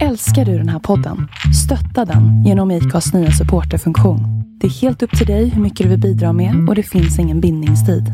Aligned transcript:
Älskar 0.00 0.44
du 0.44 0.58
den 0.58 0.68
här 0.68 0.78
podden? 0.78 1.28
Stötta 1.64 2.04
den 2.04 2.44
genom 2.44 2.70
IKAs 2.70 3.12
nya 3.12 3.30
supporterfunktion. 3.30 4.20
Det 4.60 4.66
är 4.66 4.70
helt 4.70 5.02
upp 5.02 5.18
till 5.18 5.26
dig 5.26 5.48
hur 5.48 5.62
mycket 5.62 5.84
du 5.84 5.90
vill 5.90 6.00
bidra 6.00 6.32
med 6.32 6.68
och 6.68 6.74
det 6.74 6.82
finns 6.82 7.18
ingen 7.18 7.40
bindningstid. 7.40 8.12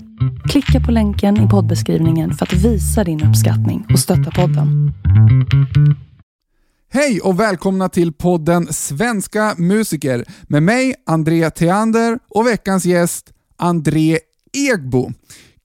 Klicka 0.50 0.80
på 0.86 0.92
länken 0.92 1.46
i 1.46 1.48
poddbeskrivningen 1.48 2.34
för 2.34 2.46
att 2.46 2.52
visa 2.52 3.04
din 3.04 3.24
uppskattning 3.24 3.86
och 3.92 3.98
stötta 3.98 4.30
podden. 4.30 4.92
Hej 6.92 7.20
och 7.20 7.40
välkomna 7.40 7.88
till 7.88 8.12
podden 8.12 8.72
Svenska 8.72 9.54
musiker 9.58 10.24
med 10.42 10.62
mig, 10.62 10.94
André 11.06 11.50
Theander 11.50 12.18
och 12.28 12.46
veckans 12.46 12.84
gäst, 12.84 13.32
André 13.56 14.18
Egbo. 14.52 15.12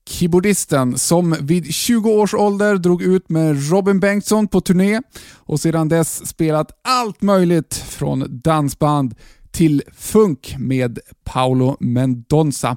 Keyboardisten 0.08 0.98
som 0.98 1.36
vid 1.40 1.74
20 1.74 2.10
års 2.10 2.34
ålder 2.34 2.76
drog 2.76 3.02
ut 3.02 3.28
med 3.28 3.70
Robin 3.70 4.00
Bengtsson 4.00 4.48
på 4.48 4.60
turné 4.60 5.00
och 5.34 5.60
sedan 5.60 5.88
dess 5.88 6.26
spelat 6.26 6.80
allt 6.84 7.22
möjligt 7.22 7.74
från 7.74 8.40
dansband 8.44 9.14
till 9.50 9.82
funk 9.96 10.54
med 10.58 10.98
Paolo 11.24 11.76
Mendonza. 11.80 12.76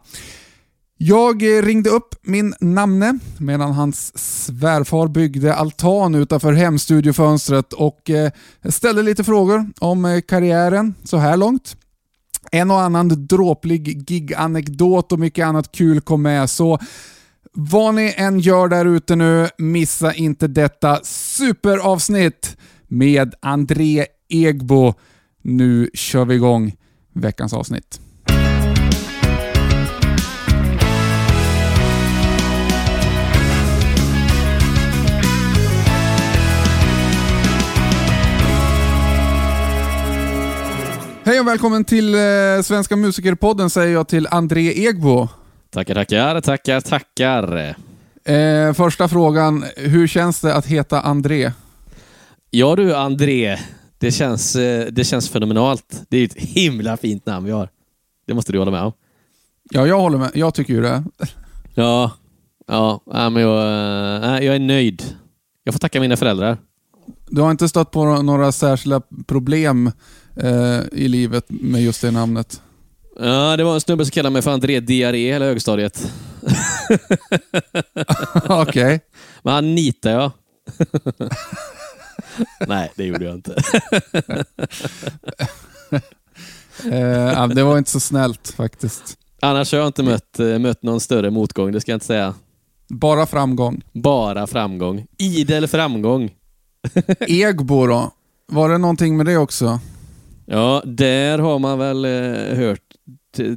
Jag 0.99 1.43
ringde 1.43 1.89
upp 1.89 2.15
min 2.21 2.53
namne 2.59 3.19
medan 3.37 3.71
hans 3.71 4.17
svärfar 4.17 5.07
byggde 5.07 5.55
altan 5.55 6.15
utanför 6.15 6.53
hemstudiofönstret 6.53 7.73
och 7.73 8.09
eh, 8.09 8.31
ställde 8.69 9.03
lite 9.03 9.23
frågor 9.23 9.69
om 9.79 10.05
eh, 10.05 10.21
karriären 10.21 10.95
så 11.03 11.17
här 11.17 11.37
långt. 11.37 11.77
En 12.51 12.71
och 12.71 12.81
annan 12.81 13.27
dråplig 13.27 14.11
giganekdot 14.11 15.11
och 15.11 15.19
mycket 15.19 15.45
annat 15.45 15.71
kul 15.71 16.01
kom 16.01 16.21
med, 16.21 16.49
så 16.49 16.79
vad 17.59 17.95
ni 17.95 18.13
än 18.17 18.39
gör 18.39 18.67
där 18.67 18.85
ute 18.85 19.15
nu, 19.15 19.47
missa 19.57 20.13
inte 20.13 20.47
detta 20.47 20.99
superavsnitt 21.03 22.57
med 22.87 23.35
André 23.41 24.05
Egbo. 24.29 24.93
Nu 25.41 25.89
kör 25.93 26.25
vi 26.25 26.35
igång 26.35 26.75
veckans 27.13 27.53
avsnitt. 27.53 27.99
Hej 41.23 41.39
och 41.39 41.47
välkommen 41.47 41.85
till 41.85 42.15
eh, 42.15 42.19
Svenska 42.63 42.95
musikerpodden 42.95 43.69
säger 43.69 43.93
jag 43.93 44.07
till 44.07 44.27
André 44.31 44.87
Egbo. 44.87 45.27
Tackar, 45.69 45.95
tackar, 45.95 46.41
tackar, 46.41 46.81
tackar. 46.81 47.75
Eh, 48.23 48.73
första 48.73 49.07
frågan, 49.07 49.65
hur 49.77 50.07
känns 50.07 50.41
det 50.41 50.55
att 50.55 50.65
heta 50.65 51.01
André? 51.01 51.51
Ja 52.49 52.75
du, 52.75 52.95
André. 52.95 53.57
Det 53.97 54.11
känns, 54.11 54.55
eh, 54.55 54.87
det 54.91 55.03
känns 55.03 55.29
fenomenalt. 55.29 56.03
Det 56.09 56.17
är 56.17 56.25
ett 56.25 56.37
himla 56.37 56.97
fint 56.97 57.25
namn 57.25 57.45
vi 57.45 57.51
har. 57.51 57.69
Det 58.27 58.33
måste 58.33 58.51
du 58.51 58.59
hålla 58.59 58.71
med 58.71 58.81
om. 58.81 58.91
Ja, 59.71 59.87
jag 59.87 59.99
håller 59.99 60.17
med. 60.17 60.31
Jag 60.33 60.53
tycker 60.53 60.73
ju 60.73 60.81
det. 60.81 61.03
Ja, 61.79 62.11
ja 62.67 63.01
men 63.05 63.35
jag, 63.35 63.57
äh, 64.23 64.45
jag 64.45 64.55
är 64.55 64.59
nöjd. 64.59 65.03
Jag 65.63 65.73
får 65.73 65.79
tacka 65.79 65.99
mina 65.99 66.17
föräldrar. 66.17 66.57
Du 67.27 67.41
har 67.41 67.51
inte 67.51 67.69
stött 67.69 67.91
på 67.91 68.21
några 68.21 68.51
särskilda 68.51 69.01
problem 69.27 69.91
eh, 70.35 70.79
i 70.91 71.07
livet 71.07 71.45
med 71.49 71.81
just 71.81 72.01
det 72.01 72.11
namnet? 72.11 72.61
Ja, 73.19 73.57
det 73.57 73.63
var 73.63 73.73
en 73.73 73.81
snubbe 73.81 74.05
som 74.05 74.11
kallade 74.11 74.33
mig 74.33 74.41
för 74.41 74.51
André 74.51 74.79
Diarré 74.79 75.31
hela 75.31 75.45
högstadiet. 75.45 76.11
Okej. 78.33 78.61
Okay. 78.61 78.99
Men 79.41 79.53
han 79.53 79.75
nitade 79.75 80.15
jag. 80.15 80.31
Nej, 82.67 82.91
det 82.95 83.03
gjorde 83.03 83.25
jag 83.25 83.35
inte. 83.35 83.55
eh, 86.85 87.47
det 87.47 87.63
var 87.63 87.77
inte 87.77 87.91
så 87.91 87.99
snällt 87.99 88.53
faktiskt. 88.57 89.17
Annars 89.41 89.71
har 89.71 89.79
jag 89.79 89.87
inte 89.87 90.03
mött, 90.03 90.39
eh, 90.39 90.59
mött 90.59 90.83
någon 90.83 90.99
större 90.99 91.31
motgång, 91.31 91.71
det 91.71 91.81
ska 91.81 91.91
jag 91.91 91.95
inte 91.95 92.05
säga. 92.05 92.33
Bara 92.89 93.25
framgång? 93.25 93.81
Bara 93.93 94.47
framgång. 94.47 95.05
Idel 95.17 95.67
framgång. 95.67 96.31
Egbo 97.19 97.87
då? 97.87 98.11
Var 98.47 98.69
det 98.69 98.77
någonting 98.77 99.17
med 99.17 99.25
det 99.25 99.37
också? 99.37 99.79
Ja, 100.45 100.81
där 100.85 101.39
har 101.39 101.59
man 101.59 101.79
väl 101.79 102.05
eh, 102.05 102.57
hört 102.57 102.86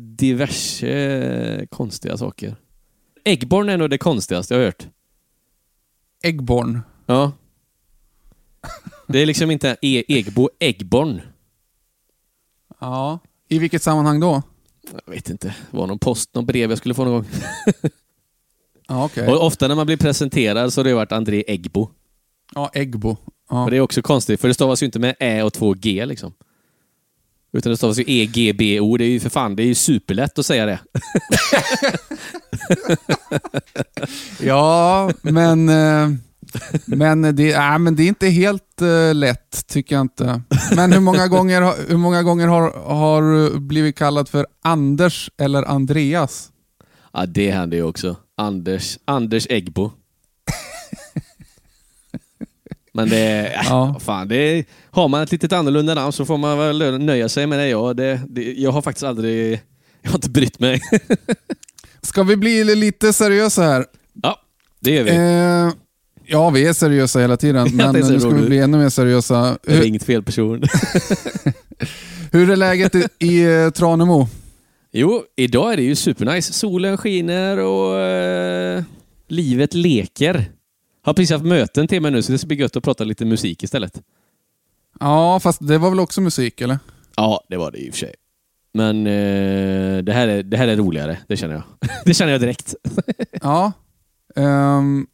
diverse 0.00 0.88
eh, 0.88 1.66
konstiga 1.66 2.16
saker. 2.16 2.56
Äggborn 3.24 3.68
är 3.68 3.76
nog 3.76 3.90
det 3.90 3.98
konstigaste 3.98 4.54
jag 4.54 4.60
har 4.60 4.64
hört. 4.64 4.86
Äggborn? 6.22 6.80
Ja. 7.06 7.32
Det 9.08 9.18
är 9.18 9.26
liksom 9.26 9.50
inte 9.50 9.76
e 9.82 10.04
Egbo, 10.08 10.48
Äggborn. 10.58 11.20
Ja. 12.80 13.18
I 13.48 13.58
vilket 13.58 13.82
sammanhang 13.82 14.20
då? 14.20 14.42
Jag 15.06 15.14
vet 15.14 15.30
inte. 15.30 15.54
Det 15.70 15.76
var 15.76 15.86
någon 15.86 15.98
post, 15.98 16.34
någon 16.34 16.46
brev 16.46 16.70
jag 16.70 16.78
skulle 16.78 16.94
få 16.94 17.04
någon 17.04 17.12
gång. 17.12 17.26
ja, 18.88 19.04
okay. 19.04 19.28
Och 19.28 19.46
ofta 19.46 19.68
när 19.68 19.74
man 19.74 19.86
blir 19.86 19.96
presenterad 19.96 20.72
så 20.72 20.80
har 20.80 20.84
det 20.84 20.94
varit 20.94 21.12
André 21.12 21.44
Eggbo. 21.46 21.90
Ja, 22.54 22.70
Eggbo. 22.74 23.16
Ja. 23.50 23.64
Och 23.64 23.70
det 23.70 23.76
är 23.76 23.80
också 23.80 24.02
konstigt, 24.02 24.40
för 24.40 24.48
det 24.48 24.54
stavas 24.54 24.82
ju 24.82 24.86
inte 24.86 24.98
med 24.98 25.16
Ä 25.20 25.42
och 25.42 25.52
två 25.52 25.74
G 25.74 26.06
liksom. 26.06 26.32
Utan 27.52 27.70
det 27.70 27.76
stavas 27.76 27.98
ju 27.98 28.04
EGBO. 28.06 28.96
Det 28.96 29.04
är 29.04 29.08
ju 29.08 29.20
för 29.20 29.30
fan, 29.30 29.56
det 29.56 29.62
är 29.62 29.66
ju 29.66 29.74
superlätt 29.74 30.38
att 30.38 30.46
säga 30.46 30.66
det. 30.66 30.78
ja, 34.40 35.10
men, 35.22 35.68
eh, 35.68 36.08
men, 36.86 37.36
det, 37.36 37.52
äh, 37.52 37.78
men 37.78 37.96
det 37.96 38.02
är 38.02 38.08
inte 38.08 38.28
helt 38.28 38.82
uh, 38.82 39.14
lätt, 39.14 39.66
tycker 39.66 39.94
jag 39.94 40.00
inte. 40.00 40.42
Men 40.76 40.92
hur 40.92 41.00
många 41.00 41.28
gånger, 41.28 41.88
hur 41.88 41.96
många 41.96 42.22
gånger 42.22 42.46
har, 42.46 42.72
har 42.94 43.58
blivit 43.58 43.96
kallad 43.96 44.28
för 44.28 44.46
Anders 44.62 45.30
eller 45.38 45.62
Andreas? 45.62 46.48
Ja, 47.12 47.26
det 47.26 47.50
händer 47.50 47.76
ju 47.76 47.82
också. 47.82 48.16
Anders, 48.36 48.98
Anders 49.04 49.46
Eggbo. 49.50 49.90
Men 52.92 53.08
det, 53.08 53.52
ja. 53.64 53.96
fan, 54.00 54.28
det, 54.28 54.64
har 54.90 55.08
man 55.08 55.22
ett 55.22 55.32
litet 55.32 55.52
annorlunda 55.52 55.94
namn 55.94 56.12
så 56.12 56.24
får 56.24 56.38
man 56.38 56.58
väl 56.58 56.98
nöja 56.98 57.28
sig 57.28 57.46
med 57.46 57.58
det. 57.58 57.68
Ja, 57.68 57.94
det, 57.94 58.20
det 58.28 58.52
jag 58.52 58.70
har 58.70 58.82
faktiskt 58.82 59.04
aldrig, 59.04 59.60
jag 60.02 60.10
har 60.10 60.18
inte 60.18 60.30
brytt 60.30 60.58
mig. 60.58 60.80
Ska 62.02 62.22
vi 62.22 62.36
bli 62.36 62.64
lite 62.64 63.12
seriösa 63.12 63.62
här? 63.62 63.86
Ja, 64.22 64.40
det 64.80 64.90
gör 64.90 65.04
vi. 65.04 65.10
Eh, 65.10 65.74
ja, 66.26 66.50
vi 66.50 66.66
är 66.66 66.72
seriösa 66.72 67.20
hela 67.20 67.36
tiden, 67.36 67.68
men 67.76 67.94
nu 67.94 68.20
ska 68.20 68.28
vi 68.28 68.46
bli 68.46 68.58
ännu 68.58 68.78
mer 68.78 68.88
seriösa. 68.88 69.58
Det 69.62 69.72
är 69.72 69.86
inget 69.86 70.04
fel 70.04 70.22
person. 70.22 70.62
Hur 72.32 72.50
är 72.50 72.56
läget 72.56 72.94
i, 72.94 73.06
i 73.18 73.44
eh, 73.44 73.70
Tranemo? 73.70 74.28
Jo, 74.92 75.22
idag 75.36 75.72
är 75.72 75.76
det 75.76 75.82
ju 75.82 75.94
supernice. 75.94 76.52
Solen 76.52 76.96
skiner 76.96 77.58
och 77.58 77.98
eh, 77.98 78.82
livet 79.28 79.74
leker. 79.74 80.44
Har 81.02 81.14
precis 81.14 81.30
haft 81.30 81.44
möten 81.44 81.88
till 81.88 82.02
mig 82.02 82.10
nu, 82.10 82.22
så 82.22 82.32
det 82.32 82.38
ska 82.38 82.46
bli 82.46 82.56
gött 82.56 82.76
att 82.76 82.84
prata 82.84 83.04
lite 83.04 83.24
musik 83.24 83.62
istället. 83.62 84.02
Ja, 85.00 85.40
fast 85.40 85.68
det 85.68 85.78
var 85.78 85.90
väl 85.90 86.00
också 86.00 86.20
musik, 86.20 86.60
eller? 86.60 86.78
Ja, 87.16 87.44
det 87.48 87.56
var 87.56 87.70
det 87.70 87.78
i 87.78 87.90
och 87.90 87.94
för 87.94 87.98
sig. 87.98 88.14
Men 88.72 89.06
eh, 89.06 90.02
det, 90.02 90.12
här 90.12 90.28
är, 90.28 90.42
det 90.42 90.56
här 90.56 90.68
är 90.68 90.76
roligare, 90.76 91.18
det 91.28 91.36
känner 91.36 91.54
jag. 91.54 91.64
det 92.04 92.14
känner 92.14 92.32
jag 92.32 92.40
direkt. 92.40 92.74
ja. 93.42 93.72
Um, 94.36 95.06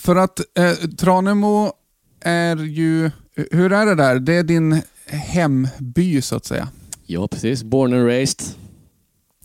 för 0.00 0.16
att 0.16 0.40
eh, 0.58 0.72
Tranemo 0.72 1.72
är 2.20 2.56
ju... 2.56 3.10
Hur 3.50 3.72
är 3.72 3.86
det 3.86 3.94
där? 3.94 4.18
Det 4.18 4.34
är 4.34 4.42
din 4.42 4.82
hemby, 5.06 6.22
så 6.22 6.36
att 6.36 6.44
säga. 6.44 6.68
Ja, 7.06 7.28
precis. 7.28 7.62
Born 7.62 7.92
and 7.92 8.06
raised. 8.06 8.42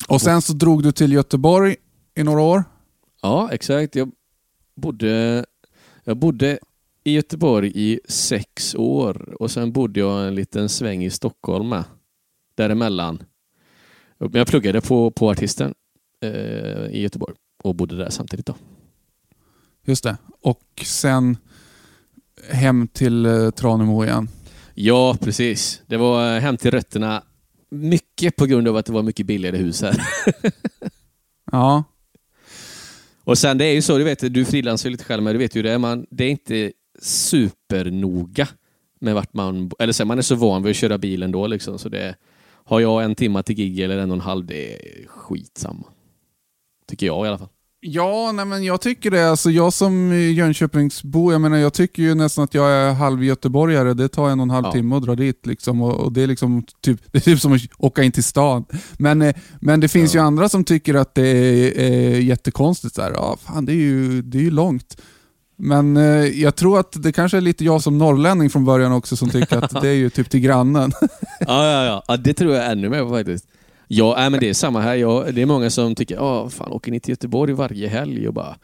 Och 0.07 0.21
sen 0.21 0.41
så 0.41 0.53
drog 0.53 0.83
du 0.83 0.91
till 0.91 1.13
Göteborg 1.13 1.75
i 2.15 2.23
några 2.23 2.41
år? 2.41 2.63
Ja, 3.21 3.49
exakt. 3.51 3.95
Jag 3.95 4.11
bodde 4.75 5.45
jag 6.03 6.17
bodde 6.17 6.59
i 7.03 7.13
Göteborg 7.13 7.71
i 7.75 7.99
sex 8.07 8.75
år 8.75 9.35
och 9.39 9.51
sen 9.51 9.71
bodde 9.71 9.99
jag 9.99 10.27
en 10.27 10.35
liten 10.35 10.69
sväng 10.69 11.03
i 11.03 11.09
Stockholm 11.09 11.69
med. 11.69 11.83
Däremellan. 12.55 13.23
Jag 14.17 14.47
pluggade 14.47 14.81
på, 14.81 15.11
på 15.11 15.29
Artisten 15.29 15.73
eh, 16.21 16.85
i 16.85 17.01
Göteborg 17.01 17.35
och 17.63 17.75
bodde 17.75 17.97
där 17.97 18.09
samtidigt. 18.09 18.45
då. 18.45 18.55
Just 19.85 20.03
det. 20.03 20.17
Och 20.41 20.83
sen 20.83 21.37
hem 22.49 22.87
till 22.87 23.25
eh, 23.25 23.49
Tranemo 23.49 24.03
igen? 24.03 24.29
Ja, 24.73 25.17
precis. 25.21 25.81
Det 25.85 25.97
var 25.97 26.39
hem 26.39 26.57
till 26.57 26.71
rötterna. 26.71 27.23
Mycket 27.69 28.35
på 28.35 28.45
grund 28.45 28.67
av 28.67 28.77
att 28.77 28.85
det 28.85 28.93
var 28.93 29.03
mycket 29.03 29.25
billigare 29.25 29.57
hus 29.57 29.81
här. 29.81 30.01
ja. 31.51 31.83
Och 33.23 33.37
sen 33.37 33.57
det 33.57 33.65
är 33.65 33.73
ju 33.73 33.81
så, 33.81 33.97
du 33.97 34.03
vet, 34.03 34.33
du 34.33 34.45
frilansar 34.45 34.89
lite 34.89 35.03
själv, 35.03 35.23
men 35.23 35.33
du 35.33 35.39
vet 35.39 35.55
ju 35.55 35.61
det, 35.61 35.77
man, 35.77 36.05
det 36.09 36.23
är 36.23 36.29
inte 36.29 36.71
supernoga 37.01 38.47
med 38.99 39.13
vart 39.15 39.33
man, 39.33 39.71
eller 39.79 39.93
så, 39.93 40.05
man 40.05 40.17
är 40.17 40.21
så 40.21 40.35
van 40.35 40.63
vid 40.63 40.71
att 40.71 40.77
köra 40.77 40.97
bilen 40.97 41.31
då 41.31 41.47
liksom, 41.47 41.79
så 41.79 41.89
det, 41.89 42.15
har 42.65 42.79
jag 42.79 43.03
en 43.03 43.15
timma 43.15 43.43
till 43.43 43.55
gig 43.55 43.79
eller 43.79 43.97
en 43.97 44.11
och 44.11 44.17
en 44.17 44.21
halv, 44.21 44.45
det 44.45 44.73
är 44.73 45.07
skitsamma. 45.07 45.85
Tycker 46.87 47.05
jag 47.05 47.25
i 47.25 47.29
alla 47.29 47.37
fall. 47.37 47.49
Ja, 47.85 48.31
nej 48.31 48.45
men 48.45 48.63
jag 48.63 48.81
tycker 48.81 49.11
det. 49.11 49.29
Alltså 49.29 49.51
jag 49.51 49.73
som 49.73 50.13
Jönköpingsbo, 50.13 51.31
jag 51.31 51.41
menar 51.41 51.57
jag 51.57 51.73
tycker 51.73 52.03
ju 52.03 52.15
nästan 52.15 52.43
att 52.43 52.53
jag 52.53 52.71
är 52.71 52.93
halv 52.93 53.23
göteborgare. 53.23 53.93
Det 53.93 54.07
tar 54.07 54.29
en 54.29 54.39
och 54.39 54.43
en 54.43 54.49
halv 54.49 54.65
Ja. 54.65 54.71
timme 54.71 54.95
att 54.95 55.03
dra 55.03 55.15
dit 55.15 55.45
liksom. 55.45 55.81
Och, 55.81 55.93
och 55.99 56.11
det 56.11 56.21
är 56.21 56.27
liksom 56.27 56.63
typ, 56.81 56.99
det 57.11 57.17
är 57.17 57.21
typ 57.21 57.39
som 57.39 57.53
att 57.53 57.61
åka 57.77 58.03
in 58.03 58.11
till 58.11 58.23
stan. 58.23 58.65
Men, 58.97 59.21
eh, 59.21 59.35
men 59.61 59.79
det 59.79 59.87
finns 59.87 60.13
Ja. 60.13 60.21
ju 60.21 60.25
andra 60.27 60.49
som 60.49 60.63
tycker 60.63 60.93
att 60.93 61.15
det 61.15 61.27
är, 61.27 61.79
är 61.91 62.19
jättekonstigt. 62.19 62.95
Så 62.95 63.01
här, 63.01 63.11
ja, 63.11 63.37
fan, 63.45 63.65
det, 63.65 63.71
är 63.71 63.75
ju, 63.75 64.21
det 64.21 64.37
är 64.37 64.41
ju 64.43 64.51
långt. 64.51 64.97
Men 65.57 65.97
eh, 65.97 66.03
jag 66.25 66.55
tror 66.55 66.79
att 66.79 67.03
det 67.03 67.11
kanske 67.11 67.37
är 67.37 67.41
lite 67.41 67.65
jag 67.65 67.81
som 67.81 67.97
norrlänning 67.97 68.49
från 68.49 68.65
början 68.65 68.91
också 68.91 69.15
som 69.15 69.29
tycker 69.29 69.57
att 69.63 69.81
det 69.81 69.87
är 69.89 69.93
ju 69.93 70.09
typ 70.09 70.29
till 70.29 70.39
grannen. 70.39 70.91
Ja, 71.01 71.07
ja, 71.71 71.85
ja. 71.85 72.03
ja 72.07 72.17
det 72.17 72.33
tror 72.33 72.55
jag 72.55 72.71
ännu 72.71 72.89
mer 72.89 73.03
på 73.03 73.09
faktiskt. 73.09 73.45
Ja, 73.87 74.15
nej, 74.17 74.29
men 74.29 74.39
det 74.39 74.49
är 74.49 74.53
samma 74.53 74.81
här. 74.81 74.95
Jag, 74.95 75.35
det 75.35 75.41
är 75.41 75.45
många 75.45 75.69
som 75.69 75.95
tycker, 75.95 76.15
ja, 76.15 76.49
fan 76.49 76.71
åker 76.71 76.91
ni 76.91 76.99
till 76.99 77.11
Göteborg 77.11 77.53
varje 77.53 77.87
helg? 77.87 78.27
Och 78.27 78.33
bara, 78.33 78.57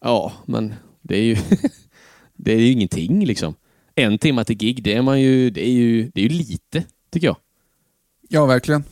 ja, 0.00 0.32
men 0.46 0.74
det 1.02 1.16
är 1.16 1.22
ju, 1.22 1.36
det 2.36 2.52
är 2.52 2.58
ju 2.58 2.70
ingenting 2.72 3.24
liksom. 3.26 3.54
En 3.94 4.18
timme 4.18 4.44
till 4.44 4.56
gig, 4.56 4.82
det 4.82 4.94
är 4.94 5.02
man 5.02 5.20
ju, 5.20 5.50
det 5.50 5.66
är 5.68 5.72
ju, 5.72 6.10
det 6.14 6.20
är 6.20 6.22
ju 6.22 6.28
lite, 6.28 6.84
tycker 7.10 7.26
jag. 7.26 7.36
ja, 8.28 8.46
verkligen. 8.46 8.84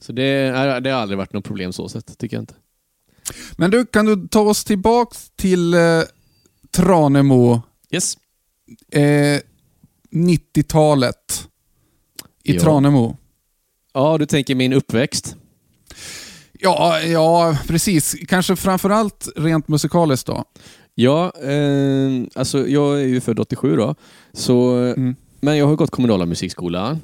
Så 0.00 0.12
det, 0.12 0.22
är- 0.22 0.80
det 0.80 0.90
har 0.90 1.00
aldrig 1.00 1.18
varit 1.18 1.32
något 1.32 1.44
problem 1.44 1.72
så 1.72 1.88
sett, 1.88 2.18
tycker 2.18 2.36
jag 2.36 2.42
inte. 2.42 2.54
Men 3.56 3.70
du, 3.70 3.86
kan 3.86 4.06
du 4.06 4.28
ta 4.28 4.40
oss 4.40 4.64
tillbaks 4.64 5.30
till 5.36 5.74
eh, 5.74 5.80
Tranemo, 6.70 7.62
Yes. 7.90 8.16
eh, 8.92 9.40
90-talet 10.10 11.48
i 12.44 12.52
Ja. 12.54 12.60
Tranemo? 12.60 13.16
Ja, 13.92 14.18
du 14.18 14.26
tänker 14.26 14.54
min 14.54 14.72
uppväxt. 14.72 15.36
Ja, 16.52 17.00
ja, 17.00 17.58
precis. 17.66 18.14
Kanske 18.28 18.56
framförallt 18.56 19.28
rent 19.36 19.68
musikaliskt 19.68 20.26
då. 20.26 20.44
Ja, 20.94 21.32
eh, 21.42 22.10
alltså 22.34 22.68
jag 22.68 23.00
är 23.00 23.06
ju 23.06 23.20
född 23.20 23.38
87 23.38 23.76
då. 23.76 23.94
Så, 24.32 24.76
Mm. 24.76 25.16
Men 25.40 25.56
jag 25.56 25.66
har 25.66 25.76
gått 25.76 25.90
kommunala 25.90 26.26
musikskolan. 26.26 27.00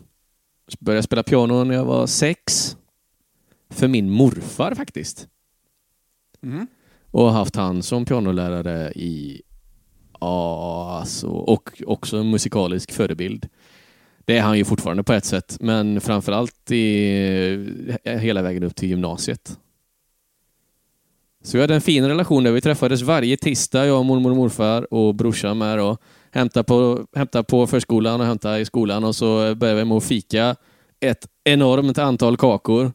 Började 0.81 1.03
spela 1.03 1.23
piano 1.23 1.65
när 1.65 1.75
jag 1.75 1.85
var 1.85 2.07
sex. 2.07 2.77
För 3.71 3.89
min 3.89 4.11
morfar 4.11 4.75
faktiskt. 4.75 5.29
Och 7.11 7.23
har 7.23 7.31
haft 7.31 7.57
han 7.57 7.83
som 7.83 8.05
pianolärare 8.05 8.93
i... 8.93 9.43
Ja, 10.21 10.99
alltså, 11.01 11.27
och 11.27 11.83
också 11.87 12.17
en 12.17 12.31
musikalisk 12.31 12.93
förebild. 12.93 13.49
Det 14.25 14.39
är 14.39 14.43
han 14.43 14.59
ju 14.59 14.65
fortfarande 14.65 15.03
på 15.03 15.13
ett 15.13 15.25
sätt, 15.25 15.57
men 15.61 16.01
framförallt 16.01 16.71
i, 16.71 17.99
hela 18.05 18.43
vägen 18.43 18.63
upp 18.63 18.77
till 18.77 18.89
gymnasiet. 18.89 19.59
Så 21.43 21.57
vi 21.57 21.61
hade 21.61 21.75
en 21.75 21.81
fin 21.81 22.09
relation 22.09 22.45
där 22.45 22.53
vi 22.53 22.61
träffades 22.61 23.03
varje 23.03 23.37
tisdag, 23.37 23.87
jag, 23.87 24.05
mormor 24.05 24.31
och 24.31 24.37
morfar 24.37 24.95
och 24.95 25.15
brorsan 25.15 25.59
med 25.59 25.79
då. 25.79 25.97
Hämta 26.33 26.65
på, 26.65 27.07
på 27.49 27.67
förskolan 27.67 28.21
och 28.21 28.27
hämta 28.27 28.61
i 28.61 28.65
skolan 28.65 29.05
och 29.05 29.17
så 29.17 29.55
började 29.55 29.79
vi 29.79 29.85
med 29.85 29.97
att 29.97 30.05
fika 30.05 30.57
ett 31.01 31.27
enormt 31.45 31.99
antal 31.99 32.37
kakor 32.37 32.93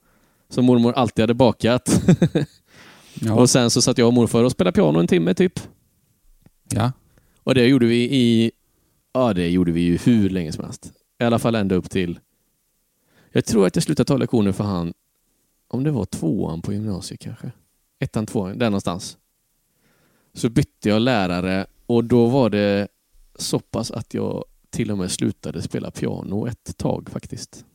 som 0.49 0.65
mormor 0.65 0.93
alltid 0.93 1.23
hade 1.23 1.33
bakat. 1.33 2.01
Ja. 3.21 3.33
Och 3.33 3.49
sen 3.49 3.69
så 3.69 3.81
satt 3.81 3.97
jag 3.97 4.07
och 4.07 4.13
morfar 4.13 4.43
och 4.43 4.51
spelade 4.51 4.75
piano 4.75 4.99
en 4.99 5.07
timme 5.07 5.33
typ. 5.33 5.59
ja. 6.69 6.91
Och 7.43 7.55
det 7.55 7.65
gjorde 7.65 7.85
vi 7.85 8.03
i... 8.03 8.51
Ja, 9.13 9.33
det 9.33 9.47
gjorde 9.47 9.71
vi 9.71 9.81
ju 9.81 9.97
hur 9.97 10.29
länge 10.29 10.51
som 10.51 10.63
helst. 10.63 10.91
I 11.19 11.23
alla 11.23 11.39
fall 11.39 11.55
ända 11.55 11.75
upp 11.75 11.89
till... 11.89 12.19
Jag 13.31 13.45
tror 13.45 13.67
att 13.67 13.75
jag 13.75 13.83
slutade 13.83 14.07
ta 14.07 14.17
lektioner 14.17 14.51
för 14.51 14.63
han... 14.63 14.93
Om 15.67 15.83
det 15.83 15.91
var 15.91 16.05
tvåan 16.05 16.61
på 16.61 16.73
gymnasiet 16.73 17.19
kanske. 17.19 17.51
Ettan, 17.99 18.25
tvåan, 18.25 18.57
där 18.57 18.69
någonstans. 18.69 19.17
Så 20.33 20.49
bytte 20.49 20.89
jag 20.89 21.01
lärare 21.01 21.65
och 21.85 22.03
då 22.03 22.25
var 22.25 22.49
det 22.49 22.87
så 23.35 23.59
pass 23.59 23.91
att 23.91 24.13
jag 24.13 24.45
till 24.69 24.91
och 24.91 24.97
med 24.97 25.11
slutade 25.11 25.61
spela 25.61 25.91
piano 25.91 26.47
ett 26.47 26.77
tag 26.77 27.09
faktiskt. 27.09 27.65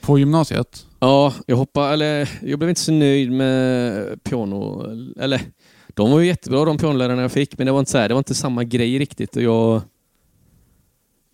På 0.00 0.18
gymnasiet? 0.18 0.86
Ja, 0.98 1.34
jag 1.46 1.56
hoppade, 1.56 1.92
eller 1.92 2.30
jag 2.42 2.58
blev 2.58 2.68
inte 2.68 2.80
så 2.80 2.92
nöjd 2.92 3.32
med 3.32 4.24
piano. 4.24 4.86
Eller, 5.18 5.40
de 5.88 6.10
var 6.10 6.20
ju 6.20 6.26
jättebra 6.26 6.64
de 6.64 6.78
pianolärarna 6.78 7.22
jag 7.22 7.32
fick, 7.32 7.58
men 7.58 7.66
det 7.66 7.72
var 7.72 7.78
inte 7.78 7.90
så 7.90 7.98
här, 7.98 8.08
det 8.08 8.14
var 8.14 8.20
inte 8.20 8.34
samma 8.34 8.64
grej 8.64 8.98
riktigt. 8.98 9.36
Och 9.36 9.42
jag, 9.42 9.82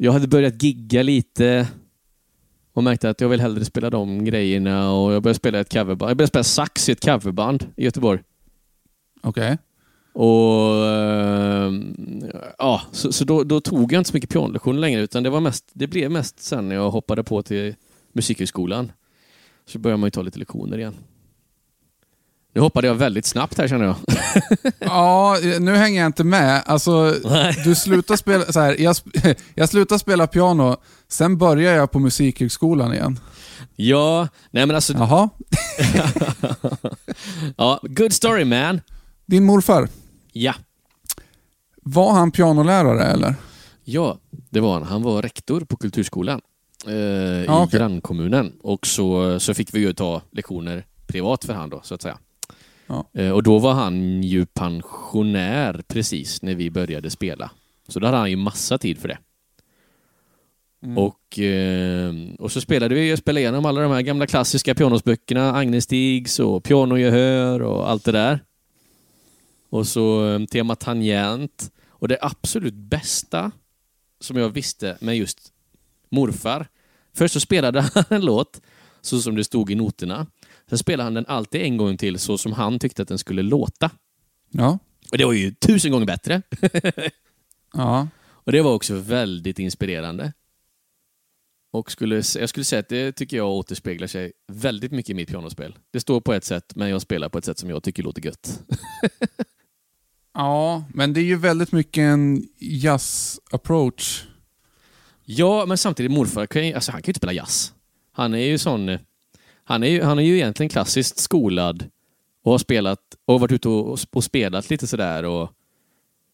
jag 0.02 0.12
hade 0.12 0.28
börjat 0.28 0.62
gigga 0.62 1.02
lite 1.02 1.68
och 2.72 2.84
märkte 2.84 3.10
att 3.10 3.20
jag 3.20 3.28
vill 3.28 3.40
hellre 3.40 3.64
spela 3.64 3.90
de 3.90 4.24
grejerna 4.24 4.92
och 4.92 5.12
jag 5.12 5.22
började 5.22 5.38
spela 5.38 5.60
ett 5.60 5.72
coverband. 5.72 6.10
Jag 6.10 6.16
började 6.16 6.28
spela 6.28 6.44
sax 6.44 6.88
i 6.88 6.92
ett 6.92 7.04
coverband 7.04 7.66
i 7.76 7.84
Göteborg. 7.84 8.20
Okej. 9.22 9.58
Och 10.12 10.86
ehm, 10.86 12.22
ja, 12.58 12.82
Så, 12.92 13.12
så 13.12 13.24
då, 13.24 13.44
då 13.44 13.60
tog 13.60 13.92
jag 13.92 14.00
inte 14.00 14.10
så 14.10 14.16
mycket 14.16 14.30
pianolektioner 14.30 14.80
längre 14.80 15.00
utan 15.00 15.22
det, 15.22 15.30
var 15.30 15.40
mest, 15.40 15.70
det 15.72 15.86
blev 15.86 16.10
mest 16.10 16.40
sen 16.40 16.68
när 16.68 16.74
jag 16.74 16.90
hoppade 16.90 17.24
på 17.24 17.42
till 17.42 17.74
Musikhögskolan. 18.12 18.92
Så 19.66 19.78
började 19.78 20.00
man 20.00 20.06
ju 20.06 20.10
ta 20.10 20.22
lite 20.22 20.38
lektioner 20.38 20.78
igen. 20.78 20.94
Nu 22.52 22.60
hoppade 22.60 22.86
jag 22.86 22.94
väldigt 22.94 23.26
snabbt 23.26 23.58
här 23.58 23.68
känner 23.68 23.84
jag. 23.84 23.96
Ja, 24.78 25.36
nu 25.60 25.76
hänger 25.76 26.00
jag 26.00 26.06
inte 26.08 26.24
med. 26.24 26.62
Alltså, 26.66 27.14
du 27.64 27.74
slutar 27.74 28.16
spela, 28.16 28.44
så 28.52 28.60
här, 28.60 28.76
jag, 28.80 28.96
jag 29.54 29.68
slutar 29.68 29.98
spela 29.98 30.26
piano, 30.26 30.76
sen 31.08 31.38
börjar 31.38 31.72
jag 31.74 31.90
på 31.90 31.98
Musikhögskolan 31.98 32.94
igen. 32.94 33.18
Ja, 33.76 34.28
nej 34.50 34.66
men 34.66 34.76
alltså... 34.76 34.92
Jaha. 34.92 35.28
ja, 37.56 37.80
good 37.82 38.12
story 38.12 38.44
man. 38.44 38.80
Din 39.26 39.44
morfar, 39.44 39.88
Ja. 40.32 40.54
var 41.82 42.12
han 42.12 42.30
pianolärare 42.30 43.04
eller? 43.04 43.34
Ja, 43.84 44.18
det 44.50 44.60
var 44.60 44.72
han. 44.74 44.82
Han 44.82 45.02
var 45.02 45.22
rektor 45.22 45.60
på 45.60 45.76
Kulturskolan 45.76 46.40
eh, 46.86 46.92
i 46.94 47.44
Ja, 47.46 47.62
okej. 47.62 47.78
grannkommunen. 47.78 48.52
Och 48.62 48.86
så, 48.86 49.40
så 49.40 49.54
fick 49.54 49.74
vi 49.74 49.78
ju 49.80 49.92
ta 49.92 50.22
lektioner 50.32 50.84
privat 51.06 51.44
för 51.44 51.54
han 51.54 51.70
då, 51.70 51.80
så 51.82 51.94
att 51.94 52.02
säga. 52.02 52.18
Ja. 52.90 53.10
Eh, 53.12 53.30
och 53.30 53.42
då 53.42 53.58
var 53.58 53.72
han 53.72 54.22
ju 54.22 54.46
pensionär 54.46 55.82
precis 55.88 56.42
när 56.42 56.54
vi 56.54 56.70
började 56.70 57.10
spela. 57.10 57.50
Så 57.88 58.00
då 58.00 58.06
hade 58.06 58.18
han 58.18 58.30
ju 58.30 58.36
massa 58.36 58.78
tid 58.78 58.98
för 58.98 59.08
det. 59.08 59.18
Mm. 60.82 60.98
Och, 60.98 61.38
eh, 61.38 62.14
och 62.38 62.52
så 62.52 62.60
spelade 62.60 62.94
vi, 62.94 63.16
spelade 63.16 63.40
igenom 63.40 63.66
alla 63.66 63.80
de 63.80 63.92
här 63.92 64.02
gamla 64.02 64.26
klassiska 64.26 64.74
pianosböckerna, 64.74 65.54
Agnes 65.54 65.84
Stigs 65.84 66.38
och 66.38 66.64
Pianogehör 66.64 67.62
och 67.62 67.90
allt 67.90 68.04
det 68.04 68.12
där. 68.12 68.44
Och 69.70 69.86
så 69.86 70.28
eh, 70.28 70.44
tema 70.44 70.76
tangent. 70.76 71.72
Och 71.88 72.08
det 72.08 72.18
absolut 72.20 72.74
bästa 72.74 73.50
som 74.20 74.36
jag 74.36 74.48
visste 74.48 74.96
med 75.00 75.16
just 75.16 75.52
morfar. 76.08 76.66
Först 77.14 77.34
så 77.34 77.40
spelade 77.40 77.80
han 77.94 78.04
en 78.08 78.24
låt 78.24 78.60
så 79.00 79.20
som 79.20 79.36
det 79.36 79.44
stod 79.44 79.70
i 79.70 79.74
noterna. 79.74 80.26
Sen 80.70 80.78
spelade 80.78 81.02
han 81.02 81.14
den 81.14 81.26
alltid 81.26 81.62
en 81.62 81.76
gång 81.76 81.96
till 81.96 82.18
så 82.18 82.38
som 82.38 82.52
han 82.52 82.78
tyckte 82.78 83.02
att 83.02 83.08
den 83.08 83.18
skulle 83.18 83.42
låta. 83.42 83.90
Ja. 84.50 84.78
Och 85.10 85.18
det 85.18 85.24
var 85.24 85.32
ju 85.32 85.54
tusen 85.54 85.92
gånger 85.92 86.06
bättre. 86.06 86.42
Ja. 87.72 88.08
Och 88.22 88.52
det 88.52 88.62
var 88.62 88.74
också 88.74 88.94
väldigt 88.94 89.58
inspirerande. 89.58 90.32
Och 91.72 91.92
skulle, 91.92 92.14
jag 92.14 92.48
skulle 92.48 92.64
säga 92.64 92.80
att 92.80 92.88
det 92.88 93.12
tycker 93.12 93.36
jag 93.36 93.48
återspeglar 93.48 94.06
sig 94.06 94.32
väldigt 94.52 94.92
mycket 94.92 95.10
i 95.10 95.14
mitt 95.14 95.28
pianospel. 95.28 95.78
Det 95.90 96.00
står 96.00 96.20
på 96.20 96.32
ett 96.32 96.44
sätt, 96.44 96.72
men 96.76 96.88
jag 96.88 97.02
spelar 97.02 97.28
på 97.28 97.38
ett 97.38 97.44
sätt 97.44 97.58
som 97.58 97.70
jag 97.70 97.82
tycker 97.82 98.02
låter 98.02 98.24
gött. 98.24 98.62
ja, 100.34 100.84
men 100.94 101.12
det 101.12 101.20
är 101.20 101.24
ju 101.24 101.36
väldigt 101.36 101.72
mycket 101.72 102.02
en 102.02 102.48
jazz-approach. 102.58 104.24
Ja, 105.24 105.66
men 105.66 105.78
samtidigt 105.78 106.12
morfar 106.12 106.74
alltså 106.74 106.92
han 106.92 107.02
kan 107.02 107.08
ju 107.08 107.10
inte 107.10 107.18
spela 107.18 107.32
jazz. 107.32 107.72
Han 108.12 108.34
är 108.34 108.46
ju 108.46 108.58
sån... 108.58 108.98
Han 109.64 109.82
är 109.82 109.88
ju, 109.88 110.02
han 110.02 110.18
är 110.18 110.22
ju 110.22 110.34
egentligen 110.34 110.70
klassiskt 110.70 111.18
skolad 111.18 111.84
och 112.42 112.52
har 112.52 112.58
spelat 112.58 113.00
och 113.24 113.40
varit 113.40 113.52
ute 113.52 113.68
och, 113.68 113.98
och 114.12 114.24
spelat 114.24 114.70
lite 114.70 114.86
sådär 114.86 115.24
och 115.24 115.50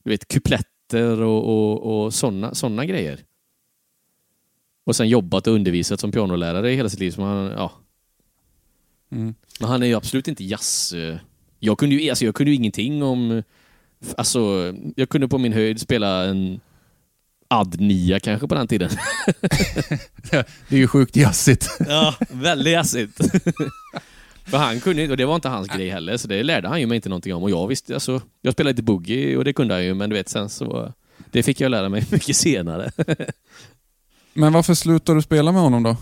du 0.04 0.10
vet 0.10 0.28
kupletter 0.28 1.20
och, 1.20 1.44
och, 1.44 2.04
och 2.04 2.14
sådana 2.14 2.54
såna 2.54 2.84
grejer. 2.84 3.20
Och 4.84 4.96
sen 4.96 5.08
jobbat 5.08 5.46
och 5.46 5.54
undervisat 5.54 6.00
som 6.00 6.12
pianolärare 6.12 6.72
i 6.72 6.76
hela 6.76 6.88
sitt 6.88 7.00
liv. 7.00 7.10
Som 7.10 7.24
han, 7.24 7.46
ja. 7.46 7.72
Mm. 9.10 9.34
Men 9.60 9.68
han 9.68 9.82
är 9.82 9.86
ju 9.86 9.94
absolut 9.94 10.28
inte 10.28 10.44
jazz... 10.44 10.92
eh, 10.92 11.16
Jag 11.58 11.78
kunde 11.78 11.94
ju, 11.94 12.10
alltså 12.10 12.24
jag 12.24 12.34
kunde 12.34 12.50
ju 12.50 12.56
ingenting 12.56 13.02
om... 13.02 13.42
Alltså, 14.16 14.74
jag 14.96 15.08
kunde 15.08 15.28
på 15.28 15.38
min 15.38 15.52
höjd 15.52 15.80
spela 15.80 16.24
en 16.24 16.60
Ad 17.48 17.80
9 17.80 18.20
kanske 18.20 18.48
på 18.48 18.54
den 18.54 18.68
tiden. 18.68 18.90
Det 20.68 20.76
är 20.76 20.76
ju 20.76 20.88
sjukt 20.88 21.16
jazzigt. 21.16 21.68
Ja, 21.88 22.14
väldigt 22.30 22.72
jazzigt. 22.72 23.20
För 24.44 24.58
han 24.58 24.80
kunde 24.80 25.10
och 25.10 25.16
det 25.16 25.24
var 25.24 25.34
inte 25.34 25.48
hans 25.48 25.68
grej 25.68 25.90
heller, 25.90 26.16
så 26.16 26.28
det 26.28 26.42
lärde 26.42 26.68
han 26.68 26.80
ju 26.80 26.86
mig 26.86 26.96
inte 26.96 27.08
någonting 27.08 27.34
om. 27.34 27.42
Och 27.42 27.50
jag 27.50 27.66
visste, 27.66 27.94
alltså, 27.94 28.20
jag 28.42 28.52
spelade 28.52 28.72
lite 28.72 28.82
boogie 28.82 29.36
och 29.36 29.44
det 29.44 29.52
kunde 29.52 29.74
han 29.74 29.84
ju, 29.84 29.94
men 29.94 30.10
du 30.10 30.16
vet 30.16 30.28
sen 30.28 30.48
så... 30.48 30.92
Det 31.30 31.42
fick 31.42 31.60
jag 31.60 31.70
lära 31.70 31.88
mig 31.88 32.06
mycket 32.10 32.36
senare. 32.36 32.90
Men 34.34 34.52
varför 34.52 34.74
slutade 34.74 35.18
du 35.18 35.22
spela 35.22 35.52
med 35.52 35.62
honom 35.62 35.82
då? 35.82 35.96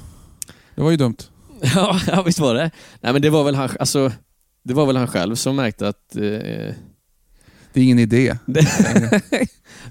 Det 0.74 0.82
var 0.82 0.90
ju 0.90 0.96
dumt. 0.96 1.16
ja, 1.74 2.00
ja, 2.06 2.22
visst 2.22 2.38
var 2.38 2.54
det. 2.54 2.70
Nej 3.00 3.12
men 3.12 3.22
det 3.22 3.30
var 3.30 3.44
väl 3.44 3.54
han, 3.54 3.68
alltså... 3.80 4.12
det 4.62 4.74
var 4.74 4.86
väl 4.86 4.96
han 4.96 5.08
själv 5.08 5.34
som 5.34 5.56
märkte 5.56 5.88
att 5.88 6.16
eh, 6.16 6.74
Det 7.74 7.80
är 7.80 7.84
ingen 7.84 7.98
idé. 7.98 8.36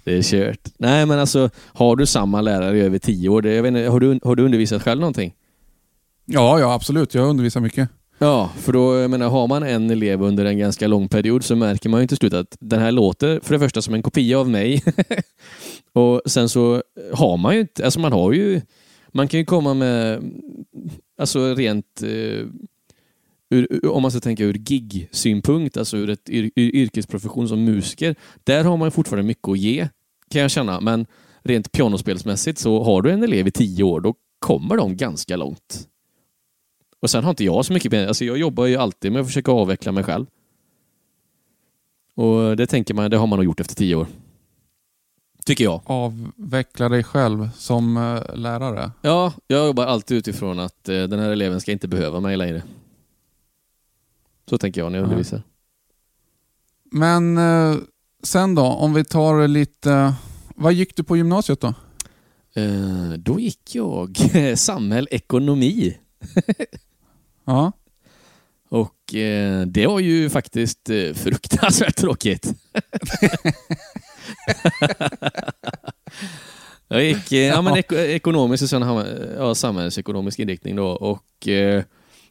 det 0.04 0.18
är 0.18 0.22
kört. 0.22 0.70
Nej, 0.78 1.06
men 1.06 1.20
alltså 1.20 1.50
har 1.66 1.96
du 1.96 2.06
samma 2.06 2.42
lärare 2.42 2.78
i 2.78 2.82
över 2.82 3.00
tio 3.00 3.30
år, 3.30 3.42
det, 3.42 3.54
jag 3.54 3.64
vet 3.64 3.70
inte, 3.70 3.90
har, 3.90 4.00
du, 4.00 4.20
har 4.24 4.36
du 4.36 4.44
undervisat 4.44 4.84
själv 4.84 5.00
någonting? 5.02 5.34
Ja, 6.26 6.60
ja 6.60 6.74
absolut. 6.74 7.14
Jag 7.14 7.30
undervisar 7.30 7.60
mycket. 7.60 7.90
Ja, 8.18 8.50
för 8.58 8.74
då, 8.74 8.96
jag 8.96 9.10
menar, 9.12 9.30
har 9.30 9.48
man 9.48 9.64
en 9.64 9.90
elev 9.90 10.24
under 10.24 10.46
en 10.46 10.58
ganska 10.58 10.88
lång 10.88 11.08
period 11.08 11.44
så 11.44 11.56
märker 11.56 11.90
man 11.90 12.02
ju 12.02 12.08
till 12.08 12.18
slut 12.18 12.34
att 12.34 12.58
den 12.60 12.80
här 12.80 12.92
låter 12.92 13.40
för 13.44 13.54
det 13.54 13.60
första 13.60 13.82
som 13.82 13.94
en 13.94 14.04
kopia 14.04 14.40
av 14.40 14.50
mig. 14.50 14.84
och 15.94 16.22
sen 16.26 16.50
så 16.50 16.84
har 17.14 17.38
man 17.38 17.54
ju 17.54 17.62
inte, 17.62 17.86
alltså 17.86 18.00
man 18.00 18.14
har 18.14 18.32
ju, 18.32 18.62
man 19.12 19.28
kan 19.28 19.40
ju 19.40 19.46
komma 19.46 19.74
med, 19.74 20.24
alltså 21.18 21.56
rent, 21.56 22.04
eh, 22.04 22.48
ur, 23.54 23.86
om 23.86 24.02
man 24.02 24.12
ska 24.12 24.20
tänka 24.20 24.44
ur 24.44 24.54
gig-synpunkt, 24.54 25.78
alltså 25.78 25.98
ur 25.98 26.10
ett 26.10 26.30
yr, 26.30 26.52
yrkesprofession 26.56 27.48
som 27.48 27.64
musiker, 27.64 28.16
där 28.44 28.64
har 28.64 28.78
man 28.78 28.92
fortfarande 28.92 29.28
mycket 29.28 29.48
att 29.48 29.58
ge, 29.58 29.88
kan 30.30 30.42
jag 30.42 30.52
känna. 30.52 30.82
Men 30.82 31.06
rent 31.44 31.72
pianospelsmässigt 31.72 32.60
så 32.60 32.84
har 32.84 33.02
du 33.02 33.12
en 33.12 33.24
elev 33.24 33.48
i 33.48 33.52
tio 33.52 33.84
år, 33.84 34.02
då 34.02 34.16
kommer 34.40 34.78
de 34.78 34.98
ganska 34.98 35.36
långt. 35.36 35.88
Och 37.00 37.10
sen 37.10 37.24
har 37.24 37.30
inte 37.30 37.44
jag 37.44 37.66
så 37.66 37.74
mycket 37.74 38.08
alltså 38.08 38.26
Jag 38.26 38.38
jobbar 38.38 38.66
ju 38.66 38.76
alltid 38.76 39.12
med 39.12 39.22
att 39.22 39.28
försöka 39.28 39.52
avveckla 39.52 39.92
mig 39.92 40.04
själv. 40.04 40.26
Och 42.16 42.58
det 42.58 42.68
tänker 42.68 42.94
man, 42.94 43.12
det 43.12 43.18
har 43.18 43.28
man 43.28 43.40
nog 43.40 43.46
gjort 43.46 43.60
efter 43.60 43.76
tio 43.76 43.96
år. 43.96 44.08
Tycker 45.46 45.64
jag. 45.64 45.82
Avveckla 45.86 46.90
dig 46.90 47.04
själv 47.04 47.50
som 47.56 47.98
uh, 47.98 48.36
lärare? 48.36 48.92
Ja, 49.02 49.34
jag 49.48 49.68
jobbar 49.68 49.86
alltid 49.86 50.18
utifrån 50.18 50.60
att 50.60 50.90
uh, 50.90 51.04
den 51.04 51.20
här 51.20 51.30
eleven 51.30 51.62
ska 51.62 51.72
inte 51.72 51.88
behöva 51.88 52.20
mig 52.20 52.38
längre. 52.38 52.64
Så 54.50 54.58
tänker 54.58 54.82
jag 54.82 54.92
när 54.92 55.00
jag 55.00 55.04
undervisar. 55.04 55.44
Men 56.92 57.38
uh, 57.38 57.78
sen 58.24 58.56
då, 58.56 58.62
om 58.62 58.94
vi 58.94 59.04
tar 59.04 59.48
lite... 59.48 60.14
Vad 60.56 60.74
gick 60.74 60.96
du 60.96 61.04
på 61.04 61.18
gymnasiet 61.18 61.62
då? 61.62 61.74
då 63.18 63.40
gick 63.40 63.76
jag 63.76 64.18
samhällsekonomi. 64.56 65.98
Ja. 67.46 67.72
Och 68.70 69.16
eh, 69.16 69.62
det 69.66 69.88
var 69.88 70.00
ju 70.00 70.30
faktiskt 70.30 70.90
eh, 70.90 71.14
fruktansvärt 71.14 71.96
tråkigt. 71.96 72.48
jag 76.88 77.04
gick 77.04 77.32
eh, 77.32 77.40
ja, 77.40 77.62
men 77.62 77.78
eko 77.78 77.96
ekonomiskt 77.96 78.64
och 78.64 78.70
sen 78.70 78.82
ja, 79.38 79.56
samhällsekonomisk 79.56 80.40
inriktning 80.40 80.76
då. 80.76 80.88
Och, 80.88 81.48
eh, 81.48 81.84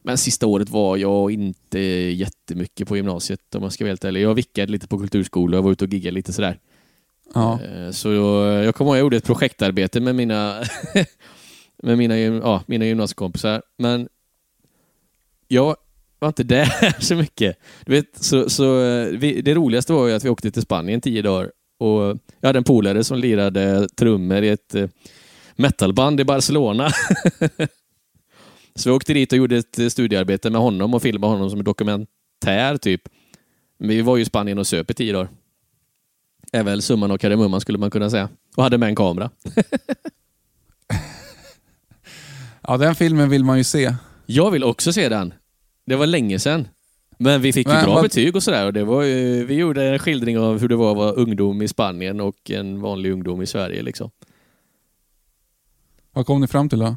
men 0.03 0.17
sista 0.17 0.47
året 0.47 0.69
var 0.69 0.97
jag 0.97 1.31
inte 1.31 1.79
jättemycket 1.79 2.87
på 2.87 2.97
gymnasiet 2.97 3.55
om 3.55 3.63
jag 3.63 3.73
ska 3.73 3.83
vara 3.83 3.89
helt 3.89 4.05
ärlig. 4.05 4.21
Jag 4.21 4.33
vickade 4.33 4.71
lite 4.71 4.87
på 4.87 4.99
kulturskola 4.99 5.57
och 5.57 5.63
var 5.63 5.71
ute 5.71 5.85
och 5.85 5.93
giggade 5.93 6.15
lite 6.15 6.33
sådär. 6.33 6.59
Ja. 7.33 7.59
Eh, 7.63 7.91
så 7.91 8.11
jag, 8.11 8.65
jag 8.65 8.75
kommer 8.75 8.89
ihåg 8.91 8.97
jag 8.97 9.01
gjorde 9.01 9.17
ett 9.17 9.25
projektarbete 9.25 9.99
med 9.99 10.15
mina 10.15 10.63
med 11.83 11.97
mina, 11.97 12.17
ja, 12.17 12.63
mina 12.65 12.85
gymnasiekompisar. 12.85 13.61
Men 13.77 14.09
jag 15.47 15.75
var 16.19 16.27
inte 16.27 16.43
där 16.43 16.99
så 17.01 17.15
mycket. 17.15 17.57
Du 17.85 17.91
vet, 17.91 18.23
så, 18.23 18.49
så, 18.49 18.63
vi, 19.11 19.41
det 19.41 19.53
roligaste 19.53 19.93
var 19.93 20.07
ju 20.07 20.13
att 20.13 20.25
vi 20.25 20.29
åkte 20.29 20.51
till 20.51 20.61
Spanien 20.61 21.01
tio 21.01 21.21
dagar 21.21 21.51
och 21.79 22.17
jag 22.39 22.49
hade 22.49 22.57
en 22.57 22.63
polare 22.63 23.03
som 23.03 23.19
lirade 23.19 23.87
trummor 23.89 24.43
i 24.43 24.49
ett 24.49 24.75
eh, 24.75 24.89
metalband 25.55 26.19
i 26.19 26.23
Barcelona. 26.23 26.91
så 28.75 28.89
vi 28.89 28.95
åkte 28.95 29.13
dit 29.13 29.31
och 29.31 29.37
gjorde 29.37 29.57
ett 29.57 29.91
studiearbete 29.91 30.49
med 30.49 30.61
honom 30.61 30.93
och 30.93 31.01
filmade 31.01 31.33
honom 31.33 31.49
som 31.49 31.59
en 31.59 31.65
dokumentär 31.65 32.77
typ. 32.77 33.01
Vi 33.77 34.01
var 34.01 34.17
ju 34.17 34.21
i 34.21 34.25
Spanien 34.25 34.57
och 34.57 34.67
söp 34.67 34.91
i 34.91 34.93
tio 34.93 35.13
dagar. 35.13 35.29
Är 36.51 36.63
väl 36.63 36.81
summan 36.81 37.11
av 37.11 37.17
kardemumman 37.17 37.61
skulle 37.61 37.77
man 37.77 37.91
kunna 37.91 38.09
säga. 38.09 38.29
Och 38.55 38.63
hade 38.63 38.77
med 38.77 38.89
en 38.89 38.95
kamera. 38.95 39.29
Ja, 42.67 42.77
den 42.77 42.95
filmen 42.95 43.29
vill 43.29 43.43
man 43.43 43.57
ju 43.57 43.63
se. 43.63 43.95
Jag 44.25 44.51
vill 44.51 44.63
också 44.63 44.93
se 44.93 45.09
den. 45.09 45.33
Det 45.85 45.95
var 45.95 46.07
länge 46.07 46.39
sedan. 46.39 46.67
Men 47.17 47.41
vi 47.41 47.53
fick 47.53 47.67
ju 47.67 47.73
Men, 47.73 47.83
bra 47.85 47.93
vad... 47.93 48.03
betyg 48.03 48.35
och 48.35 48.43
sådär. 48.43 48.71
det 48.71 48.83
var 48.83 49.03
ju, 49.03 49.45
vi 49.45 49.53
gjorde 49.55 49.83
en 49.83 49.99
skildring 49.99 50.39
av 50.39 50.59
hur 50.59 50.69
det 50.69 50.75
var 50.75 50.91
att 50.91 50.97
vara 50.97 51.11
ungdom 51.11 51.61
i 51.61 51.67
Spanien 51.67 52.21
och 52.21 52.51
en 52.51 52.81
vanlig 52.81 53.11
ungdom 53.11 53.41
i 53.41 53.45
Sverige. 53.45 53.81
Liksom. 53.81 54.11
Vad 56.11 56.25
kom 56.25 56.41
ni 56.41 56.47
fram 56.47 56.69
till 56.69 56.79
då? 56.79 56.95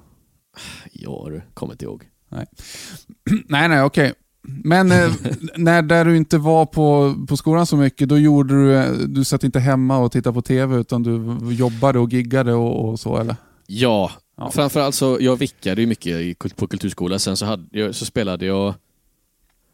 Ja 0.93 1.27
du, 1.31 1.43
kommer 1.55 1.73
inte 1.73 1.85
ihåg. 1.85 2.05
Nej, 2.29 2.47
nej, 3.49 3.69
nej 3.69 3.83
okej. 3.83 4.13
Men 4.43 4.93
eh, 4.93 5.13
när 5.57 5.83
där 5.83 6.05
du 6.05 6.17
inte 6.17 6.39
var 6.39 6.67
på, 6.67 7.15
på 7.29 7.37
skolan 7.37 7.67
så 7.67 7.77
mycket, 7.77 8.09
då 8.09 8.19
gjorde 8.19 8.55
du, 8.55 9.07
du 9.07 9.25
satt 9.25 9.45
inte 9.45 9.61
hemma 9.61 9.99
och 9.99 10.13
tittade 10.13 10.35
på 10.35 10.43
TV 10.43 10.77
utan 10.77 11.03
du 11.03 11.39
jobbade 11.55 11.99
och 11.99 12.13
giggade 12.13 12.55
och, 12.55 12.89
och 12.89 13.01
så 13.01 13.17
eller? 13.17 13.37
Ja, 13.67 14.11
Ja. 14.37 14.51
Framförallt 14.51 14.95
så, 14.95 15.19
jag 15.21 15.37
vickade 15.37 15.81
ju 15.81 15.87
mycket 15.87 16.57
på 16.57 16.67
kulturskola. 16.67 17.19
Sen 17.19 17.37
så, 17.37 17.47
hade 17.47 17.79
jag, 17.79 17.95
så 17.95 18.05
spelade 18.05 18.47
jag 18.47 18.75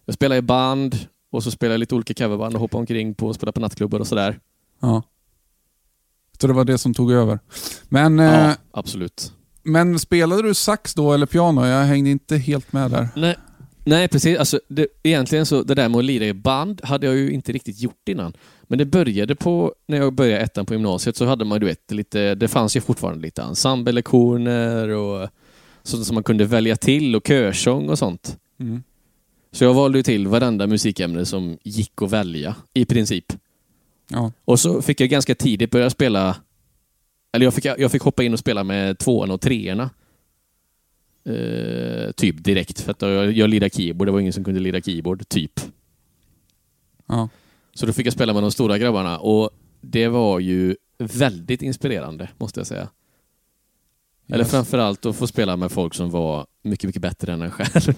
jag 0.05 0.15
spelade 0.15 0.39
i 0.39 0.43
band 0.43 0.99
och 1.31 1.43
så 1.45 1.51
spelade 1.51 1.75
jag 1.75 1.79
lite 1.79 1.95
olika 1.95 2.15
coverband 2.15 2.55
och 2.55 2.61
hoppade 2.61 2.81
omkring 2.81 3.15
på 3.15 3.27
och 3.27 3.35
spelade 3.35 3.55
på 3.55 3.61
nattklubbar 3.61 4.01
och 4.01 4.07
sådär. 4.07 4.39
Ja. 4.81 5.03
Så 6.41 6.47
det 6.47 6.53
var 6.53 6.65
det 6.65 6.79
som 6.79 6.95
tog 6.95 7.12
över. 7.12 7.39
Men, 7.89 8.19
ja, 8.19 8.51
eh, 8.51 8.57
absolut. 8.71 9.33
Men 9.62 9.99
spelade 9.99 10.42
du 10.42 10.54
sax 10.54 10.95
då 10.95 11.12
eller 11.12 11.26
piano? 11.26 11.66
Jag 11.66 11.85
hängde 11.85 12.11
inte 12.11 12.37
helt 12.37 12.73
med 12.73 12.90
där. 12.90 13.09
Nej, 13.16 13.37
Nej 13.85 14.09
precis. 14.09 14.38
Alltså, 14.38 14.61
det, 14.69 14.87
egentligen 15.02 15.47
så, 15.47 15.62
det 15.62 15.75
där 15.75 15.88
med 15.88 15.99
att 15.99 16.04
lira 16.04 16.25
i 16.25 16.35
band 16.35 16.81
hade 16.85 17.07
jag 17.07 17.16
ju 17.16 17.31
inte 17.31 17.52
riktigt 17.52 17.81
gjort 17.81 18.09
innan. 18.09 18.33
Men 18.62 18.78
det 18.78 18.85
började 18.85 19.35
på, 19.35 19.75
när 19.87 19.99
jag 19.99 20.12
började 20.12 20.42
ettan 20.42 20.66
på 20.66 20.75
gymnasiet 20.75 21.16
så 21.16 21.26
hade 21.26 21.45
man 21.45 21.61
du 21.61 21.66
vet, 21.66 21.90
lite, 21.90 22.35
det 22.35 22.49
fanns 22.49 22.76
ju 22.76 22.81
fortfarande 22.81 23.23
lite 23.23 23.42
ensemblelektioner 23.42 24.88
och 24.88 25.28
sånt 25.83 26.07
som 26.07 26.14
man 26.14 26.25
kunde 26.25 26.45
välja 26.45 26.76
till 26.76 27.16
och 27.16 27.26
körsång 27.26 27.88
och 27.88 27.99
sånt. 27.99 28.37
Mm. 28.61 28.83
Så 29.52 29.64
jag 29.64 29.75
valde 29.75 29.99
ju 29.99 30.02
till 30.02 30.26
varenda 30.26 30.66
musikämne 30.66 31.25
som 31.26 31.59
gick 31.62 32.02
att 32.02 32.11
välja, 32.11 32.54
i 32.75 32.85
princip. 32.85 33.33
Ja. 34.09 34.33
Och 34.45 34.61
så 34.61 34.83
fick 34.83 35.00
jag 35.00 35.09
ganska 35.09 35.35
tidigt 35.35 35.71
börja 35.71 35.90
spela, 35.90 36.37
eller 37.33 37.47
jag 37.47 37.55
fick, 37.55 37.65
jag 37.65 37.93
fick 37.93 38.03
hoppa 38.03 38.23
in 38.23 38.33
och 38.33 38.39
spela 38.39 38.65
med 38.65 38.99
tvåan 38.99 39.31
och 39.31 39.41
treorna. 39.41 39.91
Uh, 41.29 42.11
typ 42.11 42.45
direkt, 42.45 42.81
för 42.81 42.91
att 42.91 43.03
jag, 43.03 43.33
jag 43.33 43.51
lirade 43.51 43.71
keyboard. 43.71 44.09
Det 44.09 44.12
var 44.12 44.21
ingen 44.21 44.33
som 44.33 44.45
kunde 44.45 44.61
lira 44.61 44.81
keyboard, 44.81 45.29
typ. 45.29 45.61
Ja. 47.07 47.29
Så 47.75 47.87
då 47.87 47.93
fick 47.93 48.07
jag 48.07 48.12
spela 48.12 48.33
med 48.33 48.43
de 48.43 48.53
stora 48.53 48.79
grabbarna 48.79 49.19
och 49.19 49.51
det 49.81 50.09
var 50.09 50.39
ju 50.39 50.77
väldigt 50.99 51.62
inspirerande, 51.62 52.29
måste 52.39 52.61
jag 52.61 52.67
säga. 52.67 52.83
Yes. 52.83 54.35
Eller 54.35 54.45
framförallt 54.45 55.07
att 55.07 55.17
få 55.17 55.27
spela 55.27 55.57
med 55.57 55.73
folk 55.73 55.95
som 55.95 56.11
var 56.11 56.47
mycket, 56.62 56.89
mycket 56.89 57.03
bättre 57.03 57.33
än 57.33 57.43
en 57.43 57.51
själv. 57.51 57.95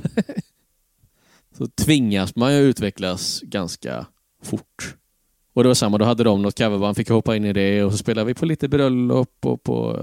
så 1.59 1.67
tvingas 1.67 2.37
man 2.37 2.55
ju 2.55 2.59
utvecklas 2.59 3.41
ganska 3.41 4.07
fort. 4.43 4.97
Och 5.55 5.63
det 5.63 5.69
var 5.69 5.75
samma, 5.75 5.99
då 5.99 6.05
hade 6.05 6.25
de 6.25 6.43
något 6.43 6.59
coverband, 6.59 6.97
fick 6.97 7.09
hoppa 7.09 7.37
in 7.37 7.45
i 7.45 7.53
det 7.53 7.85
och 7.85 7.93
så 7.93 7.99
spelade 7.99 8.27
vi 8.27 8.35
på 8.35 8.47
lite 8.47 8.69
bröllop 8.69 9.47
och 9.47 9.63
på 9.63 10.01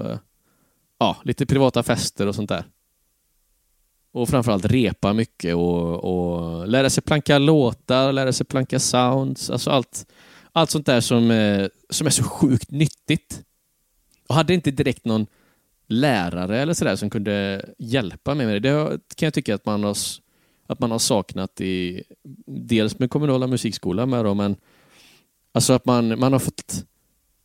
ja, 0.99 1.17
lite 1.23 1.45
privata 1.45 1.83
fester 1.83 2.27
och 2.27 2.35
sånt 2.35 2.49
där. 2.49 2.63
Och 4.11 4.29
framförallt 4.29 4.65
repa 4.65 5.13
mycket 5.13 5.55
och, 5.55 6.03
och 6.03 6.67
lära 6.67 6.89
sig 6.89 7.03
planka 7.03 7.37
låtar, 7.37 8.11
lära 8.11 8.33
sig 8.33 8.45
planka 8.45 8.79
sounds. 8.79 9.49
Alltså 9.49 9.69
allt, 9.69 10.05
allt 10.51 10.69
sånt 10.69 10.85
där 10.85 11.01
som, 11.01 11.31
är, 11.31 11.69
som 11.89 12.07
är 12.07 12.11
så 12.11 12.23
sjukt 12.23 12.71
nyttigt. 12.71 13.43
Och 14.27 14.35
hade 14.35 14.53
inte 14.53 14.71
direkt 14.71 15.05
någon 15.05 15.27
lärare 15.87 16.59
eller 16.59 16.73
sådär 16.73 16.95
som 16.95 17.09
kunde 17.09 17.65
hjälpa 17.77 18.35
mig 18.35 18.45
med 18.45 18.61
det. 18.61 18.69
Det 19.07 19.15
kan 19.15 19.27
jag 19.27 19.33
tycka 19.33 19.55
att 19.55 19.65
man 19.65 19.83
har, 19.83 19.97
att 20.67 20.79
man 20.79 20.91
har 20.91 20.99
saknat 20.99 21.61
i 21.61 22.03
dels 22.45 22.99
med 22.99 23.09
kommunala 23.09 23.47
musikskolan 23.47 24.09
med 24.09 24.25
då, 24.25 24.33
men 24.33 24.55
alltså 25.53 25.73
att 25.73 25.85
man, 25.85 26.19
man 26.19 26.33
har 26.33 26.39
fått 26.39 26.85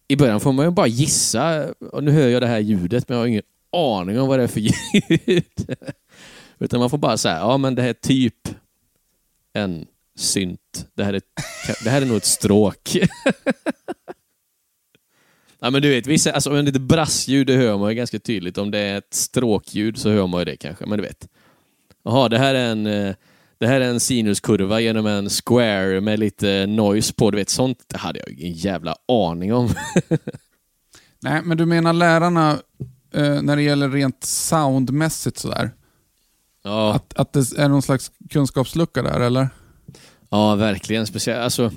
i 0.08 0.16
början 0.16 0.40
får 0.40 0.52
man 0.52 0.64
ju 0.64 0.70
bara 0.70 0.86
gissa. 0.86 1.72
Och 1.92 2.04
nu 2.04 2.10
hör 2.10 2.28
jag 2.28 2.42
det 2.42 2.46
här 2.46 2.58
ljudet 2.58 3.08
men 3.08 3.16
jag 3.16 3.22
har 3.22 3.28
ingen 3.28 3.42
aning 3.72 4.20
om 4.20 4.28
vad 4.28 4.38
det 4.38 4.42
är 4.42 4.48
för 4.48 4.60
ljud. 4.60 5.76
Utan 6.58 6.80
man 6.80 6.90
får 6.90 6.98
bara 6.98 7.16
säga, 7.16 7.36
ja 7.36 7.56
men 7.56 7.74
det 7.74 7.82
här 7.82 7.88
är 7.88 7.92
typ 7.92 8.48
en 9.52 9.86
synt. 10.16 10.86
Det 10.94 11.04
här 11.04 11.12
är, 11.12 11.22
det 11.84 11.90
här 11.90 12.02
är 12.02 12.06
nog 12.06 12.16
ett 12.16 12.24
stråk. 12.24 12.96
ja, 15.58 15.70
men 15.70 15.82
du 15.82 15.88
vet, 15.88 16.06
vissa, 16.06 16.32
alltså, 16.32 16.58
om 16.58 16.64
det 16.64 16.74
är 16.76 16.78
brassljud, 16.78 17.46
det 17.46 17.56
hör 17.56 17.78
man 17.78 17.88
ju 17.90 17.94
ganska 17.94 18.18
tydligt. 18.18 18.58
Om 18.58 18.70
det 18.70 18.78
är 18.78 18.98
ett 18.98 19.14
stråkljud 19.14 19.98
så 19.98 20.10
hör 20.10 20.26
man 20.26 20.40
ju 20.40 20.44
det 20.44 20.56
kanske, 20.56 20.86
men 20.86 20.98
du 20.98 21.02
vet. 21.04 21.28
Jaha, 22.02 22.28
det 22.28 22.38
här 22.38 22.54
är 22.54 22.70
en 22.70 22.86
eh, 22.86 23.14
det 23.58 23.66
här 23.66 23.80
är 23.80 23.88
en 23.88 24.00
sinuskurva 24.00 24.80
genom 24.80 25.06
en 25.06 25.30
square 25.30 26.00
med 26.00 26.18
lite 26.18 26.66
noise 26.66 27.14
på. 27.14 27.30
Du 27.30 27.36
vet, 27.36 27.48
sånt 27.48 27.92
hade 27.94 28.18
jag 28.18 28.30
ingen 28.30 28.52
jävla 28.52 28.96
aning 29.08 29.54
om. 29.54 29.68
Nej, 31.20 31.42
men 31.44 31.56
du 31.58 31.66
menar 31.66 31.92
lärarna 31.92 32.58
eh, 33.12 33.42
när 33.42 33.56
det 33.56 33.62
gäller 33.62 33.90
rent 33.90 34.24
soundmässigt 34.24 35.38
sådär? 35.38 35.70
Ja. 36.64 36.94
Att, 36.94 37.14
att 37.16 37.32
det 37.32 37.58
är 37.58 37.68
någon 37.68 37.82
slags 37.82 38.10
kunskapslucka 38.30 39.02
där, 39.02 39.20
eller? 39.20 39.48
Ja, 40.30 40.54
verkligen. 40.54 41.06
Speciellt, 41.06 41.40
alltså, 41.40 41.72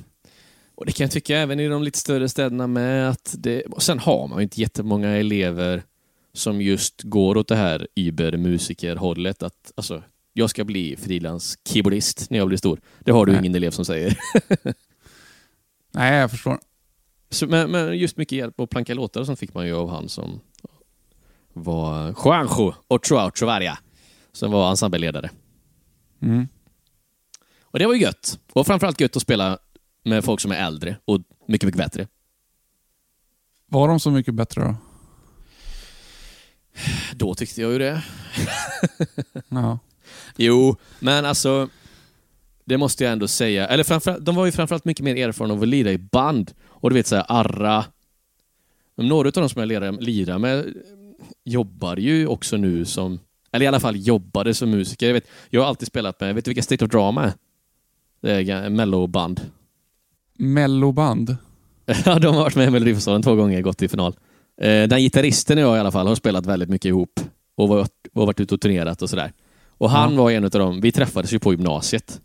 och 0.76 0.86
det 0.86 0.92
kan 0.92 1.04
jag 1.04 1.12
tycka 1.12 1.38
även 1.38 1.60
i 1.60 1.68
de 1.68 1.84
lite 1.84 2.00
större 2.00 2.30
städerna 2.30 2.68
med. 2.68 3.10
Att 3.10 3.36
det, 3.38 3.62
och 3.62 3.84
sen 3.84 4.00
har 4.00 4.28
man 4.28 4.38
ju 4.38 4.44
inte 4.44 4.62
jättemånga 4.62 5.10
elever 5.10 5.84
som 6.34 6.62
just 6.62 7.04
går 7.04 7.38
åt 7.38 7.48
det 7.48 7.56
här 7.56 7.88
übermusiker-hållet. 7.96 9.44
Att, 9.44 9.72
alltså, 9.76 10.04
jag 10.40 10.50
ska 10.50 10.66
bli 10.66 10.96
frilans-keyboardist 10.96 12.30
när 12.30 12.38
jag 12.38 12.48
blir 12.48 12.58
stor. 12.58 12.82
Det 13.00 13.12
har 13.12 13.26
du 13.26 13.32
Nej. 13.32 13.40
ingen 13.40 13.56
elev 13.56 13.72
som 13.72 13.86
säger. 13.86 14.18
Nej, 15.92 16.20
jag 16.20 16.32
förstår. 16.32 16.60
Så, 17.30 17.48
men, 17.48 17.72
men 17.72 17.98
just 17.98 18.18
mycket 18.18 18.38
hjälp 18.38 18.60
att 18.60 18.70
planka 18.70 18.94
låtar 18.94 19.20
och 19.22 19.26
sånt 19.26 19.40
fick 19.40 19.54
man 19.54 19.68
ju 19.68 19.76
av 19.76 19.90
han 19.90 20.10
som 20.10 20.40
var 21.54 22.16
Juanjo 22.26 22.74
Ochoa 22.88 23.28
Ochovaria, 23.28 23.78
som 24.32 24.52
var 24.52 24.70
ensembleledare. 24.70 25.30
Mm. 26.22 26.48
Och 27.62 27.80
det 27.80 27.86
var 27.86 27.94
ju 27.94 28.02
gött. 28.02 28.40
Och 28.54 28.68
framförallt 28.68 29.02
gött 29.02 29.16
att 29.16 29.22
spela 29.22 29.58
med 30.04 30.26
folk 30.26 30.40
som 30.40 30.52
är 30.52 30.56
äldre 30.56 30.98
och 31.06 31.22
mycket, 31.48 31.66
mycket 31.66 31.78
bättre. 31.78 32.08
Var 33.66 33.88
de 33.88 34.00
så 34.00 34.12
mycket 34.12 34.34
bättre 34.34 34.62
då? 34.62 34.76
Då 37.14 37.36
tyckte 37.36 37.62
jag 37.62 37.72
ju 37.72 37.80
det. 37.80 38.04
Ja. 39.50 39.80
Jo, 40.38 40.76
men 41.00 41.26
alltså, 41.26 41.70
det 42.66 42.78
måste 42.78 43.04
jag 43.04 43.14
ändå 43.14 43.28
säga. 43.28 43.68
Eller 43.68 43.84
framförallt, 43.84 44.26
de 44.26 44.36
var 44.36 44.46
ju 44.46 44.52
framförallt 44.52 44.86
mycket 44.86 45.04
mer 45.04 45.16
erfarna 45.16 45.54
av 45.54 45.62
att 45.62 45.68
lira 45.68 45.92
i 45.92 45.98
band. 45.98 46.52
Och 46.68 46.90
du 46.90 46.94
vet 46.94 47.08
såhär, 47.08 47.26
Arra. 47.28 47.86
Några 48.98 49.28
av 49.28 49.32
de 49.32 49.50
som 49.50 49.60
jag 49.60 49.68
lirar, 49.68 49.92
lirar 49.92 50.38
med 50.38 50.58
eh, 50.60 50.66
jobbar 51.46 51.98
ju 51.98 52.28
också 52.28 52.58
nu 52.58 52.86
som, 52.86 53.20
eller 53.52 53.66
i 53.66 53.68
alla 53.68 53.80
fall 53.80 53.96
jobbade 54.08 54.54
som 54.54 54.70
musiker. 54.70 55.08
Jag, 55.08 55.14
vet, 55.14 55.28
jag 55.50 55.62
har 55.62 55.68
alltid 55.68 55.88
spelat 55.88 56.20
med, 56.22 56.36
vet 56.36 56.46
du 56.46 56.50
vilka 56.50 56.62
State 56.62 56.86
of 56.86 56.92
Drama 56.92 57.24
är? 57.24 57.34
Det 58.22 58.52
är 58.52 58.70
melloband. 58.70 59.42
Melloband? 60.38 61.38
Ja, 62.06 62.20
de 62.20 62.36
har 62.36 62.44
varit 62.44 62.56
med 62.56 62.68
i 62.68 62.72
Melodifestivalen 62.72 63.22
två 63.24 63.36
gånger, 63.36 63.62
gått 63.62 63.78
till 63.78 63.90
final. 63.90 64.16
Eh, 64.62 64.88
Den 64.88 65.00
gitarristen 65.00 65.58
och 65.58 65.64
jag 65.64 65.78
i 65.78 65.80
alla 65.80 65.92
fall 65.92 66.08
har 66.08 66.16
spelat 66.16 66.46
väldigt 66.46 66.70
mycket 66.70 66.90
ihop 66.90 67.20
och 67.56 67.70
varit, 67.70 67.92
och 68.14 68.26
varit 68.28 68.40
ute 68.40 68.56
och 68.56 68.62
turnerat 68.62 69.02
och 69.02 69.10
sådär. 69.10 69.32
Och 69.80 69.90
han 69.90 70.18
var 70.18 70.32
en 70.32 70.44
av 70.44 70.50
dem, 70.50 70.82
vi 70.82 70.92
träffades 70.92 71.34
ju 71.34 71.40
på 71.40 71.54
gymnasiet. 71.54 72.22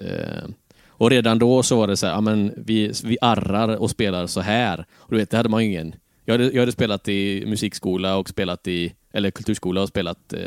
Eh, 0.00 0.48
Och 0.88 1.10
redan 1.10 1.38
då 1.38 1.62
så 1.62 1.76
var 1.76 1.86
det 1.86 1.96
så 1.96 2.06
här, 2.06 2.12
ja 2.12 2.20
men 2.20 2.52
vi, 2.56 2.92
vi 3.04 3.18
arrar 3.20 3.76
och 3.76 3.90
spelar 3.90 4.26
så 4.26 4.40
här. 4.40 4.84
Och 4.96 5.10
du 5.12 5.16
vet, 5.16 5.30
det 5.30 5.36
hade 5.36 5.48
man 5.48 5.64
ju 5.64 5.70
ingen... 5.70 5.94
Jag 6.24 6.34
hade, 6.34 6.44
jag 6.52 6.60
hade 6.62 6.72
spelat 6.72 7.08
i 7.08 7.44
musikskola 7.46 8.16
och 8.16 8.28
spelat 8.28 8.66
i, 8.68 8.94
eller 9.12 9.30
kulturskola 9.30 9.82
och 9.82 9.88
spelat 9.88 10.32
eh, 10.32 10.44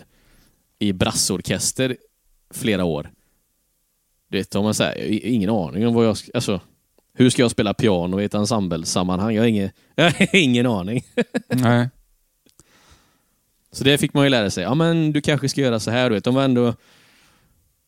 i 0.80 0.94
brassorkester 0.94 1.98
flera 2.54 2.84
år. 2.86 3.12
Du 4.30 4.38
vet, 4.38 4.56
om 4.56 4.64
man 4.64 4.74
säger, 4.74 5.26
ingen 5.26 5.50
aning 5.50 5.88
om 5.88 5.94
vad 5.94 6.06
jag 6.06 6.18
alltså, 6.34 6.60
hur 7.14 7.30
ska 7.30 7.42
jag 7.42 7.52
spela 7.52 7.74
piano 7.74 8.22
i 8.22 8.26
ett 8.26 8.34
ensemblesammanhang? 8.34 9.36
Jag 9.36 9.42
har 9.44 9.48
ingen, 9.48 9.70
jag 9.96 10.04
har 10.12 10.36
ingen 10.36 10.66
aning. 10.66 11.04
Nej. 11.48 11.90
Så 13.74 13.84
det 13.84 13.98
fick 13.98 14.14
man 14.14 14.24
ju 14.24 14.30
lära 14.30 14.50
sig. 14.50 14.64
Ja, 14.64 14.76
men 14.76 15.14
du 15.14 15.22
kanske 15.22 15.50
ska 15.50 15.62
göra 15.62 15.80
så 15.80 15.92
här. 15.92 16.10
Du 16.10 16.16
vet. 16.16 16.24
De 16.24 16.36
var 16.36 16.44
ändå... 16.44 16.76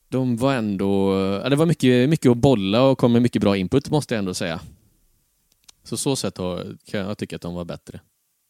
De 0.10 0.38
var 0.38 0.54
ändå... 0.54 1.14
Ja, 1.44 1.50
det 1.50 1.56
var 1.56 1.66
mycket, 1.66 2.10
mycket 2.10 2.32
att 2.32 2.38
bolla 2.38 2.82
och 2.84 2.98
kom 2.98 3.12
med 3.14 3.22
mycket 3.22 3.42
bra 3.42 3.58
input, 3.58 3.90
måste 3.90 4.14
jag 4.14 4.20
ändå 4.20 4.34
säga. 4.34 4.60
Så 5.84 5.98
så 5.98 6.16
sätt 6.16 6.38
har- 6.38 6.78
kan 6.86 7.00
jag 7.00 7.18
tycka 7.18 7.36
att 7.36 7.42
de 7.42 7.54
var 7.54 7.66
bättre. 7.66 8.00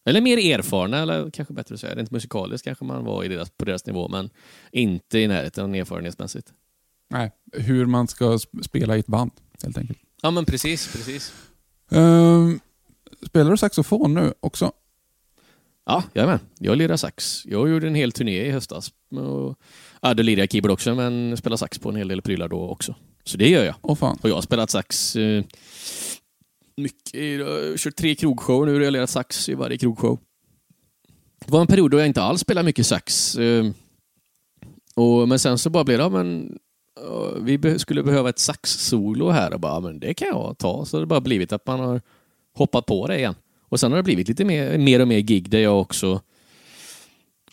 Eller 0.05 0.21
mer 0.21 0.37
erfarna, 0.59 0.97
eller 0.97 1.29
kanske 1.31 1.53
bättre 1.53 1.75
att 1.75 1.81
säga. 1.81 1.95
Rent 1.95 2.11
musikaliskt 2.11 2.65
kanske 2.65 2.85
man 2.85 3.03
var 3.05 3.23
i 3.23 3.27
deras, 3.27 3.49
på 3.49 3.65
deras 3.65 3.85
nivå, 3.85 4.07
men 4.09 4.29
inte 4.71 5.19
i 5.19 5.27
närheten 5.27 5.75
erfarenhetsmässigt. 5.75 6.53
Nej. 7.09 7.31
Hur 7.53 7.85
man 7.85 8.07
ska 8.07 8.25
sp- 8.25 8.61
spela 8.63 8.95
i 8.95 8.99
ett 8.99 9.07
band, 9.07 9.31
helt 9.63 9.77
enkelt. 9.77 9.99
Ja, 10.21 10.31
men 10.31 10.45
precis, 10.45 10.91
precis. 10.93 11.33
Ehm, 11.91 12.59
spelar 13.27 13.51
du 13.51 13.57
saxofon 13.57 14.13
nu 14.13 14.33
också? 14.39 14.71
Ja, 15.85 16.03
jag 16.13 16.27
med. 16.27 16.39
Jag 16.59 16.77
lirar 16.77 16.97
sax. 16.97 17.45
Jag 17.45 17.69
gjorde 17.69 17.87
en 17.87 17.95
hel 17.95 18.11
turné 18.11 18.45
i 18.45 18.51
höstas. 18.51 18.91
Och, 19.11 19.59
ja, 20.01 20.13
då 20.13 20.23
lirar 20.23 20.39
jag 20.39 20.51
keyboard 20.51 20.71
också, 20.71 20.95
men 20.95 21.37
spelar 21.37 21.57
sax 21.57 21.79
på 21.79 21.89
en 21.89 21.95
hel 21.95 22.07
del 22.07 22.21
prylar 22.21 22.47
då 22.47 22.69
också. 22.69 22.95
Så 23.23 23.37
det 23.37 23.49
gör 23.49 23.65
jag. 23.65 23.75
Åh 23.81 23.95
fan. 23.95 24.17
Och 24.21 24.29
jag 24.29 24.35
har 24.35 24.41
spelat 24.41 24.69
sax 24.69 25.15
eh, 25.15 25.43
mycket. 26.77 27.13
Jag 27.13 27.45
har 27.45 27.77
kört 27.77 27.95
tre 27.95 28.15
krogshower 28.15 28.65
nu 28.65 28.75
och 28.75 28.81
jag 28.81 28.85
har 28.85 28.91
lirat 28.91 29.09
sax 29.09 29.49
i 29.49 29.53
varje 29.53 29.77
krogshow. 29.77 30.19
Det 31.45 31.51
var 31.51 31.61
en 31.61 31.67
period 31.67 31.91
då 31.91 31.99
jag 31.99 32.07
inte 32.07 32.21
alls 32.21 32.41
spelade 32.41 32.65
mycket 32.65 32.85
sax. 32.85 33.35
Eh, 33.35 33.65
och, 34.95 35.27
men 35.27 35.39
sen 35.39 35.57
så 35.57 35.69
bara 35.69 35.83
blev 35.83 35.97
det, 35.97 36.03
ja, 36.03 36.09
men 36.09 36.57
eh, 36.99 37.41
vi 37.41 37.79
skulle 37.79 38.03
behöva 38.03 38.29
ett 38.29 38.39
sax-solo 38.39 39.29
här 39.29 39.53
och 39.53 39.59
bara, 39.59 39.79
men 39.79 39.99
det 39.99 40.13
kan 40.13 40.27
jag 40.27 40.57
ta. 40.57 40.85
Så 40.85 40.97
det 40.97 41.01
har 41.01 41.05
bara 41.05 41.21
blivit 41.21 41.53
att 41.53 41.67
man 41.67 41.79
har 41.79 42.01
hoppat 42.53 42.85
på 42.85 43.07
det 43.07 43.17
igen. 43.17 43.35
Och 43.75 43.79
sen 43.79 43.91
har 43.91 43.97
det 43.97 44.03
blivit 44.03 44.27
lite 44.27 44.45
mer, 44.45 44.77
mer 44.77 44.99
och 44.99 45.07
mer 45.07 45.19
gig 45.19 45.49
där 45.49 45.59
jag 45.59 45.81
också 45.81 46.21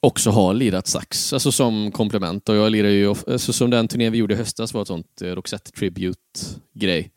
också 0.00 0.30
har 0.30 0.54
lirat 0.54 0.86
sax, 0.86 1.32
alltså 1.32 1.52
som 1.52 1.92
komplement. 1.92 2.48
Och 2.48 2.56
jag 2.56 2.72
lirar 2.72 2.88
ju, 2.88 3.08
alltså 3.08 3.52
som 3.52 3.70
den 3.70 3.88
turnén 3.88 4.12
vi 4.12 4.18
gjorde 4.18 4.34
i 4.34 4.36
höstas 4.36 4.74
var 4.74 4.82
ett 4.82 4.88
sånt 4.88 5.22
eh, 5.22 5.28
Roxette 5.28 5.70
Tribute-grej. 5.70 7.10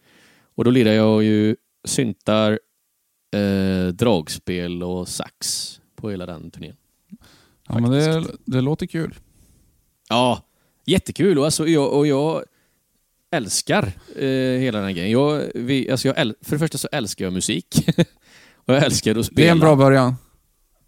Och 0.55 0.63
då 0.63 0.71
lirar 0.71 0.91
jag 0.91 1.23
ju 1.23 1.55
syntar, 1.83 2.59
eh, 3.35 3.87
dragspel 3.87 4.83
och 4.83 5.07
sax 5.07 5.71
på 5.95 6.09
hela 6.09 6.25
den 6.25 6.51
turnén. 6.51 6.75
Ja, 7.67 7.79
men 7.79 7.91
det, 7.91 8.25
det 8.45 8.61
låter 8.61 8.85
kul. 8.85 9.15
Ja, 10.09 10.41
jättekul. 10.85 11.39
Och, 11.39 11.45
alltså, 11.45 11.67
jag, 11.67 11.93
och 11.93 12.07
jag 12.07 12.43
älskar 13.31 13.91
eh, 14.15 14.59
hela 14.59 14.77
den 14.77 14.87
här 14.87 14.93
grejen. 14.93 15.11
Jag, 15.11 15.51
vi, 15.55 15.91
alltså 15.91 16.07
jag 16.07 16.19
äl, 16.19 16.35
för 16.41 16.51
det 16.51 16.59
första 16.59 16.77
så 16.77 16.87
älskar 16.91 17.25
jag 17.25 17.33
musik. 17.33 17.89
och 18.67 18.73
jag 18.75 18.83
älskar 18.83 19.15
att 19.15 19.25
spela. 19.25 19.35
Det 19.43 19.47
är 19.47 19.51
en 19.51 19.59
bra 19.59 19.75
början. 19.75 20.15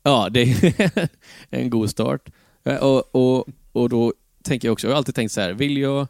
Ja, 0.04 0.30
det 0.32 0.42
är 0.42 1.10
en 1.50 1.70
god 1.70 1.90
start. 1.90 2.30
Eh, 2.66 2.76
Och, 2.76 3.16
och, 3.16 3.48
och 3.72 3.90
då 3.90 4.14
tänker 4.44 4.68
jag 4.68 4.74
också, 4.74 4.88
jag 4.88 4.92
har 4.94 4.98
alltid 4.98 5.16
tänkt 5.16 5.32
så 5.32 5.42
här, 5.42 5.54
vill 5.54 5.78
jag 5.78 6.08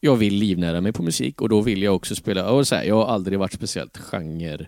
jag 0.00 0.16
vill 0.16 0.34
livnära 0.34 0.80
mig 0.80 0.92
på 0.92 1.02
musik 1.02 1.40
och 1.40 1.48
då 1.48 1.60
vill 1.60 1.82
jag 1.82 1.94
också 1.96 2.14
spela, 2.14 2.50
och 2.50 2.66
så 2.68 2.74
här, 2.74 2.84
jag 2.84 2.94
har 2.94 3.06
aldrig 3.06 3.38
varit 3.38 3.52
speciellt 3.52 3.98
genre 3.98 4.66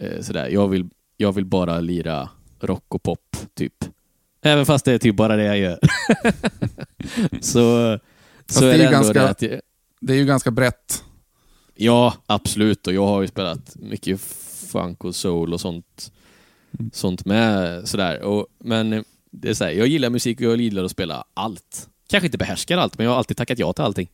eh, 0.00 0.20
sådär. 0.20 0.48
Jag 0.48 0.68
vill, 0.68 0.88
jag 1.16 1.32
vill 1.32 1.44
bara 1.44 1.80
lira 1.80 2.28
rock 2.60 2.94
och 2.94 3.02
pop, 3.02 3.36
typ. 3.54 3.74
Även 4.42 4.66
fast 4.66 4.84
det 4.84 4.92
är 4.92 4.98
typ 4.98 5.16
bara 5.16 5.36
det 5.36 5.44
jag 5.44 5.58
gör. 5.58 5.78
så 7.40 7.98
Fast 8.46 8.58
så 8.58 8.60
det 8.60 8.70
är 8.70 8.74
är 8.74 8.76
ju 8.76 8.78
det 8.78 8.86
ändå 8.86 8.92
ganska- 8.98 9.12
det 9.22 9.28
att 9.30 9.42
jag, 9.42 9.60
Det 10.00 10.12
är 10.12 10.16
ju 10.16 10.24
ganska 10.26 10.50
brett. 10.50 11.04
Ja, 11.74 12.14
absolut. 12.26 12.86
Och 12.86 12.92
jag 12.92 13.06
har 13.06 13.22
ju 13.22 13.28
spelat 13.28 13.76
mycket 13.76 14.20
funk 14.66 15.04
och 15.04 15.14
soul 15.16 15.52
och 15.52 15.60
sånt, 15.60 16.12
Mm. 16.78 16.90
sånt 16.94 17.24
med. 17.24 17.88
Sådär. 17.88 18.22
Och, 18.22 18.46
men 18.58 19.04
det 19.30 19.48
är 19.48 19.54
så 19.54 19.64
här, 19.64 19.70
jag 19.70 19.86
gillar 19.86 20.10
musik 20.10 20.38
och 20.40 20.46
jag 20.46 20.60
gillar 20.60 20.84
att 20.84 20.90
spela 20.90 21.24
allt. 21.34 21.88
Kanske 22.08 22.26
inte 22.26 22.38
behärskar 22.38 22.78
allt, 22.78 22.98
men 22.98 23.04
jag 23.04 23.10
har 23.12 23.18
alltid 23.18 23.36
tackat 23.36 23.58
ja 23.58 23.72
till 23.72 23.84
allting. 23.84 24.08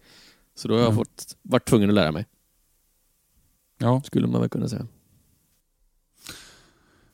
Så 0.55 0.69
då 0.69 0.75
har 0.75 0.81
jag 0.81 0.87
Mm. 0.93 0.97
fått, 0.97 1.37
varit 1.43 1.69
tvungen 1.69 1.89
att 1.89 1.95
lära 1.95 2.13
mig, 2.13 2.27
Ja. 3.79 4.03
skulle 4.05 4.27
man 4.27 4.41
väl 4.41 4.51
kunna 4.51 4.69
säga. 4.69 4.87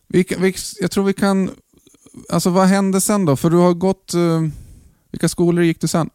Vi, 0.06 0.26
vi, 0.38 0.54
jag 0.80 0.90
tror 0.90 1.04
vi 1.04 1.12
kan... 1.12 1.50
Alltså 2.28 2.50
vad 2.50 2.66
hände 2.66 3.00
sen 3.00 3.24
då? 3.24 3.36
För 3.36 3.50
du 3.50 3.56
har 3.56 3.74
gått... 3.74 4.14
eh, 4.14 4.42
vilka 5.10 5.28
skolor 5.28 5.64
gick 5.64 5.80
du 5.80 5.88
sen? 5.88 6.10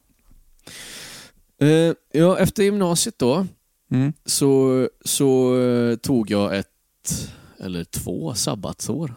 Eh, 1.62 1.94
ja, 2.12 2.38
efter 2.38 2.64
gymnasiet 2.64 3.20
då, 3.20 3.48
Mm. 3.92 4.14
så, 4.26 4.90
så 5.06 5.60
eh, 5.62 5.96
tog 5.96 6.32
jag 6.32 6.58
ett, 6.58 6.68
eller 7.60 7.84
två 7.84 8.34
sabbatsår. 8.34 9.16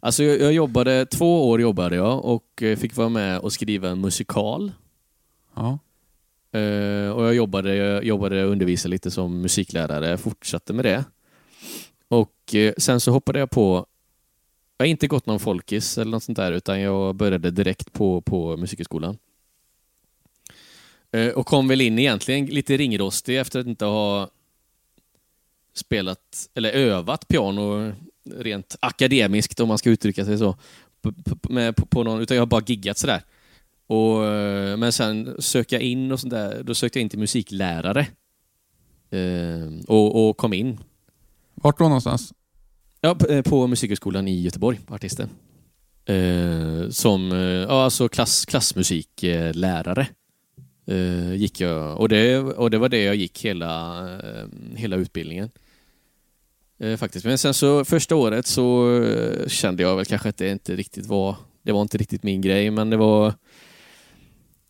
Alltså 0.00 0.22
jag, 0.24 0.40
jag 0.40 0.52
jobbade, 0.52 1.06
två 1.06 1.48
år 1.50 1.60
jobbade 1.60 1.96
jag 1.96 2.24
och 2.24 2.62
eh, 2.62 2.76
fick 2.76 2.96
vara 2.96 3.08
med 3.08 3.38
och 3.38 3.52
skriva 3.52 3.88
en 3.88 4.00
musikal. 4.00 4.72
Ja. 5.54 5.78
Eh, 6.58 7.10
och 7.10 7.24
jag 7.24 7.34
jobbade, 7.34 7.74
jag 7.76 8.04
jobbade 8.04 8.44
och 8.44 8.50
undervisade 8.50 8.90
lite 8.90 9.10
som 9.10 9.40
musiklärare, 9.40 10.18
fortsatte 10.18 10.72
med 10.72 10.84
det. 10.84 11.04
Och 12.08 12.54
eh, 12.54 12.74
sen 12.78 13.00
så 13.00 13.12
hoppade 13.12 13.38
jag 13.38 13.50
på, 13.50 13.86
jag 14.76 14.86
har 14.86 14.90
inte 14.90 15.06
gått 15.06 15.26
någon 15.26 15.40
folkis 15.40 15.98
eller 15.98 16.10
något 16.10 16.22
sånt 16.22 16.36
där, 16.36 16.52
utan 16.52 16.80
jag 16.80 17.14
började 17.14 17.50
direkt 17.50 17.92
på, 17.92 18.20
på 18.20 18.56
musikhögskolan. 18.56 19.18
Eh, 21.12 21.28
och 21.28 21.46
kom 21.46 21.68
väl 21.68 21.80
in 21.80 21.98
egentligen 21.98 22.46
lite 22.46 22.76
ringrostig 22.76 23.38
efter 23.38 23.60
att 23.60 23.66
inte 23.66 23.84
ha 23.84 24.30
spelat, 25.74 26.48
eller 26.54 26.70
övat 26.70 27.28
piano 27.28 27.92
rent 28.36 28.76
akademiskt 28.80 29.60
om 29.60 29.68
man 29.68 29.78
ska 29.78 29.90
uttrycka 29.90 30.24
sig 30.24 30.38
så. 30.38 30.56
På, 31.02 31.12
på, 31.12 31.52
med, 31.52 31.76
på, 31.76 31.86
på 31.86 32.02
någon, 32.02 32.20
utan 32.20 32.34
jag 32.36 32.42
har 32.42 32.46
bara 32.46 32.62
giggat 32.66 32.98
sådär. 32.98 33.22
Och, 33.86 34.24
eh, 34.26 34.76
men 34.76 34.92
sen 34.92 35.36
söka 35.38 35.80
in 35.80 36.12
och 36.12 36.20
sånt 36.20 36.30
där, 36.30 36.62
då 36.62 36.74
sökte 36.74 36.98
jag 36.98 37.02
in 37.02 37.08
till 37.08 37.18
musiklärare. 37.18 38.06
Eh, 39.10 39.84
och, 39.88 40.28
och 40.28 40.36
kom 40.36 40.52
in. 40.52 40.80
Vart 41.54 41.78
då 41.78 41.84
någonstans? 41.84 42.32
Ja, 43.00 43.14
p- 43.14 43.34
eh, 43.34 43.42
på 43.42 43.66
Musikhögskolan 43.66 44.28
i 44.28 44.40
Göteborg, 44.42 44.78
på 44.86 44.94
Artisten. 44.94 45.28
Eh, 46.04 46.88
som 46.90 47.32
eh, 47.32 47.38
ja, 47.38 47.84
alltså 47.84 48.08
klass, 48.08 48.44
klassmusiklärare. 48.44 50.06
eh, 50.86 51.34
gick 51.34 51.60
jag, 51.60 52.00
och 52.00 52.08
det, 52.08 52.38
och 52.38 52.70
det 52.70 52.78
var 52.78 52.88
det 52.88 53.02
jag 53.02 53.16
gick 53.16 53.44
hela, 53.44 54.08
hela 54.76 54.96
utbildningen. 54.96 55.50
Eh, 56.84 56.96
faktiskt. 56.96 57.24
Men 57.24 57.38
sen 57.38 57.54
så 57.54 57.84
första 57.84 58.16
året 58.16 58.46
så 58.46 58.98
eh, 59.02 59.48
kände 59.48 59.82
jag 59.82 59.96
väl 59.96 60.04
kanske 60.04 60.28
att 60.28 60.36
det 60.36 60.50
inte 60.50 60.76
riktigt 60.76 61.06
var, 61.06 61.36
det 61.62 61.72
var 61.72 61.82
inte 61.82 61.98
riktigt 61.98 62.22
min 62.22 62.40
grej, 62.40 62.70
men 62.70 62.90
det 62.90 62.96
var 62.96 63.34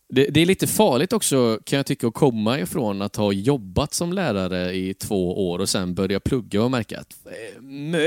det, 0.09 0.27
det, 0.27 0.41
är 0.41 0.47
lite 0.47 0.67
farligt 0.67 1.13
också 1.13 1.59
kan 1.65 1.77
jag 1.77 1.87
tycka 1.87 2.07
att 2.07 2.15
komma 2.15 2.59
ifrån 2.59 3.03
att 3.03 3.17
ha 3.17 3.33
jobbat 3.33 3.95
som 3.95 4.13
lärare 4.13 4.73
i 4.77 4.95
två 4.95 5.51
år 5.51 5.59
och 5.59 5.69
sen 5.69 5.95
börja 5.95 6.21
plugga 6.21 6.63
och 6.63 6.71
märka 6.71 7.01
att 7.01 7.17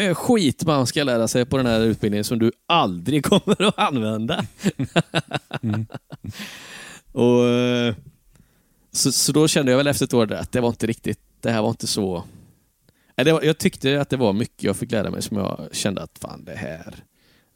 äh, 0.10 0.16
skit 0.16 0.66
man 0.66 0.88
ska 0.88 1.04
lära 1.04 1.28
sig 1.28 1.46
på 1.46 1.58
den 1.58 1.66
här 1.66 1.82
utbildningen 1.82 2.24
som 2.24 2.40
du 2.40 2.52
aldrig 2.66 3.26
kommer 3.30 3.64
att 3.64 3.80
använda. 3.80 4.46
mm. 5.62 5.86
och, 7.12 7.46
eh, 7.46 7.96
så, 8.92 9.12
så 9.12 9.32
då 9.32 9.48
kände 9.48 9.72
jag 9.72 9.78
väl 9.78 9.88
efter 9.88 10.06
ett 10.06 10.14
år 10.14 10.34
att 10.34 10.52
det 10.52 10.62
var 10.62 10.70
inte 10.70 10.88
riktigt, 10.88 11.20
det 11.42 11.52
här 11.52 11.62
var 11.62 11.70
inte 11.70 11.88
så... 11.88 12.24
Det 13.24 13.34
var, 13.34 13.42
jag 13.42 13.58
tyckte 13.58 14.02
att 14.02 14.10
det 14.10 14.18
var 14.18 14.34
mycket 14.34 14.64
jag 14.64 14.78
fick 14.78 14.92
lära 14.92 15.12
mig 15.12 15.22
som 15.22 15.38
jag 15.38 15.70
kände 15.72 16.02
att 16.02 16.20
fan 16.20 16.46
det 16.46 16.56
här 16.56 17.04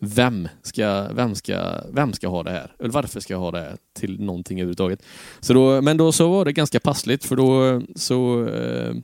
vem 0.04 0.47
ska, 0.62 1.08
vem, 1.13 1.36
ska, 1.36 1.84
vem 1.91 2.13
ska 2.13 2.28
ha 2.28 2.43
det 2.43 2.52
här? 2.52 2.76
Eller 2.80 2.89
varför 2.89 3.19
ska 3.19 3.34
jag 3.34 3.39
ha 3.39 3.52
det 3.52 3.60
här 3.60 3.78
till 3.93 4.21
någonting 4.21 4.60
överhuvudtaget? 4.60 5.04
Så 5.39 5.54
då, 5.54 5.82
men 5.82 5.97
då 5.97 6.12
så 6.12 6.32
var 6.32 6.45
det 6.45 6.54
ganska 6.54 6.80
passligt 6.80 7.26
för 7.26 7.36
då 7.36 7.82
så 7.95 8.47
eh, 8.47 8.95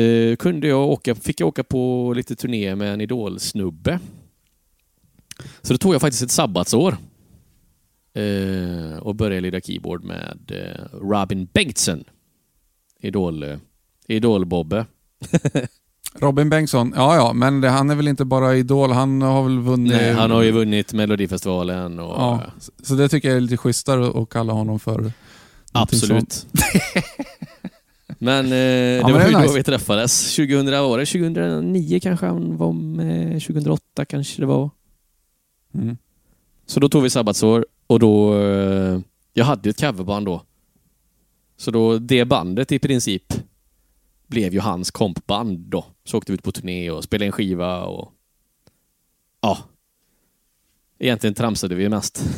eh, 0.00 0.36
kunde 0.36 0.68
jag 0.68 0.88
åka, 0.88 1.14
fick 1.14 1.40
jag 1.40 1.48
åka 1.48 1.64
på 1.64 2.12
lite 2.16 2.36
turné 2.36 2.74
med 2.74 2.92
en 2.92 3.00
idolsnubbe. 3.00 4.00
Så 5.62 5.72
då 5.72 5.78
tog 5.78 5.94
jag 5.94 6.00
faktiskt 6.00 6.22
ett 6.22 6.30
sabbatsår 6.30 6.96
eh, 8.14 8.98
och 8.98 9.14
började 9.14 9.40
lira 9.40 9.60
keyboard 9.60 10.04
med 10.04 10.38
eh, 10.48 10.98
Robin 10.98 11.48
Bengtsson. 11.52 12.04
Idol, 13.00 13.42
eh, 13.42 13.58
Idol-Bobbe. 14.08 14.84
Robin 16.20 16.50
Bengtsson, 16.50 16.92
ja 16.96 17.16
ja, 17.16 17.32
men 17.32 17.60
det, 17.60 17.68
han 17.68 17.90
är 17.90 17.94
väl 17.94 18.08
inte 18.08 18.24
bara 18.24 18.56
Idol, 18.56 18.92
han 18.92 19.22
har 19.22 19.42
väl 19.42 19.58
vunnit... 19.58 19.92
Nej, 19.92 20.12
han 20.12 20.30
har 20.30 20.42
ju 20.42 20.50
vunnit 20.50 20.92
Melodifestivalen 20.92 21.98
och... 21.98 22.20
Ja, 22.20 22.42
så 22.82 22.94
det 22.94 23.08
tycker 23.08 23.28
jag 23.28 23.36
är 23.36 23.40
lite 23.40 23.56
schysstare 23.56 24.22
att 24.22 24.28
kalla 24.28 24.52
honom 24.52 24.80
för. 24.80 25.12
Absolut. 25.72 26.46
men 28.18 28.52
eh, 28.52 28.58
ja, 28.58 29.06
det 29.06 29.12
var 29.12 29.20
ju 29.20 29.26
nice. 29.26 29.46
då 29.46 29.52
vi 29.52 29.62
träffades. 29.62 30.36
2000, 30.36 30.66
var 30.66 30.98
det 30.98 31.06
2009 31.06 32.00
kanske 32.02 32.26
han 32.26 32.56
var 32.56 32.72
med, 32.72 33.42
2008 33.42 34.04
kanske 34.04 34.42
det 34.42 34.46
var. 34.46 34.70
Mm. 35.74 35.96
Så 36.66 36.80
då 36.80 36.88
tog 36.88 37.02
vi 37.02 37.10
sabbatsår 37.10 37.66
och 37.86 38.00
då... 38.00 38.40
Eh, 38.40 39.00
jag 39.34 39.44
hade 39.44 39.70
ett 39.70 39.80
coverband 39.80 40.26
då. 40.26 40.42
Så 41.56 41.70
då, 41.70 41.98
det 41.98 42.24
bandet 42.24 42.72
i 42.72 42.78
princip 42.78 43.34
blev 44.26 44.52
ju 44.52 44.60
hans 44.60 44.90
kompband 44.90 45.58
då. 45.58 45.86
Så 46.04 46.18
åkte 46.18 46.32
vi 46.32 46.34
ut 46.34 46.42
på 46.42 46.52
turné 46.52 46.90
och 46.90 47.04
spelade 47.04 47.26
en 47.26 47.32
skiva 47.32 47.84
och... 47.84 48.12
Ja. 49.40 49.58
Egentligen 50.98 51.34
tramsade 51.34 51.74
vi 51.74 51.88
mest. 51.88 52.24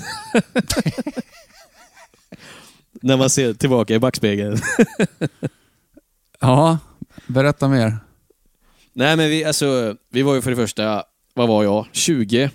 När 2.91 3.17
man 3.17 3.31
ser 3.31 3.55
tillbaka 3.55 3.95
i 3.95 3.99
backspegeln. 3.99 4.59
ja, 6.41 6.79
berätta 7.27 7.69
mer. 7.69 7.97
Nej 8.93 9.17
men 9.17 9.31
vi, 9.31 9.45
alltså, 9.45 9.97
vi 10.09 10.23
var 10.23 10.35
ju 10.35 10.43
för 10.43 10.51
det 10.51 10.57
första, 10.57 11.05
vad 11.35 11.49
var 11.49 11.65
jag, 11.65 11.87
20? 11.93 12.51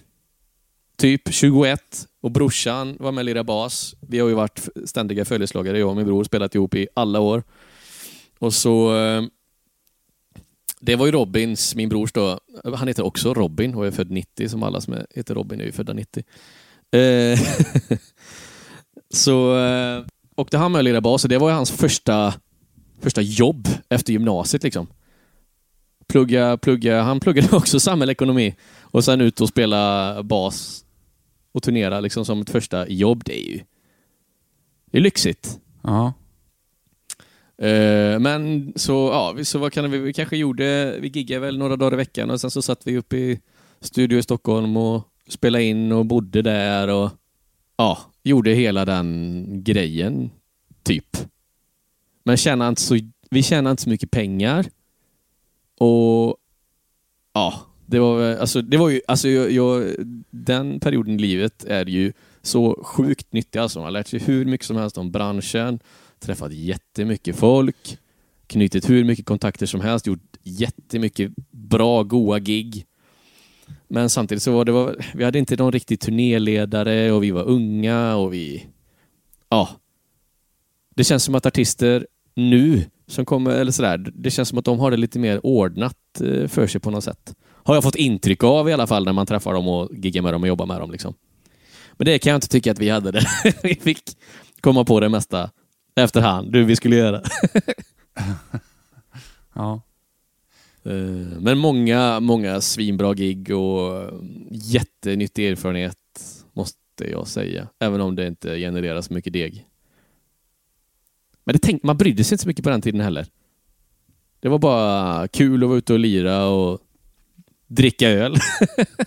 Typ 0.97 1.33
21. 1.33 2.07
Och 2.21 2.31
brorsan 2.31 2.97
var 2.99 3.11
med 3.11 3.37
och 3.37 3.45
bas. 3.45 3.95
Vi 4.01 4.19
har 4.19 4.27
ju 4.27 4.33
varit 4.33 4.69
ständiga 4.85 5.25
följeslagare, 5.25 5.79
jag 5.79 5.89
och 5.89 5.95
min 5.95 6.05
bror, 6.05 6.23
spelat 6.23 6.55
ihop 6.55 6.75
i 6.75 6.87
alla 6.93 7.19
år. 7.19 7.43
Och 8.43 8.53
så... 8.53 8.97
Eh, 8.97 9.23
det 10.79 10.95
var 10.95 11.05
ju 11.05 11.11
Robins, 11.11 11.75
min 11.75 11.89
brors 11.89 12.11
då. 12.11 12.39
Han 12.75 12.87
heter 12.87 13.05
också 13.05 13.33
Robin 13.33 13.75
och 13.75 13.87
är 13.87 13.91
född 13.91 14.11
90, 14.11 14.49
som 14.49 14.63
alla 14.63 14.81
som 14.81 14.97
heter 15.15 15.35
Robin 15.35 15.61
är 15.61 15.65
ju 15.65 15.71
födda 15.71 15.93
90. 15.93 16.23
Eh, 16.91 17.39
så 19.13 19.57
eh, 19.57 20.05
åkte 20.35 20.57
han 20.57 20.71
med 20.71 20.79
och 20.79 20.83
lirade 20.83 21.01
bas 21.01 21.23
och 21.23 21.29
det 21.29 21.37
var 21.37 21.49
ju 21.49 21.55
hans 21.55 21.71
första, 21.71 22.33
första 23.01 23.21
jobb 23.21 23.67
efter 23.89 24.13
gymnasiet. 24.13 24.63
liksom. 24.63 24.87
Plugga, 26.07 26.57
plugga, 26.57 27.01
han 27.01 27.19
pluggade 27.19 27.47
också 27.55 27.79
samhällsekonomi 27.79 28.55
och 28.81 29.03
sen 29.03 29.21
ut 29.21 29.41
och 29.41 29.49
spela 29.49 30.23
bas 30.23 30.85
och 31.51 31.63
turnera 31.63 31.99
liksom 31.99 32.25
som 32.25 32.41
ett 32.41 32.49
första 32.49 32.87
jobb. 32.87 33.23
Det 33.25 33.39
är 33.39 33.51
ju 33.51 33.59
det 34.91 34.97
är 34.97 35.01
lyxigt. 35.01 35.59
Ja. 35.83 36.13
Uh, 37.61 38.19
men 38.19 38.73
så, 38.75 38.93
ja, 38.93 39.43
så 39.43 39.59
vad 39.59 39.73
kan 39.73 39.91
vi, 39.91 39.97
vi 39.97 40.13
kanske 40.13 40.37
gjorde, 40.37 40.97
vi 40.99 41.07
giggade 41.07 41.39
väl 41.39 41.57
några 41.57 41.75
dagar 41.75 41.93
i 41.93 41.97
veckan 41.97 42.29
och 42.29 42.41
sen 42.41 42.51
så 42.51 42.61
satt 42.61 42.87
vi 42.87 42.97
uppe 42.97 43.17
i 43.17 43.39
studio 43.81 44.17
i 44.17 44.23
Stockholm 44.23 44.77
och 44.77 45.03
spelade 45.27 45.63
in 45.63 45.91
och 45.91 46.05
bodde 46.05 46.41
där 46.41 46.87
och 46.87 47.11
ja, 47.77 47.99
gjorde 48.23 48.51
hela 48.51 48.85
den 48.85 49.45
grejen, 49.63 50.29
typ. 50.83 51.17
Men 52.23 52.37
tjänade 52.37 52.69
inte 52.69 52.81
så, 52.81 52.99
vi 53.29 53.43
tjänade 53.43 53.71
inte 53.71 53.83
så 53.83 53.89
mycket 53.89 54.11
pengar 54.11 54.65
och 55.77 56.37
ja, 57.33 57.53
det 57.85 57.99
var, 57.99 58.35
alltså, 58.35 58.61
det 58.61 58.77
var 58.77 58.89
ju, 58.89 59.01
alltså 59.07 59.29
jag, 59.29 59.51
jag, 59.51 59.95
den 60.29 60.79
perioden 60.79 61.13
i 61.13 61.17
livet 61.17 61.63
är 61.63 61.85
ju 61.85 62.13
så 62.41 62.83
sjukt 62.83 63.33
nyttig 63.33 63.59
alltså. 63.59 63.79
Man 63.79 63.85
har 63.85 63.91
lärt 63.91 64.07
sig 64.07 64.19
hur 64.19 64.45
mycket 64.45 64.67
som 64.67 64.77
helst 64.77 64.97
om 64.97 65.11
branschen, 65.11 65.79
träffat 66.23 66.53
jättemycket 66.53 67.35
folk, 67.35 67.97
knutit 68.47 68.89
hur 68.89 69.03
mycket 69.03 69.25
kontakter 69.25 69.65
som 69.65 69.81
helst, 69.81 70.07
gjort 70.07 70.37
jättemycket 70.43 71.31
bra, 71.51 72.03
goa 72.03 72.39
gig. 72.39 72.85
Men 73.87 74.09
samtidigt 74.09 74.43
så 74.43 74.51
var 74.51 74.65
det, 74.65 74.71
var, 74.71 75.05
vi 75.13 75.23
hade 75.23 75.39
inte 75.39 75.55
någon 75.55 75.71
riktig 75.71 75.99
turnéledare 75.99 77.11
och 77.11 77.23
vi 77.23 77.31
var 77.31 77.43
unga 77.43 78.15
och 78.15 78.33
vi... 78.33 78.67
Ja. 79.49 79.69
Det 80.95 81.03
känns 81.03 81.23
som 81.23 81.35
att 81.35 81.45
artister 81.45 82.07
nu 82.35 82.85
som 83.07 83.25
kommer, 83.25 83.51
eller 83.51 83.71
sådär, 83.71 84.11
det 84.15 84.31
känns 84.31 84.49
som 84.49 84.57
att 84.57 84.65
de 84.65 84.79
har 84.79 84.91
det 84.91 84.97
lite 84.97 85.19
mer 85.19 85.45
ordnat 85.45 86.21
eh, 86.21 86.47
för 86.47 86.67
sig 86.67 86.81
på 86.81 86.91
något 86.91 87.03
sätt. 87.03 87.35
Har 87.45 87.75
jag 87.75 87.83
fått 87.83 87.95
intryck 87.95 88.43
av 88.43 88.69
i 88.69 88.73
alla 88.73 88.87
fall 88.87 89.05
när 89.05 89.13
man 89.13 89.25
träffar 89.25 89.53
dem 89.53 89.67
och 89.67 89.89
giggar 89.95 90.21
med 90.21 90.33
dem 90.33 90.41
och 90.41 90.47
jobbar 90.47 90.65
med 90.65 90.81
dem. 90.81 90.91
Liksom. 90.91 91.13
Men 91.93 92.05
det 92.05 92.19
kan 92.19 92.31
jag 92.31 92.37
inte 92.37 92.47
tycka 92.47 92.71
att 92.71 92.79
vi 92.79 92.89
hade 92.89 93.11
det. 93.11 93.25
vi 93.63 93.75
fick 93.75 93.99
komma 94.61 94.85
på 94.85 94.99
det 94.99 95.09
mesta 95.09 95.49
efterhand, 95.95 96.51
du 96.51 96.63
vi 96.63 96.75
skulle 96.75 96.95
göra. 96.95 97.21
ja. 99.53 99.81
Eh, 100.83 101.39
men 101.39 101.57
många, 101.57 102.19
många 102.19 102.61
svinbra 102.61 103.13
gig 103.13 103.51
och 103.51 104.09
jättenyttig 104.51 105.47
erfarenhet 105.47 105.97
måste 106.53 107.11
jag 107.11 107.27
säga. 107.27 107.67
Även 107.79 108.01
om 108.01 108.15
det 108.15 108.27
inte 108.27 108.57
genererar 108.57 109.01
så 109.01 109.13
mycket 109.13 109.33
deg. 109.33 109.67
Men 111.43 111.53
det 111.53 111.59
tänk, 111.59 111.83
man 111.83 111.97
brydde 111.97 112.23
sig 112.23 112.35
inte 112.35 112.43
så 112.43 112.47
mycket 112.47 112.63
på 112.63 112.69
den 112.69 112.81
tiden 112.81 113.01
heller. 113.01 113.27
Det 114.39 114.49
var 114.49 114.59
bara 114.59 115.27
kul 115.27 115.63
att 115.63 115.69
vara 115.69 115.77
ute 115.77 115.93
och 115.93 115.99
lira 115.99 116.45
och 116.45 116.79
dricka 117.67 118.09
öl. 118.09 118.35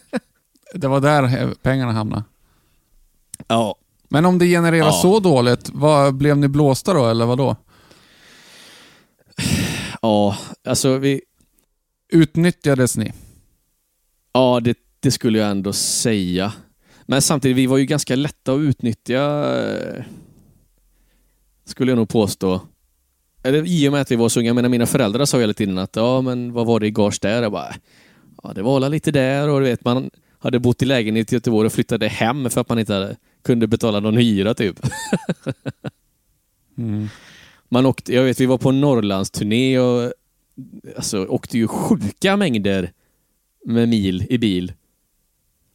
det 0.75 0.89
var 0.89 1.01
där 1.01 1.55
pengarna 1.55 1.93
hamnade. 1.93 2.25
Ja, 3.49 3.77
men 4.09 4.27
om 4.27 4.39
det 4.39 4.47
genererar 4.47 4.87
ja. 4.87 4.93
så 4.93 5.21
dåligt, 5.21 5.71
vad, 5.73 6.15
blev 6.15 6.39
ni 6.39 6.49
blåsta 6.49 6.95
då, 6.95 7.07
eller 7.07 7.27
vad 7.27 7.39
då? 7.39 7.57
Ja, 10.03 10.37
alltså 10.65 10.99
vi... 10.99 11.21
Utnyttjades 12.13 12.97
ni? 12.97 13.13
Ja, 14.33 14.61
det, 14.63 14.79
det 15.01 15.11
skulle 15.11 15.39
jag 15.39 15.51
ändå 15.51 15.73
säga. 15.73 16.53
Men 17.03 17.23
samtidigt, 17.23 17.57
vi 17.57 17.67
var 17.67 17.79
ju 17.79 17.85
ganska 17.85 18.17
lätta 18.17 18.53
att 18.53 18.61
utnyttja, 18.61 19.45
skulle 21.65 21.91
jag 21.91 21.97
nog 21.97 22.09
påstå. 22.09 22.61
Eller 23.43 23.67
i 23.67 23.89
och 23.89 23.93
med 23.93 24.01
att 24.01 24.11
vi 24.11 24.17
var 24.17 24.29
så 24.29 24.41
unga. 24.41 24.47
Jag 24.47 24.55
menar, 24.55 24.69
mina 24.69 24.87
föräldrar 24.87 25.25
sa 25.25 25.39
hela 25.39 25.53
tiden 25.53 25.79
att 25.79 25.97
ja, 25.97 26.21
men 26.21 26.53
vad 26.53 26.67
var 26.67 26.81
det 26.81 26.87
i 26.87 26.91
gage 26.91 27.19
där? 27.23 27.43
Jag 27.43 27.53
bara, 27.53 27.75
ja, 28.43 28.53
det 28.53 28.63
var 28.63 28.89
lite 28.89 29.11
där 29.11 29.49
och 29.49 29.61
du 29.61 29.67
vet, 29.67 29.85
man 29.85 30.11
hade 30.39 30.59
bott 30.59 30.83
i 30.83 30.85
lägenhet 30.85 31.33
i 31.33 31.35
Göteborg 31.35 31.67
och 31.67 31.73
flyttade 31.73 32.09
hem 32.09 32.51
för 32.51 32.61
att 32.61 32.69
man 32.69 32.79
inte 32.79 32.95
hade 32.95 33.17
kunde 33.47 33.67
betala 33.67 34.01
någon 34.01 34.17
hyra 34.17 34.55
typ. 34.55 34.81
mm. 36.79 37.09
Man 37.69 37.87
åkte, 37.87 38.15
jag 38.15 38.23
vet, 38.23 38.41
vi 38.41 38.47
var 38.47 38.59
på 38.59 38.73
Norrlandsturné 38.73 39.79
och 39.79 40.13
alltså, 40.97 41.27
åkte 41.27 41.59
ju 41.59 41.69
sjuka 41.69 42.37
mängder 42.37 42.93
med 43.65 43.89
mil 43.89 44.27
i 44.31 44.39
bil 44.39 44.73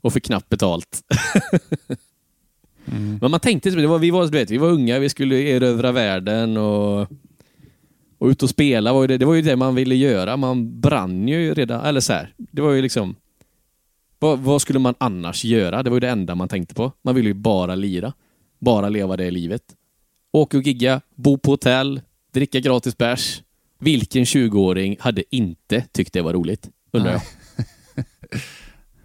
och 0.01 0.13
fick 0.13 0.25
knappt 0.25 0.49
betalt. 0.49 1.01
mm. 2.85 3.17
Men 3.21 3.31
man 3.31 3.39
tänkte, 3.39 3.69
det 3.69 3.87
var, 3.87 3.99
vi, 3.99 4.11
var, 4.11 4.27
vet, 4.27 4.51
vi 4.51 4.57
var 4.57 4.69
unga, 4.69 4.99
vi 4.99 5.09
skulle 5.09 5.35
erövra 5.35 5.91
världen 5.91 6.57
och, 6.57 7.01
och 8.17 8.27
ut 8.27 8.43
och 8.43 8.49
spela. 8.49 8.93
Var 8.93 9.07
det, 9.07 9.17
det 9.17 9.25
var 9.25 9.33
ju 9.33 9.41
det 9.41 9.55
man 9.55 9.75
ville 9.75 9.95
göra. 9.95 10.37
Man 10.37 10.81
brann 10.81 11.27
ju 11.27 11.53
redan, 11.53 11.85
eller 11.85 11.99
så 11.99 12.13
här, 12.13 12.33
det 12.37 12.61
var 12.61 12.71
ju 12.71 12.81
liksom 12.81 13.15
vad, 14.21 14.39
vad, 14.39 14.61
skulle 14.61 14.79
man 14.79 14.95
annars 14.97 15.43
göra? 15.43 15.83
Det 15.83 15.89
var 15.89 15.95
ju 15.95 15.99
det 15.99 16.09
enda 16.09 16.35
man 16.35 16.47
tänkte 16.47 16.75
på. 16.75 16.91
Man 17.01 17.15
ville 17.15 17.27
ju 17.29 17.33
bara 17.33 17.75
lira. 17.75 18.13
Bara 18.59 18.89
leva 18.89 19.17
det 19.17 19.31
livet. 19.31 19.61
åka 20.31 20.57
och 20.57 20.63
gigga, 20.63 21.01
bo 21.15 21.37
på 21.37 21.51
hotell, 21.51 22.01
dricka 22.33 22.59
gratis 22.59 22.97
bärs. 22.97 23.41
Vilken 23.79 24.23
20-åring 24.23 24.97
hade 24.99 25.35
inte 25.35 25.85
tyckt 25.91 26.13
det 26.13 26.21
var 26.21 26.33
roligt? 26.33 26.69
Undrar 26.91 27.11
jag. 27.11 27.21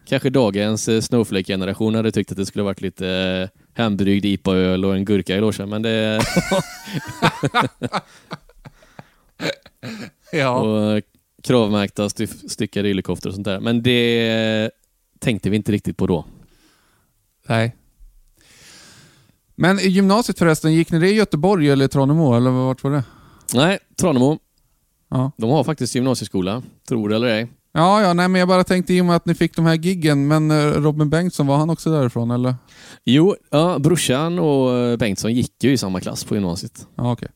Kanske 0.09 0.31
dagens 0.31 0.88
eh, 0.88 1.00
Snowflake-generation 1.00 1.94
hade 1.94 2.12
tyckt 2.12 2.31
att 2.31 2.37
det 2.37 2.46
skulle 2.46 2.62
varit 2.62 2.81
lite 2.81 3.09
eh, 3.09 3.48
hembryggd 3.74 4.24
IPA-öl 4.24 4.85
och 4.85 4.96
en 4.96 5.05
gurka 5.05 5.37
i 5.37 5.40
logen, 5.40 5.68
men 5.68 5.83
det... 5.83 6.20
Ja. 10.33 10.61
och 10.61 11.02
kravmärkta 11.42 12.09
stickade 12.48 12.88
yllekoftor 12.88 13.31
och 13.31 13.35
sånt 13.35 13.44
där. 13.44 13.61
Men 13.61 13.83
det 13.83 14.70
tänkte 15.18 15.50
vi 15.50 15.57
inte 15.57 15.72
riktigt 15.72 15.96
på 15.96 16.07
då. 16.07 16.24
Nej. 17.48 17.76
Men 19.55 19.79
i 19.79 19.88
gymnasiet 19.88 20.38
förresten, 20.38 20.72
gick 20.74 20.90
ni 20.90 20.98
det 20.98 21.11
i 21.11 21.14
Göteborg 21.14 21.70
eller 21.70 21.88
Tranemo, 21.88 22.35
eller 22.37 22.50
vart 22.50 22.85
var 22.85 22.90
det? 22.90 23.05
Nej, 23.55 23.79
Tranemo. 23.96 24.38
Ja. 25.11 25.33
De 25.37 25.50
har 25.50 25.64
faktiskt 25.64 25.94
gymnasieskola, 25.94 26.62
tror 26.88 27.09
det 27.09 27.16
eller 27.16 27.26
ej. 27.26 27.46
Ja, 27.72 28.02
ja, 28.02 28.12
nej, 28.12 28.29
men 28.29 28.38
jag 28.38 28.48
bara 28.48 28.64
tänkte 28.64 28.94
i 28.94 29.00
och 29.00 29.05
med 29.05 29.16
att 29.16 29.26
ni 29.26 29.35
fick 29.35 29.57
de 29.57 29.66
här 29.66 29.74
giggen, 29.74 30.29
men 30.29 30.50
eh, 30.50 30.57
Robin 30.57 31.11
Bengtsson, 31.11 31.46
var 31.46 31.57
han 31.57 31.70
också 31.70 31.90
därifrån 31.90 32.31
eller? 32.31 32.55
Jo, 33.05 33.37
ja, 33.50 33.79
brorsan 33.79 34.38
och 34.38 34.74
eh, 34.79 34.96
Bengtsson 34.96 35.35
gick 35.35 35.64
ju 35.64 35.72
i 35.72 35.79
samma 35.79 36.00
klass 36.00 36.24
på 36.24 36.35
gymnasiet. 36.35 36.87
Ja, 36.94 37.12
okej. 37.12 37.29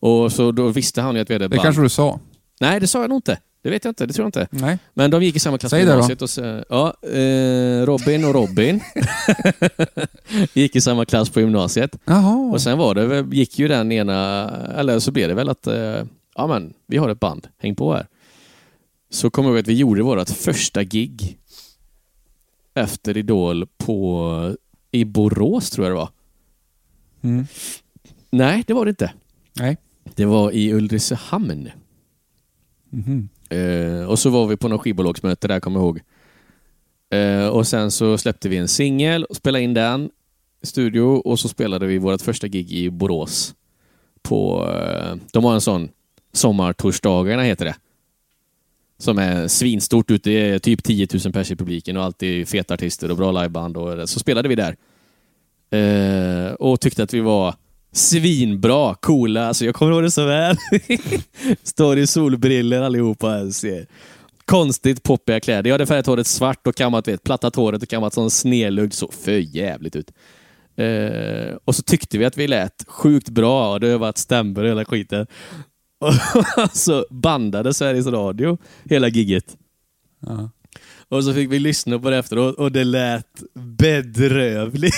Och 0.00 0.32
så 0.32 0.52
då 0.52 0.68
visste 0.68 1.02
han 1.02 1.14
ju 1.14 1.20
att 1.20 1.30
vi 1.30 1.34
hade 1.34 1.44
Det 1.44 1.48
band. 1.48 1.62
kanske 1.62 1.82
du 1.82 1.88
sa? 1.88 2.20
Nej, 2.60 2.80
det 2.80 2.86
sa 2.88 3.00
jag 3.00 3.08
nog 3.08 3.18
inte. 3.18 3.38
Det 3.62 3.70
vet 3.70 3.84
jag 3.84 3.90
inte, 3.90 4.06
det 4.06 4.12
tror 4.12 4.24
jag 4.24 4.28
inte. 4.28 4.48
Nej. 4.50 4.78
Men 4.94 5.10
de 5.10 5.22
gick 5.22 5.36
i 5.36 5.38
samma 5.38 5.58
klass 5.58 5.70
Säg 5.70 5.80
på 5.82 5.86
det 5.86 5.92
då. 5.92 5.96
gymnasiet. 5.96 6.22
Och 6.22 6.30
så, 6.30 6.64
ja, 6.68 6.94
eh, 7.08 7.86
Robin 7.86 8.24
och 8.24 8.34
Robin 8.34 8.80
gick 10.54 10.76
i 10.76 10.80
samma 10.80 11.04
klass 11.04 11.30
på 11.30 11.40
gymnasiet. 11.40 11.98
Jaha. 12.04 12.52
Och 12.52 12.62
sen 12.62 12.78
var 12.78 12.94
det, 12.94 13.36
gick 13.36 13.58
ju 13.58 13.68
den 13.68 13.92
ena, 13.92 14.48
eller 14.76 14.98
så 14.98 15.10
blev 15.12 15.28
det 15.28 15.34
väl 15.34 15.48
att, 15.48 15.66
eh, 15.66 16.02
ja 16.34 16.46
men, 16.46 16.74
vi 16.86 16.96
har 16.96 17.08
ett 17.08 17.20
band, 17.20 17.48
häng 17.58 17.74
på 17.76 17.94
här. 17.94 18.06
Så 19.10 19.30
kommer 19.30 19.48
jag 19.48 19.54
ihåg 19.56 19.60
att 19.62 19.68
vi 19.68 19.74
gjorde 19.74 20.02
vårt 20.02 20.28
första 20.28 20.82
gig 20.84 21.38
efter 22.74 23.16
Idol 23.16 23.66
på, 23.78 24.56
i 24.90 25.04
Borås 25.04 25.70
tror 25.70 25.86
jag 25.86 25.92
det 25.92 25.98
var. 25.98 26.08
Mm. 27.22 27.46
Nej, 28.30 28.64
det 28.66 28.74
var 28.74 28.84
det 28.84 28.88
inte. 28.88 29.12
Nej. 29.52 29.76
Det 30.14 30.24
var 30.24 30.50
i 30.50 30.72
Ulricehamn. 30.72 31.68
Mhm. 32.90 33.28
Eh, 33.52 34.04
och 34.04 34.18
så 34.18 34.30
var 34.30 34.46
vi 34.46 34.56
på 34.56 34.68
något 34.68 34.80
skivbolagsmöte 34.80 35.48
där, 35.48 35.60
kommer 35.60 35.80
jag 35.80 35.84
ihåg. 35.84 36.00
Eh, 37.10 37.46
och 37.46 37.66
sen 37.66 37.90
så 37.90 38.18
släppte 38.18 38.48
vi 38.48 38.56
en 38.56 38.68
singel 38.68 39.24
och 39.24 39.36
spelade 39.36 39.64
in 39.64 39.74
den 39.74 40.10
i 40.62 40.66
studio 40.66 41.00
och 41.00 41.40
så 41.40 41.48
spelade 41.48 41.86
vi 41.86 41.98
vårt 41.98 42.22
första 42.22 42.48
gig 42.48 42.72
i 42.72 42.90
Borås. 42.90 43.54
På, 44.22 44.70
eh, 44.74 45.16
de 45.32 45.44
har 45.44 45.54
en 45.54 45.60
sån 45.60 45.88
Sommartorsdagarna 46.32 47.42
heter 47.42 47.64
det. 47.64 47.74
Som 48.98 49.18
är 49.18 49.48
svinstort 49.48 50.10
ute, 50.10 50.30
det 50.30 50.50
är 50.50 50.58
typ 50.58 50.84
10 50.84 51.06
000 51.24 51.32
pers 51.32 51.50
i 51.50 51.56
publiken 51.56 51.96
och 51.96 52.04
alltid 52.04 52.48
feta 52.48 52.74
artister 52.74 53.10
och 53.10 53.16
bra 53.16 53.32
liveband. 53.32 53.76
Och 53.76 54.08
så 54.08 54.18
spelade 54.18 54.48
vi 54.48 54.54
där. 54.54 54.76
Eh, 55.70 56.52
och 56.52 56.80
tyckte 56.80 57.02
att 57.02 57.14
vi 57.14 57.20
var 57.20 57.54
svinbra, 57.92 58.94
coola. 58.94 59.46
Alltså 59.46 59.64
jag 59.64 59.74
kommer 59.74 59.92
ihåg 59.92 60.02
det 60.02 60.10
så 60.10 60.26
väl. 60.26 60.56
Står 61.62 61.98
i 61.98 62.06
solbriller 62.06 62.82
allihopa. 62.82 63.50
Ser. 63.50 63.86
Konstigt 64.44 65.02
poppiga 65.02 65.40
kläder. 65.40 65.70
Jag 65.70 65.74
hade 65.74 65.86
färgat 65.86 66.06
håret 66.06 66.26
svart 66.26 66.66
och 66.66 66.74
kammat, 66.74 67.08
vet, 67.08 67.22
plattat 67.22 67.56
håret 67.56 67.82
och 67.82 67.88
kammat 67.88 68.14
sån 68.14 68.30
snedlugg. 68.30 68.94
Så 68.94 69.08
för 69.08 69.56
jävligt 69.56 69.96
ut. 69.96 70.12
Eh, 70.76 71.56
och 71.64 71.74
så 71.74 71.82
tyckte 71.82 72.18
vi 72.18 72.24
att 72.24 72.38
vi 72.38 72.48
lät 72.48 72.84
sjukt 72.88 73.28
bra 73.28 73.72
och 73.72 73.80
det 73.80 73.98
var 73.98 74.08
ett 74.08 74.18
stämbor 74.18 74.62
och 74.62 74.68
hela 74.68 74.84
skiten. 74.84 75.26
Och 76.56 76.70
så 76.72 77.06
bandade 77.10 77.74
Sveriges 77.74 78.06
Radio 78.06 78.58
hela 78.84 79.08
gigget. 79.08 79.56
Ja. 80.20 80.50
Och 81.12 81.24
så 81.24 81.34
fick 81.34 81.52
vi 81.52 81.58
lyssna 81.58 81.98
på 81.98 82.10
det 82.10 82.16
efteråt 82.16 82.54
och 82.54 82.72
det 82.72 82.84
lät 82.84 83.42
bedrövligt. 83.54 84.94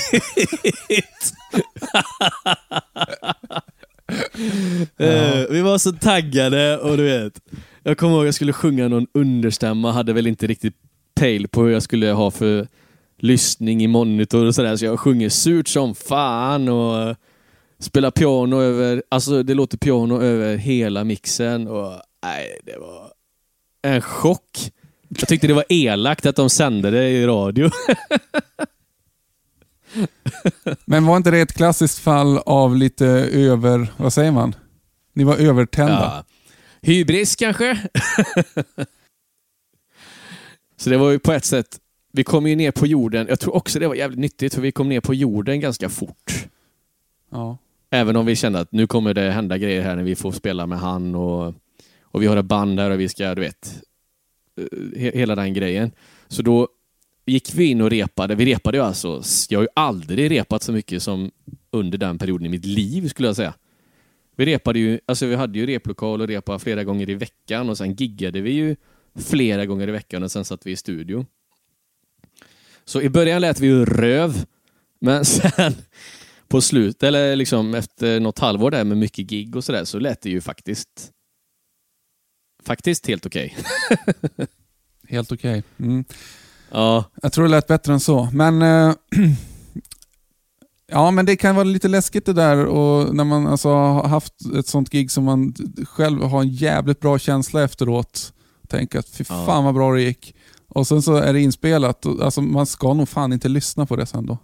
Eh, 4.98 5.44
Vi 5.50 5.61
var 5.62 5.79
så 5.79 5.92
taggade 5.92 6.79
och 6.79 6.96
du 6.96 7.03
vet. 7.05 7.40
Jag 7.83 7.98
kommer 7.98 8.12
ihåg 8.14 8.22
att 8.22 8.27
jag 8.27 8.35
skulle 8.35 8.53
sjunga 8.53 8.88
någon 8.88 9.07
understämma, 9.14 9.92
hade 9.92 10.12
väl 10.12 10.27
inte 10.27 10.46
riktigt 10.46 10.74
pejl 11.14 11.48
på 11.48 11.62
hur 11.62 11.70
jag 11.70 11.83
skulle 11.83 12.11
ha 12.11 12.31
för 12.31 12.66
lyssning 13.18 13.83
i 13.83 13.87
monitor 13.87 14.44
och 14.46 14.55
sådär. 14.55 14.77
Så 14.77 14.85
jag 14.85 15.00
sjunger 15.00 15.29
surt 15.29 15.68
som 15.68 15.94
fan 15.94 16.68
och 16.68 17.16
spelar 17.79 18.11
piano 18.11 18.61
över, 18.61 19.03
alltså 19.09 19.42
det 19.42 19.55
låter 19.55 19.79
piano 19.79 20.22
över 20.22 20.57
hela 20.57 21.05
mixen 21.05 21.68
och 21.68 21.92
nej, 22.24 22.61
det 22.64 22.79
var 22.79 23.12
en 23.83 24.00
chock. 24.00 24.70
Jag 25.18 25.29
tyckte 25.29 25.46
det 25.46 25.55
var 25.55 25.64
elakt 25.68 26.27
att 26.27 26.37
de 26.37 26.50
sände 26.50 26.90
det 26.90 27.09
i 27.09 27.27
radio. 27.27 27.70
Men 30.85 31.07
var 31.07 31.16
inte 31.16 31.31
det 31.31 31.40
ett 31.40 31.53
klassiskt 31.53 31.98
fall 31.98 32.38
av 32.38 32.77
lite 32.77 33.07
över... 33.07 33.92
Vad 33.96 34.12
säger 34.12 34.33
man? 34.33 34.55
Ni 35.12 35.24
var 35.24 35.37
övertända. 35.37 35.92
Ja. 35.92 36.24
Hybris 36.83 37.37
kanske? 37.37 37.88
Så 40.77 40.90
det 40.90 40.96
var 40.96 41.11
ju 41.11 41.18
på 41.18 41.33
ett 41.33 41.44
sätt, 41.44 41.79
vi 42.12 42.24
kom 42.24 42.46
ju 42.46 42.57
ner 42.57 42.70
på 42.70 42.87
jorden. 42.87 43.27
Jag 43.29 43.40
tror 43.40 43.57
också 43.57 43.79
det 43.79 43.88
var 43.88 43.94
jävligt 43.94 44.18
nyttigt 44.18 44.55
för 44.55 44.62
vi 44.62 44.72
kom 44.72 44.88
ner 44.88 45.00
på 45.00 45.14
jorden 45.14 45.61
ganska 45.61 45.88
fort. 45.88 46.46
Ja. 47.31 47.59
Även 47.90 48.16
om 48.16 48.27
vi 48.27 48.37
kände 48.37 48.61
att 48.61 48.72
nu 48.72 48.87
kommer 48.87 49.14
det 49.14 49.31
hända 49.31 49.59
grejer 49.59 49.83
här 49.83 49.96
när 49.96 50.03
vi 50.03 50.14
får 50.14 50.33
spela 50.33 50.66
med 50.66 50.79
han 50.79 51.14
och, 51.14 51.55
och 52.03 52.22
vi 52.22 52.27
har 52.27 52.37
ett 52.37 52.44
band 52.44 52.77
där 52.77 52.90
och 52.90 53.00
vi 53.00 53.09
ska, 53.09 53.35
du 53.35 53.40
vet, 53.40 53.83
Eh, 54.57 55.01
he, 55.01 55.11
hela 55.14 55.35
den 55.35 55.55
grejen. 55.55 55.90
Så 56.29 56.43
då 56.43 56.69
gick 57.27 57.55
vi 57.55 57.64
in 57.64 57.81
och 57.81 57.90
repade. 57.90 58.35
Vi 58.35 58.45
repade 58.45 58.79
ju 58.79 58.85
alltså, 58.85 59.23
jag 59.49 59.59
har 59.59 59.64
ju 59.64 59.69
aldrig 59.75 60.31
repat 60.31 60.62
så 60.62 60.73
mycket 60.73 61.03
som 61.03 61.31
under 61.71 61.99
den 61.99 62.19
perioden 62.19 62.47
i 62.47 62.49
mitt 62.49 62.64
liv 62.64 63.09
skulle 63.09 63.29
jag 63.29 63.37
säga. 63.37 63.55
Vi 64.37 64.47
repade 64.47 64.79
ju, 64.79 65.01
alltså 65.07 65.27
vi 65.27 65.35
hade 65.35 65.59
ju 65.59 65.67
replokal 65.67 66.21
och 66.21 66.29
repade 66.29 66.59
flera 66.59 66.85
gånger 66.85 67.11
i 67.11 67.14
veckan 67.14 67.71
och 67.71 67.79
sen 67.79 67.95
giggade 67.95 68.40
vi 68.40 68.51
ju 68.51 68.77
flera 69.14 69.67
gånger 69.67 69.88
i 69.88 69.93
veckan 69.93 70.23
och 70.23 70.33
sen 70.33 70.45
satt 70.45 70.67
vi 70.67 70.71
i 70.71 70.77
studio. 70.77 71.27
Så 72.85 73.03
i 73.03 73.09
början 73.09 73.40
lät 73.40 73.61
vi 73.61 73.67
ju 73.67 73.85
röv, 73.85 74.45
men 75.01 75.25
sen 75.25 75.75
på 76.49 76.61
slut, 76.61 77.03
eller 77.03 77.37
liksom 77.37 77.75
efter 77.75 78.21
något 78.21 78.38
halvår 78.38 78.71
där 78.71 78.85
med 78.85 78.99
mycket 78.99 79.27
gig 79.27 79.57
och 79.57 79.64
sådär, 79.64 79.85
så 79.85 79.99
lät 79.99 80.21
det 80.21 80.31
ju 80.31 80.40
faktiskt 80.40 81.13
faktiskt 82.66 83.07
helt 83.07 83.27
okej. 83.27 83.57
Helt 85.09 85.33
okej. 85.33 85.62
Mm. 85.79 86.05
ja, 86.70 87.05
Jag 87.22 87.33
tror 87.33 87.44
det 87.44 87.50
lät 87.50 87.66
bättre 87.66 87.92
än 87.92 88.00
så. 88.00 88.29
Men 88.33 88.62
eh, 88.62 88.94
ja, 90.87 91.11
men 91.11 91.27
det 91.27 91.37
kan 91.37 91.55
vara 91.55 91.64
lite 91.64 91.88
läskigt 91.88 92.27
det 92.27 92.33
där 92.33 92.64
och 92.66 93.14
när 93.14 93.24
man 93.24 93.46
alltså 93.46 93.68
har 93.68 94.09
haft 94.09 94.35
ett 94.59 94.66
sånt 94.66 94.90
gig 94.90 95.11
som 95.11 95.24
man 95.24 95.55
själv 95.85 96.22
har 96.22 96.40
en 96.40 96.48
jävligt 96.48 97.00
bra 97.00 97.18
känsla 97.18 97.62
efteråt. 97.64 98.33
Tänker 98.68 98.98
att 98.98 99.09
fy 99.09 99.24
Ja. 99.29 99.46
fan 99.46 99.64
vad 99.64 99.74
bra 99.74 99.92
det 99.94 100.03
gick. 100.03 100.35
Och 100.68 100.87
sen 100.87 101.03
så 101.03 101.16
är 101.16 101.33
det 101.33 101.40
inspelat. 101.40 102.07
Alltså, 102.07 102.40
man 102.42 102.66
ska 102.66 102.94
nog 102.94 103.09
fan 103.09 103.33
inte 103.33 103.48
lyssna 103.48 103.87
på 103.87 103.96
det 103.96 104.07
sen 104.07 104.27
då. 104.27 104.38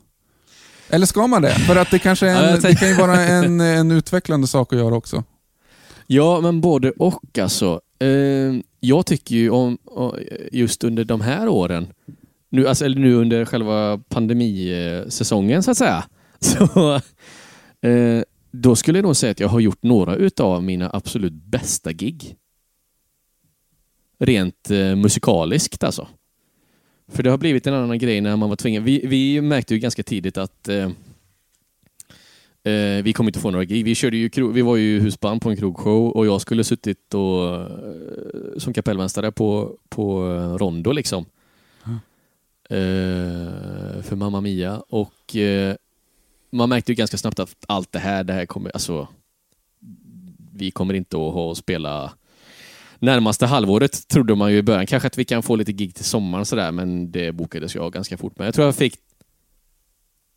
Eller 0.88 1.06
ska 1.06 1.26
man 1.26 1.42
det? 1.42 1.54
För 1.54 1.76
att 1.76 1.90
det 1.90 1.98
kanske 1.98 2.28
är 2.28 2.34
Ja, 2.42 2.48
en, 2.56 2.60
det 2.60 2.74
kan 2.74 2.88
ju 2.88 2.94
vara 2.94 3.20
en, 3.20 3.60
en 3.60 3.90
utvecklande 3.90 4.46
sak 4.46 4.72
att 4.72 4.78
göra 4.78 4.94
också. 4.94 5.24
Ja, 6.06 6.40
men 6.40 6.60
både 6.60 6.90
och 6.90 7.38
alltså. 7.38 7.80
Eh, 8.00 8.60
jag 8.80 9.06
tycker 9.06 9.34
ju 9.34 9.50
om, 9.50 9.78
just 10.52 10.84
under 10.84 11.04
de 11.04 11.20
här 11.20 11.48
åren, 11.48 11.86
nu, 12.48 12.68
alltså, 12.68 12.84
eller 12.84 13.00
nu 13.00 13.14
under 13.14 13.44
själva 13.44 13.98
pandemisäsongen 14.08 15.62
så 15.62 15.70
att 15.70 15.78
säga, 15.78 16.04
så 16.38 16.94
eh, 17.88 18.22
då 18.50 18.76
skulle 18.76 18.98
jag 18.98 19.04
nog 19.04 19.16
säga 19.16 19.30
att 19.30 19.40
jag 19.40 19.48
har 19.48 19.60
gjort 19.60 19.82
några 19.82 20.16
utav 20.16 20.62
mina 20.62 20.90
absolut 20.92 21.32
bästa 21.32 21.92
gig. 21.92 22.36
Rent 24.18 24.70
eh, 24.70 24.96
musikaliskt 24.96 25.84
alltså. 25.84 26.08
För 27.08 27.22
det 27.22 27.30
har 27.30 27.38
blivit 27.38 27.66
en 27.66 27.74
annan 27.74 27.98
grej 27.98 28.20
när 28.20 28.36
man 28.36 28.48
var 28.48 28.56
tvingad. 28.56 28.82
Vi, 28.82 29.06
vi 29.06 29.40
märkte 29.40 29.74
ju 29.74 29.80
ganska 29.80 30.02
tidigt 30.02 30.38
att 30.38 30.68
eh, 30.68 30.90
eh, 32.62 33.02
vi 33.04 33.12
kommer 33.12 33.30
inte 33.30 33.40
få 33.40 33.50
några 33.50 33.64
gig. 33.64 33.84
Vi, 33.84 33.94
körde 33.94 34.16
ju 34.16 34.28
kro- 34.28 34.52
vi 34.52 34.62
var 34.62 34.76
ju 34.76 35.00
husband 35.00 35.42
på 35.42 35.50
en 35.50 35.56
krogshow 35.56 36.10
och 36.10 36.26
jag 36.26 36.40
skulle 36.40 36.64
suttit 36.64 37.14
och, 37.14 37.54
eh, 37.54 37.66
som 38.58 38.72
kapellmästare 38.74 39.32
på, 39.32 39.76
på 39.88 40.32
eh, 40.32 40.54
Rondo 40.56 40.92
liksom. 40.92 41.24
Eh, 42.70 44.02
för 44.02 44.16
Mamma 44.16 44.40
Mia. 44.40 44.82
Och 44.88 45.36
eh, 45.36 45.74
man 46.50 46.68
märkte 46.68 46.92
ju 46.92 46.96
ganska 46.96 47.16
snabbt 47.16 47.38
att 47.38 47.56
allt 47.68 47.92
det 47.92 47.98
här, 47.98 48.24
det 48.24 48.32
här 48.32 48.46
kommer, 48.46 48.70
alltså 48.70 49.08
vi 50.52 50.70
kommer 50.70 50.94
inte 50.94 51.16
att 51.16 51.32
ha 51.34 51.52
att 51.52 51.58
spela 51.58 52.12
närmaste 52.98 53.46
halvåret 53.46 54.08
trodde 54.08 54.34
man 54.34 54.52
ju 54.52 54.58
i 54.58 54.62
början. 54.62 54.86
Kanske 54.86 55.06
att 55.06 55.18
vi 55.18 55.24
kan 55.24 55.42
få 55.42 55.56
lite 55.56 55.72
gig 55.72 55.94
till 55.94 56.04
sommaren 56.04 56.46
sådär, 56.46 56.72
men 56.72 57.12
det 57.12 57.32
bokades 57.32 57.74
jag 57.74 57.92
ganska 57.92 58.16
fort. 58.16 58.38
Men 58.38 58.44
jag 58.44 58.54
tror 58.54 58.66
jag 58.66 58.76
fick 58.76 58.94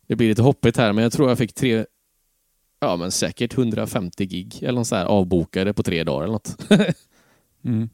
det 0.06 0.16
blir 0.16 0.28
lite 0.28 0.42
hoppigt 0.42 0.76
här, 0.76 0.92
men 0.92 1.02
jag 1.02 1.12
tror 1.12 1.28
jag 1.28 1.38
fick 1.38 1.52
tre, 1.52 1.84
ja, 2.80 2.96
men 2.96 3.10
säkert 3.10 3.58
150 3.58 4.26
gig 4.26 4.62
eller 4.62 4.78
något 4.78 4.86
så 4.86 4.96
här, 4.96 5.04
avbokade 5.04 5.74
på 5.74 5.82
tre 5.82 6.04
dagar 6.04 6.22
eller 6.22 6.32
något. 6.32 6.56
Mm. 7.66 7.88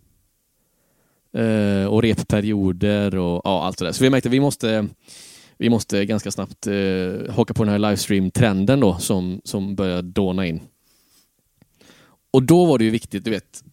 Eh, 1.32 1.86
och 1.86 2.02
repperioder 2.02 3.16
och 3.16 3.40
ja, 3.44 3.64
allt 3.64 3.78
det 3.78 3.84
där. 3.84 3.92
Så 3.92 4.04
vi 4.04 4.10
märkte 4.10 4.28
att 4.28 4.32
vi 4.32 4.40
måste, 4.40 4.86
vi 5.56 5.70
måste 5.70 6.04
ganska 6.06 6.30
snabbt 6.30 6.66
eh, 6.66 7.34
haka 7.34 7.54
på 7.54 7.64
den 7.64 7.72
här 7.72 7.78
livestream-trenden 7.78 8.80
då 8.80 8.98
som, 8.98 9.40
som 9.44 9.74
började 9.74 10.02
dåna 10.02 10.46
in. 10.46 10.60
Och 12.30 12.42
då 12.42 12.64
var 12.64 12.78
det 12.78 12.84
ju 12.84 12.90
viktigt, 12.90 13.24
du 13.24 13.30
vet, 13.30 13.64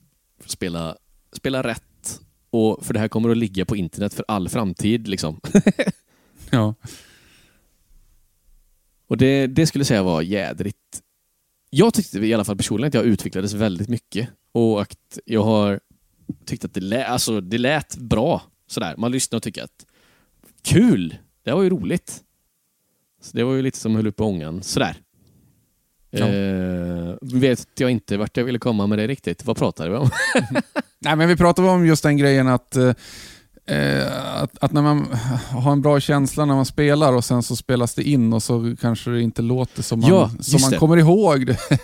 spela, 0.46 0.96
spela 1.32 1.64
rätt. 1.64 2.20
Och 2.50 2.86
för 2.86 2.94
det 2.94 3.00
här 3.00 3.08
kommer 3.08 3.30
att 3.30 3.38
ligga 3.38 3.66
på 3.66 3.76
internet 3.76 4.14
för 4.14 4.26
all 4.28 4.50
framtid. 4.50 5.08
Liksom. 5.08 5.40
Ja. 6.50 6.74
Och 9.08 9.18
det, 9.18 9.48
det 9.48 9.68
skulle 9.68 9.80
jag 9.80 9.88
säga 9.88 10.04
var 10.04 10.22
jädrigt. 10.22 11.02
Jag 11.70 11.94
tyckte 11.94 12.20
i 12.20 12.34
alla 12.34 12.44
fall 12.44 12.58
personligen 12.58 12.88
att 12.88 12.94
jag 12.94 13.06
utvecklades 13.06 13.54
väldigt 13.54 13.90
mycket. 13.90 14.30
Och 14.52 14.82
att 14.82 15.20
jag 15.26 15.44
har 15.44 15.80
tyckt 16.46 16.66
att 16.66 16.74
det, 16.74 16.82
lä, 16.82 17.06
alltså, 17.06 17.42
det 17.42 17.58
lät 17.58 17.98
bra. 17.98 18.42
Sådär. 18.68 18.96
Man 18.98 19.12
lyssnar 19.12 19.38
och 19.38 19.44
tycker 19.44 19.64
att 19.64 19.86
kul! 20.62 21.18
Det 21.44 21.52
var 21.52 21.64
ju 21.64 21.70
roligt. 21.70 22.24
Så 23.22 23.38
det 23.38 23.44
var 23.44 23.54
ju 23.54 23.62
lite 23.62 23.78
som 23.78 23.96
höll 23.96 24.08
upp 24.08 24.22
ångan. 24.22 24.64
Sådär. 24.64 24.98
Ja. 26.10 26.28
Eh, 26.28 27.16
vet 27.22 27.68
jag 27.80 27.92
inte 27.92 28.18
vart 28.18 28.38
jag 28.38 28.44
ville 28.44 28.60
komma 28.60 28.88
med 28.88 29.00
det 29.00 29.08
riktigt. 29.08 29.46
Vad 29.46 29.58
pratade 29.58 29.90
vi 29.90 29.96
om? 29.96 30.10
Nej, 31.00 31.16
men 31.16 31.28
vi 31.28 31.38
pratade 31.38 31.68
om 31.68 31.86
just 31.86 32.04
den 32.04 32.18
grejen 32.18 32.48
att, 32.48 32.78
eh, 33.68 34.42
att, 34.42 34.58
att 34.64 34.72
när 34.72 34.82
man 34.82 35.08
har 35.52 35.72
en 35.72 35.82
bra 35.82 36.00
känsla 36.00 36.46
när 36.46 36.56
man 36.56 36.66
spelar 36.66 37.14
och 37.14 37.26
sen 37.26 37.44
så 37.44 37.56
spelas 37.56 37.96
det 37.96 38.04
in 38.04 38.34
och 38.34 38.44
så 38.44 38.76
kanske 38.82 39.10
det 39.10 39.22
inte 39.22 39.42
låter 39.42 39.84
som 39.84 40.00
man, 40.00 40.10
Ja, 40.10 40.32
som 40.40 40.62
man 40.62 40.72
det. 40.72 40.78
kommer 40.78 40.98
ihåg 40.98 41.46
det. 41.46 41.58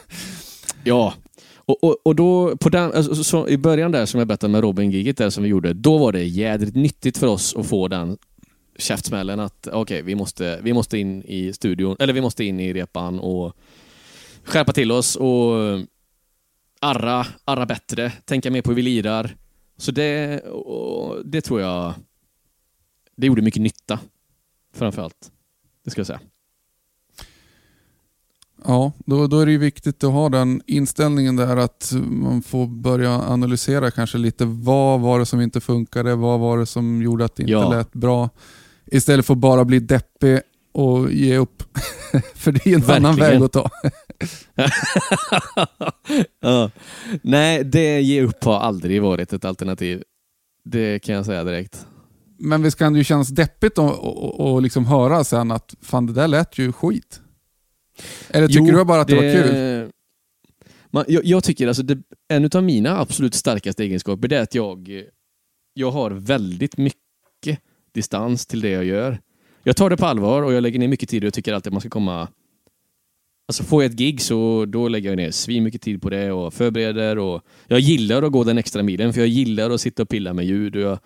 Ja, 0.86 1.14
och, 1.66 1.84
och, 1.84 1.98
och 2.04 2.16
då 2.16 2.58
på 2.58 2.70
den, 2.70 2.94
alltså, 2.94 3.24
så, 3.24 3.48
i 3.48 3.58
början 3.58 3.92
där 3.92 4.06
som 4.06 4.20
jag 4.20 4.28
berättade 4.28 4.52
med 4.52 4.62
Robin-giget 4.62 5.18
där 5.18 5.30
som 5.30 5.44
vi 5.44 5.50
gjorde, 5.50 5.74
då 5.74 5.98
var 5.98 6.12
det 6.12 6.24
jädrigt 6.24 6.76
nyttigt 6.76 7.18
för 7.18 7.28
oss 7.28 7.56
att 7.56 7.66
få 7.66 7.88
den 7.88 8.18
käftsmällen 8.78 9.40
att 9.40 9.68
okej, 9.72 10.02
vi, 10.02 10.16
måste, 10.16 10.60
vi 10.64 10.74
måste 10.74 10.98
in 10.98 11.24
i 11.24 11.54
studion, 11.54 11.96
eller 12.00 12.14
vi 12.14 12.22
måste 12.22 12.44
in 12.44 12.60
i 12.60 12.74
repan 12.74 13.20
och 13.20 13.54
skärpa 14.44 14.74
till 14.74 14.92
oss 14.92 15.16
och 15.16 15.54
arra, 16.82 17.26
arra 17.46 17.66
bättre, 17.66 18.12
tänka 18.26 18.52
mer 18.52 18.62
på 18.62 18.70
hur 18.70 18.76
vi 18.76 18.82
lirar. 18.82 19.36
Så 19.78 19.92
det, 19.92 20.42
det 21.26 21.42
tror 21.42 21.62
jag, 21.62 21.94
det 23.16 23.28
gjorde 23.28 23.42
mycket 23.42 23.62
nytta 23.62 24.00
framförallt. 24.74 25.32
Det 25.84 25.92
ska 25.92 26.00
jag 26.00 26.08
säga. 26.08 26.20
Ja, 28.66 28.92
då, 29.06 29.28
då 29.28 29.40
är 29.40 29.46
det 29.46 29.52
ju 29.52 29.58
viktigt 29.58 30.04
att 30.04 30.12
ha 30.14 30.30
den 30.30 30.62
inställningen 30.68 31.36
där 31.36 31.58
att 31.58 31.92
man 32.04 32.42
får 32.42 32.68
börja 32.68 33.12
analysera 33.22 33.92
kanske 33.92 34.18
lite 34.18 34.46
vad 34.46 35.00
var 35.02 35.20
det 35.20 35.26
som 35.26 35.42
inte 35.42 35.62
funkade, 35.62 36.16
vad 36.16 36.40
var 36.40 36.58
det 36.58 36.66
som 36.66 37.02
gjorde 37.02 37.26
att 37.26 37.36
det 37.36 37.44
inte 37.44 37.52
Ja. 37.52 37.70
lät 37.70 37.94
bra. 37.94 38.30
Istället 38.86 39.26
för 39.26 39.34
att 39.34 39.38
bara 39.40 39.66
bli 39.66 39.80
deppig 39.80 40.40
och 40.74 41.12
ge 41.12 41.38
upp. 41.38 41.64
för 42.36 42.52
det 42.52 42.66
är 42.66 42.76
en 42.76 43.06
annan 43.06 43.16
väg 43.16 43.42
att 43.42 43.52
ta. 43.52 43.70
ja. 46.40 46.72
Nej, 47.22 47.64
det 47.64 48.02
ge 48.02 48.22
upp 48.22 48.44
har 48.44 48.60
aldrig 48.60 49.02
varit 49.02 49.34
ett 49.34 49.46
alternativ. 49.46 50.04
Det 50.66 51.00
kan 51.00 51.16
jag 51.16 51.26
säga 51.26 51.44
direkt. 51.44 51.86
Men 52.40 52.64
visst 52.64 52.78
kan 52.78 52.94
det 52.94 52.98
ju 52.98 53.04
kännas 53.04 53.28
deppigt 53.28 53.78
att 53.78 54.00
och, 54.00 54.54
och 54.54 54.62
liksom 54.62 54.86
höra 54.86 55.24
sen 55.24 55.52
att 55.52 55.76
fan 55.82 56.06
det 56.06 56.14
där 56.14 56.28
lät 56.28 56.58
ju 56.58 56.72
skit. 56.72 57.22
Eller 58.30 58.48
tycker 58.48 58.72
Jo, 58.72 58.78
du 58.78 58.86
bara 58.86 59.02
att 59.02 59.08
det, 59.08 59.16
var 59.16 59.22
kul? 59.22 59.92
Man, 60.92 61.06
jag, 61.08 61.26
jag 61.26 61.44
tycker 61.44 61.68
alltså 61.68 61.84
det, 61.84 61.98
en 62.28 62.50
av 62.56 62.64
mina 62.64 63.00
absolut 63.00 63.34
starkaste 63.34 63.84
egenskaper 63.84 64.28
det 64.28 64.38
är 64.38 64.42
att 64.42 64.56
jag, 64.56 65.04
jag 65.74 65.92
har 65.92 66.12
väldigt 66.12 66.78
mycket 66.78 67.60
distans 67.92 68.46
till 68.46 68.62
det 68.62 68.70
jag 68.70 68.86
gör. 68.86 69.20
Jag 69.64 69.76
tar 69.76 69.90
det 69.90 69.98
på 69.98 70.06
allvar 70.06 70.44
och 70.44 70.54
jag 70.54 70.62
lägger 70.62 70.80
ner 70.80 70.88
mycket 70.88 71.10
tid 71.10 71.24
och 71.24 71.26
jag 71.26 71.34
tycker 71.34 71.54
alltid 71.54 71.68
att 71.68 71.74
man 71.74 71.82
ska 71.82 71.90
komma... 71.90 72.28
Alltså 73.48 73.64
får 73.64 73.84
jag 73.84 73.92
ett 73.92 73.98
gig 73.98 74.22
så 74.22 74.66
då 74.66 74.88
lägger 74.88 75.10
jag 75.10 75.18
ner 75.18 75.32
svin 75.32 75.64
mycket 75.64 75.82
tid 75.82 76.02
på 76.02 76.10
det 76.10 76.32
och 76.32 76.54
förbereder 76.54 77.18
och 77.18 77.42
jag 77.68 77.80
gillar 77.80 78.24
att 78.24 78.32
gå 78.32 78.44
den 78.44 78.58
extra 78.58 78.84
milen 78.84 79.14
för 79.14 79.22
jag 79.22 79.28
gillar 79.28 79.70
att 79.70 79.82
sitta 79.82 80.04
och 80.04 80.10
pilla 80.10 80.34
med 80.34 80.46
ljud 80.46 80.76
och 80.76 80.82
jag, 80.82 81.00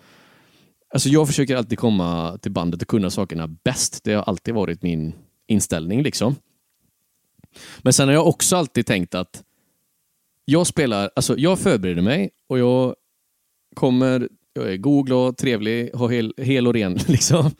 Alltså 0.90 1.08
jag 1.08 1.26
försöker 1.26 1.56
alltid 1.56 1.78
komma 1.78 2.38
till 2.38 2.52
bandet 2.52 2.82
och 2.82 2.88
kunna 2.88 3.10
sakerna 3.10 3.48
bäst. 3.48 4.04
Det 4.04 4.12
har 4.12 4.22
alltid 4.22 4.54
varit 4.54 4.82
min 4.82 5.14
inställning 5.46 6.02
liksom. 6.02 6.34
Men 7.78 7.92
sen 7.92 8.08
har 8.08 8.14
jag 8.14 8.26
också 8.26 8.56
alltid 8.56 8.86
tänkt 8.86 9.14
att 9.14 9.42
jag 10.44 10.66
spelar, 10.66 11.10
alltså 11.16 11.38
jag 11.38 11.58
förbereder 11.58 12.02
mig 12.02 12.30
och 12.46 12.58
jag 12.58 12.94
kommer, 13.74 14.28
jag 14.52 14.72
är 14.72 14.76
god, 14.76 15.06
glad, 15.06 15.36
trevlig, 15.36 15.90
har 15.94 16.08
hel, 16.08 16.34
hel 16.36 16.66
och 16.66 16.74
ren 16.74 16.98
liksom. 17.06 17.50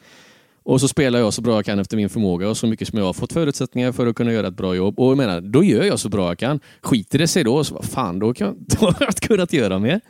Och 0.68 0.80
så 0.80 0.88
spelar 0.88 1.18
jag 1.18 1.34
så 1.34 1.42
bra 1.42 1.54
jag 1.54 1.64
kan 1.64 1.78
efter 1.78 1.96
min 1.96 2.08
förmåga 2.08 2.48
och 2.48 2.56
så 2.56 2.66
mycket 2.66 2.88
som 2.88 2.98
jag 2.98 3.06
har 3.06 3.12
fått 3.12 3.32
förutsättningar 3.32 3.92
för 3.92 4.06
att 4.06 4.16
kunna 4.16 4.32
göra 4.32 4.48
ett 4.48 4.56
bra 4.56 4.74
jobb. 4.74 5.00
Och 5.00 5.10
jag 5.10 5.16
menar, 5.16 5.40
då 5.40 5.64
gör 5.64 5.84
jag 5.84 5.98
så 5.98 6.08
bra 6.08 6.28
jag 6.28 6.38
kan. 6.38 6.60
Skiter 6.82 7.18
det 7.18 7.28
sig 7.28 7.44
då, 7.44 7.64
så 7.64 7.74
vad 7.74 7.84
fan, 7.84 8.18
då, 8.18 8.34
kan, 8.34 8.56
då 8.66 8.86
har 8.86 8.96
jag 9.00 9.14
kunnat 9.14 9.52
göra 9.52 9.78
mer. 9.78 10.00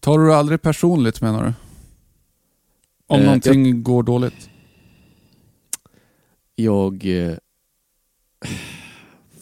Tar 0.00 0.18
du 0.18 0.26
det 0.26 0.36
aldrig 0.36 0.62
personligt 0.62 1.20
menar 1.20 1.44
du? 1.44 1.52
Om 3.06 3.20
Eh, 3.20 3.24
någonting 3.24 3.82
går 3.82 4.02
dåligt? 4.02 4.50
Jag... 6.54 7.06
eh, 7.06 7.34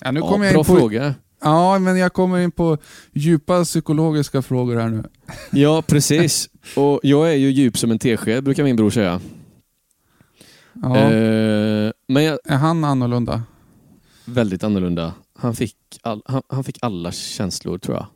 Ja, 0.01 0.11
nu 0.11 0.21
ja, 0.21 0.29
kommer 0.29 0.45
jag 0.45 0.55
bra 0.55 0.61
in 0.61 0.65
på, 0.67 0.77
fråga. 0.79 1.15
Ja, 1.45 1.79
men 1.79 1.97
jag 1.97 2.13
kommer 2.13 2.39
in 2.39 2.51
på 2.51 2.79
djupa 3.13 3.65
psykologiska 3.65 4.43
frågor 4.43 4.77
här 4.77 4.89
nu. 4.89 5.05
Ja, 5.53 5.83
precis. 5.87 6.49
Och 6.77 7.01
jag 7.03 7.31
är 7.31 7.35
ju 7.35 7.51
djup 7.51 7.79
som 7.79 7.91
en 7.91 7.99
tesked, 7.99 8.45
brukar 8.45 8.65
min 8.65 8.77
bror 8.77 8.91
säga. 8.91 9.21
Ja. 10.83 10.97
Eh, 10.97 11.93
men 12.09 12.25
jag, 12.25 12.39
Är 12.45 12.57
han 12.57 12.85
annorlunda? 12.85 13.43
väldigt 14.25 14.65
annorlunda. 14.65 15.13
Han 15.39 15.55
fick, 15.55 15.77
all, 16.03 16.23
han, 16.25 16.43
han 16.49 16.65
fick 16.65 16.79
alla 16.83 17.13
känslor, 17.13 17.79
tror 17.79 17.97
jag. 17.97 18.07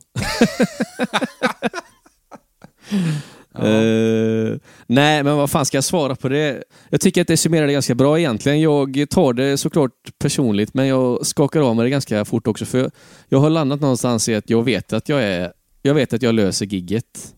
Eh, 3.55 4.57
nej, 4.87 5.23
men 5.23 5.37
vad 5.37 5.49
fan 5.49 5.65
ska 5.65 5.77
jag 5.77 5.83
svara 5.83 6.15
på 6.15 6.29
det? 6.29 6.63
Jag 6.89 7.01
tycker 7.01 7.21
att 7.21 7.27
det 7.27 7.37
summerar 7.37 7.67
det 7.67 7.73
ganska 7.73 7.95
bra 7.95 8.19
egentligen. 8.19 8.61
Jag 8.61 9.05
tar 9.09 9.33
det 9.33 9.57
såklart 9.57 9.91
personligt, 10.19 10.73
men 10.73 10.87
jag 10.87 11.25
skakar 11.25 11.61
av 11.61 11.75
mig 11.75 11.83
det 11.83 11.89
ganska 11.89 12.25
fort 12.25 12.47
också. 12.47 12.65
För 12.65 12.91
jag 13.29 13.39
har 13.39 13.49
landat 13.49 13.81
någonstans 13.81 14.29
i 14.29 14.35
att 14.35 14.49
jag 14.49 14.63
vet 14.63 14.93
att 14.93 15.09
jag 15.09 15.23
är... 15.23 15.53
Jag 15.81 15.93
vet 15.93 16.13
att 16.13 16.21
jag 16.21 16.35
löser 16.35 16.65
gigget 16.65 17.35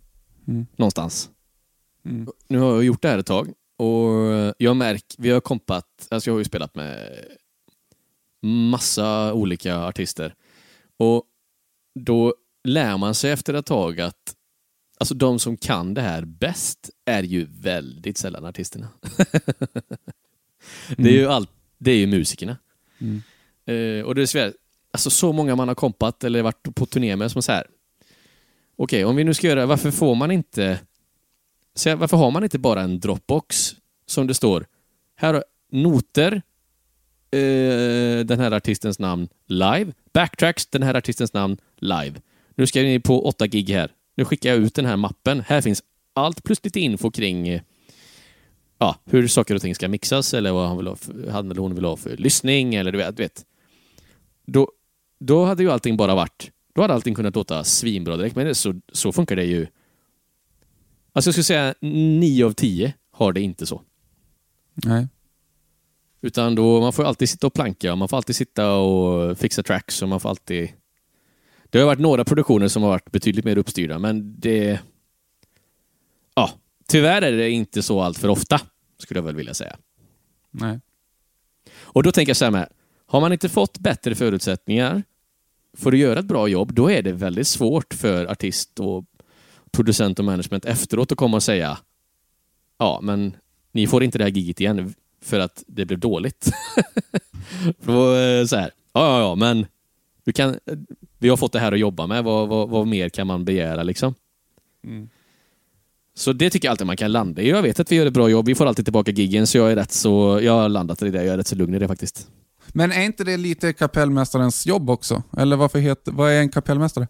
Mm. 0.47 0.65
någonstans. 0.76 1.30
Mm. 2.06 2.28
Nu 2.47 2.60
har 2.60 2.74
jag 2.74 2.84
gjort 2.84 3.02
det 3.02 3.08
här 3.08 3.17
ett 3.17 3.26
tag 3.26 3.50
och 3.78 4.10
jag 4.58 4.76
märker, 4.78 5.21
vi 5.21 5.30
har 5.30 5.39
kompat, 5.41 5.86
alltså 6.10 6.30
jag 6.30 6.34
har 6.34 6.39
ju 6.39 6.45
spelat 6.45 6.76
med 6.76 7.10
massa 8.43 9.34
olika 9.34 9.78
artister 9.78 10.34
och 10.97 11.24
då 12.00 12.36
lär 12.63 12.97
man 12.97 13.15
sig 13.15 13.32
efter 13.32 13.54
ett 13.54 13.65
tag 13.65 14.02
att 14.02 14.36
alltså 15.02 15.14
de 15.14 15.40
som 15.40 15.58
kan 15.58 15.94
det 15.94 16.02
här 16.02 16.26
bäst 16.26 16.90
är 17.06 17.24
ju 17.24 17.48
väldigt 17.50 18.18
sällan 18.18 18.46
artisterna. 18.46 18.88
Det 20.98 21.10
är 21.10 21.14
ju 21.14 21.28
allt, 21.28 21.50
det 21.78 21.92
är 21.92 21.96
ju 21.96 22.08
musikerna. 22.08 22.58
Mm. 23.00 23.22
Eh, 23.66 24.06
och 24.06 24.16
det 24.16 24.22
är 24.22 24.26
svårt, 24.26 24.54
alltså 24.92 25.10
så 25.10 25.34
många 25.34 25.56
man 25.56 25.68
har 25.68 25.76
kompat 25.76 26.24
eller 26.24 26.42
varit 26.42 26.76
på 26.76 26.86
turné 26.86 27.16
med 27.16 27.32
som 27.32 27.42
så 27.42 27.52
här. 27.52 27.68
Okej, 28.76 29.06
om 29.06 29.16
vi 29.16 29.24
nu 29.24 29.34
ska 29.34 29.48
göra, 29.48 29.66
varför 29.66 29.92
får 29.92 30.16
man 30.16 30.32
inte 30.32 30.80
så 31.74 31.96
varför 31.96 32.18
har 32.18 32.32
man 32.32 32.44
inte 32.44 32.60
bara 32.60 32.82
en 32.82 33.00
Dropbox 33.00 33.76
som 34.06 34.28
det 34.28 34.34
står 34.34 34.66
här 35.16 35.34
har 35.34 35.44
noter, 35.72 36.42
eh, 37.32 38.26
den 38.26 38.40
här 38.40 38.52
artistens 38.52 39.00
namn 39.00 39.28
live, 39.48 39.94
backtracks, 40.14 40.68
den 40.68 40.84
här 40.84 40.96
artistens 40.96 41.34
namn 41.34 41.58
live. 41.76 42.22
Nu 42.56 42.68
ska 42.68 42.82
ni 42.82 42.99
på 42.99 43.28
åtta 43.28 43.47
gig 43.47 43.70
här. 43.70 43.91
Nu 44.22 44.26
skickar 44.26 44.49
jag 44.49 44.59
ut 44.59 44.76
den 44.76 44.86
här 44.86 44.97
mappen. 44.97 45.43
Här 45.47 45.61
finns 45.61 45.84
allt 46.13 46.43
plus 46.43 46.63
lite 46.63 46.80
info 46.80 47.11
kring 47.11 47.61
ja, 48.78 48.95
hur 49.05 49.28
saker 49.28 49.55
och 49.55 49.61
ting 49.61 49.76
ska 49.76 49.88
mixas 49.88 50.34
eller 50.34 50.51
vad 50.51 50.67
han, 50.67 50.78
vill 50.78 50.88
ha 50.88 50.95
för, 50.95 51.30
han 51.32 51.51
eller 51.51 51.61
hon 51.61 51.76
vill 51.76 51.86
ha 51.86 51.97
för 51.97 52.17
lyssning 52.17 52.76
eller 52.76 52.91
du 52.91 52.97
vet. 52.97 53.17
Du 53.17 53.24
vet. 53.24 53.45
Då, 54.45 54.72
då 55.19 55.45
hade 55.45 55.63
ju 55.63 55.72
allting 55.72 55.97
bara 55.97 56.15
varit, 56.15 56.51
då 56.74 56.82
hade 56.82 56.93
allting 56.93 57.15
kunnat 57.15 57.36
låta 57.36 57.63
svinbra 57.63 58.17
direkt. 58.17 58.36
Men 58.36 58.55
så, 58.55 58.82
så 58.91 59.11
funkar 59.11 59.36
det 59.36 59.45
ju 59.45 59.67
Alltså 61.13 61.28
jag 61.28 61.34
skulle 61.34 61.43
säga 61.43 61.76
9 61.82 62.45
av 62.45 62.51
10 62.51 62.93
har 63.11 63.34
det 63.34 63.41
inte 63.41 63.65
så. 63.65 63.82
Nej. 64.74 65.07
Utan 66.22 66.55
då, 66.55 66.82
man 66.82 66.93
får 66.93 67.03
alltid 67.03 67.30
sitta 67.30 67.47
och 67.47 67.53
planka, 67.53 67.95
man 67.95 68.07
får 68.07 68.17
alltid 68.17 68.36
sitta 68.36 68.72
och 68.74 69.38
fixa 69.38 69.63
tracks 69.63 70.01
och 70.01 70.09
man 70.09 70.19
får 70.19 70.30
alltid... 70.30 70.69
Det 71.72 71.80
har 71.80 71.86
varit 71.86 71.99
några 71.99 72.26
produktioner 72.26 72.67
som 72.67 72.84
har 72.84 72.89
varit 72.89 73.11
betydligt 73.11 73.45
mer 73.45 73.57
uppstyrda, 73.57 73.99
men 73.99 74.39
det... 74.39 74.80
Ja, 76.36 76.49
tyvärr 76.88 77.22
är 77.22 77.32
det 77.32 77.49
inte 77.49 77.84
så 77.84 78.01
allt 78.01 78.17
för 78.17 78.28
ofta, 78.28 78.61
skulle 78.97 79.17
jag 79.17 79.26
väl 79.26 79.36
vilja 79.36 79.53
säga. 79.53 79.78
Nej. 80.51 80.80
Och 81.80 82.03
då 82.03 82.11
tänker 82.11 82.30
jag 82.30 82.38
så 82.38 82.45
här 82.45 82.51
med, 82.51 82.67
Har 83.05 83.22
man 83.22 83.34
inte 83.34 83.49
fått 83.49 83.80
bättre 83.80 84.15
förutsättningar 84.15 85.03
för 85.78 85.91
att 85.91 85.99
göra 85.99 86.19
ett 86.19 86.26
bra 86.26 86.47
jobb, 86.47 86.74
då 86.74 86.91
är 86.91 87.01
det 87.01 87.11
väldigt 87.11 87.47
svårt 87.47 87.93
för 87.93 88.26
artist 88.26 88.80
och 88.80 89.05
producent 89.72 90.19
och 90.19 90.26
management 90.26 90.65
efteråt 90.65 91.11
att 91.11 91.17
komma 91.17 91.38
och 91.38 91.43
säga 91.43 91.78
ja, 92.82 92.99
men 93.03 93.36
ni 93.72 93.88
får 93.88 94.03
inte 94.03 94.17
det 94.17 94.24
här 94.24 94.32
giget 94.32 94.61
igen 94.61 94.93
för 95.22 95.39
att 95.39 95.63
det 95.67 95.86
blev 95.86 95.99
dåligt. 95.99 96.45
eh, 97.65 98.45
så 98.47 98.55
här, 98.55 98.72
ja, 98.93 99.19
ja, 99.19 99.19
ja, 99.19 99.36
men 99.36 99.65
du 100.24 100.32
kan, 100.32 100.55
vi 101.19 101.30
har 101.30 101.38
fått 101.38 101.53
det 101.53 101.59
här 101.59 101.72
att 101.72 101.80
jobba 101.80 102.07
med. 102.07 102.24
Vad, 102.24 102.47
vad, 102.47 102.69
vad 102.69 102.88
mer 102.88 103.09
kan 103.09 103.28
man 103.28 103.45
begära 103.45 103.84
liksom? 103.84 104.15
Mm. 104.84 105.09
Så 106.13 106.34
det 106.34 106.49
tycker 106.49 106.67
jag 106.67 106.72
alltid 106.72 106.88
man 106.88 106.97
kan 106.97 107.11
landa 107.11 107.41
i. 107.41 107.49
Jag 107.49 107.61
vet 107.61 107.80
att 107.80 107.91
vi 107.91 107.95
gör 107.95 108.05
ett 108.05 108.13
bra 108.13 108.30
jobb. 108.30 108.45
Vi 108.45 108.55
får 108.55 108.65
alltid 108.65 108.86
tillbaka 108.86 109.11
giggen, 109.11 109.47
så 109.47 109.57
jag 109.57 109.72
är 109.72 109.76
rätt 109.76 109.91
så... 109.91 110.39
Jag 110.43 110.53
har 110.53 110.69
landat 110.69 111.01
i 111.01 111.09
det. 111.09 111.24
Jag 111.24 111.34
är 111.34 111.38
rätt 111.38 111.47
så 111.47 111.55
lugn 111.55 111.74
i 111.76 111.80
det 111.80 111.88
faktiskt. 111.88 112.28
Men 112.67 112.91
är 112.91 113.01
inte 113.01 113.24
det 113.24 113.38
lite 113.38 113.74
kapellmästarens 113.74 114.65
jobb 114.65 114.89
också? 114.89 115.24
Eller 115.38 115.55
varför 115.55 115.80
heter, 115.80 116.11
vad 116.11 116.32
är 116.32 116.39
en 116.39 116.49
kapellmästare? 116.49 117.07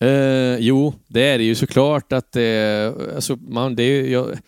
Eh, 0.00 0.56
jo, 0.58 0.94
det 1.06 1.22
är 1.22 1.38
det 1.38 1.44
ju 1.44 1.54
såklart 1.54 2.12
att 2.12 2.32
det... 2.32 2.94
Alltså, 3.14 3.36
man, 3.36 3.76
det 3.76 3.82
är, 3.82 4.04
jag, 4.04 4.38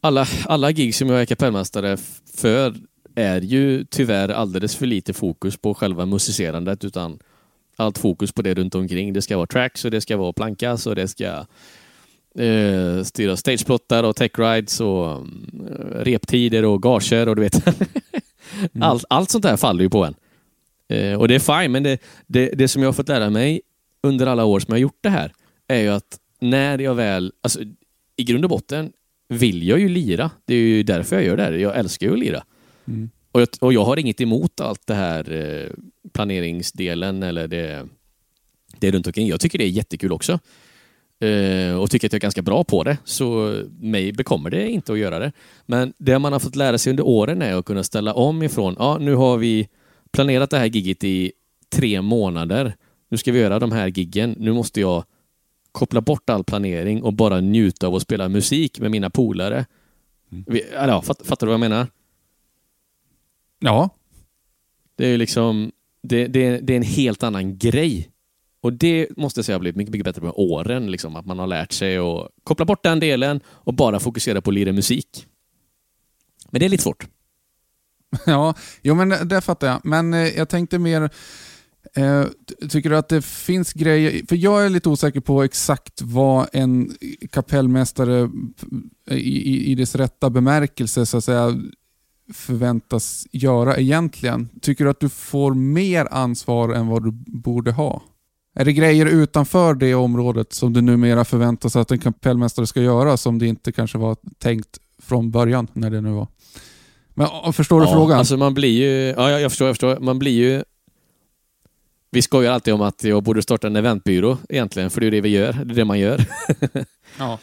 alla, 0.00 0.26
alla 0.44 0.72
gig 0.72 0.94
som 0.94 1.08
jag 1.08 1.20
är 1.20 1.26
kapellmästare 1.26 1.96
för 2.34 2.74
är 3.14 3.40
ju 3.40 3.84
tyvärr 3.84 4.28
alldeles 4.28 4.76
för 4.76 4.86
lite 4.86 5.12
fokus 5.12 5.56
på 5.56 5.74
själva 5.74 6.06
musicerandet 6.06 6.84
utan 6.84 7.18
allt 7.76 7.98
fokus 7.98 8.32
på 8.32 8.42
det 8.42 8.54
runt 8.54 8.74
omkring. 8.74 9.12
Det 9.12 9.22
ska 9.22 9.36
vara 9.36 9.46
tracks 9.46 9.84
och 9.84 9.90
det 9.90 10.00
ska 10.00 10.16
vara 10.16 10.32
plankas 10.32 10.86
och 10.86 10.94
det 10.94 11.08
ska 11.08 11.46
eh, 12.38 13.02
styra 13.04 13.36
stageplottar 13.36 14.04
och 14.04 14.16
tech 14.16 14.38
rides 14.38 14.80
och 14.80 15.10
eh, 15.10 15.20
reptider 15.94 16.64
och 16.64 16.82
gager 16.82 17.28
och 17.28 17.36
du 17.36 17.42
vet. 17.42 17.66
mm. 17.66 18.82
allt, 18.82 19.04
allt 19.08 19.30
sånt 19.30 19.44
där 19.44 19.56
faller 19.56 19.82
ju 19.82 19.90
på 19.90 20.04
en. 20.04 20.14
Eh, 20.88 21.20
och 21.20 21.28
det 21.28 21.34
är 21.34 21.62
fine, 21.62 21.72
men 21.72 21.82
det, 21.82 21.98
det, 22.26 22.48
det 22.48 22.68
som 22.68 22.82
jag 22.82 22.88
har 22.88 22.92
fått 22.92 23.08
lära 23.08 23.30
mig 23.30 23.60
under 24.02 24.26
alla 24.26 24.44
år 24.44 24.60
som 24.60 24.66
jag 24.68 24.74
har 24.74 24.82
gjort 24.82 24.98
det 25.00 25.10
här 25.10 25.32
är 25.68 25.80
ju 25.80 25.88
att 25.88 26.18
när 26.40 26.78
jag 26.78 26.94
väl, 26.94 27.32
alltså 27.40 27.60
i 28.16 28.24
grund 28.24 28.44
och 28.44 28.50
botten 28.50 28.92
vill 29.28 29.68
jag 29.68 29.78
ju 29.80 29.88
lira. 29.88 30.30
Det 30.44 30.54
är 30.54 30.58
ju 30.58 30.82
därför 30.82 31.16
jag 31.16 31.24
gör 31.24 31.36
det 31.36 31.42
här. 31.42 31.52
Jag 31.52 31.78
älskar 31.78 32.06
ju 32.06 32.12
att 32.12 32.18
lira. 32.18 32.44
Mm. 32.92 33.10
Och, 33.32 33.40
jag, 33.40 33.48
och 33.60 33.72
jag 33.72 33.84
har 33.84 33.98
inget 33.98 34.20
emot 34.20 34.60
allt 34.60 34.86
det 34.86 34.94
här 34.94 35.32
eh, 35.32 35.70
planeringsdelen 36.12 37.22
eller 37.22 37.48
det, 37.48 37.88
det 38.78 38.90
runt 38.90 39.06
omkring. 39.06 39.28
Jag 39.28 39.40
tycker 39.40 39.58
det 39.58 39.64
är 39.64 39.68
jättekul 39.68 40.12
också. 40.12 40.38
Eh, 41.20 41.74
och 41.74 41.90
tycker 41.90 42.08
att 42.08 42.12
jag 42.12 42.18
är 42.18 42.22
ganska 42.22 42.42
bra 42.42 42.64
på 42.64 42.84
det. 42.84 42.98
Så 43.04 43.56
mig 43.80 44.12
bekommer 44.12 44.50
det 44.50 44.70
inte 44.70 44.92
att 44.92 44.98
göra 44.98 45.18
det. 45.18 45.32
Men 45.66 45.92
det 45.98 46.18
man 46.18 46.32
har 46.32 46.40
fått 46.40 46.56
lära 46.56 46.78
sig 46.78 46.90
under 46.90 47.06
åren 47.06 47.42
är 47.42 47.54
att 47.54 47.64
kunna 47.64 47.84
ställa 47.84 48.14
om 48.14 48.42
ifrån, 48.42 48.76
ja 48.78 48.98
nu 49.00 49.14
har 49.14 49.36
vi 49.38 49.68
planerat 50.10 50.50
det 50.50 50.58
här 50.58 50.66
gigget 50.66 51.04
i 51.04 51.32
tre 51.70 52.02
månader. 52.02 52.74
Nu 53.08 53.16
ska 53.16 53.32
vi 53.32 53.38
göra 53.38 53.58
de 53.58 53.72
här 53.72 53.88
giggen. 53.88 54.34
Nu 54.38 54.52
måste 54.52 54.80
jag 54.80 55.04
koppla 55.72 56.00
bort 56.00 56.30
all 56.30 56.44
planering 56.44 57.02
och 57.02 57.12
bara 57.12 57.40
njuta 57.40 57.86
av 57.86 57.94
att 57.94 58.02
spela 58.02 58.28
musik 58.28 58.80
med 58.80 58.90
mina 58.90 59.10
polare. 59.10 59.66
Mm. 60.32 60.60
Ja, 60.72 61.02
fattar 61.02 61.46
du 61.46 61.46
vad 61.46 61.54
jag 61.54 61.60
menar? 61.60 61.86
Ja. 63.62 63.90
Det 64.96 65.06
är 65.06 65.18
liksom, 65.18 65.72
det, 66.02 66.26
det, 66.26 66.58
det 66.58 66.72
är 66.72 66.76
en 66.76 66.82
helt 66.82 67.22
annan 67.22 67.58
grej. 67.58 68.08
Och 68.60 68.72
det 68.72 69.16
måste 69.16 69.38
jag 69.38 69.44
säga 69.44 69.56
har 69.56 69.60
blivit 69.60 69.76
mycket, 69.76 69.92
mycket 69.92 70.04
bättre 70.04 70.22
med 70.22 70.32
åren. 70.36 70.90
Liksom, 70.90 71.16
att 71.16 71.26
man 71.26 71.38
har 71.38 71.46
lärt 71.46 71.72
sig 71.72 71.96
att 71.96 72.28
koppla 72.44 72.64
bort 72.64 72.82
den 72.82 73.00
delen 73.00 73.40
och 73.46 73.74
bara 73.74 74.00
fokusera 74.00 74.40
på 74.40 74.50
att 74.50 74.54
lira 74.54 74.72
musik. 74.72 75.26
Men 76.50 76.58
det 76.58 76.64
är 76.64 76.70
lite 76.70 76.82
svårt. 76.82 77.06
Ja, 78.26 78.54
jo 78.82 78.94
men 78.94 79.28
det 79.28 79.40
fattar 79.40 79.66
jag. 79.66 79.80
Men 79.84 80.14
eh, 80.14 80.28
jag 80.28 80.48
tänkte 80.48 80.78
mer, 80.78 81.10
eh, 81.96 82.24
tycker 82.68 82.90
du 82.90 82.96
att 82.96 83.08
det 83.08 83.22
finns 83.24 83.72
grejer, 83.72 84.26
för 84.26 84.36
jag 84.36 84.64
är 84.64 84.70
lite 84.70 84.88
osäker 84.88 85.20
på 85.20 85.42
exakt 85.42 86.02
vad 86.02 86.48
en 86.52 86.96
kapellmästare 87.30 88.30
i, 89.10 89.54
i, 89.54 89.70
i 89.70 89.74
dess 89.74 89.94
rätta 89.94 90.30
bemärkelse 90.30 91.06
så 91.06 91.16
att 91.16 91.24
säga 91.24 91.54
förväntas 92.32 93.26
göra 93.32 93.76
egentligen? 93.76 94.48
Tycker 94.60 94.84
du 94.84 94.90
att 94.90 95.00
du 95.00 95.08
får 95.08 95.54
mer 95.54 96.08
ansvar 96.10 96.68
än 96.68 96.86
vad 96.86 97.04
du 97.04 97.10
borde 97.26 97.72
ha? 97.72 98.02
Är 98.54 98.64
det 98.64 98.72
grejer 98.72 99.06
utanför 99.06 99.74
det 99.74 99.94
området 99.94 100.52
som 100.52 100.72
du 100.72 100.80
numera 100.80 101.24
förväntas 101.24 101.76
att 101.76 101.90
en 101.90 101.98
kapellmästare 101.98 102.66
ska 102.66 102.80
göra 102.80 103.16
som 103.16 103.38
det 103.38 103.46
inte 103.46 103.72
kanske 103.72 103.98
var 103.98 104.16
tänkt 104.38 104.78
från 104.98 105.30
början 105.30 105.68
när 105.72 105.90
det 105.90 106.00
nu 106.00 106.10
var? 106.10 106.26
Men 107.14 107.52
förstår 107.52 107.80
du 107.80 107.86
ja, 107.86 107.92
frågan? 107.92 108.18
Alltså 108.18 108.36
man 108.36 108.54
blir 108.54 108.82
ju, 108.82 109.14
ja 109.16 109.40
jag 109.40 109.50
förstår, 109.50 109.66
jag 109.66 109.74
förstår. 109.74 110.00
Man 110.00 110.18
blir 110.18 110.32
ju 110.32 110.62
vi 112.14 112.22
skojar 112.22 112.52
alltid 112.52 112.74
om 112.74 112.80
att 112.80 113.04
jag 113.04 113.22
borde 113.22 113.42
starta 113.42 113.66
en 113.66 113.76
eventbyrå 113.76 114.38
egentligen, 114.48 114.90
för 114.90 115.00
det 115.00 115.06
är 115.06 115.10
det 115.10 115.20
vi 115.20 115.28
gör. 115.28 115.52
Det 115.52 115.72
är 115.72 115.76
det 115.76 115.84
man 115.84 115.98
gör. 115.98 116.24
ja. 117.18 117.38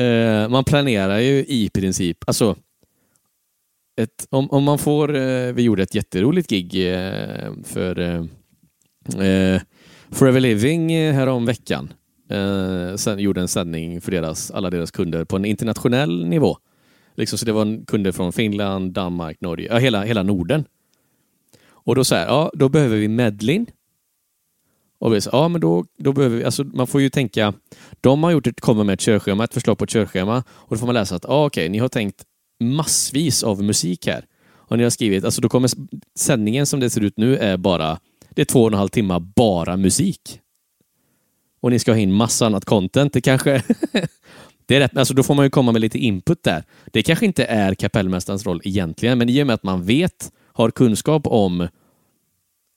Eh, 0.00 0.48
man 0.48 0.64
planerar 0.64 1.18
ju 1.18 1.44
i 1.48 1.70
princip, 1.74 2.18
alltså 2.26 2.56
ett, 3.96 4.26
om, 4.30 4.50
om 4.50 4.64
man 4.64 4.78
får, 4.78 5.16
eh, 5.16 5.52
vi 5.52 5.62
gjorde 5.62 5.82
ett 5.82 5.94
jätteroligt 5.94 6.50
gig 6.50 6.94
eh, 6.94 7.52
för 7.64 7.98
eh, 7.98 8.24
eh 9.26 9.62
Forever 10.10 10.40
Living 10.40 10.92
eh, 10.92 11.14
härom 11.14 11.46
veckan. 11.46 11.92
Eh, 12.30 12.96
sen 12.96 13.18
gjorde 13.18 13.40
en 13.40 13.48
sändning 13.48 14.00
för 14.00 14.10
deras, 14.10 14.50
alla 14.50 14.70
deras 14.70 14.90
kunder 14.90 15.24
på 15.24 15.36
en 15.36 15.44
internationell 15.44 16.26
nivå. 16.26 16.56
Liksom, 17.14 17.38
så 17.38 17.46
det 17.46 17.52
var 17.52 17.86
kunder 17.86 18.12
från 18.12 18.32
Finland, 18.32 18.92
Danmark, 18.92 19.40
Norge, 19.40 19.68
ja, 19.70 19.78
hela, 19.78 20.04
hela 20.04 20.22
Norden. 20.22 20.64
Och 21.64 21.94
då 21.94 22.04
så 22.04 22.14
här, 22.14 22.26
ja, 22.26 22.50
då 22.54 22.68
behöver 22.68 22.96
vi 22.96 23.08
medlin. 23.08 23.66
Och 24.98 25.14
vi 25.14 25.20
sa, 25.20 25.30
ja 25.32 25.48
men 25.48 25.60
då, 25.60 25.84
då 25.98 26.12
behöver 26.12 26.36
vi, 26.36 26.44
alltså 26.44 26.64
man 26.64 26.86
får 26.86 27.00
ju 27.00 27.10
tänka, 27.10 27.54
de 28.00 28.24
har 28.24 28.30
gjort 28.30 28.46
ett, 28.46 28.60
kommer 28.60 28.84
med 28.84 28.92
ett 28.92 29.00
körschema, 29.00 29.44
ett 29.44 29.54
förslag 29.54 29.78
på 29.78 29.84
ett 29.84 29.90
körschema 29.90 30.44
och 30.48 30.70
då 30.70 30.76
får 30.76 30.86
man 30.86 30.94
läsa 30.94 31.16
att, 31.16 31.24
ja 31.28 31.46
okej, 31.46 31.68
ni 31.68 31.78
har 31.78 31.88
tänkt 31.88 32.24
massvis 32.62 33.42
av 33.42 33.62
musik 33.62 34.06
här. 34.06 34.24
Och 34.54 34.78
ni 34.78 34.82
har 34.82 34.90
skrivit, 34.90 35.24
alltså 35.24 35.40
då 35.40 35.48
kommer 35.48 35.70
sändningen 36.18 36.66
som 36.66 36.80
det 36.80 36.90
ser 36.90 37.00
ut 37.00 37.16
nu 37.16 37.36
är 37.36 37.56
bara, 37.56 37.98
det 38.30 38.42
är 38.42 38.46
två 38.46 38.62
och 38.62 38.72
en 38.72 38.78
halv 38.78 38.88
timme 38.88 39.18
bara 39.36 39.76
musik. 39.76 40.40
Och 41.60 41.70
ni 41.70 41.78
ska 41.78 41.92
ha 41.92 41.98
in 41.98 42.12
massa 42.12 42.46
annat 42.46 42.64
content. 42.64 43.12
Det 43.12 43.20
kanske... 43.20 43.62
det 44.66 44.76
är 44.76 44.80
rätt, 44.80 44.96
alltså 44.96 45.14
då 45.14 45.22
får 45.22 45.34
man 45.34 45.44
ju 45.44 45.50
komma 45.50 45.72
med 45.72 45.80
lite 45.80 45.98
input 45.98 46.42
där. 46.42 46.64
Det 46.92 47.02
kanske 47.02 47.26
inte 47.26 47.44
är 47.44 47.74
kapellmästarens 47.74 48.46
roll 48.46 48.60
egentligen, 48.64 49.18
men 49.18 49.28
i 49.28 49.42
och 49.42 49.46
med 49.46 49.54
att 49.54 49.62
man 49.62 49.84
vet, 49.84 50.32
har 50.52 50.70
kunskap 50.70 51.26
om 51.26 51.68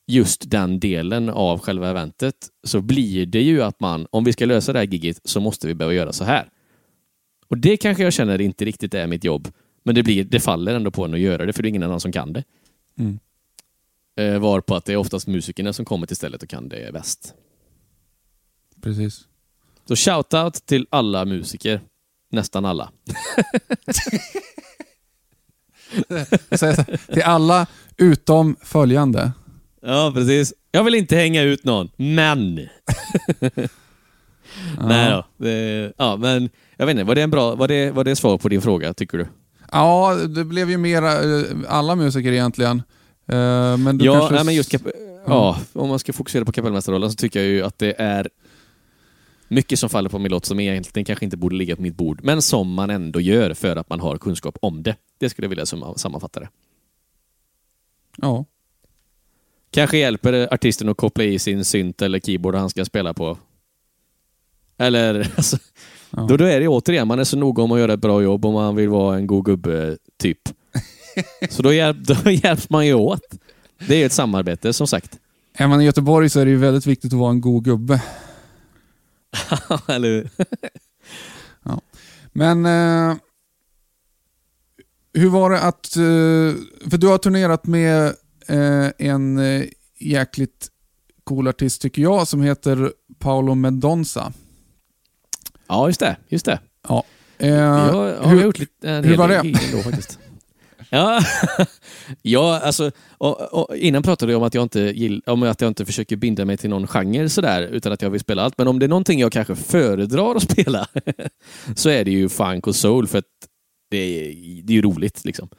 just 0.08 0.50
den 0.52 0.80
delen 0.80 1.30
av 1.30 1.60
själva 1.60 1.90
eventet 1.90 2.36
så 2.64 2.82
blir 2.82 3.26
det 3.26 3.42
ju 3.42 3.64
att 3.64 3.80
man, 3.80 4.08
om 4.10 4.24
vi 4.24 4.34
ska 4.34 4.46
lösa 4.46 4.74
det 4.74 4.80
här 4.80 4.86
giget 4.86 5.20
så 5.24 5.40
måste 5.40 5.68
vi 5.68 5.74
behöva 5.74 5.94
göra 5.94 6.14
så 6.14 6.24
här. 6.24 6.50
Och 7.48 7.58
det 7.58 7.78
kanske 7.78 8.04
jag 8.04 8.14
känner 8.14 8.42
inte 8.42 8.66
riktigt 8.66 8.94
är 8.94 9.08
mitt 9.08 9.24
jobb. 9.24 9.48
Men 9.86 9.96
det, 9.96 10.04
blir, 10.04 10.24
det 10.24 10.40
faller 10.40 10.76
ändå 10.76 10.92
på 10.92 11.06
en 11.06 11.14
att 11.14 11.20
göra 11.20 11.46
det, 11.46 11.54
för 11.54 11.64
det 11.64 11.68
är 11.68 11.70
ingen 11.70 11.84
annan 11.84 12.00
som 12.00 12.12
kan 12.12 12.34
det. 12.34 12.44
Mm. 13.00 13.20
Eh, 14.18 14.40
var 14.40 14.62
på 14.62 14.76
att 14.76 14.86
det 14.86 14.94
är 14.94 14.98
oftast 14.98 15.28
musikerna 15.28 15.74
som 15.74 15.86
kommer 15.86 16.08
till 16.08 16.16
stället 16.16 16.44
och 16.44 16.50
kan 16.50 16.70
det 16.70 16.94
bäst. 16.94 17.34
Precis. 18.82 19.28
Så 19.88 19.96
shout-out 19.96 20.66
till 20.66 20.88
alla 20.90 21.26
musiker. 21.26 21.82
Nästan 22.32 22.66
alla. 22.66 22.92
till 27.14 27.24
alla 27.24 27.68
utom 27.98 28.56
följande. 28.62 29.32
Ja, 29.82 30.12
precis. 30.16 30.54
Jag 30.72 30.84
vill 30.84 30.96
inte 30.96 31.16
hänga 31.16 31.42
ut 31.42 31.64
någon, 31.64 31.90
men... 31.96 32.56
Nej 34.82 35.12
då. 35.12 35.26
Det, 35.38 35.94
ja, 35.98 36.18
men 36.18 36.50
jag 36.78 36.86
vet 36.86 36.94
inte, 36.94 37.04
var 37.04 37.16
det, 37.16 37.22
en 37.22 37.32
bra, 37.32 37.56
var, 37.56 37.68
det, 37.68 37.92
var 37.92 38.04
det 38.04 38.16
svar 38.16 38.38
på 38.38 38.50
din 38.50 38.62
fråga, 38.62 38.94
tycker 38.94 39.18
du? 39.18 39.28
Ja, 39.76 40.16
det 40.16 40.46
blev 40.46 40.70
ju 40.70 40.78
mera 40.78 41.24
eh, 41.24 41.46
alla 41.68 41.96
musiker 41.96 42.32
egentligen. 42.32 42.82
Eh, 43.28 43.78
men 43.78 43.98
du 43.98 44.06
ja, 44.06 44.14
kanske... 44.14 44.36
nej, 44.36 44.46
men 44.46 44.56
just 44.56 44.72
kap- 44.72 44.92
ja, 45.28 45.60
om 45.74 45.90
man 45.90 46.00
ska 46.00 46.14
fokusera 46.14 46.46
på 46.46 46.52
kapellmästarrollen 46.52 47.12
så 47.12 47.16
tycker 47.16 47.40
jag 47.40 47.50
ju 47.50 47.64
att 47.64 47.78
det 47.80 48.02
är 48.02 48.30
mycket 49.48 49.80
som 49.80 49.90
faller 49.90 50.10
på 50.10 50.20
min 50.20 50.32
lott 50.32 50.46
som 50.46 50.60
egentligen 50.60 51.06
kanske 51.06 51.26
inte 51.26 51.38
borde 51.38 51.56
ligga 51.56 51.76
på 51.76 51.82
mitt 51.82 51.96
bord, 51.96 52.20
men 52.24 52.42
som 52.42 52.74
man 52.74 52.90
ändå 52.90 53.22
gör 53.22 53.54
för 53.54 53.76
att 53.76 53.90
man 53.90 54.00
har 54.00 54.18
kunskap 54.18 54.58
om 54.62 54.84
det. 54.84 54.96
Det 55.18 55.30
skulle 55.30 55.46
jag 55.46 55.50
vilja 55.50 55.66
sammanfatta 55.96 56.40
det. 56.40 56.50
Ja. 58.18 58.46
Kanske 59.72 59.98
hjälper 59.98 60.54
artisten 60.54 60.90
att 60.90 60.98
koppla 60.98 61.24
i 61.24 61.40
sin 61.40 61.66
synt 61.66 62.02
eller 62.02 62.20
keyboard 62.20 62.56
han 62.56 62.70
ska 62.70 62.86
spela 62.86 63.14
på. 63.14 63.38
Eller, 64.78 65.32
alltså, 65.36 65.58
ja. 66.16 66.26
då, 66.30 66.38
då 66.38 66.46
är 66.46 66.60
det 66.60 66.68
återigen, 66.68 67.08
man 67.08 67.20
är 67.20 67.24
så 67.24 67.38
noga 67.38 67.64
om 67.64 67.72
att 67.72 67.80
göra 67.80 67.94
ett 67.94 68.00
bra 68.00 68.22
jobb 68.24 68.46
och 68.46 68.54
man 68.54 68.76
vill 68.76 68.90
vara 68.90 69.18
en 69.18 69.28
god 69.28 69.46
gubbe, 69.46 69.98
typ. 70.18 70.40
så 71.50 71.62
då, 71.62 71.74
hjälp, 71.74 71.98
då 71.98 72.32
hjälps 72.32 72.70
man 72.70 72.88
ju 72.88 72.94
åt. 72.94 73.36
Det 73.88 73.96
är 73.96 74.06
ett 74.06 74.14
samarbete, 74.14 74.74
som 74.74 74.88
sagt. 74.88 75.20
Är 75.54 75.68
man 75.68 75.82
i 75.82 75.86
Göteborg 75.86 76.30
så 76.30 76.40
är 76.40 76.46
det 76.46 76.52
ju 76.52 76.58
väldigt 76.58 76.86
viktigt 76.86 77.14
att 77.14 77.20
vara 77.20 77.32
en 77.32 77.42
god 77.42 77.64
gubbe. 77.64 78.02
Eller 79.88 80.10
hur? 80.10 80.30
ja. 81.64 81.82
Men 82.34 82.66
eh, 82.66 83.16
hur 85.14 85.30
var 85.30 85.50
det 85.50 85.62
att... 85.62 85.96
Eh, 85.96 86.90
för 86.90 86.98
du 86.98 87.08
har 87.08 87.18
turnerat 87.18 87.66
med 87.66 88.06
eh, 88.48 88.88
en 88.98 89.38
eh, 89.38 89.64
jäkligt 90.00 90.68
cool 91.24 91.48
artist 91.48 91.82
tycker 91.82 92.02
jag 92.02 92.28
som 92.28 92.42
heter 92.42 92.94
Paolo 93.20 93.54
Mendonça. 93.56 94.34
Ja, 95.68 95.88
just 95.88 96.00
det. 96.00 96.16
Just 96.30 96.46
det. 96.46 96.60
Ja. 96.88 97.04
Eh, 97.38 97.50
jag 97.50 97.68
har 98.24 98.36
hur- 98.36 98.44
gjort 98.44 98.60
lite, 98.60 98.90
en 98.90 99.04
hur 99.04 99.18
var 99.18 99.28
det? 99.28 99.36
ändå 99.36 99.84
faktiskt. 99.84 100.20
Ja, 100.90 101.22
ja 102.22 102.60
alltså, 102.60 102.92
och, 103.18 103.42
och 103.54 103.76
innan 103.78 104.04
pratade 104.04 104.32
jag 104.32 104.42
om 104.42 104.48
att 104.48 104.54
jag, 104.54 104.62
inte 104.64 104.80
gill, 104.82 105.22
om 105.26 105.44
att 105.44 105.62
jag 105.62 105.68
inte 105.68 105.86
försöker 105.86 106.16
binda 106.16 106.46
mig 106.46 106.58
till 106.58 106.70
någon 106.70 106.88
genre 106.88 107.30
sådär, 107.30 107.62
utan 107.62 107.92
att 107.92 108.02
jag 108.02 108.10
vill 108.10 108.20
spela 108.22 108.42
allt. 108.44 108.58
Men 108.58 108.68
om 108.68 108.80
det 108.80 108.86
är 108.86 108.88
någonting 108.88 109.20
jag 109.20 109.32
kanske 109.32 109.56
föredrar 109.56 110.36
att 110.36 110.44
spela, 110.52 110.88
så 111.76 111.90
är 111.90 112.06
det 112.06 112.12
ju 112.12 112.30
funk 112.30 112.68
och 112.68 112.76
soul, 112.76 113.08
för 113.08 113.18
att 113.18 113.26
det 113.92 113.98
är, 113.98 114.34
det 114.64 114.74
är 114.74 114.76
ju 114.76 114.82
roligt. 114.82 115.26
Liksom. 115.26 115.50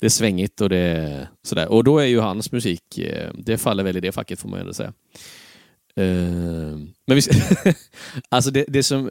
Det 0.00 0.06
är 0.06 0.10
svängigt 0.10 0.60
och 0.60 0.68
det 0.68 0.76
är 0.78 1.28
sådär. 1.42 1.68
Och 1.68 1.84
då 1.84 1.98
är 1.98 2.04
ju 2.06 2.20
hans 2.20 2.52
musik, 2.52 2.98
eh, 2.98 3.30
det 3.38 3.58
faller 3.58 3.84
väl 3.84 3.96
i 3.96 4.00
det 4.00 4.12
facket 4.12 4.40
får 4.40 4.48
man 4.48 4.58
ju 4.58 4.60
ändå 4.60 4.74
säga. 4.74 4.92
Eh, 5.96 6.04
Men 7.06 7.16
vi, 7.16 7.20
alltså 8.28 8.50
det, 8.50 8.64
det 8.68 8.82
som... 8.82 9.10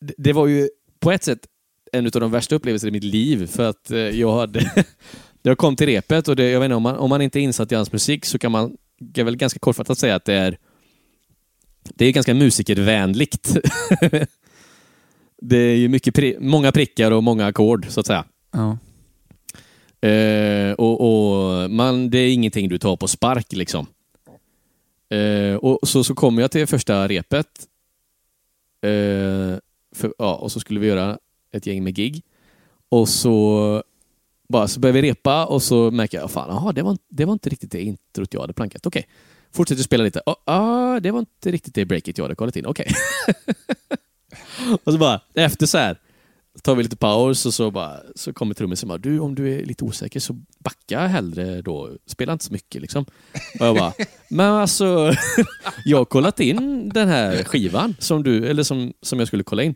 det- 0.00 0.32
var 0.32 0.46
ju 0.46 0.68
på 1.00 1.12
ett 1.12 1.24
sätt 1.24 1.46
en 1.92 2.06
av 2.06 2.10
de 2.10 2.30
värsta 2.30 2.54
upplevelserna 2.54 2.88
i 2.88 2.92
mitt 2.92 3.04
liv 3.04 3.46
för 3.46 3.68
att 3.68 3.90
eh, 3.90 3.98
jag 3.98 4.32
hade... 4.32 4.84
Jag 5.42 5.58
kom 5.58 5.76
till 5.76 5.86
repet 5.86 6.28
och 6.28 6.36
det, 6.36 6.50
jag 6.50 6.60
vet 6.60 6.64
inte, 6.64 6.74
om 6.74 6.82
man, 6.82 6.96
om 6.96 7.08
man 7.10 7.22
inte 7.22 7.38
är 7.38 7.40
insatt 7.40 7.72
i 7.72 7.74
hans 7.74 7.92
musik 7.92 8.24
så 8.24 8.38
kan 8.38 8.52
man 8.52 8.76
kan 9.14 9.24
väl 9.24 9.36
ganska 9.36 9.58
kortfattat 9.58 9.98
säga 9.98 10.14
att 10.14 10.24
det 10.24 10.34
är 10.34 10.58
det 11.82 12.04
är 12.06 12.12
ganska 12.12 12.34
musikervänligt. 12.34 13.56
det 15.42 15.56
är 15.56 15.76
ju 15.76 15.88
mycket 15.88 16.14
pri, 16.14 16.36
många 16.40 16.72
prickar 16.72 17.10
och 17.10 17.22
många 17.22 17.46
ackord 17.46 17.86
så 17.88 18.00
att 18.00 18.06
säga. 18.06 18.24
ja. 18.52 18.78
Eh, 20.08 20.72
och, 20.72 21.00
och 21.00 21.70
man, 21.70 22.10
det 22.10 22.18
är 22.18 22.32
ingenting 22.32 22.68
du 22.68 22.78
tar 22.78 22.96
på 22.96 23.08
spark 23.08 23.52
liksom. 23.52 23.86
Eh, 25.10 25.54
och 25.54 25.88
så, 25.88 26.04
så 26.04 26.14
kommer 26.14 26.42
jag 26.42 26.50
till 26.50 26.66
första 26.66 27.08
repet. 27.08 27.46
Eh, 28.82 29.58
för, 30.00 30.14
ja, 30.18 30.34
och 30.34 30.52
så 30.52 30.60
skulle 30.60 30.80
vi 30.80 30.86
göra 30.86 31.18
ett 31.52 31.66
gäng 31.66 31.84
med 31.84 31.94
gig. 31.94 32.22
Och 32.88 33.08
så, 33.08 33.82
bara, 34.48 34.68
så 34.68 34.80
började 34.80 35.00
vi 35.00 35.10
repa 35.10 35.46
och 35.46 35.62
så 35.62 35.90
märker 35.90 36.18
jag, 36.18 36.24
ah, 36.24 36.28
fan, 36.28 36.50
aha, 36.50 36.72
det, 36.72 36.82
var, 36.82 36.98
det 37.08 37.24
var 37.24 37.32
inte 37.32 37.48
riktigt 37.48 37.72
det 37.72 37.82
introt 37.82 38.34
jag 38.34 38.40
hade 38.40 38.52
plankat. 38.52 38.86
Okej, 38.86 39.08
fortsätter 39.52 39.82
spela 39.82 40.04
lite. 40.04 40.22
Oh, 40.26 40.34
ah, 40.44 41.00
det 41.00 41.10
var 41.10 41.18
inte 41.18 41.50
riktigt 41.50 41.74
det 41.74 41.84
breaket 41.84 42.18
jag 42.18 42.24
hade 42.24 42.34
kollat 42.34 42.56
in. 42.56 42.66
Okej. 42.66 42.86
och 44.84 44.92
så 44.92 44.98
bara, 44.98 45.20
efter 45.34 45.66
så 45.66 45.78
här, 45.78 45.98
tar 46.62 46.74
vi 46.74 46.82
lite 46.82 46.96
paus 46.96 47.46
och 47.46 47.54
så, 47.54 47.70
bara, 47.70 48.00
så 48.14 48.32
kommer 48.32 48.54
trummisen 48.54 48.90
och 48.90 48.98
bara, 48.98 49.02
du 49.02 49.18
om 49.18 49.34
du 49.34 49.54
är 49.54 49.64
lite 49.64 49.84
osäker 49.84 50.20
så 50.20 50.36
backa 50.64 51.06
hellre 51.06 51.62
då. 51.62 51.90
Spela 52.06 52.32
inte 52.32 52.44
så 52.44 52.52
mycket 52.52 52.82
liksom. 52.82 53.04
Och 53.60 53.66
jag 53.66 53.76
bara, 53.76 53.92
men 54.28 54.46
alltså, 54.46 55.12
jag 55.84 55.98
har 55.98 56.04
kollat 56.04 56.40
in 56.40 56.88
den 56.88 57.08
här 57.08 57.44
skivan 57.44 57.96
som 57.98 58.22
du, 58.22 58.46
eller 58.46 58.62
som, 58.62 58.92
som 59.02 59.18
jag 59.18 59.28
skulle 59.28 59.42
kolla 59.42 59.62
in. 59.62 59.74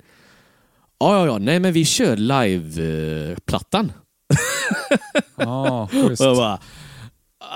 Ja, 0.98 1.16
ja, 1.16 1.26
ja, 1.26 1.38
nej 1.38 1.60
men 1.60 1.72
vi 1.72 1.84
kör 1.84 2.16
live-plattan. 2.16 3.92
Schysst. 5.90 6.20
Och 6.20 6.26
jag 6.26 6.36
bara, 6.36 6.58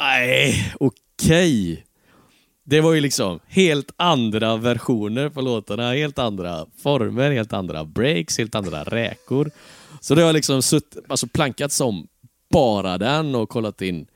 nej, 0.00 0.74
okej. 0.80 1.84
Det 2.64 2.80
var 2.80 2.92
ju 2.92 3.00
liksom 3.00 3.40
helt 3.46 3.90
andra 3.96 4.56
versioner 4.56 5.28
på 5.28 5.40
låtarna, 5.40 5.92
helt 5.92 6.18
andra 6.18 6.66
former, 6.82 7.30
helt 7.30 7.52
andra 7.52 7.84
breaks, 7.84 8.38
helt 8.38 8.54
andra 8.54 8.84
räkor. 8.84 9.50
Så 10.00 10.14
det 10.14 10.22
har 10.22 10.32
liksom 10.32 10.62
sutt, 10.62 10.96
alltså 11.08 11.26
plankat 11.26 11.72
som 11.72 12.08
bara 12.50 12.98
den 12.98 13.34
och 13.34 13.48
kollat 13.48 13.82
in 13.82 14.06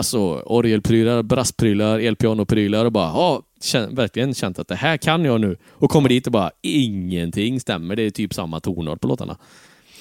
alltså 0.00 0.42
orgelprylar, 0.46 1.22
brassprylar, 1.22 1.98
elpianoprylar 1.98 2.84
och 2.84 2.92
bara 2.92 3.08
ja, 3.08 3.42
kän, 3.60 3.94
verkligen 3.94 4.34
känt 4.34 4.58
att 4.58 4.68
det 4.68 4.74
här 4.74 4.96
kan 4.96 5.24
jag 5.24 5.40
nu. 5.40 5.56
Och 5.70 5.90
kommer 5.90 6.08
dit 6.08 6.26
och 6.26 6.32
bara 6.32 6.50
ingenting 6.62 7.60
stämmer. 7.60 7.96
Det 7.96 8.02
är 8.02 8.10
typ 8.10 8.34
samma 8.34 8.60
tonart 8.60 9.00
på 9.00 9.08
låtarna. 9.08 9.36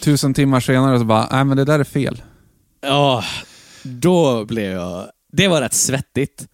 Tusen 0.03 0.33
timmar 0.33 0.59
senare 0.59 0.99
så 0.99 1.05
bara, 1.05 1.27
nej 1.31 1.45
men 1.45 1.57
det 1.57 1.65
där 1.65 1.79
är 1.79 1.83
fel. 1.83 2.21
Ja, 2.81 3.23
då 3.83 4.45
blev 4.45 4.71
jag... 4.71 5.11
Det 5.31 5.47
var 5.47 5.61
rätt 5.61 5.73
svettigt. 5.73 6.47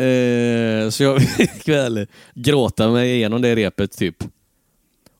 Eh, 0.00 0.90
så 0.90 1.02
jag 1.02 1.22
fick 1.36 1.68
väl 1.68 2.06
gråta 2.34 2.90
mig 2.90 3.14
igenom 3.14 3.42
det 3.42 3.56
repet 3.56 3.98
typ. 3.98 4.16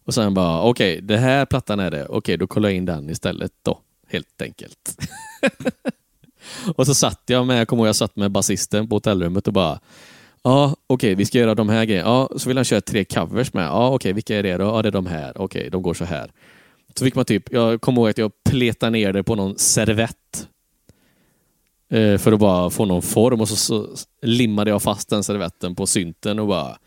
Och 0.05 0.15
sen 0.15 0.35
bara, 0.35 0.63
okej, 0.63 1.01
det 1.03 1.17
här 1.17 1.47
plattan 1.47 1.81
är 1.81 1.91
det. 1.91 2.07
Okej, 2.07 2.37
då 2.37 2.47
kollar 2.47 2.69
jag 2.69 2.77
in 2.77 2.85
den 2.85 3.11
istället 3.11 3.53
då. 3.63 3.81
Helt 4.11 4.43
enkelt. 4.43 4.99
och 6.77 6.87
så 6.87 6.95
satt 6.95 7.23
jag 7.27 7.47
med, 7.47 7.61
jag 7.61 7.69
kommer 7.69 7.83
ihåg 7.83 7.89
jag 7.89 7.97
satt 7.97 8.17
med 8.17 8.31
basisten 8.31 8.89
på 8.89 8.97
hotellrummet 8.97 9.47
och 9.47 9.53
bara 9.53 9.81
Ja, 10.43 10.77
okej, 10.87 11.15
vi 11.15 11.27
ska 11.27 11.39
göra 11.39 11.55
de 11.55 11.69
här 11.69 11.85
grejerna. 11.85 12.09
Ja, 12.09 12.39
så 12.39 12.49
vill 12.49 12.59
han 12.59 12.65
köra 12.65 12.81
tre 12.81 13.05
covers 13.05 13.53
med. 13.53 13.65
Ja, 13.65 13.91
okej, 13.95 14.13
vilka 14.13 14.37
är 14.37 14.43
det 14.43 14.57
då? 14.57 14.65
Ja, 14.65 14.83
det 14.83 14.89
är 14.89 14.93
de 14.93 15.07
här. 15.07 15.33
Okej, 15.43 15.71
de 15.71 15.83
går 15.83 15.95
så 15.95 16.05
här. 16.05 16.33
Så 16.95 17.05
fick 17.05 17.15
man 17.15 17.25
typ, 17.25 17.53
jag 17.53 17.81
kommer 17.81 18.01
ihåg 18.01 18.11
att 18.11 18.19
jag 18.19 18.33
pletade 18.45 18.91
ner 18.91 19.13
det 19.13 19.23
på 19.23 19.35
någon 19.35 19.59
servett. 19.59 20.49
Eh, 21.91 22.19
för 22.19 22.33
att 22.33 22.39
bara 22.39 22.71
få 22.71 22.85
någon 22.85 23.03
form 23.03 23.41
och 23.41 23.49
så, 23.49 23.57
så 23.57 23.89
limmade 24.23 24.71
jag 24.71 24.83
fast 24.83 25.09
den 25.09 25.25
servetten 25.25 25.75
på 25.75 25.87
synten 25.87 26.39
och 26.39 26.47
bara 26.47 26.79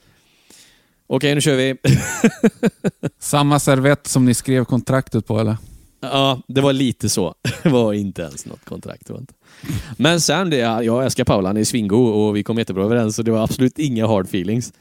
Okej, 1.08 1.36
nu 1.36 1.42
kör 1.42 1.56
vi. 1.56 1.76
Samma 3.20 3.60
servett 3.60 4.08
som 4.08 4.26
ni 4.26 4.34
skrev 4.34 4.66
kontraktet 4.66 5.28
på 5.28 5.40
eller? 5.40 5.58
Ja, 6.04 6.42
det 6.48 6.62
var 6.62 6.74
lite 6.74 7.10
så. 7.10 7.36
Det 7.64 7.70
var 7.70 7.94
inte 7.94 8.22
ens 8.22 8.46
något 8.46 8.66
kontrakt. 8.66 9.10
Inte. 9.10 9.34
Men 9.98 10.22
sen, 10.22 10.50
det, 10.50 10.58
jag 10.58 11.04
älskar 11.06 11.24
Paula, 11.24 11.50
han 11.50 11.58
är 11.58 11.64
svingo 11.64 12.06
och 12.06 12.36
vi 12.36 12.44
kom 12.44 12.58
jättebra 12.58 12.84
överens 12.84 13.20
och 13.20 13.26
det 13.26 13.32
var 13.32 13.44
absolut 13.44 13.80
inga 13.80 14.08
hard 14.08 14.26
feelings. 14.26 14.74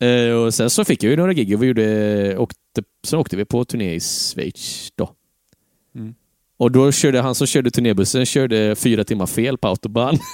Eh, 0.00 0.32
och 0.32 0.54
sen 0.54 0.70
så 0.70 0.84
fick 0.84 1.02
jag 1.02 1.10
ju 1.10 1.16
några 1.16 1.32
gig 1.32 1.54
och 1.54 1.62
vi 1.62 1.66
gjorde, 1.66 2.36
åkte, 2.38 2.82
sen 3.06 3.18
åkte 3.18 3.36
vi 3.36 3.44
på 3.44 3.64
turné 3.64 3.94
i 3.94 4.00
Schweiz 4.00 4.92
då. 4.94 5.10
Mm. 5.94 6.14
Och 6.56 6.70
då 6.70 6.92
körde 6.92 7.20
han 7.20 7.34
som 7.34 7.46
körde 7.46 7.70
turnébussen 7.70 8.26
körde 8.26 8.74
fyra 8.76 9.04
timmar 9.04 9.26
fel 9.26 9.58
på 9.58 9.68
autobahn. 9.68 10.18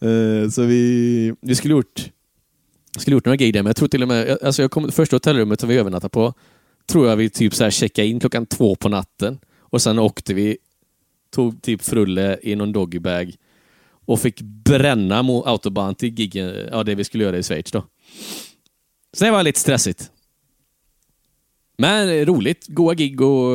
Eh, 0.00 0.50
så 0.50 0.62
vi, 0.62 1.34
vi 1.40 1.54
skulle 1.54 1.74
gjort 1.74 2.10
skulle 3.00 3.14
gjort 3.14 3.24
några 3.24 3.36
gig 3.36 3.54
där, 3.54 3.62
men 3.62 3.66
jag 3.66 3.76
tror 3.76 3.88
till 3.88 4.02
och 4.02 4.08
med, 4.08 4.38
alltså 4.42 4.62
jag 4.62 4.70
kom, 4.70 4.92
första 4.92 5.16
hotellrummet 5.16 5.60
som 5.60 5.68
vi 5.68 5.76
övernattade 5.76 6.10
på, 6.10 6.34
tror 6.86 7.08
jag 7.08 7.16
vi 7.16 7.30
typ 7.30 7.54
så 7.54 7.64
här 7.64 7.70
checkade 7.70 8.08
in 8.08 8.20
klockan 8.20 8.46
två 8.46 8.74
på 8.74 8.88
natten. 8.88 9.38
Och 9.60 9.82
sen 9.82 9.98
åkte 9.98 10.34
vi, 10.34 10.58
tog 11.30 11.62
typ 11.62 11.82
frulle 11.82 12.38
i 12.42 12.54
någon 12.54 12.72
doggybag 12.72 13.34
och 14.06 14.20
fick 14.20 14.40
bränna 14.40 15.22
mot 15.22 15.46
autobahn 15.46 15.94
till 15.94 16.18
giggen, 16.18 16.68
ja 16.72 16.84
det 16.84 16.94
vi 16.94 17.04
skulle 17.04 17.24
göra 17.24 17.38
i 17.38 17.42
Schweiz 17.42 17.72
då. 17.72 17.84
Så 19.12 19.24
det 19.24 19.30
var 19.30 19.42
lite 19.42 19.60
stressigt. 19.60 20.10
Men 21.78 22.24
roligt, 22.24 22.66
goa 22.68 22.94
gig 22.94 23.20
och 23.20 23.50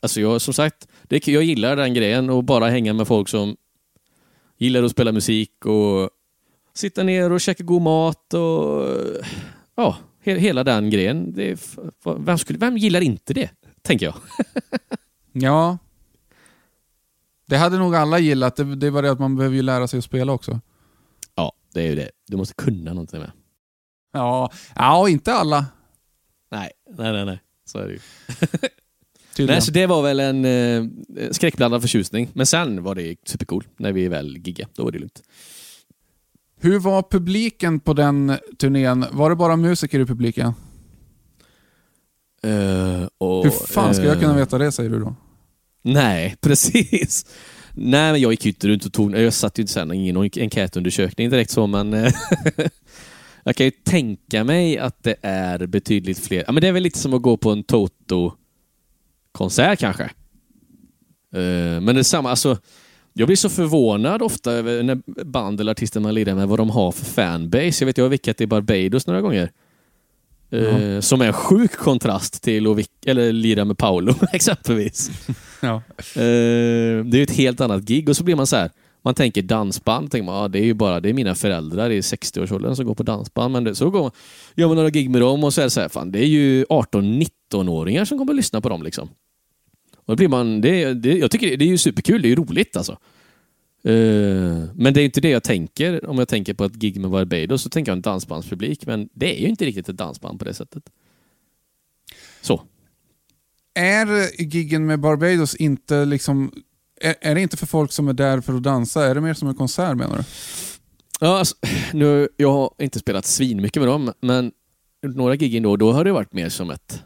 alltså 0.00 0.20
jag 0.20 0.40
som 0.40 0.54
sagt, 0.54 0.88
det, 1.02 1.28
jag 1.28 1.42
gillar 1.42 1.76
den 1.76 1.94
grejen 1.94 2.30
och 2.30 2.44
bara 2.44 2.68
hänga 2.68 2.92
med 2.92 3.06
folk 3.06 3.28
som 3.28 3.56
gillar 4.58 4.82
att 4.82 4.90
spela 4.90 5.12
musik 5.12 5.66
och 5.66 6.10
sitta 6.74 7.02
ner 7.02 7.32
och 7.32 7.40
käka 7.40 7.64
god 7.64 7.82
mat 7.82 8.34
och 8.34 8.88
ja, 9.74 9.96
hela 10.34 10.64
den 10.64 10.90
grejen. 10.90 11.32
Det 11.32 11.76
vem, 12.04 12.38
skulle, 12.38 12.58
vem 12.58 12.76
gillar 12.76 13.00
inte 13.00 13.34
det? 13.34 13.50
Tänker 13.82 14.06
jag. 14.06 14.14
Ja. 15.38 15.78
Det 17.46 17.56
hade 17.56 17.78
nog 17.78 17.94
alla 17.94 18.18
gillat. 18.18 18.56
Det, 18.56 18.76
det 18.76 18.90
var 18.90 19.02
det 19.02 19.10
att 19.10 19.18
man 19.18 19.36
behöver 19.36 19.56
ju 19.56 19.62
lära 19.62 19.88
sig 19.88 19.98
att 19.98 20.04
spela 20.04 20.32
också. 20.32 20.60
Ja, 21.34 21.52
det 21.74 21.82
är 21.82 21.88
ju 21.88 21.94
det. 21.94 22.10
Du 22.26 22.36
måste 22.36 22.54
kunna 22.54 22.90
någonting 22.92 23.20
med. 23.20 23.30
Ja, 24.12 24.52
ja 24.74 25.08
inte 25.08 25.32
alla. 25.32 25.66
Nej, 26.50 26.70
nej, 26.98 27.12
nej. 27.12 27.24
nej. 27.24 27.40
Så 27.64 27.78
är 27.78 27.86
det 27.86 27.92
ju. 27.92 27.98
Nej, 29.46 29.62
så 29.62 29.70
det 29.70 29.86
var 29.86 30.02
väl 30.02 30.20
en 30.20 30.44
eh, 30.44 30.84
skräckblandad 31.30 31.80
förtjusning. 31.80 32.30
Men 32.32 32.46
sen 32.46 32.82
var 32.82 32.94
det 32.94 33.16
supercool 33.24 33.64
när 33.76 33.92
vi 33.92 34.08
väl 34.08 34.36
giggade. 34.36 34.70
Då 34.74 34.84
var 34.84 34.90
det 34.90 34.98
lugnt. 34.98 35.22
Hur 36.60 36.78
var 36.78 37.02
publiken 37.02 37.80
på 37.80 37.92
den 37.92 38.36
turnén? 38.58 39.04
Var 39.12 39.30
det 39.30 39.36
bara 39.36 39.56
musiker 39.56 40.00
i 40.00 40.06
publiken? 40.06 40.52
Eh, 42.42 43.08
och, 43.18 43.44
Hur 43.44 43.50
fan 43.50 43.94
ska 43.94 44.04
jag 44.04 44.14
eh, 44.16 44.20
kunna 44.20 44.34
veta 44.34 44.58
det 44.58 44.72
säger 44.72 44.90
du 44.90 45.00
då? 45.00 45.14
Nej, 45.82 46.36
precis. 46.40 47.26
Nej, 47.74 48.12
men 48.12 48.20
jag 48.20 48.30
gick 48.30 48.44
ju 48.44 48.50
inte 48.50 48.68
runt 48.68 48.84
och 48.84 48.92
tog... 48.92 49.18
Jag 49.18 49.32
satt 49.32 49.58
ju 49.58 49.60
inte 49.60 49.72
sen 49.72 49.92
ingen 49.92 50.16
enkätundersökning 50.16 51.30
direkt 51.30 51.50
så, 51.50 51.66
men... 51.66 51.94
eh, 51.94 52.12
jag 53.44 53.56
kan 53.56 53.66
ju 53.66 53.70
tänka 53.70 54.44
mig 54.44 54.78
att 54.78 55.02
det 55.02 55.16
är 55.22 55.66
betydligt 55.66 56.18
fler. 56.18 56.44
Ja, 56.46 56.52
men 56.52 56.60
det 56.60 56.68
är 56.68 56.72
väl 56.72 56.82
lite 56.82 56.98
som 56.98 57.14
att 57.14 57.22
gå 57.22 57.36
på 57.36 57.50
en 57.50 57.64
Toto-konsert 57.64 59.78
kanske. 59.78 60.04
Eh, 61.32 61.80
Men 61.80 61.86
det 61.86 61.98
är 61.98 62.02
samma, 62.02 62.30
alltså... 62.30 62.58
Jag 63.18 63.28
blir 63.28 63.36
så 63.36 63.48
förvånad 63.48 64.22
ofta 64.22 64.52
över 64.52 64.82
när 64.82 65.24
band 65.24 65.60
eller 65.60 65.72
artister 65.72 66.00
man 66.00 66.14
lirar 66.14 66.34
med 66.34 66.48
vad 66.48 66.58
de 66.58 66.70
har 66.70 66.92
för 66.92 67.04
fanbase. 67.04 67.84
Jag 67.84 67.86
vet, 67.86 67.98
jag 67.98 68.04
har 68.04 68.08
vickat 68.10 68.40
i 68.40 68.46
Barbados 68.46 69.06
några 69.06 69.20
gånger. 69.20 69.50
Eh, 70.50 71.00
som 71.00 71.20
är 71.20 71.26
en 71.26 71.32
sjuk 71.32 71.72
kontrast 71.72 72.42
till 72.42 72.66
att 72.66 72.78
eller 73.06 73.32
lira 73.32 73.64
med 73.64 73.78
Paolo 73.78 74.14
exempelvis. 74.32 75.10
Ja. 75.60 75.74
Eh, 75.98 77.04
det 77.04 77.18
är 77.18 77.22
ett 77.22 77.36
helt 77.36 77.60
annat 77.60 77.82
gig 77.82 78.08
och 78.08 78.16
så 78.16 78.24
blir 78.24 78.36
man 78.36 78.46
så 78.46 78.56
här. 78.56 78.70
Man 79.02 79.14
tänker 79.14 79.42
dansband, 79.42 80.10
tänker 80.10 80.24
man, 80.24 80.44
ah, 80.44 80.48
det 80.48 80.58
är 80.58 80.64
ju 80.64 80.74
bara 80.74 81.00
det 81.00 81.08
är 81.08 81.14
mina 81.14 81.34
föräldrar 81.34 81.90
i 81.90 82.00
60-årsåldern 82.00 82.76
som 82.76 82.86
går 82.86 82.94
på 82.94 83.02
dansband. 83.02 83.52
Men 83.52 83.64
det, 83.64 83.74
så 83.74 83.90
går 83.90 84.10
gör 84.54 84.66
man 84.66 84.76
några 84.76 84.90
gig 84.90 85.10
med 85.10 85.20
dem 85.20 85.44
och 85.44 85.54
så 85.54 85.60
är 85.60 85.64
det 85.64 85.70
så 85.70 85.80
här, 85.80 85.88
fan 85.88 86.12
det 86.12 86.18
är 86.18 86.28
ju 86.28 86.64
18-19-åringar 86.64 88.04
som 88.04 88.18
kommer 88.18 88.32
att 88.32 88.36
lyssna 88.36 88.60
på 88.60 88.68
dem. 88.68 88.82
Liksom. 88.82 89.08
Och 90.06 90.12
då 90.12 90.16
blir 90.16 90.28
man, 90.28 90.60
det, 90.60 90.94
det, 90.94 91.18
jag 91.18 91.30
tycker 91.30 91.50
det, 91.50 91.56
det 91.56 91.64
är 91.64 91.68
ju 91.68 91.78
superkul, 91.78 92.22
det 92.22 92.28
är 92.28 92.30
ju 92.30 92.36
roligt 92.36 92.76
alltså. 92.76 92.98
Eh, 93.82 94.64
men 94.74 94.94
det 94.94 95.00
är 95.00 95.04
inte 95.04 95.20
det 95.20 95.28
jag 95.28 95.42
tänker 95.42 96.10
om 96.10 96.18
jag 96.18 96.28
tänker 96.28 96.54
på 96.54 96.64
ett 96.64 96.74
gig 96.74 97.00
med 97.00 97.10
Barbados, 97.10 97.62
så 97.62 97.68
tänker 97.68 97.92
jag 97.92 97.96
en 97.96 98.02
dansbandspublik. 98.02 98.86
Men 98.86 99.08
det 99.12 99.38
är 99.38 99.40
ju 99.40 99.48
inte 99.48 99.64
riktigt 99.64 99.88
ett 99.88 99.96
dansband 99.96 100.38
på 100.38 100.44
det 100.44 100.54
sättet. 100.54 100.82
Så. 102.40 102.62
Är 103.74 104.40
giggen 104.42 104.86
med 104.86 105.00
Barbados 105.00 105.54
inte 105.54 106.04
liksom... 106.04 106.52
Är, 107.00 107.14
är 107.20 107.34
det 107.34 107.40
inte 107.40 107.56
för 107.56 107.66
folk 107.66 107.92
som 107.92 108.08
är 108.08 108.12
där 108.12 108.40
för 108.40 108.54
att 108.54 108.62
dansa? 108.62 109.06
Är 109.06 109.14
det 109.14 109.20
mer 109.20 109.34
som 109.34 109.48
en 109.48 109.54
konsert 109.54 109.96
menar 109.96 110.16
du? 110.18 110.24
Ja, 111.20 111.38
alltså, 111.38 111.56
nu, 111.92 112.28
jag 112.36 112.52
har 112.52 112.70
inte 112.78 112.98
spelat 112.98 113.26
svin 113.26 113.62
mycket 113.62 113.82
med 113.82 113.88
dem, 113.88 114.12
men 114.20 114.52
några 115.02 115.36
gig 115.36 115.62
då, 115.62 115.76
då 115.76 115.92
har 115.92 116.04
det 116.04 116.12
varit 116.12 116.32
mer 116.32 116.48
som 116.48 116.70
ett, 116.70 117.02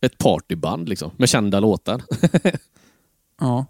ett 0.00 0.18
partyband 0.18 0.88
liksom, 0.88 1.10
med 1.16 1.28
kända 1.28 1.60
låtar. 1.60 2.02
Ja. 3.40 3.66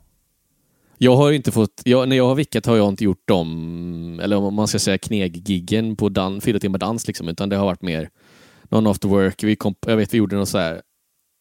Jag 0.98 1.16
har 1.16 1.32
inte 1.32 1.52
fått, 1.52 1.82
jag, 1.84 2.08
när 2.08 2.16
jag 2.16 2.28
har 2.28 2.34
vickat 2.34 2.66
har 2.66 2.76
jag 2.76 2.88
inte 2.88 3.04
gjort 3.04 3.28
dem, 3.28 4.20
eller 4.22 4.36
om 4.36 4.54
man 4.54 4.68
ska 4.68 4.78
säga 4.78 4.98
kneggiggen 4.98 5.96
på 5.96 6.08
dan, 6.08 6.40
fyra 6.40 6.58
timmar 6.58 6.78
dans, 6.78 7.06
liksom, 7.06 7.28
utan 7.28 7.48
det 7.48 7.56
har 7.56 7.64
varit 7.64 7.82
mer 7.82 8.10
någon 8.62 8.86
after 8.86 9.08
work. 9.08 9.42
Vi 9.42 9.56
komp, 9.56 9.78
jag 9.86 9.96
vet 9.96 10.14
vi 10.14 10.18
gjorde 10.18 10.36
något 10.36 10.48
så 10.48 10.58
här, 10.58 10.82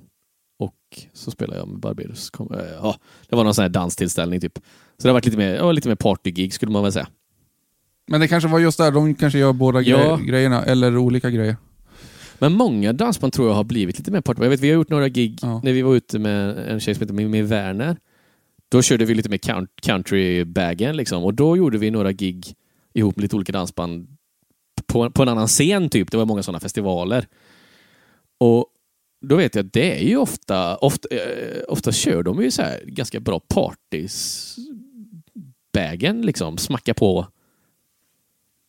och 0.58 0.74
så 1.12 1.30
spelade 1.30 1.58
jag 1.58 1.68
med 1.68 1.80
Barbados. 1.80 2.30
Eh, 2.38 2.72
ja, 2.82 2.96
det 3.28 3.36
var 3.36 3.44
någon 3.44 3.54
sån 3.54 3.62
här 3.62 3.68
danstillställning 3.68 4.40
typ. 4.40 4.58
Så 4.96 5.02
det 5.02 5.08
har 5.08 5.14
varit 5.14 5.24
lite 5.24 5.38
mer, 5.38 5.54
ja, 5.54 5.72
lite 5.72 5.88
mer 5.88 5.94
partygig 5.94 6.54
skulle 6.54 6.72
man 6.72 6.82
väl 6.82 6.92
säga. 6.92 7.08
Men 8.06 8.20
det 8.20 8.28
kanske 8.28 8.48
var 8.48 8.58
just 8.58 8.78
där, 8.78 8.90
de 8.92 9.14
kanske 9.14 9.38
gör 9.38 9.52
båda 9.52 9.80
Ja. 9.82 9.98
gre- 10.16 10.24
grejerna, 10.24 10.64
eller 10.64 10.96
olika 10.96 11.30
grejer. 11.30 11.56
Men 12.38 12.52
många 12.52 12.92
dansband 12.92 13.32
tror 13.32 13.48
jag 13.48 13.54
har 13.54 13.64
blivit 13.64 13.98
lite 13.98 14.10
mer 14.10 14.20
party. 14.20 14.42
Jag 14.42 14.50
vet, 14.50 14.60
vi 14.60 14.68
har 14.68 14.74
gjort 14.74 14.88
några 14.90 15.08
gig 15.08 15.38
Ja. 15.42 15.60
när 15.64 15.72
vi 15.72 15.82
var 15.82 15.94
ute 15.94 16.18
med 16.18 16.58
en 16.58 16.80
tjej 16.80 16.94
som 16.94 17.02
heter 17.02 17.14
Mimmi 17.14 17.42
Werner. 17.42 17.96
Då 18.68 18.82
körde 18.82 19.04
vi 19.04 19.14
lite 19.14 19.28
mer 19.28 19.38
count- 19.38 19.68
countrybagen 19.82 20.96
liksom. 20.96 21.24
Och 21.24 21.34
då 21.34 21.56
gjorde 21.56 21.78
vi 21.78 21.90
några 21.90 22.12
gig 22.12 22.54
ihop 22.94 23.16
med 23.16 23.22
lite 23.22 23.36
olika 23.36 23.52
dansband 23.52 24.08
på, 24.86 25.10
på 25.10 25.22
en 25.22 25.28
annan 25.28 25.46
scen 25.48 25.88
typ. 25.88 26.10
Det 26.10 26.16
var 26.16 26.24
många 26.26 26.42
sådana 26.42 26.60
festivaler. 26.60 27.26
Och 28.40 28.66
då 29.26 29.36
vet 29.36 29.54
jag 29.54 29.66
att 29.66 29.72
det 29.72 30.00
är 30.00 30.04
ju 30.08 30.16
ofta, 30.16 30.76
ofta, 30.76 31.08
eh, 31.14 31.62
ofta 31.68 31.92
kör 31.92 32.22
de 32.22 32.42
ju 32.42 32.50
så 32.50 32.62
här 32.62 32.80
ganska 32.86 33.20
bra 33.20 33.40
partys 33.40 34.56
bagen 35.72 36.22
liksom. 36.22 36.58
Smacka 36.58 36.94
på 36.94 37.26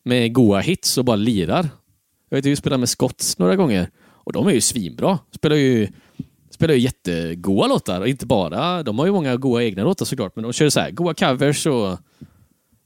med 0.06 0.34
goa 0.34 0.60
hits 0.60 0.98
och 0.98 1.06
bara 1.06 1.16
lirar. 1.16 1.70
Jag 2.30 2.38
vet, 2.38 2.46
vi 2.46 2.56
spelade 2.56 2.80
med 2.80 2.90
Scotts 2.90 3.40
några 3.40 3.56
gånger 3.56 3.90
och 4.08 4.34
de 4.34 4.48
är 4.48 4.52
ju 4.52 4.62
svinbra. 4.62 5.20
Spelar 5.32 5.56
ju, 5.56 5.88
spelar 6.50 6.74
ju 6.74 6.80
jättegoa 6.80 7.68
låtar. 7.68 8.02
Och 8.02 8.08
Inte 8.08 8.26
bara, 8.26 8.84
de 8.84 9.00
har 9.00 9.06
ju 9.06 9.12
många 9.12 9.36
goa 9.36 9.64
egna 9.64 9.84
låtar 9.84 10.06
såklart, 10.06 10.36
men 10.36 10.44
de 10.44 10.54
kör 10.54 10.70
så 10.70 10.80
här 10.80 10.92
goa 10.92 11.14
covers 11.14 11.66
och 11.66 12.00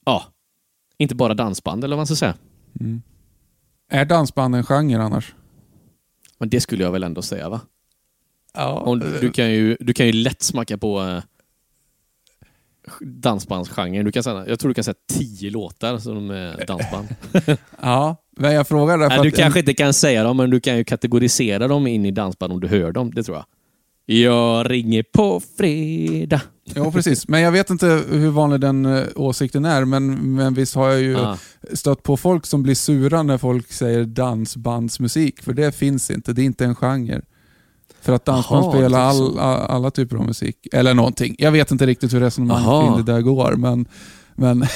ja, 0.06 0.24
inte 0.98 1.16
bara 1.16 1.34
dansband 1.34 1.84
eller 1.84 1.96
vad 1.96 2.00
man 2.00 2.08
ska 2.08 2.16
säga. 2.16 2.36
Är 3.92 4.06
dansband 4.06 4.56
en 4.56 4.64
genre 4.64 4.98
annars? 4.98 5.36
Men 6.38 6.50
det 6.50 6.62
skulle 6.62 6.84
jag 6.84 6.92
väl 6.92 7.04
ändå 7.04 7.22
säga 7.22 7.50
va? 7.50 7.62
Ja. 8.54 8.80
Om, 8.80 9.00
du, 9.00 9.32
kan 9.32 9.52
ju, 9.52 9.78
du 9.80 9.94
kan 9.94 10.06
ju 10.06 10.12
lätt 10.12 10.42
smacka 10.42 10.78
på 10.78 11.02
eh, 11.02 11.24
dansbandsgenren. 13.02 14.06
Du 14.06 14.12
kan 14.12 14.24
säga, 14.24 14.48
jag 14.48 14.60
tror 14.60 14.70
du 14.70 14.74
kan 14.74 14.84
säga 14.84 14.96
tio 15.14 15.52
låtar 15.52 15.98
som 15.98 16.30
är 16.30 16.66
dansband. 16.68 17.08
ja, 17.82 18.16
men 18.38 18.54
jag 18.54 18.68
frågar 18.68 18.98
därför 18.98 19.16
Nej, 19.18 19.24
du 19.24 19.30
att... 19.30 19.36
kanske 19.36 19.60
inte 19.60 19.74
kan 19.74 19.94
säga 19.94 20.24
dem, 20.24 20.38
men 20.38 20.50
du 20.50 20.60
kan 20.60 20.78
ju 20.78 20.84
kategorisera 20.84 21.68
dem 21.68 21.88
in 21.88 22.06
i 22.06 22.12
dansband 22.12 22.54
om 22.54 22.60
du 22.60 22.68
hör 22.68 22.92
dem. 22.92 23.12
Det 23.14 23.24
tror 23.24 23.38
jag. 23.38 23.46
Jag 24.06 24.72
ringer 24.72 25.04
på 25.14 25.42
fredag. 25.58 26.42
Ja, 26.76 26.92
precis. 26.92 27.28
Men 27.28 27.42
jag 27.42 27.52
vet 27.52 27.70
inte 27.70 28.04
hur 28.12 28.30
vanlig 28.30 28.60
den 28.60 28.86
eh, 28.86 29.04
åsikten 29.16 29.66
är, 29.66 29.86
men, 29.86 30.36
men 30.36 30.54
visst 30.54 30.76
har 30.76 30.90
jag 30.90 31.02
ju 31.02 31.18
Ah. 31.18 31.38
stött 31.74 32.04
på 32.04 32.18
folk 32.18 32.46
som 32.46 32.64
blir 32.64 32.76
sura 32.76 33.24
när 33.24 33.38
folk 33.38 33.72
säger 33.72 34.06
dansbandsmusik, 34.06 35.44
för 35.44 35.54
det 35.54 35.76
finns 35.76 36.12
inte. 36.12 36.34
Det 36.34 36.42
är 36.42 36.46
inte 36.46 36.66
en 36.66 36.76
genre. 36.76 37.22
För 38.02 38.14
att 38.14 38.26
dansband 38.26 38.74
spelar 38.74 39.00
all, 39.00 39.39
alla 39.39 39.91
typer 39.91 40.16
av 40.16 40.26
musik. 40.26 40.68
Eller 40.74 40.93
någonting. 40.93 41.36
Jag 41.38 41.52
vet 41.52 41.72
inte 41.72 41.86
riktigt 41.86 42.14
hur 42.14 42.20
resonemanget 42.20 42.68
Aha. 42.68 42.95
kring 42.95 43.06
det 43.06 43.12
där 43.14 43.22
går, 43.22 43.56
men... 43.56 43.86
men 44.36 44.60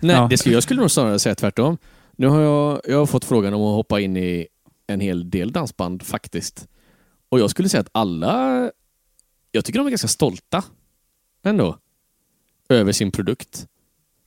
Nej, 0.00 0.16
Ja. 0.16 0.26
det 0.30 0.38
skulle, 0.38 0.54
jag 0.54 0.62
skulle 0.62 0.80
nog 0.80 0.90
snarare 0.90 1.18
säga 1.18 1.34
tvärtom. 1.34 1.78
Nu 2.16 2.26
har 2.26 2.40
jag, 2.40 2.80
jag 2.84 2.98
har 2.98 3.06
fått 3.06 3.24
frågan 3.24 3.54
om 3.54 3.62
att 3.62 3.74
hoppa 3.74 4.00
in 4.00 4.16
i 4.16 4.46
en 4.86 5.00
hel 5.00 5.30
del 5.30 5.52
dansband 5.52 6.02
faktiskt. 6.02 6.66
Och 7.28 7.40
jag 7.40 7.50
skulle 7.50 7.68
säga 7.68 7.80
att 7.80 7.88
alla, 7.92 8.70
jag 9.50 9.64
tycker 9.64 9.78
de 9.78 9.86
är 9.86 9.90
ganska 9.90 10.08
stolta 10.08 10.64
ändå. 11.44 11.78
Över 12.68 12.92
sin 12.92 13.10
produkt. 13.10 13.66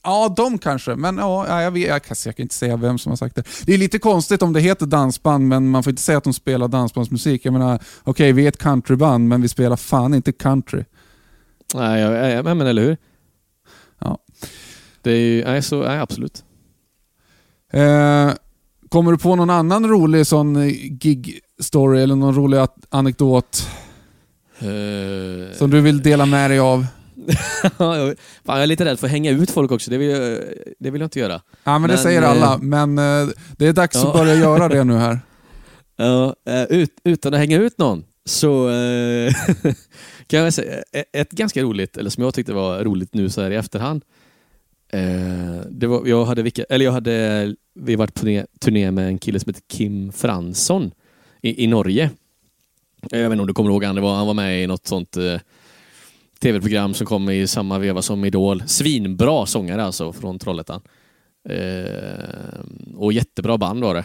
Ja, 0.06 0.34
de 0.36 0.58
kanske. 0.58 0.96
Men 0.96 1.18
ja, 1.18 1.46
ja, 1.48 1.62
jag, 1.62 1.70
vet, 1.70 1.88
jag, 1.88 2.02
kan, 2.02 2.16
jag 2.24 2.36
kan 2.36 2.42
inte 2.42 2.54
säga 2.54 2.76
vem 2.76 2.98
som 2.98 3.10
har 3.10 3.16
sagt 3.16 3.36
det. 3.36 3.42
Det 3.66 3.74
är 3.74 3.78
lite 3.78 3.98
konstigt 3.98 4.42
om 4.42 4.52
det 4.52 4.60
heter 4.60 4.86
dansband, 4.86 5.48
men 5.48 5.70
man 5.70 5.82
får 5.82 5.90
inte 5.90 6.02
säga 6.02 6.18
att 6.18 6.24
de 6.24 6.34
spelar 6.34 6.68
dansbandsmusik. 6.68 7.44
Jag 7.44 7.52
menar, 7.52 7.82
okej, 8.04 8.32
vi 8.32 8.44
är 8.44 8.48
ett 8.48 8.58
countryband, 8.58 9.28
men 9.28 9.42
vi 9.42 9.48
spelar 9.48 9.76
fan 9.76 10.14
inte 10.14 10.32
country. 10.32 10.84
Nej, 11.74 12.00
jag, 12.00 12.30
jag, 12.30 12.44
men 12.44 12.60
eller 12.60 12.82
hur? 12.82 12.96
Ja. 13.98 14.18
Det 15.02 15.10
är 15.10 15.16
ju, 15.16 15.44
nej, 15.44 15.62
så, 15.62 15.82
nej, 15.82 15.98
absolut. 15.98 16.44
Eh, 17.72 18.30
kommer 18.88 19.12
du 19.12 19.18
på 19.18 19.36
någon 19.36 19.50
annan 19.50 19.88
rolig 19.88 20.26
sån 20.26 20.56
eh, 20.56 20.68
gig-story 20.90 22.02
eller 22.02 22.16
någon 22.16 22.34
rolig 22.34 22.66
anekdot 22.88 23.66
Eh, 24.58 25.52
som 25.56 25.70
du 25.70 25.80
vill 25.80 26.02
dela 26.02 26.26
med 26.26 26.50
dig 26.50 26.58
av? 26.58 26.86
Fan, 27.76 28.16
jag 28.46 28.62
är 28.62 28.66
lite 28.66 28.84
rädd 28.84 28.98
för 28.98 29.06
att 29.06 29.10
hänga 29.10 29.30
ut 29.30 29.50
folk 29.50 29.72
också. 29.72 29.90
Det 29.90 29.98
vill 29.98 30.08
jag, 30.08 30.40
det 30.78 30.90
vill 30.90 31.00
jag 31.00 31.06
inte 31.06 31.18
göra. 31.18 31.40
Ja, 31.64 31.78
men, 31.78 31.82
det 31.82 31.94
Men, 31.94 32.02
säger 32.02 32.22
eh, 32.22 32.30
alla, 32.30 32.58
men 32.58 32.98
eh, 32.98 33.28
det 33.56 33.66
är 33.66 33.72
dags 33.72 33.96
ja. 33.96 34.08
att 34.08 34.14
börja 34.14 34.34
göra 34.34 34.68
det 34.68 34.84
nu 34.84 34.94
här. 34.94 35.20
Ja, 35.98 36.36
eh, 36.48 36.62
ut, 36.62 36.90
utan 37.04 37.34
att 37.34 37.40
hänga 37.40 37.58
ut 37.58 37.78
någon 37.78 38.04
så 38.24 38.68
kan 40.26 40.40
jag 40.40 40.54
säga 40.54 40.82
eh, 40.92 41.02
ett 41.12 41.30
ganska 41.30 41.62
roligt, 41.62 41.96
eller 41.96 42.10
som 42.10 42.24
jag 42.24 42.34
tyckte 42.34 42.52
var 42.52 42.84
roligt 42.84 43.14
nu 43.14 43.30
så 43.30 43.42
här 43.42 43.50
i 43.50 43.54
efterhand. 43.54 44.02
Det 45.70 45.86
var, 45.86 46.06
jag 46.06 46.24
hade, 46.24 46.42
vilka, 46.42 46.64
eller 46.64 46.84
jag 46.84 46.92
hade, 46.92 47.54
vi 47.74 47.96
varit 47.96 48.14
på 48.14 48.20
turné, 48.20 48.46
turné 48.60 48.90
med 48.90 49.08
en 49.08 49.18
kille 49.18 49.40
som 49.40 49.50
heter 49.50 49.62
Kim 49.68 50.12
Fransson 50.12 50.90
i, 51.42 51.64
i 51.64 51.66
Norge. 51.66 52.10
Jag 53.10 53.18
vet 53.18 53.32
inte 53.32 53.40
om 53.40 53.46
du 53.46 53.54
kommer 53.54 53.70
ihåg 53.70 53.84
han, 53.84 53.94
det 53.94 54.00
var, 54.00 54.16
han 54.16 54.26
var 54.26 54.34
med 54.34 54.62
i 54.62 54.66
något 54.66 54.86
sånt 54.86 55.16
tv-program 56.40 56.94
som 56.94 57.06
kom 57.06 57.30
i 57.30 57.46
samma 57.46 57.78
veva 57.78 58.02
som 58.02 58.24
Idol. 58.24 58.62
Svinbra 58.66 59.46
sångare 59.46 59.84
alltså 59.84 60.12
från 60.12 60.38
Trollhättan. 60.38 60.80
Eh, 61.48 62.60
och 62.96 63.12
jättebra 63.12 63.58
band 63.58 63.84
var 63.84 63.94
det. 63.94 64.04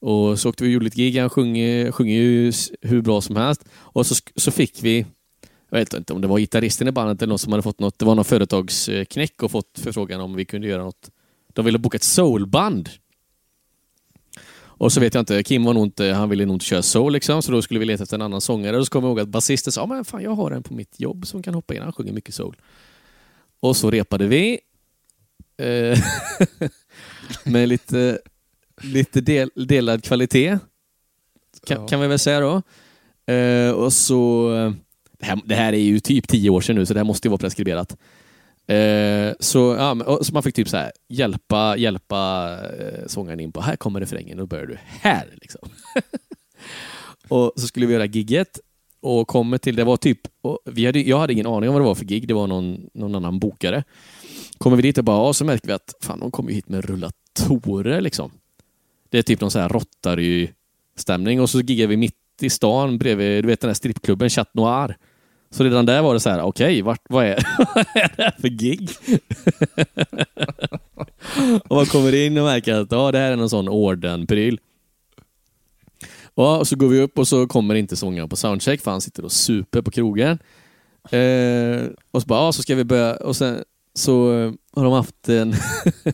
Och 0.00 0.38
så 0.38 0.48
åkte 0.48 0.64
vi 0.64 0.70
och 0.70 0.72
gjorde 0.72 0.84
lite 0.84 0.96
gig. 0.96 1.18
Han 1.18 1.30
sjunger, 1.30 1.92
sjunger 1.92 2.14
ju 2.14 2.52
hur 2.80 3.02
bra 3.02 3.20
som 3.20 3.36
helst. 3.36 3.64
Och 3.74 4.06
så, 4.06 4.14
så 4.36 4.50
fick 4.50 4.82
vi, 4.82 5.06
jag 5.70 5.78
vet 5.78 5.94
inte 5.94 6.12
om 6.12 6.20
det 6.20 6.28
var 6.28 6.38
gitarristen 6.38 6.88
i 6.88 6.92
bandet 6.92 7.22
eller 7.22 7.28
någon 7.30 7.38
som 7.38 7.52
hade 7.52 7.62
fått 7.62 7.80
något, 7.80 7.98
det 7.98 8.04
var 8.04 8.14
någon 8.14 8.24
företagsknäck 8.24 9.42
och 9.42 9.50
fått 9.50 9.78
förfrågan 9.78 10.20
om 10.20 10.34
vi 10.34 10.44
kunde 10.44 10.68
göra 10.68 10.84
något. 10.84 11.10
De 11.52 11.64
ville 11.64 11.78
boka 11.78 11.96
ett 11.96 12.02
soulband. 12.02 12.88
Och 14.82 14.92
så 14.92 15.00
vet 15.00 15.14
jag 15.14 15.22
inte, 15.22 15.42
Kim 15.42 15.64
var 15.64 15.74
nog 15.74 15.86
inte, 15.86 16.04
han 16.06 16.28
ville 16.28 16.46
nog 16.46 16.54
inte 16.56 16.64
köra 16.64 16.82
soul 16.82 17.12
liksom, 17.12 17.42
så 17.42 17.52
då 17.52 17.62
skulle 17.62 17.80
vi 17.80 17.86
leta 17.86 18.02
efter 18.02 18.16
en 18.16 18.22
annan 18.22 18.40
sångare. 18.40 18.78
Och 18.78 18.86
så 18.86 18.90
kommer 18.90 19.08
jag 19.08 19.10
ihåg 19.10 19.20
att 19.20 19.28
basisten 19.28 19.72
sa, 19.72 19.86
men 19.86 20.04
fan 20.04 20.22
jag 20.22 20.30
har 20.30 20.50
en 20.50 20.62
på 20.62 20.74
mitt 20.74 21.00
jobb 21.00 21.26
som 21.26 21.42
kan 21.42 21.54
hoppa 21.54 21.74
in, 21.74 21.82
han 21.82 21.92
sjunger 21.92 22.12
mycket 22.12 22.34
soul. 22.34 22.56
Och 23.60 23.76
så 23.76 23.90
repade 23.90 24.26
vi. 24.26 24.58
Eh, 25.56 25.98
med 27.44 27.68
lite, 27.68 28.18
lite 28.82 29.20
del, 29.20 29.50
delad 29.54 30.04
kvalitet. 30.04 30.58
Kan, 31.66 31.80
Ja. 31.80 31.88
kan 31.88 32.00
vi 32.00 32.06
väl 32.06 32.18
säga 32.18 32.40
då. 32.40 32.62
Eh, 33.32 33.70
och 33.70 33.92
så, 33.92 34.48
det 35.18 35.26
här, 35.26 35.40
det 35.44 35.54
här 35.54 35.72
är 35.72 35.78
ju 35.78 36.00
typ 36.00 36.28
tio 36.28 36.50
år 36.50 36.60
sedan 36.60 36.76
nu, 36.76 36.86
så 36.86 36.94
det 36.94 37.00
här 37.00 37.04
måste 37.04 37.28
ju 37.28 37.30
vara 37.30 37.38
preskriberat. 37.38 37.96
Eh, 38.66 39.32
så, 39.40 39.74
ja, 39.78 39.94
men- 39.94 40.24
så 40.24 40.32
man 40.32 40.42
fick 40.42 40.54
typ 40.54 40.68
så 40.68 40.76
här, 40.76 40.92
hjälpa, 41.08 41.76
hjälpa 41.76 42.58
eh, 42.80 43.06
sångaren 43.06 43.40
in 43.40 43.52
på, 43.52 43.60
här 43.60 43.76
kommer 43.76 44.00
refrängen, 44.00 44.38
och 44.38 44.42
då 44.42 44.46
börjar 44.46 44.66
du 44.66 44.78
här. 44.86 45.28
Liksom. 45.40 45.68
och 47.28 47.52
så 47.56 47.66
skulle 47.66 47.86
vi 47.86 47.92
göra 47.92 48.06
gigget. 48.06 48.58
och 49.00 49.28
kommer 49.28 49.58
till, 49.58 49.76
det 49.76 49.84
var 49.84 49.96
typ, 49.96 50.20
och 50.42 50.58
vi 50.64 50.86
hade, 50.86 51.00
jag 51.00 51.18
hade 51.18 51.32
ingen 51.32 51.46
aning 51.46 51.68
om 51.68 51.72
vad 51.74 51.82
det 51.82 51.86
var 51.86 51.94
för 51.94 52.04
gig, 52.04 52.28
det 52.28 52.34
var 52.34 52.46
någon, 52.46 52.90
någon 52.94 53.14
annan 53.14 53.38
bokare. 53.38 53.84
Kommer 54.58 54.76
vi 54.76 54.82
dit 54.82 54.98
och 54.98 55.04
bara, 55.04 55.26
ja, 55.26 55.32
så 55.32 55.44
märker 55.44 55.66
vi 55.66 55.72
att 55.72 55.94
fan, 56.02 56.20
de 56.20 56.30
kommer 56.30 56.52
hit 56.52 56.68
med 56.68 56.84
rullatorer 56.84 58.00
liksom. 58.00 58.30
Det 59.10 59.18
är 59.18 59.22
typ 59.22 59.40
någon 59.40 59.50
så 59.50 59.58
här 59.58 59.68
Rotary-stämning 59.68 61.40
och 61.40 61.50
så 61.50 61.60
giggar 61.60 61.86
vi 61.86 61.96
mitt 61.96 62.16
i 62.40 62.50
stan 62.50 62.98
bredvid, 62.98 63.44
du 63.44 63.48
vet 63.48 63.60
den 63.60 63.68
här 63.68 63.74
strippklubben 63.74 64.30
Chat 64.30 64.54
Noir. 64.54 64.96
Så 65.52 65.64
redan 65.64 65.86
där 65.86 66.02
var 66.02 66.14
det 66.14 66.20
så 66.20 66.30
här, 66.30 66.42
okej, 66.42 66.82
okay, 66.82 66.96
vad, 67.08 67.24
är, 67.26 67.46
vad 67.74 67.86
är 67.94 68.12
det 68.16 68.22
här 68.22 68.34
för 68.40 68.48
gig? 68.48 68.90
och 71.68 71.76
man 71.76 71.86
kommer 71.86 72.14
in 72.14 72.38
och 72.38 72.44
märker 72.44 72.74
att 72.74 72.92
ah, 72.92 73.12
det 73.12 73.18
här 73.18 73.32
är 73.32 73.36
någon 73.36 73.50
sån 73.50 73.68
ordenpryl. 73.68 74.60
Och 76.34 76.68
så 76.68 76.76
går 76.76 76.88
vi 76.88 77.00
upp 77.00 77.18
och 77.18 77.28
så 77.28 77.46
kommer 77.46 77.74
inte 77.74 77.96
sångaren 77.96 78.28
på 78.28 78.36
soundcheck 78.36 78.80
för 78.80 78.90
han 78.90 79.00
sitter 79.00 79.24
och 79.24 79.32
super 79.32 79.82
på 79.82 79.90
krogen. 79.90 80.38
Eh, 81.10 81.86
och 82.10 82.22
så 82.22 82.26
bara, 82.26 82.40
ja, 82.40 82.52
så 82.52 82.62
ska 82.62 82.74
vi 82.74 82.84
börja, 82.84 83.16
och 83.16 83.36
sen 83.36 83.64
så 83.94 84.32
har 84.72 84.84
de 84.84 84.92
haft 84.92 85.28
en... 85.28 85.54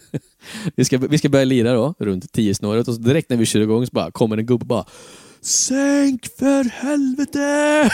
vi, 0.76 0.84
ska, 0.84 0.99
vi 0.99 1.18
ska 1.18 1.28
börja 1.28 1.45
lira 1.45 1.72
då, 1.72 1.95
runt 1.99 2.32
tio 2.32 2.55
snåret 2.55 2.89
och 2.89 2.95
så 2.95 3.01
direkt 3.01 3.30
när 3.30 3.36
vi 3.36 3.47
kör 3.47 3.61
igång 3.61 3.86
så 3.86 3.91
bara 3.93 4.11
kommer 4.11 4.36
en 4.36 4.47
gubbe 4.47 4.62
och 4.62 4.68
bara 4.68 4.84
Sänk 5.41 6.26
för 6.39 6.64
helvete! 6.64 7.91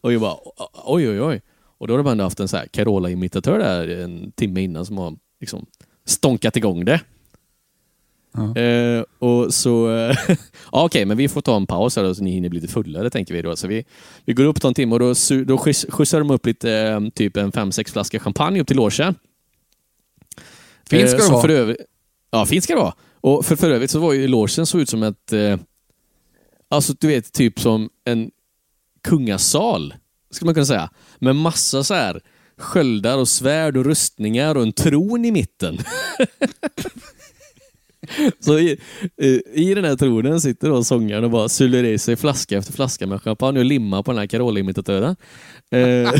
och 0.00 0.12
jag 0.12 0.20
bara 0.20 0.36
oj, 0.84 1.08
oj, 1.08 1.22
oj. 1.22 1.42
Och 1.78 1.86
då 1.86 1.94
har 1.94 1.98
de 1.98 2.10
ändå 2.10 2.24
haft 2.24 2.40
en 2.40 2.48
så 2.48 2.56
här 2.56 2.66
Carola-imitatör 2.66 3.58
där 3.58 3.88
en 3.88 4.32
timme 4.32 4.60
innan 4.60 4.86
som 4.86 4.98
har 4.98 5.16
liksom 5.40 5.66
stånkat 6.04 6.56
igång 6.56 6.84
det. 6.84 7.00
Ja. 8.32 8.60
Eh, 8.60 9.04
och 9.18 9.54
så, 9.54 9.90
eh, 9.90 10.16
ja, 10.28 10.36
okej, 10.72 10.84
okay, 10.84 11.04
men 11.04 11.16
vi 11.16 11.28
får 11.28 11.40
ta 11.40 11.56
en 11.56 11.66
paus 11.66 11.96
här 11.96 12.02
då, 12.02 12.14
så 12.14 12.24
ni 12.24 12.30
hinner 12.30 12.48
bli 12.48 12.60
lite 12.60 12.72
fullare, 12.72 13.10
tänker 13.10 13.34
vi 13.34 13.42
då. 13.42 13.56
Så 13.56 13.68
vi, 13.68 13.84
vi 14.24 14.32
går 14.32 14.44
upp 14.44 14.60
ta 14.60 14.68
en 14.68 14.74
timme 14.74 14.94
och 14.94 14.98
då, 14.98 15.14
då 15.44 15.58
skjutsar 15.58 16.18
de 16.18 16.30
upp 16.30 16.46
lite, 16.46 16.72
eh, 16.72 17.00
typ 17.14 17.36
en 17.36 17.52
fem, 17.52 17.72
sex 17.72 17.92
flaskor 17.92 18.18
champagne 18.18 18.60
upp 18.60 18.66
till 18.66 18.76
logen. 18.76 19.14
Fint 20.90 21.10
ska 21.10 21.22
det 21.22 21.30
vara. 21.30 21.42
För 21.42 21.76
ja, 22.30 22.46
fint 22.46 22.64
ska 22.64 22.74
det 22.74 22.80
vara. 22.80 22.94
Och 23.20 23.46
för, 23.46 23.56
för 23.56 23.70
övrigt 23.70 23.90
så 23.90 23.98
var 23.98 24.12
ju 24.12 24.28
logen 24.28 24.66
så 24.66 24.78
ut 24.78 24.88
som 24.88 25.02
ett, 25.02 25.32
eh, 25.32 25.58
alltså 26.68 26.94
du 27.00 27.06
vet, 27.06 27.32
typ 27.32 27.60
som 27.60 27.90
en 28.04 28.30
kungasal, 29.04 29.94
skulle 30.30 30.46
man 30.46 30.54
kunna 30.54 30.66
säga. 30.66 30.90
Med 31.18 31.36
massa 31.36 31.84
så 31.84 31.94
här 31.94 32.20
sköldar 32.58 33.18
och 33.18 33.28
svärd 33.28 33.76
och 33.76 33.84
rustningar 33.84 34.54
och 34.54 34.62
en 34.62 34.72
tron 34.72 35.24
i 35.24 35.30
mitten. 35.30 35.78
Så 38.40 38.58
i, 38.58 38.78
eh, 39.16 39.38
i 39.54 39.74
den 39.74 39.84
här 39.84 39.96
tronen 39.96 40.40
sitter 40.40 40.68
då 40.68 40.84
sångaren 40.84 41.24
och 41.24 41.30
bara 41.30 41.48
suller 41.48 41.84
i 41.84 41.98
sig 41.98 42.16
flaska 42.16 42.58
efter 42.58 42.72
flaska 42.72 43.06
med 43.06 43.22
champagne 43.22 43.58
och 43.58 43.64
limmar 43.64 44.02
på 44.02 44.10
den 44.10 44.18
här 44.18 44.26
Carola-imitatören. 44.26 45.16
Eh, 45.70 46.12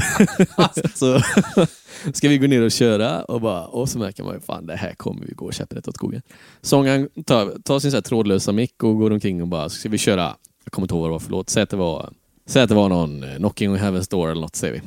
så 0.95 1.21
ska 2.13 2.29
vi 2.29 2.39
gå 2.39 2.47
ner 2.47 2.63
och 2.63 2.73
köra 2.73 3.25
och, 3.25 3.41
bara, 3.41 3.67
och 3.67 3.89
så 3.89 3.99
märker 3.99 4.25
man 4.25 4.35
ju 4.35 4.41
fan 4.41 4.67
det 4.67 4.77
här 4.77 4.95
kommer 4.95 5.27
vi 5.27 5.33
gå 5.33 5.53
käpprätt 5.53 5.89
åt 5.89 5.95
skogen. 5.95 6.23
Sångaren 6.63 7.09
tar, 7.27 7.63
tar 7.63 7.79
sin 7.79 7.91
så 7.91 7.97
här 7.97 8.03
trådlösa 8.03 8.53
mick 8.53 8.83
och 8.83 8.99
går 8.99 9.11
omkring 9.11 9.43
och 9.43 9.49
bara, 9.49 9.69
ska 9.69 9.89
vi 9.89 9.99
köra, 9.99 10.37
jag 10.65 10.73
kommer 10.73 10.85
inte 10.85 10.95
ihåg 10.95 11.01
vad 11.01 11.11
det 11.11 11.13
var 11.13 11.19
för 11.19 11.31
låt, 11.31 11.51
säg 11.51 11.63
att 11.63 11.71
det 11.71 11.77
var, 11.77 12.13
säg 12.47 12.63
att 12.63 12.69
det 12.69 12.75
var 12.75 12.89
någon 12.89 13.23
eh, 13.23 13.37
Knocking 13.37 13.71
on 13.71 13.79
Heaven's 13.79 14.11
Door 14.11 14.31
eller 14.31 14.41
något 14.41 14.57
säger 14.57 14.75
vi. 14.75 14.81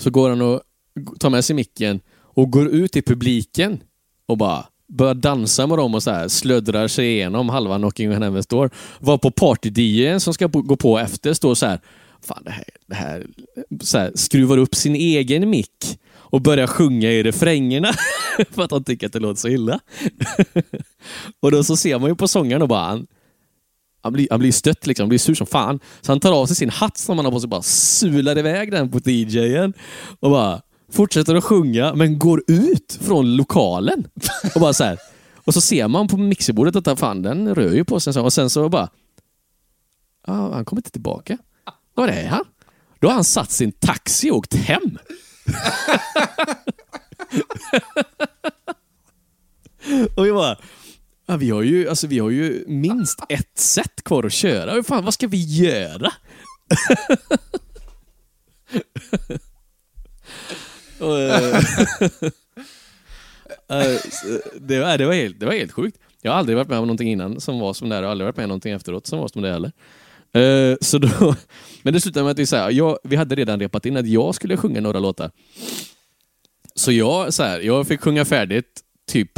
Så 0.00 0.10
går 0.10 0.30
han 0.30 0.42
och 0.42 0.60
tar 1.18 1.30
med 1.30 1.44
sig 1.44 1.56
micken 1.56 2.00
och 2.18 2.50
går 2.50 2.68
ut 2.68 2.96
i 2.96 3.02
publiken 3.02 3.82
och 4.26 4.38
bara 4.38 4.66
börjar 4.88 5.14
dansa 5.14 5.66
med 5.66 5.78
dem 5.78 5.94
och 5.94 6.02
så 6.02 6.10
här, 6.10 6.28
slöddrar 6.28 6.88
sig 6.88 7.06
igenom 7.06 7.48
halva 7.48 7.76
Knocking 7.78 8.10
on 8.10 8.22
Heaven's 8.22 8.50
Door. 8.50 8.70
Var 8.98 9.18
på 9.18 9.30
party 9.30 10.18
som 10.20 10.34
ska 10.34 10.46
gå 10.46 10.76
på 10.76 10.98
efter 10.98 11.32
står 11.32 11.54
så 11.54 11.66
här, 11.66 11.80
fan 12.22 12.42
det 12.44 12.50
här, 12.50 12.64
det 12.86 12.94
här, 12.94 13.26
så 13.80 13.98
här 13.98 14.12
skruvar 14.14 14.58
upp 14.58 14.74
sin 14.74 14.94
egen 14.94 15.50
mick 15.50 15.98
och 16.30 16.42
börjar 16.42 16.66
sjunga 16.66 17.10
i 17.10 17.22
refrängerna 17.22 17.92
för 18.50 18.62
att 18.62 18.70
han 18.70 18.84
tycker 18.84 19.06
att 19.06 19.12
det 19.12 19.18
låter 19.18 19.40
så 19.40 19.48
illa. 19.48 19.80
och 21.40 21.50
då 21.50 21.64
så 21.64 21.76
ser 21.76 21.98
man 21.98 22.08
ju 22.08 22.16
på 22.16 22.28
sångaren 22.28 22.62
och 22.62 22.68
bara, 22.68 22.86
han, 22.86 23.06
han 24.02 24.12
blir, 24.12 24.28
han 24.30 24.40
blir 24.40 24.52
stött 24.52 24.86
liksom, 24.86 25.04
han 25.04 25.08
blir 25.08 25.18
sur 25.18 25.34
som 25.34 25.46
fan. 25.46 25.80
Så 26.00 26.12
han 26.12 26.20
tar 26.20 26.32
av 26.32 26.46
sig 26.46 26.56
sin 26.56 26.70
hatt 26.70 26.98
som 26.98 27.18
han 27.18 27.24
har 27.24 27.32
på 27.32 27.40
sig 27.40 27.46
och 27.46 27.50
bara 27.50 27.62
sular 27.62 28.38
iväg 28.38 28.70
den 28.70 28.90
på 28.90 29.10
DJen 29.10 29.72
och 30.20 30.30
bara 30.30 30.62
fortsätter 30.92 31.34
att 31.34 31.44
sjunga, 31.44 31.94
men 31.94 32.18
går 32.18 32.42
ut 32.46 32.98
från 33.00 33.36
lokalen. 33.36 34.08
Och 34.54 34.60
bara 34.60 34.72
så 34.72 34.84
här. 34.84 34.98
Och 35.34 35.54
så 35.54 35.60
ser 35.60 35.88
man 35.88 36.08
på 36.08 36.16
mixerbordet 36.16 36.86
att 36.86 36.98
fan, 36.98 37.22
den 37.22 37.54
rör 37.54 37.72
ju 37.72 37.84
på 37.84 38.00
sig. 38.00 38.22
Och 38.22 38.32
sen 38.32 38.50
så 38.50 38.68
bara... 38.68 38.88
ah, 40.22 40.54
han 40.54 40.64
kommer 40.64 40.80
inte 40.80 40.90
tillbaka. 40.90 41.38
Var 41.94 42.08
är 42.08 42.26
han? 42.26 42.44
Då 42.98 43.08
har 43.08 43.14
han 43.14 43.24
satt 43.24 43.50
sin 43.50 43.72
taxi 43.72 44.30
och 44.30 44.36
åkt 44.36 44.54
hem. 44.54 44.98
och 50.16 50.26
vi 50.26 50.32
bara... 50.32 50.58
Ja, 51.26 51.36
vi, 51.36 51.50
har 51.50 51.62
ju, 51.62 51.88
alltså, 51.88 52.06
vi 52.06 52.18
har 52.18 52.30
ju 52.30 52.64
minst 52.66 53.20
ett 53.28 53.58
set 53.58 54.04
kvar 54.04 54.24
att 54.24 54.32
köra. 54.32 54.82
Fan, 54.82 55.04
vad 55.04 55.14
ska 55.14 55.26
vi 55.26 55.62
göra? 55.62 56.12
Och, 61.00 61.18
eh, 61.18 61.56
eh, 63.68 64.00
det, 64.60 64.80
var, 64.80 64.98
det, 64.98 65.06
var 65.06 65.12
helt, 65.14 65.40
det 65.40 65.46
var 65.46 65.52
helt 65.52 65.72
sjukt. 65.72 65.98
Jag 66.22 66.32
har 66.32 66.38
aldrig 66.38 66.56
varit 66.56 66.68
med 66.68 66.78
om 66.78 66.86
någonting 66.86 67.12
innan 67.12 67.40
som 67.40 67.60
var 67.60 67.74
som 67.74 67.88
det 67.88 67.94
här 67.94 68.02
och 68.02 68.10
aldrig 68.10 68.26
varit 68.26 68.36
med 68.36 68.44
om 68.44 68.48
någonting 68.48 68.72
efteråt 68.72 69.06
som 69.06 69.18
var 69.18 69.28
som 69.28 69.42
det 69.42 69.52
heller. 69.52 69.72
Uh, 70.36 70.76
så 70.80 70.98
då, 70.98 71.34
men 71.82 71.94
det 71.94 72.00
slutade 72.00 72.24
med 72.24 72.30
att 72.30 72.38
vi, 72.38 72.46
så 72.46 72.56
här, 72.56 72.70
jag, 72.70 72.98
vi 73.04 73.16
hade 73.16 73.34
redan 73.34 73.60
repat 73.60 73.86
in 73.86 73.96
att 73.96 74.06
jag 74.06 74.34
skulle 74.34 74.56
sjunga 74.56 74.80
några 74.80 74.98
låtar. 74.98 75.30
Så 76.74 76.92
jag, 76.92 77.34
så 77.34 77.42
här, 77.42 77.60
jag 77.60 77.86
fick 77.86 78.00
sjunga 78.00 78.24
färdigt 78.24 78.80
typ 79.08 79.30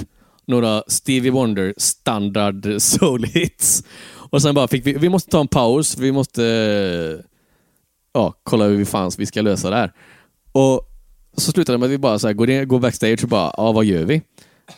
några 0.47 0.83
Stevie 0.87 1.31
Wonder 1.31 1.75
standard 1.77 2.67
soul 2.79 3.25
hits. 3.25 3.85
Och 4.15 4.43
sen 4.43 4.55
bara 4.55 4.69
fick 4.69 4.87
vi, 4.87 4.93
vi 4.93 5.09
måste 5.09 5.31
ta 5.31 5.41
en 5.41 5.49
paus, 5.49 5.99
vi 5.99 6.13
måste 6.13 6.45
eh, 6.45 7.25
ja, 8.13 8.35
kolla 8.43 8.65
hur 8.65 8.77
vi 8.77 8.85
fanns 8.85 9.19
vi 9.19 9.27
ska 9.27 9.43
lösa 9.43 9.71
det 9.71 9.77
här. 9.77 9.93
Och 10.53 10.89
så 11.37 11.53
slutade 11.53 11.75
det 11.75 11.79
med 11.79 11.87
att 11.87 11.93
vi 11.93 11.99
bara 11.99 12.19
så 12.19 12.27
här, 12.27 12.35
går, 12.35 12.47
ner, 12.47 12.65
går 12.65 12.81
backstage 12.81 13.23
och 13.23 13.29
bara, 13.29 13.55
ja 13.57 13.73
vad 13.73 13.85
gör 13.85 14.05
vi? 14.05 14.23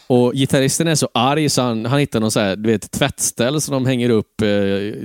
Och 0.06 0.32
gitarristen 0.34 0.88
är 0.88 0.94
så 0.94 1.08
arg 1.14 1.48
så 1.48 1.62
han, 1.62 1.86
han 1.86 1.98
hittar 1.98 2.20
någon 2.20 2.30
så 2.30 2.40
här, 2.40 2.56
du 2.56 2.70
vet, 2.70 2.90
tvättställ 2.90 3.60
som 3.60 3.72
de 3.72 3.86
hänger 3.86 4.10
upp 4.10 4.40
eh, 4.40 4.48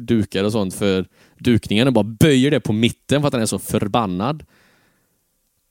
dukar 0.02 0.44
och 0.44 0.52
sånt 0.52 0.74
för 0.74 1.06
dukningen 1.40 1.88
och 1.88 1.94
bara 1.94 2.04
böjer 2.04 2.52
det 2.52 2.60
på 2.60 2.74
mitten 2.74 3.22
för 3.22 3.28
att 3.28 3.34
han 3.34 3.42
är 3.42 3.46
så 3.46 3.60
förbannad. 3.60 4.44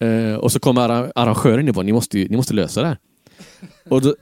Eh, 0.01 0.35
och 0.35 0.53
så 0.53 0.61
kommer 0.61 1.11
arrangören 1.15 1.69
och 1.69 1.75
bara, 1.75 1.83
ni 1.83 1.93
måste, 1.93 2.19
ni 2.19 2.37
måste 2.37 2.55
lösa 2.55 2.81
det 2.81 2.87
här. 2.87 2.99
Och, 3.89 4.01
då, 4.03 4.15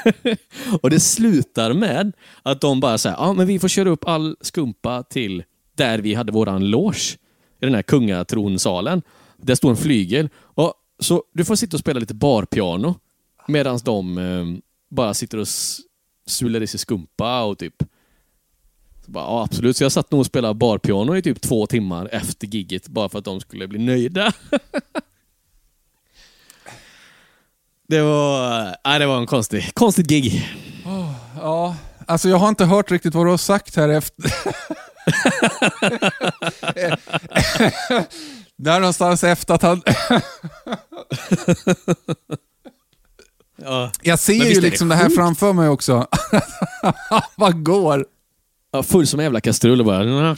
och 0.82 0.90
det 0.90 1.00
slutar 1.00 1.72
med 1.72 2.12
att 2.42 2.60
de 2.60 2.80
bara 2.80 2.98
säger, 2.98 3.16
ja 3.16 3.32
men 3.32 3.46
vi 3.46 3.58
får 3.58 3.68
köra 3.68 3.90
upp 3.90 4.08
all 4.08 4.36
skumpa 4.40 5.02
till 5.02 5.42
där 5.76 5.98
vi 5.98 6.14
hade 6.14 6.32
våran 6.32 6.70
loge. 6.70 7.16
I 7.60 7.66
den 7.66 7.74
här 7.74 7.82
kungatronsalen. 7.82 9.02
Där 9.36 9.54
står 9.54 9.70
en 9.70 9.76
flygel. 9.76 10.28
Och, 10.36 10.74
så 10.98 11.22
du 11.32 11.44
får 11.44 11.56
sitta 11.56 11.76
och 11.76 11.80
spela 11.80 12.00
lite 12.00 12.14
barpiano 12.14 12.94
medan 13.48 13.78
de 13.84 14.18
eh, 14.18 14.44
bara 14.88 15.14
sitter 15.14 15.38
och 15.38 15.48
sular 16.26 16.62
i 16.62 16.66
sig 16.66 16.80
skumpa 16.80 17.42
och 17.42 17.58
typ 17.58 17.82
så 19.04 19.10
bara, 19.10 19.24
ja, 19.24 19.42
absolut, 19.44 19.76
så 19.76 19.84
jag 19.84 19.92
satt 19.92 20.10
nog 20.10 20.20
och 20.20 20.26
spelade 20.26 20.54
barpiano 20.54 21.16
i 21.16 21.22
typ 21.22 21.40
två 21.40 21.66
timmar 21.66 22.08
efter 22.12 22.46
gigget 22.46 22.88
bara 22.88 23.08
för 23.08 23.18
att 23.18 23.24
de 23.24 23.40
skulle 23.40 23.68
bli 23.68 23.78
nöjda. 23.78 24.32
det 27.88 28.02
var, 28.02 28.76
nej, 28.84 28.98
det 28.98 29.06
var 29.06 29.18
en 29.18 29.26
konstig, 29.26 29.74
konstigt 29.74 30.06
gig. 30.06 30.48
Oh, 30.86 31.12
ja, 31.36 31.76
alltså 32.06 32.28
jag 32.28 32.36
har 32.36 32.48
inte 32.48 32.64
hört 32.64 32.90
riktigt 32.90 33.14
vad 33.14 33.26
du 33.26 33.30
har 33.30 33.36
sagt 33.36 33.76
här 33.76 33.88
efter. 33.88 34.32
Där 38.56 38.80
någonstans 38.80 39.24
efter 39.24 39.54
att 39.54 39.62
han... 39.62 39.82
ja. 43.64 43.90
Jag 44.02 44.18
ser 44.18 44.32
ju 44.32 44.60
liksom 44.60 44.88
det, 44.88 44.94
det 44.94 44.98
här 44.98 45.10
framför 45.10 45.52
mig 45.52 45.68
också. 45.68 46.06
Vad 47.36 47.64
går? 47.64 48.06
Ja, 48.72 48.82
full 48.82 49.06
som 49.06 49.20
en 49.20 49.24
jävla 49.24 49.40
kastrull 49.40 49.80
och 49.80 49.86
bara... 49.86 50.34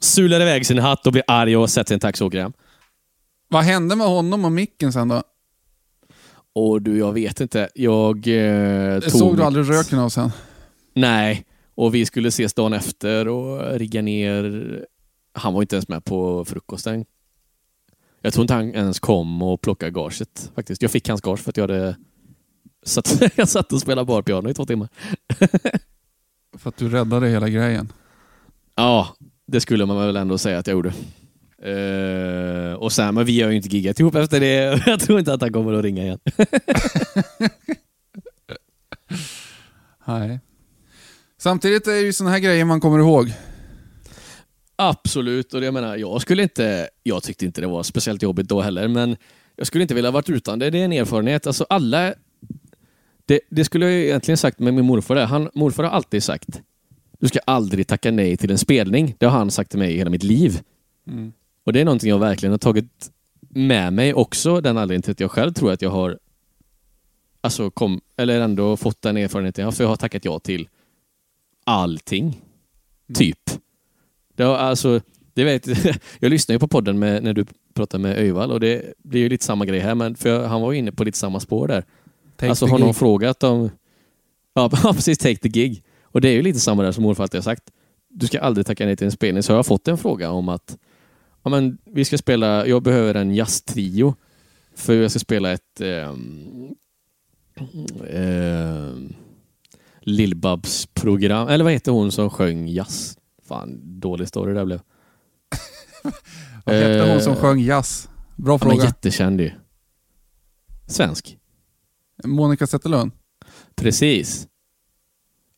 Sular 0.00 0.40
iväg 0.40 0.66
sin 0.66 0.78
hatt 0.78 1.06
och 1.06 1.12
blir 1.12 1.24
arg 1.26 1.56
och 1.56 1.70
sätter 1.70 1.88
sig 1.88 1.94
i 1.94 1.96
en 1.96 2.00
taxi 2.00 2.24
och 2.24 2.26
åker 2.26 2.40
hem. 2.40 2.52
Vad 3.48 3.64
hände 3.64 3.96
med 3.96 4.06
honom 4.06 4.44
och 4.44 4.52
micken 4.52 4.92
sen 4.92 5.08
då? 5.08 5.22
Och 6.54 6.82
du, 6.82 6.98
jag 6.98 7.12
vet 7.12 7.40
inte. 7.40 7.68
Jag 7.74 8.16
eh, 8.16 9.00
tog... 9.00 9.12
Såg 9.12 9.36
du 9.36 9.42
aldrig 9.42 9.70
röken 9.70 9.98
av 9.98 10.08
sen? 10.08 10.30
Nej, 10.94 11.44
och 11.74 11.94
vi 11.94 12.06
skulle 12.06 12.28
ses 12.28 12.54
dagen 12.54 12.72
efter 12.72 13.28
och 13.28 13.78
rigga 13.78 14.02
ner 14.02 14.64
han 15.38 15.54
var 15.54 15.62
inte 15.62 15.76
ens 15.76 15.88
med 15.88 16.04
på 16.04 16.44
frukosten. 16.44 17.04
Jag 18.20 18.32
tror 18.32 18.42
inte 18.42 18.54
han 18.54 18.74
ens 18.74 19.00
kom 19.00 19.42
och 19.42 19.60
plockade 19.60 19.92
gaget 19.92 20.50
faktiskt. 20.54 20.82
Jag 20.82 20.90
fick 20.90 21.08
hans 21.08 21.20
gage 21.20 21.40
för 21.40 21.50
att 21.50 21.56
jag 21.56 21.64
hade 21.68 21.96
satt, 22.86 23.22
jag 23.36 23.48
satt 23.48 23.72
och 23.72 23.80
spelade 23.80 24.06
barpiano 24.06 24.50
i 24.50 24.54
två 24.54 24.64
timmar. 24.64 24.88
För 26.58 26.68
att 26.68 26.76
du 26.76 26.88
räddade 26.88 27.28
hela 27.28 27.48
grejen. 27.48 27.92
Ja, 28.74 29.16
det 29.46 29.60
skulle 29.60 29.86
man 29.86 29.96
väl 29.96 30.16
ändå 30.16 30.38
säga 30.38 30.58
att 30.58 30.66
jag 30.66 30.74
gjorde. 30.74 30.92
Eh, 31.62 32.72
och 32.74 32.92
sen, 32.92 33.14
men 33.14 33.24
vi 33.24 33.42
har 33.42 33.50
ju 33.50 33.56
inte 33.56 33.68
giggat 33.68 34.00
ihop 34.00 34.14
efter 34.14 34.40
det. 34.40 34.82
Jag 34.86 35.00
tror 35.00 35.18
inte 35.18 35.32
att 35.32 35.40
han 35.40 35.52
kommer 35.52 35.72
att 35.72 35.84
ringa 35.84 36.02
igen. 36.02 36.18
Nej. 40.04 40.40
Samtidigt 41.38 41.86
är 41.86 41.92
det 41.92 42.00
ju 42.00 42.12
såna 42.12 42.30
här 42.30 42.38
grejer 42.38 42.64
man 42.64 42.80
kommer 42.80 42.98
ihåg. 42.98 43.32
Absolut, 44.80 45.54
och 45.54 45.64
jag 45.64 45.74
menar, 45.74 45.96
jag 45.96 46.22
skulle 46.22 46.42
inte, 46.42 46.88
jag 47.02 47.22
tyckte 47.22 47.44
inte 47.44 47.60
det 47.60 47.66
var 47.66 47.82
speciellt 47.82 48.22
jobbigt 48.22 48.48
då 48.48 48.60
heller, 48.60 48.88
men 48.88 49.16
jag 49.56 49.66
skulle 49.66 49.82
inte 49.82 49.94
vilja 49.94 50.10
varit 50.10 50.30
utan 50.30 50.58
det. 50.58 50.70
Det 50.70 50.78
är 50.78 50.84
en 50.84 50.92
erfarenhet. 50.92 51.46
Alltså 51.46 51.66
alla, 51.68 52.14
det, 53.26 53.40
det 53.50 53.64
skulle 53.64 53.90
jag 53.90 53.94
egentligen 53.94 54.38
sagt 54.38 54.58
med 54.58 54.74
min 54.74 54.84
morfar. 54.84 55.14
Där. 55.14 55.26
Han, 55.26 55.50
morfar 55.54 55.84
har 55.84 55.90
alltid 55.90 56.22
sagt, 56.22 56.60
du 57.18 57.28
ska 57.28 57.38
aldrig 57.44 57.86
tacka 57.86 58.10
nej 58.10 58.36
till 58.36 58.50
en 58.50 58.58
spelning. 58.58 59.14
Det 59.18 59.26
har 59.26 59.38
han 59.38 59.50
sagt 59.50 59.70
till 59.70 59.78
mig 59.78 59.96
hela 59.96 60.10
mitt 60.10 60.22
liv. 60.22 60.60
Mm. 61.06 61.32
Och 61.64 61.72
det 61.72 61.80
är 61.80 61.84
någonting 61.84 62.10
jag 62.10 62.18
verkligen 62.18 62.50
har 62.50 62.58
tagit 62.58 63.10
med 63.40 63.92
mig 63.92 64.14
också, 64.14 64.60
den 64.60 64.78
anledningen 64.78 65.02
till 65.02 65.12
att 65.12 65.20
jag 65.20 65.30
själv 65.30 65.52
tror 65.52 65.72
att 65.72 65.82
jag 65.82 65.90
har 65.90 66.18
alltså 67.40 67.70
kom, 67.70 68.00
eller 68.16 68.40
ändå 68.40 68.76
fått 68.76 69.02
den 69.02 69.16
erfarenheten. 69.16 69.72
För 69.72 69.84
jag 69.84 69.88
har 69.88 69.96
tackat 69.96 70.24
ja 70.24 70.38
till 70.38 70.68
allting. 71.64 72.42
Typ. 73.14 73.40
Det 74.38 74.44
har, 74.44 74.56
alltså, 74.56 75.00
det 75.34 75.44
vet, 75.44 75.66
jag 76.20 76.30
lyssnar 76.30 76.54
ju 76.54 76.58
på 76.58 76.68
podden 76.68 76.98
med, 76.98 77.22
när 77.22 77.34
du 77.34 77.46
pratar 77.74 77.98
med 77.98 78.18
Öjvall 78.18 78.52
och 78.52 78.60
det 78.60 78.94
blir 79.04 79.20
ju 79.20 79.28
lite 79.28 79.44
samma 79.44 79.66
grej 79.66 79.80
här, 79.80 79.94
men 79.94 80.14
för 80.14 80.46
han 80.46 80.60
var 80.60 80.72
ju 80.72 80.78
inne 80.78 80.92
på 80.92 81.04
lite 81.04 81.18
samma 81.18 81.40
spår 81.40 81.68
där. 81.68 81.84
Take 82.36 82.50
alltså 82.50 82.66
har 82.66 82.78
någon 82.78 82.88
gig. 82.88 82.96
frågat 82.96 83.42
om... 83.42 83.70
Ja, 84.54 84.70
precis. 84.70 85.18
Take 85.18 85.36
the 85.36 85.48
gig. 85.48 85.82
Och 86.02 86.20
det 86.20 86.28
är 86.28 86.32
ju 86.32 86.42
lite 86.42 86.60
samma 86.60 86.82
där 86.82 86.92
som 86.92 87.04
morfar 87.04 87.22
alltid 87.22 87.38
har 87.38 87.42
sagt. 87.42 87.62
Du 88.08 88.26
ska 88.26 88.40
aldrig 88.40 88.66
tacka 88.66 88.86
nej 88.86 88.96
till 88.96 89.04
en 89.04 89.12
spelning. 89.12 89.42
Så 89.42 89.52
har 89.52 89.58
jag 89.58 89.66
fått 89.66 89.88
en 89.88 89.98
fråga 89.98 90.30
om 90.30 90.48
att 90.48 90.78
ja, 91.42 91.50
men 91.50 91.78
vi 91.84 92.04
ska 92.04 92.18
spela, 92.18 92.66
jag 92.66 92.82
behöver 92.82 93.14
en 93.14 93.34
jazztrio. 93.34 94.14
För 94.74 94.94
jag 94.94 95.10
ska 95.10 95.20
spela 95.20 95.52
ett 95.52 95.80
um, 95.80 96.74
um, 98.10 99.14
Lill-Babs 100.00 100.88
program. 100.94 101.48
Eller 101.48 101.64
vad 101.64 101.72
heter 101.72 101.92
hon 101.92 102.12
som 102.12 102.30
sjöng 102.30 102.68
jazz? 102.68 103.17
Fan, 103.48 104.00
dålig 104.00 104.28
story 104.28 104.54
det 104.54 104.64
blev. 104.66 104.80
Vad 106.64 106.74
hette 106.76 107.10
hon 107.12 107.20
som 107.20 107.32
Eh, 107.32 107.38
sjöng 107.40 107.60
jazz? 107.60 108.08
Bra 108.36 108.52
Ja, 108.60 108.66
men 108.66 108.70
fråga. 108.76 108.84
jättekänd 108.84 109.40
ju. 109.40 109.50
Svensk. 110.86 111.38
Monica 112.24 112.66
Zetterlund? 112.66 113.12
Precis. 113.76 114.48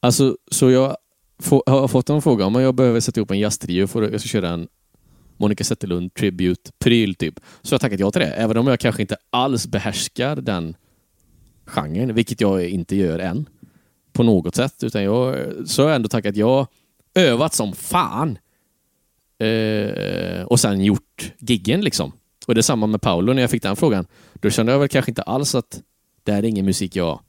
Alltså, 0.01 0.36
så 0.51 0.70
jag 0.70 0.97
få, 1.38 1.62
har 1.66 1.88
fått 1.88 2.11
en 2.11 2.22
fråga 2.22 2.47
om 2.47 2.55
jag 2.55 2.74
behöver 2.74 3.01
sätta 3.01 3.20
ihop 3.20 3.30
en 3.30 3.38
jazztrio 3.38 3.86
för 3.86 4.03
att 4.03 4.12
jag 4.12 4.20
ska 4.20 4.28
köra 4.28 4.49
en 4.49 4.68
Monica 5.36 5.64
Zetterlund 5.64 6.14
tribute-pryl 6.14 7.14
typ. 7.14 7.41
Så 7.62 7.74
jag 7.74 7.80
tackat 7.80 8.01
ja 8.01 8.11
till 8.11 8.20
det, 8.20 8.26
även 8.32 8.57
om 8.57 8.66
jag 8.66 8.80
kanske 8.80 9.03
inte 9.03 9.16
alls 9.30 9.66
behärskar 9.66 10.36
den 10.36 10.76
genren, 11.66 12.14
vilket 12.14 12.41
jag 12.41 12.64
inte 12.68 12.97
gör 12.97 13.18
än. 13.18 13.49
På 14.12 14.22
något 14.22 14.55
sätt. 14.55 14.82
Utan 14.82 15.03
jag, 15.05 15.36
så 15.66 15.82
har 15.82 15.88
jag 15.88 15.97
ändå 15.97 16.09
tackat 16.09 16.36
ja. 16.36 16.66
Övat 17.15 17.55
som 17.55 17.73
fan. 17.73 18.39
Eh, 19.39 20.43
och 20.43 20.61
sen 20.61 20.85
gjort 20.85 21.33
giggen 21.39 21.81
liksom. 21.81 22.13
Och 22.47 22.55
det 22.55 22.61
är 22.61 22.63
samma 22.63 22.87
med 22.87 23.01
Paolo 23.01 23.33
när 23.33 23.43
jag 23.43 23.51
fick 23.51 23.63
den 23.63 23.77
frågan. 23.77 24.07
Då 24.35 24.51
kände 24.51 24.73
jag 24.73 24.79
väl 24.79 24.89
kanske 24.89 25.11
inte 25.11 25.23
alls 25.23 25.55
att 25.55 25.83
det 26.25 26.33
här 26.33 26.39
är 26.39 26.49
ingen 26.49 26.65
musik 26.65 26.97
jag 26.97 27.21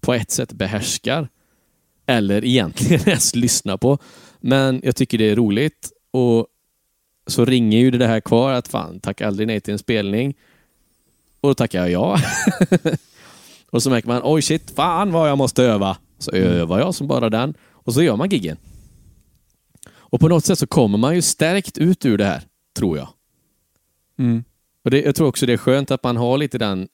på 0.00 0.14
ett 0.14 0.30
sätt 0.30 0.52
behärskar. 0.52 1.28
Eller 2.06 2.44
egentligen 2.44 3.00
ens 3.06 3.34
lyssnar 3.34 3.76
på. 3.76 3.98
Men 4.40 4.80
jag 4.84 4.96
tycker 4.96 5.18
det 5.18 5.30
är 5.30 5.36
roligt. 5.36 5.92
Och 6.10 6.46
så 7.26 7.44
ringer 7.44 7.78
ju 7.78 7.90
det 7.90 8.06
här 8.06 8.20
kvar 8.20 8.52
att 8.52 8.68
fan, 8.68 9.00
tacka 9.00 9.26
aldrig 9.26 9.46
nej 9.46 9.60
till 9.60 9.72
en 9.72 9.78
spelning. 9.78 10.34
Och 11.40 11.48
då 11.48 11.54
tackar 11.54 11.78
jag 11.78 11.90
ja. 11.90 12.18
och 13.70 13.82
så 13.82 13.90
märker 13.90 14.08
man, 14.08 14.22
oj 14.24 14.42
shit, 14.42 14.70
fan 14.70 15.12
vad 15.12 15.30
jag 15.30 15.38
måste 15.38 15.62
öva. 15.62 15.96
Så 16.18 16.30
övar 16.30 16.78
jag 16.78 16.94
som 16.94 17.06
bara 17.06 17.30
den. 17.30 17.54
Och 17.70 17.94
så 17.94 18.02
gör 18.02 18.16
man 18.16 18.28
giggen. 18.28 18.56
Och 20.10 20.20
på 20.20 20.28
något 20.28 20.44
sätt 20.44 20.58
så 20.58 20.66
kommer 20.66 20.98
man 20.98 21.14
ju 21.14 21.22
stärkt 21.22 21.78
ut 21.78 22.06
ur 22.06 22.18
det 22.18 22.24
här, 22.24 22.42
tror 22.76 22.98
jag. 22.98 23.08
Mm. 24.18 24.44
Och 24.84 24.90
det, 24.90 25.02
jag 25.02 25.14
tror 25.14 25.28
också 25.28 25.46
det 25.46 25.52
är 25.52 25.56
skönt 25.56 25.90
att 25.90 26.04
man 26.04 26.16
har 26.16 26.38
lite 26.38 26.58
den 26.58 26.88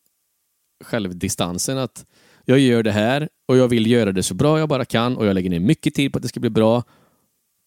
självdistansen 0.84 1.78
att 1.78 2.06
jag 2.44 2.58
gör 2.58 2.82
det 2.82 2.92
här 2.92 3.28
och 3.46 3.56
jag 3.56 3.68
vill 3.68 3.86
göra 3.86 4.12
det 4.12 4.22
så 4.22 4.34
bra 4.34 4.58
jag 4.58 4.68
bara 4.68 4.84
kan 4.84 5.16
och 5.16 5.26
jag 5.26 5.34
lägger 5.34 5.50
ner 5.50 5.60
mycket 5.60 5.94
tid 5.94 6.12
på 6.12 6.18
att 6.18 6.22
det 6.22 6.28
ska 6.28 6.40
bli 6.40 6.50
bra. 6.50 6.82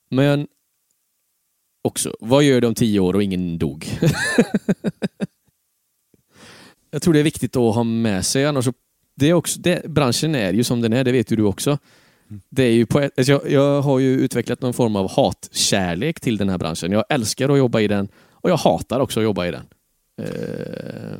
Men 0.10 0.48
också, 1.82 2.16
vad 2.20 2.44
gör 2.44 2.62
det 2.62 2.68
om 2.68 2.76
tio 2.76 3.00
år 3.00 3.14
och 3.14 3.24
ingen 3.24 3.58
dog? 3.58 3.88
jag 6.92 7.02
tror 7.02 7.14
det 7.14 7.20
är 7.20 7.24
viktigt 7.24 7.56
att 7.56 7.76
ha 7.76 7.84
med 7.84 8.26
sig, 8.26 8.46
annars 8.46 8.66
så, 8.66 8.74
det 9.16 9.30
är 9.30 9.34
också, 9.34 9.60
det, 9.60 9.86
branschen 9.90 10.36
är 10.36 10.54
ju 10.54 10.64
som 10.64 10.82
den 10.82 10.94
är, 10.94 11.04
det 11.04 11.12
vet 11.12 11.32
ju 11.32 11.36
du 11.36 11.44
också. 11.44 11.78
Det 12.50 12.64
är 12.64 12.72
ju 12.72 12.86
på 12.86 13.00
ett, 13.00 13.12
alltså 13.18 13.32
jag, 13.32 13.52
jag 13.52 13.82
har 13.82 14.00
ju 14.00 14.20
utvecklat 14.20 14.62
någon 14.62 14.74
form 14.74 14.96
av 14.96 15.12
hatkärlek 15.12 16.20
till 16.20 16.38
den 16.38 16.50
här 16.50 16.58
branschen. 16.58 16.92
Jag 16.92 17.04
älskar 17.10 17.50
att 17.50 17.58
jobba 17.58 17.80
i 17.80 17.88
den 17.88 18.08
och 18.32 18.50
jag 18.50 18.58
hatar 18.58 19.00
också 19.00 19.20
att 19.20 19.24
jobba 19.24 19.48
i 19.48 19.52
den. 19.52 19.66
Eh, 20.22 21.20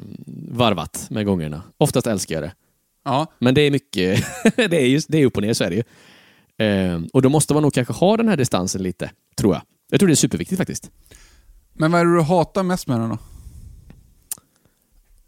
varvat 0.52 1.08
med 1.10 1.26
gångerna. 1.26 1.62
Oftast 1.78 2.08
älskar 2.08 2.36
jag 2.36 2.44
det. 2.44 2.54
Ja, 3.04 3.28
Men 3.40 3.56
det 3.56 3.62
är 3.62 3.72
mycket, 3.72 4.26
det 4.56 4.82
är 4.82 4.88
ju 4.88 5.02
det 5.08 5.18
är 5.18 5.26
upp 5.26 5.38
och 5.38 5.44
ner 5.44 5.54
så 5.54 5.64
är 5.64 5.70
det 5.70 5.76
ju. 5.76 5.84
Eh, 6.66 7.02
och 7.14 7.22
då 7.22 7.30
måste 7.30 7.54
man 7.54 7.64
nog 7.64 7.74
kanske 7.74 7.94
ha 7.94 8.18
den 8.18 8.28
här 8.28 8.38
distansen 8.38 8.84
lite, 8.84 9.12
tror 9.36 9.54
jag. 9.54 9.62
Jag 9.92 10.00
tror 10.00 10.08
det 10.08 10.14
är 10.14 10.16
superviktigt 10.16 10.58
faktiskt. 10.58 10.92
men 11.74 11.92
vad 11.92 12.02
är 12.02 12.06
det 12.06 12.16
du 12.16 12.22
hatar 12.22 12.64
mest 12.64 12.88
med 12.88 13.00
den 13.00 13.10
då? 13.10 13.18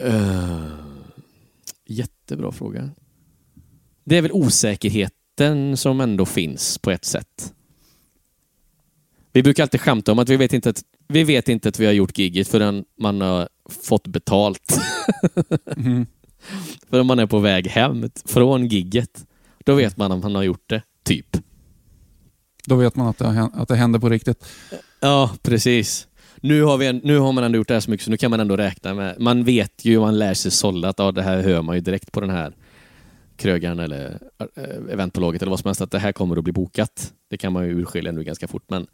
Eh, 0.06 0.72
jättebra 1.86 2.52
fråga. 2.52 2.90
Det 4.04 4.18
är 4.18 4.22
väl 4.22 4.32
osäkerheten 5.32 5.78
som 5.78 6.02
ändå 6.02 6.26
finns 6.26 6.78
på 6.78 6.92
ett 6.92 7.06
sätt. 7.06 7.54
Vi 9.34 9.44
brukar 9.44 9.64
alltid 9.64 9.82
skämta 9.82 10.12
om 10.12 10.20
att 10.20 10.30
vi 10.30 10.38
vet 10.38 10.54
inte 10.54 10.70
att 10.70 10.84
vi, 11.08 11.24
vet 11.24 11.50
inte 11.50 11.70
att 11.70 11.80
vi 11.80 11.86
har 11.86 11.94
gjort 11.94 12.18
giget 12.18 12.48
förrän 12.48 12.86
man 13.00 13.22
har 13.22 13.50
fått 13.70 14.08
betalt. 14.08 14.80
Mhm. 15.78 16.06
För 16.90 17.00
om 17.00 17.08
man 17.08 17.20
är 17.20 17.28
på 17.28 17.40
väg 17.40 17.68
hem 17.68 18.10
från 18.26 18.68
gigget, 18.68 19.26
då 19.66 19.76
vet 19.76 19.98
man 19.98 20.12
om 20.12 20.20
man 20.20 20.36
har 20.36 20.44
gjort 20.44 20.70
det, 20.70 20.84
typ. 21.04 21.38
Då 22.66 22.76
vet 22.76 22.96
man 22.96 23.08
att 23.08 23.18
det, 23.18 23.50
att 23.54 23.68
det 23.68 23.76
händer 23.76 24.00
på 24.00 24.10
riktigt. 24.10 24.46
Ja, 25.00 25.32
precis. 25.42 26.08
Nu 26.42 26.64
har, 26.64 26.78
vi 26.78 26.94
nu 26.94 27.18
har 27.18 27.32
man 27.32 27.44
ändå 27.44 27.58
gjort 27.58 27.68
det 27.68 27.74
här 27.74 27.82
så 27.82 27.92
mycket 27.92 28.06
så 28.06 28.12
nu 28.12 28.18
kan 28.18 28.32
man 28.32 28.40
ändå 28.40 28.58
räkna 28.58 28.94
med... 28.94 29.20
Man 29.20 29.44
vet 29.44 29.86
ju, 29.86 30.00
man 30.00 30.20
lär 30.20 30.34
sig 30.34 30.52
sålla 30.52 30.90
att 30.90 31.00
ja, 31.00 31.12
det 31.12 31.22
här 31.22 31.44
hör 31.44 31.62
man 31.62 31.76
ju 31.76 31.82
direkt 31.82 32.12
på 32.12 32.22
den 32.22 32.30
här 32.30 32.54
krögaren 33.42 33.80
eller 33.80 34.20
äh, 34.56 34.94
eventbolaget 34.94 35.42
eller 35.42 35.50
vad 35.50 35.60
som 35.60 35.68
helst 35.68 35.82
att 35.82 35.92
det 35.92 36.00
här 36.00 36.12
kommer 36.12 36.38
att 36.38 36.44
bli 36.44 36.54
bokat. 36.54 37.14
Det 37.30 37.38
kan 37.38 37.54
man 37.54 37.66
ju 37.66 37.82
urskilja 37.82 38.12
nu 38.12 38.24
ganska 38.24 38.48
fort 38.48 38.64
men 38.68 38.88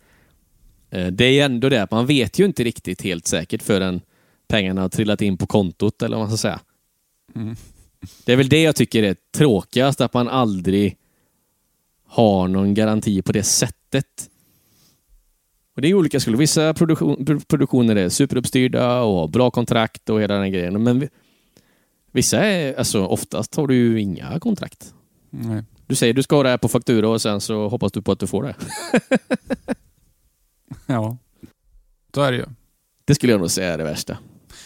eh, 0.89 1.07
det 1.07 1.25
är 1.25 1.45
ändå 1.45 1.69
det 1.69 1.83
att 1.83 1.91
man 1.91 2.05
vet 2.05 2.39
ju 2.39 2.45
inte 2.45 2.63
riktigt 2.63 3.01
helt 3.01 3.27
säkert 3.27 3.63
förrän 3.63 4.01
pengarna 4.47 4.81
har 4.81 4.89
trillat 4.89 5.21
in 5.21 5.37
på 5.37 5.47
kontot 5.47 6.01
eller 6.01 6.17
vad 6.17 6.27
man 6.27 6.37
ska 6.37 6.37
säga. 6.37 6.59
Mm. 7.35 7.55
Det 8.25 8.33
är 8.33 8.37
väl 8.37 8.49
det 8.49 8.61
jag 8.61 8.75
tycker 8.75 9.03
är 9.03 9.15
tråkigast, 9.37 10.01
att 10.01 10.13
man 10.13 10.27
aldrig 10.27 10.97
har 12.05 12.47
någon 12.47 12.73
garanti 12.73 13.21
på 13.21 13.31
det 13.31 13.43
sättet. 13.43 14.29
Och 15.75 15.81
Det 15.81 15.87
är 15.87 15.93
olika 15.93 16.19
skolor. 16.19 16.37
Vissa 16.37 16.73
produktion, 16.73 17.25
pro- 17.25 17.39
produktioner 17.39 17.95
är 17.95 18.09
superuppstyrda 18.09 19.01
och 19.01 19.15
har 19.15 19.27
bra 19.27 19.51
kontrakt 19.51 20.09
och 20.09 20.21
hela 20.21 20.35
den 20.35 20.51
grejen. 20.51 20.83
Men 20.83 21.09
vissa 22.17 22.45
är, 22.45 22.73
alltså 22.79 23.05
oftast 23.05 23.55
har 23.55 23.67
du 23.67 23.75
ju 23.75 24.01
inga 24.01 24.39
kontrakt. 24.39 24.93
Nej. 25.29 25.63
Du 25.87 25.95
säger 25.95 26.13
du 26.13 26.23
ska 26.23 26.35
ha 26.35 26.43
det 26.43 26.49
här 26.49 26.57
på 26.57 26.67
faktura 26.67 27.09
och 27.09 27.21
sen 27.21 27.41
så 27.41 27.69
hoppas 27.69 27.91
du 27.91 28.01
på 28.01 28.11
att 28.11 28.19
du 28.19 28.27
får 28.27 28.43
det. 28.43 28.55
Ja, 30.85 31.17
så 32.15 32.21
är 32.21 32.31
det 32.31 32.37
ju. 32.37 32.45
Det 33.05 33.15
skulle 33.15 33.33
jag 33.33 33.39
nog 33.39 33.51
säga 33.51 33.73
är 33.73 33.77
det 33.77 33.83
värsta. 33.83 34.17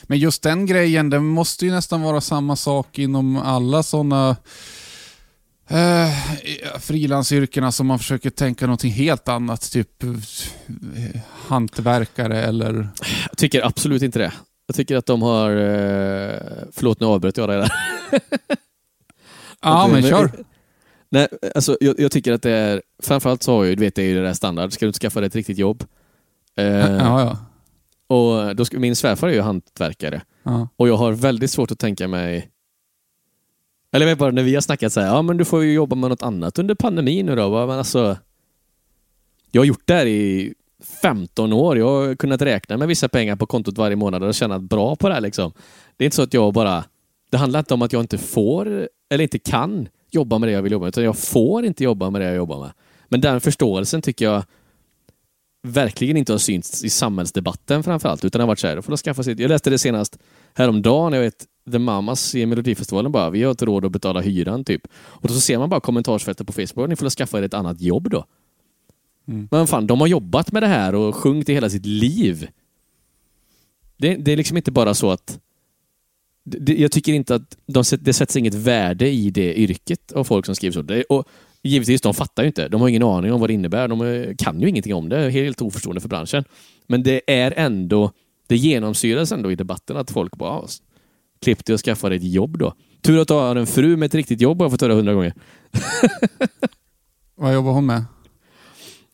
Men 0.04 0.20
just 0.20 0.44
den 0.44 0.66
grejen, 0.66 1.10
det 1.10 1.20
måste 1.20 1.66
ju 1.66 1.72
nästan 1.72 2.02
vara 2.02 2.22
samma 2.22 2.56
sak 2.56 3.00
inom 3.00 3.38
alla 3.38 3.84
sådana 3.84 4.36
eh, 5.68 6.10
frilansyrkena 6.80 7.72
som 7.72 7.88
man 7.88 8.00
försöker 8.00 8.30
tänka 8.30 8.66
någonting 8.66 8.92
helt 8.92 9.28
annat. 9.28 9.72
Typ 9.72 10.04
eh, 10.04 10.10
hantverkare 11.48 12.44
eller... 12.44 12.90
Jag 13.30 13.38
tycker 13.38 13.66
absolut 13.66 14.02
inte 14.02 14.20
det. 14.20 14.34
Jag 14.72 14.76
tycker 14.76 14.96
att 14.96 15.06
de 15.06 15.22
har... 15.22 15.52
Eh, 15.52 16.40
förlåt, 16.72 17.00
nu 17.00 17.06
avbröt 17.06 17.38
jag 17.38 17.50
dig 17.50 17.58
där. 17.58 17.72
Ja, 19.62 19.88
men 19.92 20.04
kör. 20.04 20.32
Nej, 21.10 21.28
alltså, 21.56 21.78
jag, 21.82 22.00
jag 22.00 22.12
tycker 22.12 22.34
att 22.34 22.42
det 22.42 22.52
är... 22.52 22.82
Framförallt 23.04 23.44
så 23.44 23.52
har 23.58 23.64
ju, 23.64 23.76
du 23.76 23.80
vet, 23.80 23.96
det 23.96 24.02
är 24.02 24.06
ju 24.08 24.16
det 24.16 24.22
där 24.22 24.34
standard. 24.34 24.74
Ska 24.74 24.86
du 24.86 24.88
inte 24.88 25.00
skaffa 25.00 25.20
dig 25.20 25.28
ett 25.28 25.36
riktigt 25.36 25.58
jobb? 25.58 25.84
Eh, 26.56 26.66
Ja, 26.66 27.22
ja. 27.22 27.38
och 28.16 28.56
då 28.56 28.66
min 28.72 28.96
svärfar 28.96 29.28
är 29.28 29.34
ju 29.34 29.42
hantverkare. 29.42 30.22
ja. 30.44 30.68
Och 30.76 30.88
jag 30.88 30.98
har 30.98 31.12
väldigt 31.12 31.52
svårt 31.52 31.72
att 31.72 31.80
tänka 31.80 32.08
mig 32.08 32.50
Eller 33.92 34.06
jag 34.06 34.12
vet 34.12 34.20
bara 34.20 34.32
när 34.32 34.44
vi 34.44 34.54
har 34.54 34.62
snackat 34.62 34.94
så 34.94 35.00
här, 35.00 35.08
ja 35.08 35.22
men 35.22 35.38
du 35.38 35.46
får 35.46 35.64
ju 35.64 35.74
jobba 35.74 35.96
med 35.96 36.10
något 36.10 36.24
annat 36.24 36.60
under 36.60 36.76
pandemin 36.76 37.26
nu 37.26 37.36
då. 37.36 37.68
Men 37.68 37.78
alltså, 37.78 38.18
jag 39.52 39.62
har 39.62 39.66
gjort 39.66 39.84
det 39.86 39.94
här 39.94 40.06
i 40.06 40.54
15 41.02 41.54
år. 41.54 41.78
Jag 41.78 41.86
har 41.86 42.16
kunnat 42.16 42.42
räkna 42.42 42.78
med 42.78 42.88
vissa 42.88 43.10
pengar 43.10 43.36
på 43.36 43.46
kontot 43.46 43.78
varje 43.78 43.96
månad 43.96 44.24
och 44.24 44.36
tjänat 44.36 44.62
bra 44.62 44.96
på 44.96 45.08
det 45.08 45.14
här 45.14 45.22
liksom. 45.22 45.52
Det 45.98 46.04
är 46.04 46.06
inte 46.06 46.16
så 46.16 46.24
att 46.24 46.34
jag 46.34 46.54
bara, 46.54 46.84
det 47.32 47.38
handlar 47.38 47.60
inte 47.60 47.74
om 47.74 47.82
att 47.82 47.94
jag 47.94 48.02
inte 48.02 48.18
får 48.18 48.90
eller 49.10 49.24
inte 49.24 49.40
kan 49.40 49.88
jobba 50.12 50.38
med 50.38 50.50
det 50.50 50.54
jag 50.54 50.62
vill 50.62 50.72
jobba 50.72 50.84
med, 50.84 50.90
utan 50.90 51.04
jag 51.04 51.18
får 51.18 51.66
inte 51.66 51.84
jobba 51.84 52.10
med 52.10 52.22
det 52.22 52.26
jag 52.26 52.36
jobbar 52.36 52.60
med. 52.60 52.72
Men 53.08 53.22
den 53.22 53.42
förståelsen 53.42 54.02
tycker 54.02 54.26
jag 54.26 54.44
verkligen 55.68 56.18
inte 56.18 56.34
har 56.34 56.38
synts 56.38 56.84
i 56.84 56.90
samhällsdebatten 56.90 57.84
framförallt, 57.84 58.26
utan 58.26 58.40
det 58.40 58.44
har 58.44 58.48
varit 58.48 58.60
så 58.60 58.68
här, 58.68 58.82
får 58.82 58.98
skaffa 58.98 59.24
sig, 59.24 59.42
jag 59.42 59.50
läste 59.50 59.70
det 59.70 59.78
senast 59.78 60.20
häromdagen, 60.54 61.14
jag 61.14 61.22
vet 61.22 61.46
The 61.72 61.80
Mamas 61.80 62.36
i 62.36 62.46
Melodifestivalen 62.46 63.12
bara, 63.12 63.30
vi 63.30 63.44
har 63.44 63.52
inte 63.52 63.66
råd 63.66 63.86
att 63.86 63.92
betala 63.92 64.22
hyran 64.22 64.64
typ. 64.64 64.82
Och 64.96 65.28
då 65.28 65.34
så 65.34 65.42
ser 65.42 65.58
man 65.58 65.70
bara 65.70 65.80
kommentarsfältet 65.80 66.48
på 66.48 66.54
Facebook, 66.54 66.90
ni 66.90 66.96
får 66.96 67.10
skaffa 67.10 67.40
er 67.40 67.44
ett 67.44 67.54
annat 67.54 67.82
jobb 67.82 68.10
då. 68.10 68.26
Mm. 69.28 69.48
Men 69.52 69.68
fan, 69.68 69.88
de 69.88 70.02
har 70.02 70.08
jobbat 70.08 70.52
med 70.52 70.64
det 70.64 70.68
här 70.68 70.96
och 70.96 71.16
sjungit 71.16 71.50
i 71.50 71.54
hela 71.54 71.70
sitt 71.70 71.86
liv. 71.86 72.48
Det, 73.98 74.16
det 74.16 74.32
är 74.32 74.38
liksom 74.38 74.58
inte 74.58 74.72
bara 74.72 74.94
så 74.94 75.12
att 75.12 75.40
det, 76.44 76.80
jag 76.80 76.92
tycker 76.92 77.14
inte 77.14 77.36
att 77.36 77.58
de, 77.66 77.84
det 78.00 78.14
sätts 78.14 78.36
inget 78.36 78.54
värde 78.54 79.10
i 79.10 79.30
det 79.30 79.60
yrket 79.60 80.12
av 80.12 80.24
folk 80.24 80.46
som 80.46 80.56
skriver 80.56 80.74
så. 80.74 80.82
Det, 80.82 81.04
och 81.04 81.28
givetvis, 81.64 82.02
de 82.02 82.14
fattar 82.14 82.44
ju 82.44 82.48
inte. 82.48 82.68
De 82.68 82.82
har 82.82 82.88
ingen 82.88 83.04
aning 83.04 83.34
om 83.34 83.40
vad 83.40 83.50
det 83.50 83.54
innebär. 83.54 83.88
De 83.88 84.34
kan 84.38 84.62
ju 84.62 84.70
ingenting 84.70 84.94
om 84.94 85.10
det. 85.10 85.30
Helt 85.30 85.62
oförstående 85.62 86.02
för 86.02 86.10
branschen. 86.10 86.44
Men 86.88 87.04
det 87.04 87.22
är 87.28 87.54
ändå, 87.58 88.12
det 88.48 88.58
genomsyras 88.58 89.32
ändå 89.32 89.52
i 89.52 89.56
debatten 89.56 89.98
att 89.98 90.12
folk 90.12 90.36
bara 90.36 90.68
klipp 91.42 91.66
dig 91.66 91.74
och 91.74 91.80
skaffa 91.80 92.10
dig 92.10 92.18
ett 92.18 92.34
jobb 92.34 92.58
då. 92.58 92.74
Tur 93.02 93.22
att 93.22 93.28
du 93.28 93.34
har 93.34 93.56
en 93.56 93.68
fru 93.68 93.98
med 93.98 94.06
ett 94.06 94.16
riktigt 94.16 94.42
jobb 94.42 94.58
har 94.58 94.66
jag 94.66 94.72
fått 94.72 94.82
höra 94.82 94.94
hundra 94.94 95.14
gånger. 95.14 95.34
vad 97.36 97.54
jobbar 97.54 97.72
hon 97.72 97.86
med? 97.86 98.04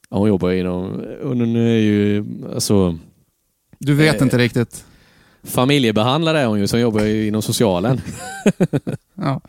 Ja, 0.10 0.18
hon 0.18 0.28
jobbar 0.28 0.52
inom, 0.52 1.06
hon 1.24 1.56
är 1.56 1.78
ju, 1.78 2.26
alltså... 2.54 2.98
Du 3.80 3.94
vet 3.94 4.16
eh, 4.16 4.24
inte 4.24 4.38
riktigt? 4.38 4.86
Familjebehandlare 5.44 6.40
är 6.40 6.46
hon 6.46 6.60
ju, 6.60 6.68
som 6.68 6.80
jobbar 6.80 7.06
inom 7.06 7.42
socialen. 7.42 8.02
ja. 9.16 9.42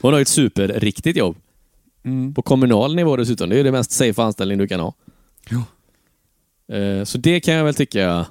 Hon 0.00 0.12
har 0.12 0.20
ett 0.20 0.28
superriktigt 0.28 1.18
jobb. 1.18 1.36
Mm. 2.02 2.34
På 2.34 2.42
kommunal 2.42 2.94
nivå 2.94 3.16
dessutom. 3.16 3.48
Det 3.48 3.60
är 3.60 3.64
det 3.64 3.72
mest 3.72 3.90
safe 3.90 4.22
anställning 4.22 4.58
du 4.58 4.68
kan 4.68 4.80
ha. 4.80 4.94
Ja. 5.50 5.64
Eh, 6.76 7.04
så 7.04 7.18
det 7.18 7.40
kan 7.40 7.54
jag 7.54 7.64
väl 7.64 7.74
tycka 7.74 8.26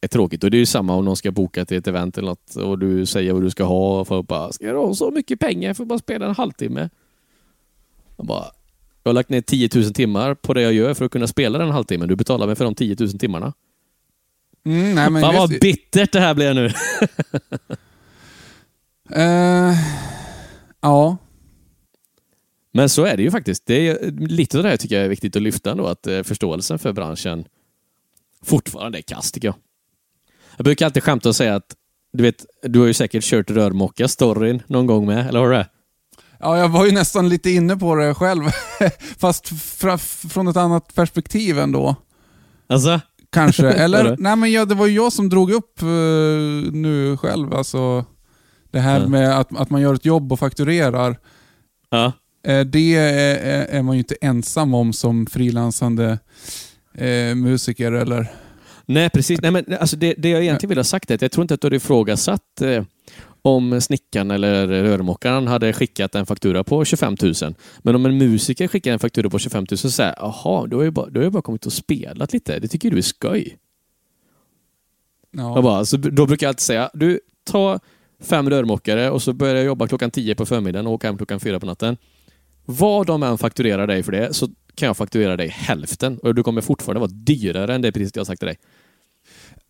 är 0.00 0.08
tråkigt. 0.08 0.44
Och 0.44 0.50
det 0.50 0.56
är 0.56 0.58
ju 0.58 0.66
samma 0.66 0.94
om 0.94 1.04
någon 1.04 1.16
ska 1.16 1.30
boka 1.30 1.64
till 1.64 1.76
ett 1.76 1.86
event 1.86 2.18
eller 2.18 2.28
något 2.28 2.56
och 2.56 2.78
du 2.78 3.06
säger 3.06 3.32
vad 3.32 3.42
du 3.42 3.50
ska 3.50 3.64
ha 3.64 4.00
och 4.00 4.08
folk 4.08 4.26
bara, 4.26 4.52
ska 4.52 4.66
du 4.66 4.78
ha 4.78 4.94
så 4.94 5.10
mycket 5.10 5.40
pengar 5.40 5.74
för 5.74 5.82
att 5.82 5.88
bara 5.88 5.98
spela 5.98 6.26
en 6.26 6.34
halvtimme? 6.34 6.90
Jag 8.16 8.26
bara, 8.26 8.44
jag 9.06 9.10
har 9.10 9.14
lagt 9.14 9.28
ner 9.28 9.40
10 9.40 9.68
000 9.74 9.92
timmar 9.92 10.34
på 10.34 10.54
det 10.54 10.62
jag 10.62 10.72
gör 10.72 10.94
för 10.94 11.04
att 11.04 11.10
kunna 11.10 11.26
spela 11.26 11.58
den 11.58 11.70
halvtimmen. 11.70 12.08
Du 12.08 12.16
betalar 12.16 12.46
mig 12.46 12.56
för 12.56 12.64
de 12.64 12.74
10 12.74 12.96
000 13.00 13.18
timmarna. 13.18 13.52
Mm, 14.64 14.94
nej, 14.94 15.10
men 15.10 15.22
Fan 15.22 15.34
vad 15.34 15.50
bittert 15.60 16.12
det 16.12 16.20
här 16.20 16.34
blir 16.34 16.54
nu. 16.54 16.66
uh, 19.16 19.76
ja. 20.80 21.16
Men 22.72 22.88
så 22.88 23.04
är 23.04 23.16
det 23.16 23.22
ju 23.22 23.30
faktiskt. 23.30 23.66
Det 23.66 23.88
är, 23.88 24.10
lite 24.10 24.56
av 24.56 24.62
det 24.62 24.70
här 24.70 24.76
tycker 24.76 24.96
jag 24.96 25.04
är 25.04 25.08
viktigt 25.08 25.36
att 25.36 25.42
lyfta 25.42 25.70
ändå, 25.70 25.86
att 25.86 26.06
eh, 26.06 26.22
förståelsen 26.22 26.78
för 26.78 26.92
branschen 26.92 27.44
fortfarande 28.44 28.98
är 28.98 29.02
kass 29.02 29.32
tycker 29.32 29.48
jag. 29.48 29.56
Jag 30.56 30.64
brukar 30.64 30.86
alltid 30.86 31.02
skämta 31.02 31.28
och 31.28 31.36
säga 31.36 31.54
att 31.54 31.76
du 32.12 32.22
vet, 32.22 32.46
du 32.62 32.78
har 32.78 32.86
ju 32.86 32.94
säkert 32.94 33.24
kört 33.24 33.50
rörmocka-storyn 33.50 34.62
någon 34.66 34.86
gång 34.86 35.06
med, 35.06 35.28
eller 35.28 35.40
har 35.40 35.48
du 35.48 35.54
det? 35.54 35.68
Ja, 36.40 36.58
jag 36.58 36.68
var 36.68 36.86
ju 36.86 36.92
nästan 36.92 37.28
lite 37.28 37.50
inne 37.50 37.76
på 37.76 37.94
det 37.94 38.14
själv. 38.14 38.42
Fast 39.18 39.48
från 40.32 40.48
ett 40.48 40.56
annat 40.56 40.94
perspektiv 40.94 41.58
ändå. 41.58 41.96
Alltså? 42.68 43.00
Kanske. 43.32 43.68
Eller, 43.72 44.16
nej 44.18 44.36
men 44.36 44.52
ja, 44.52 44.64
det 44.64 44.74
var 44.74 44.86
ju 44.86 44.94
jag 44.94 45.12
som 45.12 45.28
drog 45.28 45.50
upp 45.50 45.82
uh, 45.82 45.88
nu 46.72 47.16
själv. 47.16 47.54
Alltså, 47.54 48.04
det 48.70 48.80
här 48.80 49.00
ja. 49.00 49.08
med 49.08 49.38
att, 49.38 49.56
att 49.56 49.70
man 49.70 49.80
gör 49.80 49.94
ett 49.94 50.04
jobb 50.04 50.32
och 50.32 50.38
fakturerar. 50.38 51.16
Ja. 51.90 52.12
Uh, 52.48 52.60
det 52.60 52.96
är, 52.96 53.66
är, 53.66 53.82
man 53.82 53.94
ju 53.94 53.98
inte 53.98 54.16
ensam 54.20 54.74
om 54.74 54.92
som 54.92 55.26
frilansande 55.26 56.18
uh, 57.00 57.34
musiker. 57.34 57.92
Eller? 57.92 58.32
Nej, 58.86 59.10
precis. 59.10 59.40
Nej, 59.40 59.50
men, 59.50 59.64
alltså 59.80 59.96
det, 59.96 60.14
det 60.18 60.28
jag 60.28 60.42
egentligen 60.42 60.68
vill 60.68 60.78
ha 60.78 60.84
sagt 60.84 61.10
är 61.10 61.14
att 61.14 61.22
jag 61.22 61.32
tror 61.32 61.42
inte 61.42 61.54
att 61.54 61.60
du 61.60 61.66
har 61.66 61.74
ifrågasatt 61.74 62.60
eh, 62.60 62.84
om 63.46 63.80
snickaren 63.80 64.30
eller 64.30 64.66
rörmokaren 64.66 65.46
hade 65.46 65.72
skickat 65.72 66.14
en 66.14 66.26
faktura 66.26 66.64
på 66.64 66.84
25 66.84 67.16
000. 67.22 67.34
Men 67.78 67.94
om 67.94 68.06
en 68.06 68.18
musiker 68.18 68.68
skickar 68.68 68.92
en 68.92 68.98
faktura 68.98 69.30
på 69.30 69.38
25 69.38 69.66
000 69.70 69.78
så 69.78 69.90
säger 69.90 70.14
jaha, 70.18 70.66
då 70.66 70.76
har 70.76 70.84
jag 70.84 70.92
bara, 70.92 71.10
då 71.10 71.20
har 71.20 71.24
jag 71.24 71.32
bara 71.32 71.42
kommit 71.42 71.66
och 71.66 71.72
spelat 71.72 72.32
lite. 72.32 72.58
Det 72.58 72.68
tycker 72.68 72.90
du 72.90 72.98
är 72.98 73.02
skoj. 73.02 73.58
Ja. 75.30 75.62
bara, 75.62 75.84
så 75.84 75.96
då 75.96 76.26
brukar 76.26 76.46
jag 76.46 76.48
alltid 76.48 76.60
säga, 76.60 76.90
du, 76.94 77.20
ta 77.44 77.80
fem 78.20 78.50
rörmokare 78.50 79.10
och 79.10 79.22
så 79.22 79.32
börjar 79.32 79.54
jag 79.54 79.64
jobba 79.64 79.88
klockan 79.88 80.10
10 80.10 80.34
på 80.34 80.46
förmiddagen 80.46 80.86
och 80.86 80.92
åka 80.92 81.06
hem 81.06 81.16
klockan 81.16 81.40
4 81.40 81.60
på 81.60 81.66
natten. 81.66 81.96
Vad 82.64 83.06
de 83.06 83.22
än 83.22 83.38
fakturerar 83.38 83.86
dig 83.86 84.02
för 84.02 84.12
det 84.12 84.34
så 84.34 84.48
kan 84.74 84.86
jag 84.86 84.96
fakturera 84.96 85.36
dig 85.36 85.48
hälften 85.48 86.18
och 86.18 86.34
du 86.34 86.42
kommer 86.42 86.60
fortfarande 86.60 87.00
vara 87.00 87.10
dyrare 87.14 87.74
än 87.74 87.82
det 87.82 87.92
priset 87.92 88.16
jag 88.16 88.20
har 88.20 88.26
sagt 88.26 88.40
till 88.40 88.46
dig. 88.46 88.58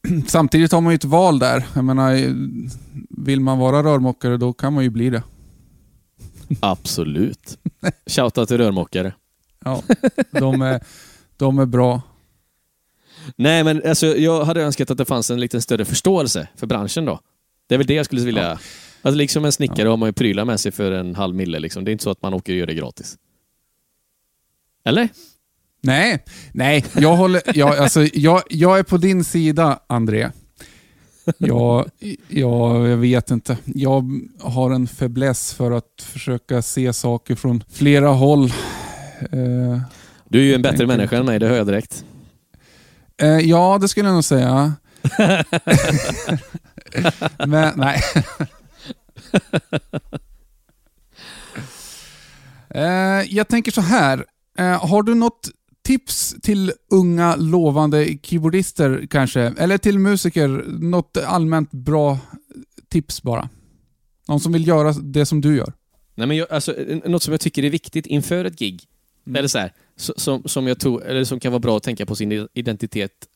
Samtidigt 0.27 0.73
har 0.73 0.81
man 0.81 0.93
ju 0.93 0.95
ett 0.95 1.05
val 1.05 1.39
där. 1.39 1.67
Jag 1.75 1.85
menar, 1.85 2.35
vill 3.25 3.41
man 3.41 3.59
vara 3.59 3.83
rörmokare 3.83 4.37
då 4.37 4.53
kan 4.53 4.73
man 4.73 4.85
ju 4.85 4.91
bli 4.91 5.11
det. 5.11 5.23
Absolut. 6.61 7.59
Shoutout 8.07 8.49
till 8.49 8.59
rörmokare. 8.59 9.13
Ja, 9.65 9.83
de 10.31 10.63
är, 10.63 10.81
de 11.37 11.59
är 11.59 11.67
bra. 11.67 12.03
Nej, 13.37 13.65
men 13.65 13.83
alltså, 13.89 14.07
jag 14.07 14.45
hade 14.45 14.63
önskat 14.63 14.91
att 14.91 14.99
det 14.99 15.05
fanns 15.05 15.31
en 15.31 15.41
lite 15.41 15.61
större 15.61 15.85
förståelse 15.85 16.49
för 16.57 16.67
branschen 16.67 17.05
då. 17.05 17.21
Det 17.67 17.75
är 17.75 17.79
väl 17.79 17.87
det 17.87 17.95
jag 17.95 18.07
skulle 18.07 18.25
vilja... 18.25 18.43
Ja. 18.43 18.59
Alltså, 19.03 19.17
liksom 19.17 19.45
en 19.45 19.53
snickare 19.53 19.83
ja. 19.83 19.91
har 19.91 19.97
man 19.97 20.09
ju 20.09 20.13
prylar 20.13 20.45
med 20.45 20.61
sig 20.61 20.73
för 20.73 20.93
en 20.93 21.15
halv 21.15 21.35
mille. 21.35 21.59
Liksom. 21.59 21.85
Det 21.85 21.91
är 21.91 21.93
inte 21.93 22.05
så 22.05 22.11
att 22.11 22.23
man 22.23 22.35
åker 22.35 22.53
och 22.53 22.59
gör 22.59 22.67
det 22.67 22.75
gratis. 22.75 23.19
Eller? 24.85 25.09
Nej, 25.87 26.25
nej. 26.53 26.85
Jag, 26.97 27.17
håller, 27.17 27.43
jag, 27.55 27.79
alltså, 27.79 28.07
jag, 28.15 28.43
jag 28.51 28.79
är 28.79 28.83
på 28.83 28.97
din 28.97 29.25
sida, 29.25 29.79
André. 29.87 30.31
Jag, 31.39 31.91
jag, 32.29 32.89
jag 32.89 32.97
vet 32.97 33.31
inte. 33.31 33.59
Jag 33.65 34.05
har 34.41 34.71
en 34.71 34.87
fäbless 34.87 35.55
för 35.55 35.71
att 35.71 36.03
försöka 36.03 36.63
se 36.63 36.93
saker 36.93 37.35
från 37.35 37.65
flera 37.73 38.09
håll. 38.09 38.45
Eh, 39.21 39.81
du 40.29 40.39
är 40.39 40.43
ju 40.43 40.55
en 40.55 40.63
bättre 40.63 40.87
människa 40.87 41.17
än 41.17 41.27
mig, 41.27 41.39
det 41.39 41.49
hör 41.49 41.57
jag 41.57 41.67
direkt. 41.67 42.05
Eh, 43.23 43.39
ja, 43.39 43.79
det 43.81 43.89
skulle 43.89 44.09
jag 44.09 44.15
nog 44.15 44.25
säga. 44.25 44.73
Men 47.47 47.73
nej. 47.77 48.03
eh, 52.71 53.35
jag 53.35 53.49
tänker 53.49 53.73
så 53.73 53.81
här. 53.81 54.25
Eh, 54.59 54.87
har 54.87 55.03
du 55.03 55.15
något 55.15 55.51
tips 55.87 56.35
till 56.43 56.73
unga 56.91 57.37
lovande 57.37 58.19
keyboardister 58.23 59.07
kanske? 59.11 59.41
Eller 59.41 59.79
till 59.79 59.99
musiker? 59.99 60.49
Något 60.67 61.17
allmänt 61.17 61.71
bra 61.71 62.19
tips 62.89 63.23
bara? 63.23 63.49
Någon 64.29 64.41
som 64.41 64.53
vill 64.53 64.67
göra 64.67 64.93
det 64.93 65.27
som 65.27 65.41
du 65.41 65.57
gör? 65.57 65.73
Nej, 66.15 66.27
men 66.27 66.37
jag, 66.37 66.53
alltså, 66.53 66.75
något 67.05 67.23
som 67.23 67.33
jag 67.33 67.41
tycker 67.41 67.65
är 67.65 67.71
viktigt 67.71 68.07
inför 68.07 68.45
ett 68.45 68.59
gig, 68.59 68.85
mm. 69.27 69.37
eller 69.37 69.49
så 69.49 69.59
här, 69.59 69.73
som, 69.97 70.43
som, 70.45 70.67
jag 70.67 70.81
tror, 70.81 71.05
eller 71.05 71.25
som 71.25 71.41
kan 71.41 71.53
vara 71.53 71.61
bra 71.61 71.77
att 71.77 71.83
tänka 71.83 72.07
på 72.07 72.17
sin 72.17 72.49
identitet 72.55 73.29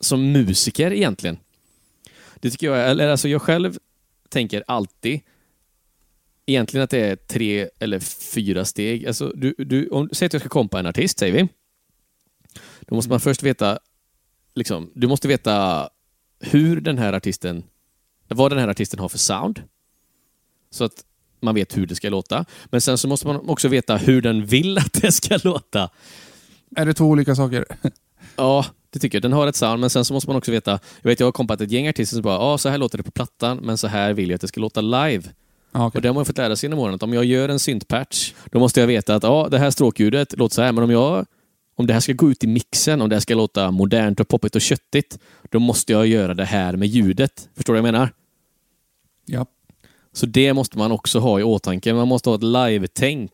som 0.00 0.32
musiker 0.32 0.92
egentligen. 0.92 1.38
Det 2.40 2.50
tycker 2.50 2.66
jag, 2.66 2.90
eller 2.90 3.08
alltså 3.08 3.28
jag 3.28 3.42
själv 3.42 3.78
tänker 4.28 4.64
alltid 4.66 5.20
egentligen 6.46 6.84
att 6.84 6.90
det 6.90 7.00
är 7.00 7.16
tre 7.16 7.68
eller 7.78 7.98
fyra 8.34 8.64
steg. 8.64 9.06
Alltså, 9.06 9.32
du, 9.34 9.54
du, 9.58 9.88
om, 9.88 10.08
säg 10.12 10.26
att 10.26 10.32
jag 10.32 10.42
ska 10.42 10.48
kompa 10.48 10.78
en 10.78 10.86
artist, 10.86 11.18
säger 11.18 11.32
vi. 11.32 11.48
Då 12.86 12.94
måste 12.94 13.10
man 13.10 13.20
först 13.20 13.42
veta, 13.42 13.78
liksom, 14.54 14.90
du 14.94 15.06
måste 15.06 15.28
veta 15.28 15.88
hur 16.40 16.80
den 16.80 16.98
här 16.98 17.12
artisten, 17.12 17.62
vad 18.28 18.52
den 18.52 18.58
här 18.58 18.68
artisten 18.68 19.00
har 19.00 19.08
för 19.08 19.18
sound. 19.18 19.62
Så 20.70 20.84
att 20.84 21.04
man 21.40 21.54
vet 21.54 21.76
hur 21.76 21.86
det 21.86 21.94
ska 21.94 22.08
låta. 22.08 22.44
Men 22.64 22.80
sen 22.80 22.98
så 22.98 23.08
måste 23.08 23.26
man 23.26 23.48
också 23.48 23.68
veta 23.68 23.96
hur 23.96 24.22
den 24.22 24.46
vill 24.46 24.78
att 24.78 24.92
det 24.92 25.12
ska 25.12 25.38
låta. 25.44 25.90
Är 26.76 26.86
det 26.86 26.94
två 26.94 27.04
olika 27.04 27.34
saker? 27.34 27.64
ja, 28.36 28.66
det 28.90 28.98
tycker 28.98 29.16
jag. 29.16 29.22
Den 29.22 29.32
har 29.32 29.46
ett 29.46 29.56
sound, 29.56 29.80
men 29.80 29.90
sen 29.90 30.04
så 30.04 30.14
måste 30.14 30.30
man 30.30 30.36
också 30.36 30.50
veta. 30.50 30.78
Jag 31.02 31.08
vet, 31.10 31.20
jag 31.20 31.26
har 31.26 31.32
kompat 31.32 31.60
ett 31.60 31.70
gäng 31.70 31.88
artister 31.88 32.14
som 32.14 32.22
bara, 32.22 32.34
ja, 32.34 32.58
så 32.58 32.68
här 32.68 32.78
låter 32.78 32.98
det 32.98 33.04
på 33.04 33.10
plattan, 33.10 33.58
men 33.62 33.78
så 33.78 33.86
här 33.86 34.12
vill 34.12 34.30
jag 34.30 34.34
att 34.34 34.40
det 34.40 34.48
ska 34.48 34.60
låta 34.60 34.80
live. 34.80 35.22
Ah, 35.72 35.86
okay. 35.86 35.98
Och 35.98 36.02
det 36.02 36.08
har 36.08 36.14
man 36.14 36.24
fått 36.24 36.38
lära 36.38 36.56
sig 36.56 36.66
genom 36.66 36.78
åren, 36.78 36.94
att 36.94 37.02
om 37.02 37.14
jag 37.14 37.24
gör 37.24 37.48
en 37.48 37.58
syntpatch, 37.58 38.32
då 38.50 38.58
måste 38.58 38.80
jag 38.80 38.86
veta 38.86 39.14
att 39.14 39.22
ja, 39.22 39.48
det 39.50 39.58
här 39.58 39.70
stråkljudet 39.70 40.38
låter 40.38 40.54
så 40.54 40.62
här, 40.62 40.72
men 40.72 40.84
om 40.84 40.90
jag 40.90 41.26
om 41.76 41.86
det 41.86 41.92
här 41.92 42.00
ska 42.00 42.12
gå 42.12 42.30
ut 42.30 42.44
i 42.44 42.46
mixen, 42.46 43.00
om 43.02 43.08
det 43.08 43.14
här 43.14 43.20
ska 43.20 43.34
låta 43.34 43.70
modernt 43.70 44.20
och 44.20 44.28
poppigt 44.28 44.54
och 44.54 44.60
köttigt, 44.60 45.18
då 45.50 45.58
måste 45.58 45.92
jag 45.92 46.06
göra 46.06 46.34
det 46.34 46.44
här 46.44 46.76
med 46.76 46.88
ljudet. 46.88 47.48
Förstår 47.54 47.74
du 47.74 47.80
vad 47.80 47.88
jag 47.88 47.92
menar? 47.92 48.12
Ja. 49.24 49.46
Så 50.12 50.26
det 50.26 50.52
måste 50.54 50.78
man 50.78 50.92
också 50.92 51.18
ha 51.18 51.40
i 51.40 51.42
åtanke. 51.42 51.94
Man 51.94 52.08
måste 52.08 52.30
ha 52.30 52.36
ett 52.36 52.42
live-tänk 52.42 53.32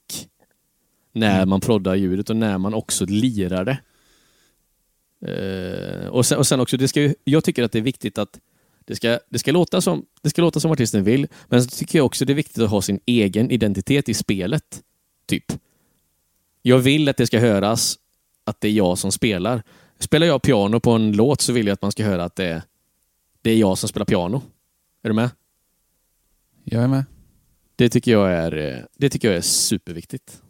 när 1.12 1.36
Mm. 1.36 1.48
man 1.48 1.60
proddar 1.60 1.94
ljudet 1.94 2.30
och 2.30 2.36
när 2.36 2.58
man 2.58 2.74
också 2.74 3.04
lirar 3.06 3.64
det. 3.64 3.78
Eh, 5.26 6.08
och, 6.08 6.26
sen, 6.26 6.38
och 6.38 6.46
sen 6.46 6.60
också, 6.60 6.76
det 6.76 6.88
ska 6.88 7.00
ju, 7.00 7.14
jag 7.24 7.44
tycker 7.44 7.62
att 7.62 7.72
det 7.72 7.78
är 7.78 7.82
viktigt 7.82 8.18
att 8.18 8.40
det 8.84 8.96
ska, 8.96 9.18
det, 9.28 9.38
ska 9.38 9.52
låta 9.52 9.80
som, 9.80 10.06
det 10.22 10.30
ska 10.30 10.42
låta 10.42 10.60
som 10.60 10.70
artisten 10.70 11.04
vill, 11.04 11.26
men 11.48 11.64
så 11.64 11.70
tycker 11.76 11.98
jag 11.98 12.06
också 12.06 12.24
det 12.24 12.32
är 12.32 12.34
viktigt 12.34 12.62
att 12.62 12.70
ha 12.70 12.82
sin 12.82 13.00
egen 13.06 13.50
identitet 13.50 14.08
i 14.08 14.14
spelet. 14.14 14.82
Typ. 15.26 15.44
Jag 16.62 16.78
vill 16.78 17.08
att 17.08 17.16
det 17.16 17.26
ska 17.26 17.38
höras 17.38 17.98
att 18.44 18.60
det 18.60 18.68
är 18.68 18.72
jag 18.72 18.98
som 18.98 19.12
spelar. 19.12 19.62
Spelar 19.98 20.26
jag 20.26 20.42
piano 20.42 20.80
på 20.80 20.90
en 20.90 21.12
låt 21.12 21.40
så 21.40 21.52
vill 21.52 21.66
jag 21.66 21.74
att 21.74 21.82
man 21.82 21.92
ska 21.92 22.04
höra 22.04 22.24
att 22.24 22.36
det 22.36 22.44
är, 22.44 22.62
det 23.42 23.50
är 23.50 23.56
jag 23.56 23.78
som 23.78 23.88
spelar 23.88 24.06
piano. 24.06 24.42
Är 25.02 25.08
du 25.08 25.14
med? 25.14 25.30
Jag 26.64 26.82
är 26.82 26.88
med. 26.88 27.04
Det 27.76 27.88
tycker 27.88 28.12
jag 28.12 28.32
är, 28.32 28.56
eh, 28.56 28.84
det 28.96 29.10
tycker 29.10 29.28
jag 29.28 29.36
är 29.36 29.40
superviktigt. 29.40 30.42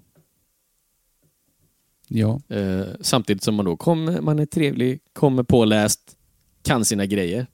Ja. 2.09 2.41
Eh, 2.49 2.87
samtidigt 3.01 3.43
som 3.43 3.55
man 3.55 3.65
då 3.65 3.77
kommer, 3.77 4.21
man 4.21 4.39
är 4.39 4.47
trevlig, 4.47 5.01
kommer 5.13 5.43
påläst, 5.43 6.17
kan 6.63 6.85
sina 6.85 7.07
grejer. 7.07 7.47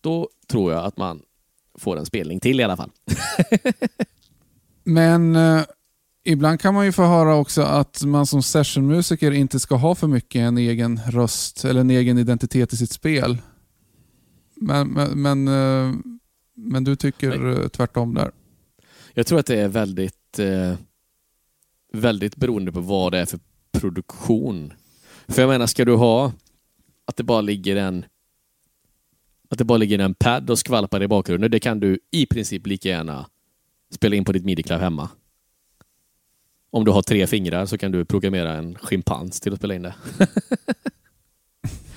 Då 0.00 0.28
tror 0.46 0.72
jag 0.72 0.84
att 0.84 0.96
man 0.96 1.22
får 1.74 1.96
en 1.98 2.06
spelning 2.06 2.40
till 2.40 2.60
i 2.60 2.62
alla 2.62 2.76
fall. 2.76 2.90
Men 4.84 5.36
eh, 5.36 5.62
ibland 6.24 6.60
kan 6.60 6.74
man 6.74 6.84
ju 6.84 6.92
få 6.92 7.02
höra 7.02 7.34
också 7.34 7.62
att 7.62 8.04
man 8.04 8.26
som 8.26 8.42
sessionmusiker 8.42 9.30
inte 9.30 9.60
ska 9.60 9.74
ha 9.74 9.94
för 9.94 10.06
mycket 10.06 10.40
en 10.40 10.58
egen 10.58 11.00
röst 11.06 11.64
eller 11.64 11.80
en 11.80 11.90
egen 11.90 12.18
identitet 12.18 12.72
i 12.72 12.76
sitt 12.76 12.92
spel. 12.92 13.38
Men, 14.56 14.88
men, 14.88 15.22
men, 15.22 15.48
eh, 15.48 15.94
men 16.56 16.84
du 16.84 16.96
tycker 16.96 17.60
eh, 17.62 17.68
tvärtom 17.68 18.14
där. 18.14 18.30
Jag 19.14 19.26
tror 19.26 19.38
att 19.38 19.46
det 19.46 19.60
är 19.60 19.68
väldigt, 19.68 20.38
eh, 20.38 20.74
väldigt 21.92 22.36
beroende 22.36 22.72
på 22.72 22.80
vad 22.80 23.12
det 23.12 23.18
är 23.18 23.26
för 23.26 23.40
produktion. 23.72 24.72
För 25.28 25.42
jag 25.42 25.48
menar, 25.48 25.66
ska 25.66 25.84
du 25.84 25.94
ha 25.94 26.32
att 27.04 27.16
det 27.16 27.22
bara 27.22 27.40
ligger 27.40 27.76
en 27.76 28.04
att 29.50 29.58
det 29.58 29.64
bara 29.64 29.78
ligger 29.78 29.98
en 29.98 30.14
pad 30.14 30.50
och 30.50 30.58
skvalpar 30.58 31.02
i 31.02 31.08
bakgrunden, 31.08 31.50
det 31.50 31.60
kan 31.60 31.80
du 31.80 31.98
i 32.10 32.26
princip 32.26 32.66
lika 32.66 32.88
gärna 32.88 33.26
spela 33.94 34.16
in 34.16 34.24
på 34.24 34.32
ditt 34.32 34.44
midi-klav 34.44 34.80
hemma. 34.80 35.08
Om 36.70 36.84
du 36.84 36.90
har 36.90 37.02
tre 37.02 37.26
fingrar 37.26 37.66
så 37.66 37.78
kan 37.78 37.92
du 37.92 38.04
programmera 38.04 38.52
en 38.52 38.78
schimpans 38.78 39.40
till 39.40 39.52
att 39.52 39.58
spela 39.58 39.74
in 39.74 39.82
det. 39.82 39.94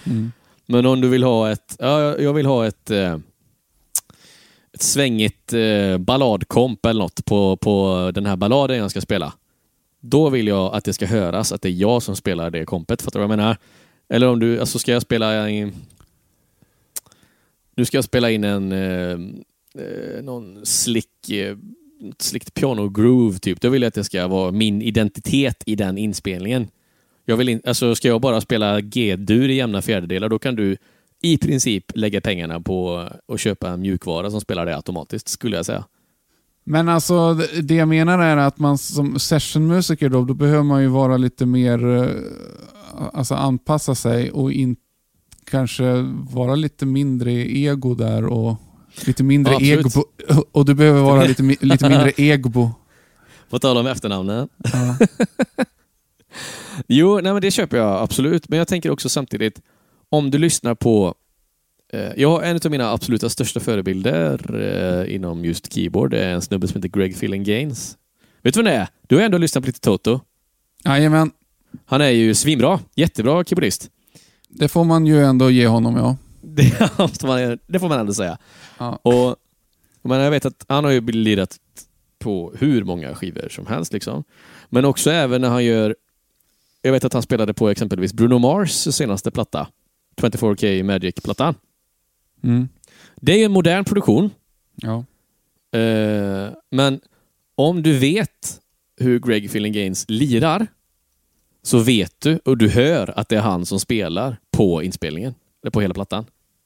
Mm. 0.05 0.31
Men 0.65 0.85
om 0.85 1.01
du 1.01 1.09
vill 1.09 1.23
ha 1.23 1.51
ett, 1.51 1.75
ja, 1.79 2.17
jag 2.19 2.33
vill 2.33 2.45
ha 2.45 2.67
ett, 2.67 2.89
eh, 2.89 3.17
ett 4.73 4.81
svängigt 4.81 5.53
eh, 5.53 5.97
balladkomp 5.97 6.85
eller 6.85 6.99
något 7.01 7.25
på, 7.25 7.57
på 7.57 8.11
den 8.13 8.25
här 8.25 8.35
balladen 8.35 8.77
jag 8.77 8.91
ska 8.91 9.01
spela. 9.01 9.33
Då 9.99 10.29
vill 10.29 10.47
jag 10.47 10.75
att 10.75 10.83
det 10.83 10.93
ska 10.93 11.05
höras 11.05 11.51
att 11.51 11.61
det 11.61 11.69
är 11.69 11.73
jag 11.73 12.03
som 12.03 12.15
spelar 12.15 12.49
det 12.49 12.65
kompet. 12.65 13.01
Fattar 13.01 13.19
du 13.19 13.27
vad 13.27 13.31
jag 13.31 13.37
menar? 13.37 13.57
Eller 14.09 14.27
om 14.27 14.39
du, 14.39 14.59
alltså 14.59 14.79
ska 14.79 14.91
jag 14.91 15.01
spela 15.01 15.49
in... 15.49 15.73
Nu 17.75 17.85
ska 17.85 17.97
jag 17.97 18.03
spela 18.03 18.31
in 18.31 18.43
en 18.43 18.71
eh, 18.71 19.11
eh, 19.83 20.23
någon 20.23 20.65
slick, 20.65 21.29
eh, 22.03 22.07
något 22.33 22.53
piano-groove 22.53 23.39
typ. 23.39 23.61
Då 23.61 23.69
vill 23.69 23.81
jag 23.81 23.87
att 23.87 23.93
det 23.93 24.03
ska 24.03 24.27
vara 24.27 24.51
min 24.51 24.81
identitet 24.81 25.63
i 25.65 25.75
den 25.75 25.97
inspelningen. 25.97 26.67
Jag 27.25 27.37
vill 27.37 27.49
in, 27.49 27.61
alltså 27.65 27.95
ska 27.95 28.07
jag 28.07 28.21
bara 28.21 28.41
spela 28.41 28.81
G-dur 28.81 29.49
i 29.49 29.55
jämna 29.55 29.81
fjärdedelar, 29.81 30.29
då 30.29 30.39
kan 30.39 30.55
du 30.55 30.77
i 31.21 31.37
princip 31.37 31.85
lägga 31.95 32.21
pengarna 32.21 32.59
på 32.59 33.09
att 33.27 33.39
köpa 33.39 33.69
en 33.69 33.81
mjukvara 33.81 34.31
som 34.31 34.41
spelar 34.41 34.65
det 34.65 34.75
automatiskt, 34.75 35.27
skulle 35.27 35.55
jag 35.55 35.65
säga. 35.65 35.83
Men 36.63 36.89
alltså 36.89 37.33
det- 37.61 37.75
jag 37.75 37.87
menar 37.87 38.19
är 38.19 38.37
att 38.37 38.59
man 38.59 38.77
som 38.77 39.19
sessionmusiker 39.19 40.09
då, 40.09 40.23
då 40.25 40.33
behöver 40.33 40.63
man 40.63 40.81
ju 40.81 40.87
vara 40.87 41.17
lite 41.17 41.45
mer, 41.45 41.95
eh, 42.03 42.07
alltså 43.13 43.35
anpassa 43.35 43.95
sig 43.95 44.31
och 44.31 44.51
in, 44.51 44.75
kanske 45.45 46.01
vara 46.31 46.55
lite 46.55 46.85
mindre 46.85 47.31
ego 47.33 47.95
där 47.95 48.25
och 48.25 48.55
lite 49.05 49.23
mindre 49.23 49.53
Ja, 49.53 49.59
egbo. 49.61 50.03
Och 50.51 50.65
du 50.65 50.73
behöver 50.73 51.01
vara 51.01 51.23
lite, 51.27 51.43
lite 51.43 51.89
mindre 51.89 52.11
egbo. 52.17 52.71
På 53.49 53.59
tal 53.59 53.77
om 53.77 53.87
efternamnen. 53.87 54.49
Ja. 54.73 54.97
Jo, 56.87 57.19
nej 57.23 57.33
men 57.33 57.41
det 57.41 57.51
köper 57.51 57.77
jag 57.77 58.01
absolut. 58.01 58.49
Men 58.49 58.59
jag 58.59 58.67
tänker 58.67 58.89
också 58.89 59.09
samtidigt, 59.09 59.61
om 60.09 60.31
du 60.31 60.37
lyssnar 60.37 60.75
på... 60.75 61.15
Eh, 61.93 62.11
jag 62.17 62.29
har 62.29 62.41
en 62.41 62.59
av 62.65 62.71
mina 62.71 62.91
absoluta 62.91 63.29
största 63.29 63.59
förebilder 63.59 64.61
eh, 65.05 65.15
inom 65.15 65.45
just 65.45 65.73
keyboard. 65.73 66.11
Det 66.11 66.23
är 66.23 66.33
en 66.33 66.41
snubbe 66.41 66.67
som 66.67 66.81
heter 66.83 66.99
Greg 66.99 67.19
Philin 67.19 67.43
Gaines. 67.43 67.97
Vet 68.41 68.53
du 68.53 68.59
vem 68.59 68.65
det 68.65 68.77
är? 68.77 68.87
Du 69.07 69.15
har 69.15 69.23
ändå 69.23 69.37
lyssnat 69.37 69.63
på 69.63 69.67
lite 69.67 69.79
Toto. 69.79 70.19
Jajamän, 70.85 71.31
Han 71.85 72.01
är 72.01 72.09
ju 72.09 72.35
svinbra. 72.35 72.79
Jättebra 72.95 73.43
keyboardist. 73.43 73.89
det 74.49 74.67
får 74.67 74.83
man 74.83 75.05
ju 75.05 75.23
ändå 75.23 75.49
ge 75.49 75.67
honom 75.67 75.95
ja. 75.95 76.17
Det, 76.43 76.89
måste 76.97 77.25
man, 77.25 77.59
det 77.67 77.79
får 77.79 77.89
man 77.89 77.99
ändå 77.99 78.13
säga. 78.13 78.37
Ja. 78.77 78.95
Och, 78.95 79.35
men 80.01 80.19
jag 80.19 80.31
vet 80.31 80.45
att 80.45 80.65
han 80.67 80.83
har 80.83 80.91
ju 80.91 81.01
lirat 81.01 81.59
på 82.19 82.53
hur 82.59 82.83
många 82.83 83.15
skivor 83.15 83.49
som 83.49 83.67
helst. 83.67 83.93
Liksom. 83.93 84.23
Men 84.69 84.85
också 84.85 85.11
även 85.11 85.41
när 85.41 85.49
han 85.49 85.65
gör... 85.65 85.95
Jag 86.81 86.91
vet 86.91 87.03
att 87.03 87.13
han 87.13 87.21
spelade 87.21 87.53
på 87.53 87.69
exempelvis 87.69 88.13
Bruno 88.13 88.37
Mars 88.39 88.71
senaste 88.71 89.31
platta. 89.31 89.67
24K 90.15 90.83
Magic-plattan. 90.83 91.55
Mm. 92.43 92.69
Det 93.15 93.41
är 93.41 93.45
en 93.45 93.51
modern 93.51 93.85
produktion. 93.85 94.29
ja. 94.75 95.05
Eh, 95.79 96.49
men 96.69 97.01
om 97.55 97.83
du 97.83 97.97
vet 97.97 98.59
hur 98.97 99.19
Greg 99.19 99.51
Philin 99.51 99.73
Gaines 99.73 100.05
lirar 100.07 100.67
så 101.63 101.79
vet 101.79 102.21
du 102.21 102.39
och 102.45 102.57
du 102.57 102.69
hör 102.69 103.19
att 103.19 103.29
det 103.29 103.35
är 103.35 103.41
han 103.41 103.65
som 103.65 103.79
spelar 103.79 104.37
på 104.51 104.83
inspelningen. 104.83 105.33
Eller 105.63 105.71
på 105.71 105.81
hela 105.81 105.93
plattan. 105.93 106.25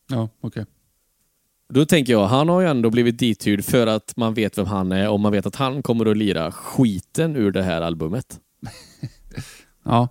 Ja, 0.09 0.29
okej. 0.41 0.65
Då 1.69 1.85
tänker 1.85 2.13
jag, 2.13 2.27
han 2.27 2.49
har 2.49 2.61
ju 2.61 2.67
ändå 2.67 2.89
blivit 2.89 3.19
dithyrd 3.19 3.63
för 3.63 3.87
att 3.87 4.13
man 4.15 4.33
vet 4.33 4.57
vem 4.57 4.65
han 4.65 4.91
är 4.91 5.09
och 5.09 5.19
man 5.19 5.31
vet 5.31 5.45
att 5.45 5.55
han 5.55 5.83
kommer 5.83 6.05
att 6.05 6.17
lira 6.17 6.51
skiten 6.51 7.35
ur 7.35 7.51
det 7.51 7.63
här 7.63 7.81
albumet. 7.81 8.39
Ja. 9.83 10.07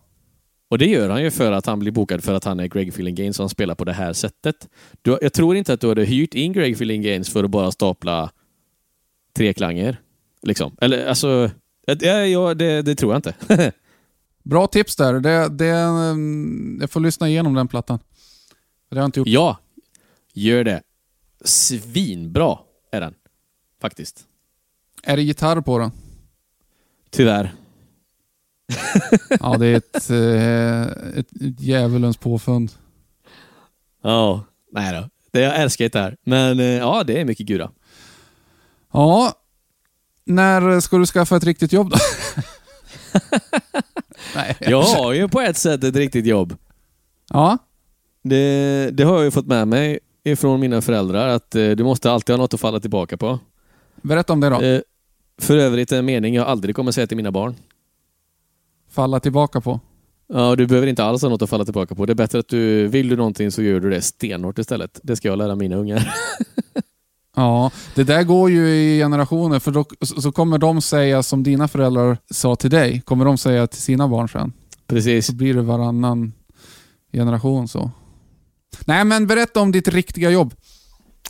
Och 0.68 0.78
det 0.78 0.86
gör 0.86 1.08
han 1.10 1.22
ju 1.22 1.30
för 1.30 1.52
att 1.52 1.66
han 1.66 1.78
blir 1.78 1.92
bokad 1.92 2.24
för 2.24 2.34
att 2.34 2.44
han 2.44 2.60
är 2.60 2.66
Greg 2.66 2.94
Philin 2.94 3.14
Gaines 3.14 3.38
och 3.38 3.42
han 3.42 3.48
spelar 3.48 3.74
på 3.74 3.84
det 3.84 3.92
här 3.92 4.12
sättet. 4.12 4.68
Du, 5.02 5.18
jag 5.22 5.32
tror 5.32 5.56
inte 5.56 5.72
att 5.72 5.80
du 5.80 5.88
hade 5.88 6.04
hyrt 6.04 6.34
in 6.34 6.52
Greg 6.52 6.78
Philin 6.78 7.02
Gaines 7.02 7.32
för 7.32 7.44
att 7.44 7.50
bara 7.50 7.72
stapla 7.72 8.30
tre 9.36 9.52
klanger. 9.52 10.00
Liksom. 10.42 10.76
Eller 10.80 11.06
alltså, 11.06 11.50
det, 11.86 12.26
ja, 12.26 12.54
det, 12.54 12.82
det 12.82 12.94
tror 12.94 13.12
jag 13.12 13.18
inte. 13.18 13.34
Bra 14.42 14.66
tips 14.66 14.96
där. 14.96 15.20
Det, 15.20 15.48
det, 15.48 15.70
mm, 15.70 16.78
jag 16.80 16.90
får 16.90 17.00
lyssna 17.00 17.28
igenom 17.28 17.54
den 17.54 17.68
plattan. 17.68 17.98
Det 18.88 18.96
har 18.96 19.02
jag 19.02 19.08
inte 19.08 19.20
gjort. 19.20 19.28
ja, 19.28 19.58
gör 20.32 20.64
det. 20.64 20.82
Svinbra 21.44 22.58
är 22.92 23.00
den. 23.00 23.14
Faktiskt. 23.80 24.24
Är 25.02 25.16
det 25.16 25.22
gitarr 25.22 25.60
på 25.60 25.78
den? 25.78 25.90
Tyvärr. 27.10 27.54
Ja, 29.40 29.56
det 29.58 29.66
är 29.66 29.74
ett, 29.76 30.10
eh, 30.10 31.18
ett, 31.18 31.32
ett 31.42 31.60
djävulens 31.60 32.16
påfund. 32.16 32.72
Ja, 34.02 34.44
nej 34.72 34.94
då. 34.94 35.08
Det, 35.30 35.40
jag 35.40 35.56
älskar 35.56 35.84
gitarr. 35.84 36.16
Men 36.22 36.60
eh, 36.60 36.66
ja, 36.66 37.04
det 37.04 37.20
är 37.20 37.24
mycket 37.24 37.46
gura. 37.46 37.70
Ja, 38.92 39.32
när 40.24 40.80
ska 40.80 40.98
du 40.98 41.06
skaffa 41.06 41.36
ett 41.36 41.44
riktigt 41.44 41.72
jobb 41.72 41.90
då? 41.90 41.96
Nej. 44.34 44.56
Jag 44.60 44.82
har 44.82 45.12
ju 45.12 45.28
på 45.28 45.40
ett 45.40 45.56
sätt 45.56 45.84
ett 45.84 45.96
riktigt 45.96 46.26
jobb. 46.26 46.56
Ja, 47.28 47.58
Det, 48.28 48.90
det 48.92 49.04
har 49.04 49.14
jag 49.14 49.24
ju 49.24 49.30
fått 49.30 49.46
med 49.46 49.68
mig 49.68 49.98
ifrån 50.24 50.60
mina 50.60 50.82
föräldrar 50.82 51.28
att 51.28 51.54
eh, 51.54 51.70
du 51.70 51.84
måste 51.84 52.10
alltid 52.10 52.34
ha 52.34 52.42
något 52.42 52.54
att 52.54 52.60
falla 52.60 52.80
tillbaka 52.80 53.16
på. 53.16 53.38
berätta 54.02 54.32
om 54.32 54.40
det 54.40 54.48
då. 54.48 54.60
Eh, 54.60 54.80
för 55.40 55.56
övrigt 55.56 55.92
en 55.92 56.04
mening 56.04 56.34
jag 56.34 56.46
aldrig 56.46 56.76
kommer 56.76 56.92
säga 56.92 57.06
till 57.06 57.16
mina 57.16 57.32
barn. 57.32 57.54
Falla 58.90 59.20
tillbaka 59.20 59.60
på. 59.60 59.80
Ja, 60.28 60.56
du 60.56 60.66
behöver 60.66 60.86
inte 60.86 61.04
alls 61.04 61.22
ha 61.22 61.28
något 61.28 61.42
att 61.42 61.50
falla 61.50 61.64
tillbaka 61.64 61.94
på. 61.94 62.06
Det 62.06 62.12
är 62.12 62.14
bättre 62.14 62.38
att 62.38 62.48
du 62.48 62.86
vill 62.86 63.08
du 63.08 63.16
någonting 63.16 63.50
så 63.50 63.62
gör 63.62 63.80
du 63.80 63.90
det 63.90 64.02
stenhårt 64.02 64.58
istället. 64.58 65.00
Det 65.02 65.16
ska 65.16 65.28
jag 65.28 65.38
lära 65.38 65.54
mina 65.54 65.76
ungar. 65.76 66.12
Ja, 67.38 67.70
det 67.94 68.04
där 68.04 68.22
går 68.22 68.50
ju 68.50 68.68
i 68.68 68.98
generationer 68.98 69.58
för 69.58 69.70
då, 69.70 69.84
så 70.00 70.32
kommer 70.32 70.58
de 70.58 70.80
säga 70.80 71.22
som 71.22 71.42
dina 71.42 71.68
föräldrar 71.68 72.18
sa 72.30 72.56
till 72.56 72.70
dig, 72.70 73.00
kommer 73.00 73.24
de 73.24 73.38
säga 73.38 73.66
till 73.66 73.82
sina 73.82 74.08
barn 74.08 74.28
sen. 74.28 74.52
Precis. 74.86 75.26
Så 75.26 75.34
blir 75.34 75.54
det 75.54 75.62
varannan 75.62 76.32
generation 77.12 77.68
så. 77.68 77.90
Nej 78.84 79.04
men 79.04 79.26
berätta 79.26 79.60
om 79.60 79.72
ditt 79.72 79.88
riktiga 79.88 80.30
jobb. 80.30 80.54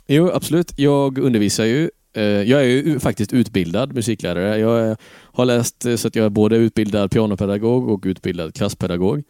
Jo, 0.07 0.31
absolut. 0.33 0.73
Jag 0.79 1.17
undervisar 1.17 1.65
ju. 1.65 1.89
Eh, 2.13 2.23
Jag 2.23 2.61
är 2.61 2.65
ju 2.65 2.99
faktiskt 2.99 3.33
utbildad 3.33 3.93
musiklärare. 3.93 4.57
Jag 4.59 4.89
eh, 4.89 4.95
har 5.33 5.45
läst 5.45 5.85
eh, 5.85 5.95
så 5.95 6.07
att 6.07 6.15
jag 6.15 6.25
är 6.25 6.29
både 6.29 6.55
utbildad 6.55 7.11
pianopedagog 7.11 7.89
och 7.89 8.03
utbildad 8.05 8.53
klasspedagog 8.55 9.23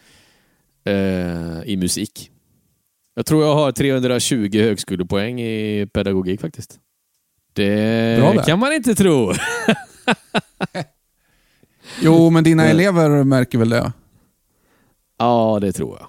i 1.66 1.78
musik. 1.78 2.32
Jag 3.16 3.26
tror 3.26 3.44
jag 3.46 3.56
har 3.56 3.72
320 3.72 4.50
högskolepoäng 4.54 5.42
i 5.42 5.88
pedagogik 5.94 6.42
faktiskt. 6.42 6.80
Det 7.54 8.20
Bra 8.20 8.34
där. 8.34 8.44
kan 8.44 8.60
man 8.60 8.74
inte 8.74 8.96
tro. 8.96 9.34
Jo, 12.02 12.30
men 12.30 12.44
dina 12.44 12.66
elever 12.66 13.24
märker 13.24 13.58
väl 13.58 13.70
det? 13.70 13.92
Ja, 15.18 15.58
det 15.62 15.72
tror 15.72 15.98
jag. 16.00 16.08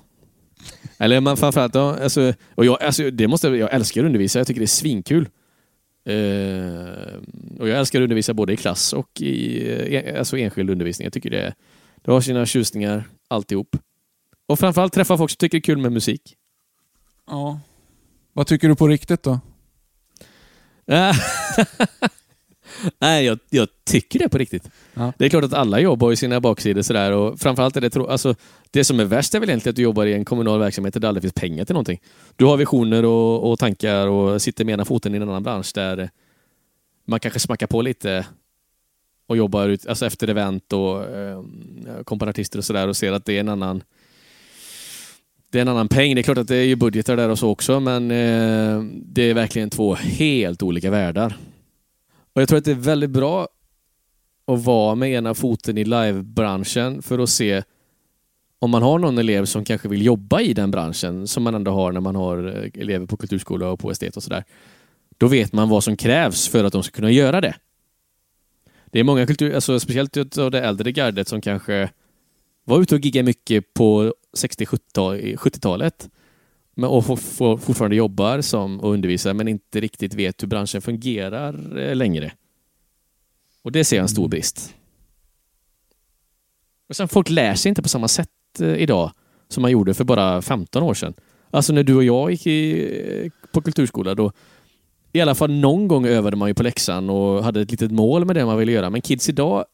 Eller 0.99 1.21
man 1.21 1.37
framförallt, 1.37 1.75
ja, 1.75 1.99
alltså, 2.03 2.35
och 2.55 2.65
jag, 2.65 2.83
alltså, 2.83 3.11
det 3.11 3.29
måste, 3.29 3.49
jag 3.49 3.75
älskar 3.75 4.01
att 4.01 4.07
undervisa, 4.07 4.39
jag 4.39 4.47
tycker 4.47 4.61
det 4.61 4.65
är 4.65 4.67
svinkul. 4.67 5.29
Eh, 6.05 7.15
och 7.59 7.69
jag 7.69 7.79
älskar 7.79 7.99
att 7.99 8.03
undervisa 8.03 8.35
både 8.35 8.53
i 8.53 8.57
klass 8.57 8.93
och 8.93 9.21
i 9.21 9.97
eh, 9.97 10.19
alltså 10.19 10.37
enskild 10.37 10.71
undervisning. 10.71 11.07
Jag 11.07 11.13
tycker 11.13 11.31
det, 11.31 11.55
det 12.03 12.11
har 12.11 12.21
sina 12.21 12.47
tjusningar 12.47 13.05
alltihop. 13.29 13.77
Och 14.47 14.59
framförallt 14.59 14.93
träffa 14.93 15.17
folk 15.17 15.31
som 15.31 15.37
tycker 15.37 15.59
det 15.59 15.61
är 15.61 15.63
kul 15.63 15.79
med 15.79 15.93
musik. 15.93 16.37
Ja. 17.27 17.61
Vad 18.33 18.47
tycker 18.47 18.69
du 18.69 18.77
på 18.77 18.89
riktigt 18.89 19.23
då? 19.23 19.41
Nej, 22.99 23.25
jag, 23.25 23.39
jag 23.51 23.69
tycker 23.85 24.19
det 24.19 24.29
på 24.29 24.39
riktigt. 24.39 24.71
Ja. 24.95 25.13
Det 25.19 25.25
är 25.25 25.29
klart 25.29 25.45
att 25.45 25.53
alla 25.53 25.81
jobb 25.81 26.03
har 26.03 26.15
sina 26.15 26.41
baksidor 26.41 26.83
sådär 26.83 27.13
och 27.13 27.41
framförallt 27.41 27.77
är 27.77 27.81
det, 27.81 27.91
tro- 27.91 28.07
alltså, 28.07 28.35
det 28.71 28.85
som 28.85 29.01
är 29.01 29.05
värst 29.05 29.35
är 29.35 29.41
väl 29.41 29.49
egentligen 29.49 29.73
att 29.73 29.77
du 29.77 29.83
jobbar 29.83 30.07
i 30.07 30.15
en 30.15 30.25
kommunal 30.25 30.59
verksamhet 30.61 30.95
där 30.95 31.01
det 31.01 31.09
aldrig 31.09 31.23
finns 31.23 31.33
pengar 31.35 31.65
till 31.65 31.75
någonting. 31.75 32.01
Du 32.37 32.45
har 32.45 32.57
visioner 32.57 33.05
och, 33.05 33.51
och 33.53 33.59
tankar 33.59 34.07
och 34.07 34.43
sitter 34.43 34.65
med 34.65 34.73
ena 34.73 34.85
foten 34.85 35.15
i 35.15 35.17
en 35.17 35.23
annan 35.23 35.43
bransch 35.43 35.71
där 35.75 36.11
man 37.07 37.21
kanske 37.21 37.41
smackar 37.41 37.67
på 37.67 37.83
lite 37.83 38.27
och 39.27 39.37
jobbar 39.37 39.69
ut, 39.69 39.87
alltså 39.87 40.07
efter 40.07 40.29
event 40.29 40.73
och 40.73 41.05
eh, 41.05 41.43
komponartister 42.05 42.59
och 42.59 42.65
sådär 42.65 42.89
och 42.89 42.97
ser 42.97 43.13
att 43.13 43.25
det 43.25 43.37
är 43.37 43.41
en 43.41 43.49
annan 43.49 43.83
det 45.51 45.59
är 45.59 45.63
en 45.63 45.69
annan 45.69 45.89
peng. 45.89 46.15
Det 46.15 46.21
är 46.21 46.23
klart 46.23 46.39
att 46.39 46.49
det 46.49 46.57
är 46.57 46.65
ju 46.65 46.77
budgetar 46.77 47.17
där 47.17 47.29
och 47.29 47.39
så 47.39 47.49
också, 47.51 47.81
men 47.81 48.11
eh, 48.11 48.83
det 48.93 49.23
är 49.23 49.35
verkligen 49.35 49.71
två 49.71 49.95
helt 49.95 50.63
olika 50.63 50.91
världar. 50.91 51.37
Och 52.39 52.43
Jag 52.43 52.49
tror 52.49 52.59
att 52.59 52.65
det 52.65 52.71
är 52.71 52.75
väldigt 52.75 53.11
bra 53.11 53.49
att 54.47 54.65
vara 54.65 54.95
med 54.95 55.11
ena 55.11 55.35
foten 55.35 55.79
i 55.79 55.85
livebranschen 55.85 57.03
för 57.03 57.19
att 57.19 57.29
se 57.31 57.63
om 58.59 58.71
man 58.71 58.83
har 58.83 58.99
någon 58.99 59.19
elev 59.19 59.45
som 59.45 59.65
kanske 59.65 59.89
vill 59.89 60.05
jobba 60.05 60.41
i 60.41 60.55
den 60.55 60.71
branschen 60.71 61.29
som 61.29 61.43
man 61.43 61.55
ändå 61.55 61.71
har 61.71 61.93
när 61.93 62.01
man 62.01 62.17
har 62.17 62.47
eh, 62.47 62.81
elever 62.83 63.07
på 63.07 63.17
kulturskola 63.17 63.69
och 63.69 63.81
på 63.81 63.91
estet 63.91 64.17
och 64.17 64.23
sådär. 64.23 64.45
Då 65.17 65.27
vet 65.27 65.53
man 65.53 65.69
vad 65.69 65.85
som 65.85 65.97
krävs 65.97 66.49
för 66.49 66.65
att 66.65 66.73
de 66.73 66.83
ska 66.83 66.97
kunna 66.97 67.11
göra 67.11 67.41
det. 67.41 67.55
Det 68.87 69.01
är 69.01 69.05
många 69.05 69.27
kultur, 69.27 69.55
alltså 69.55 69.81
speciellt 69.81 70.39
av 70.39 70.51
det 70.51 70.61
äldre 70.61 70.93
gardet 70.93 71.29
som 71.29 71.41
kanske 71.41 71.91
var 72.65 72.81
ute 72.81 72.95
och 72.95 73.01
giggade 73.01 73.27
mycket 73.27 73.75
på 73.75 74.15
60-70-talet 74.37 76.09
men- 76.79 76.91
och 76.91 77.07
for- 77.07 77.17
for- 77.17 77.57
fortfarande 77.57 77.97
jobbar 77.97 78.41
som 78.41 78.81
och 78.81 78.93
undervisar 78.93 79.35
men 79.35 79.49
inte 79.49 79.81
riktigt 79.81 80.15
vet 80.15 80.43
hur 80.43 80.49
branschen 80.49 80.83
fungerar 80.83 81.79
eh, 81.79 81.97
längre. 81.97 82.33
Och 83.63 83.73
det 83.73 83.85
ser 83.85 83.97
jag 83.97 84.03
en 84.03 84.09
stor 84.09 84.29
brist. 84.29 84.75
Och 86.89 86.97
sen 86.97 87.09
folk 87.09 87.31
lär 87.31 87.55
sig 87.55 87.69
inte 87.69 87.83
på 87.83 87.89
samma 87.89 88.09
sätt 88.09 88.29
eh, 88.61 88.75
idag 88.75 89.13
som 89.49 89.63
man 89.63 89.71
gjorde 89.71 89.95
för 89.95 90.05
bara 90.05 90.43
15 90.43 90.83
år 90.83 90.95
sedan. 90.95 91.15
Alltså 91.51 91.73
när 91.73 91.83
du 91.83 91.95
och 91.97 92.05
jag 92.05 92.31
gick 92.31 92.47
i, 92.47 93.23
eh, 93.25 93.31
på 93.53 93.61
kulturskola 93.63 94.15
då 94.15 94.33
i 95.13 95.21
alla 95.21 95.35
fall 95.35 95.51
någon 95.51 95.89
gång 95.89 96.07
övade 96.07 96.37
man 96.37 96.49
ju 96.49 96.55
på 96.55 96.63
läxan 96.63 97.11
och 97.11 97.45
hade 97.45 97.61
ett 97.61 97.71
litet 97.71 97.91
mål 97.93 98.25
med 98.25 98.37
det 98.37 98.45
man 98.47 98.59
ville 98.59 98.73
göra. 98.73 98.91
Men 98.91 99.01
kids 99.01 99.29
idag 99.29 99.65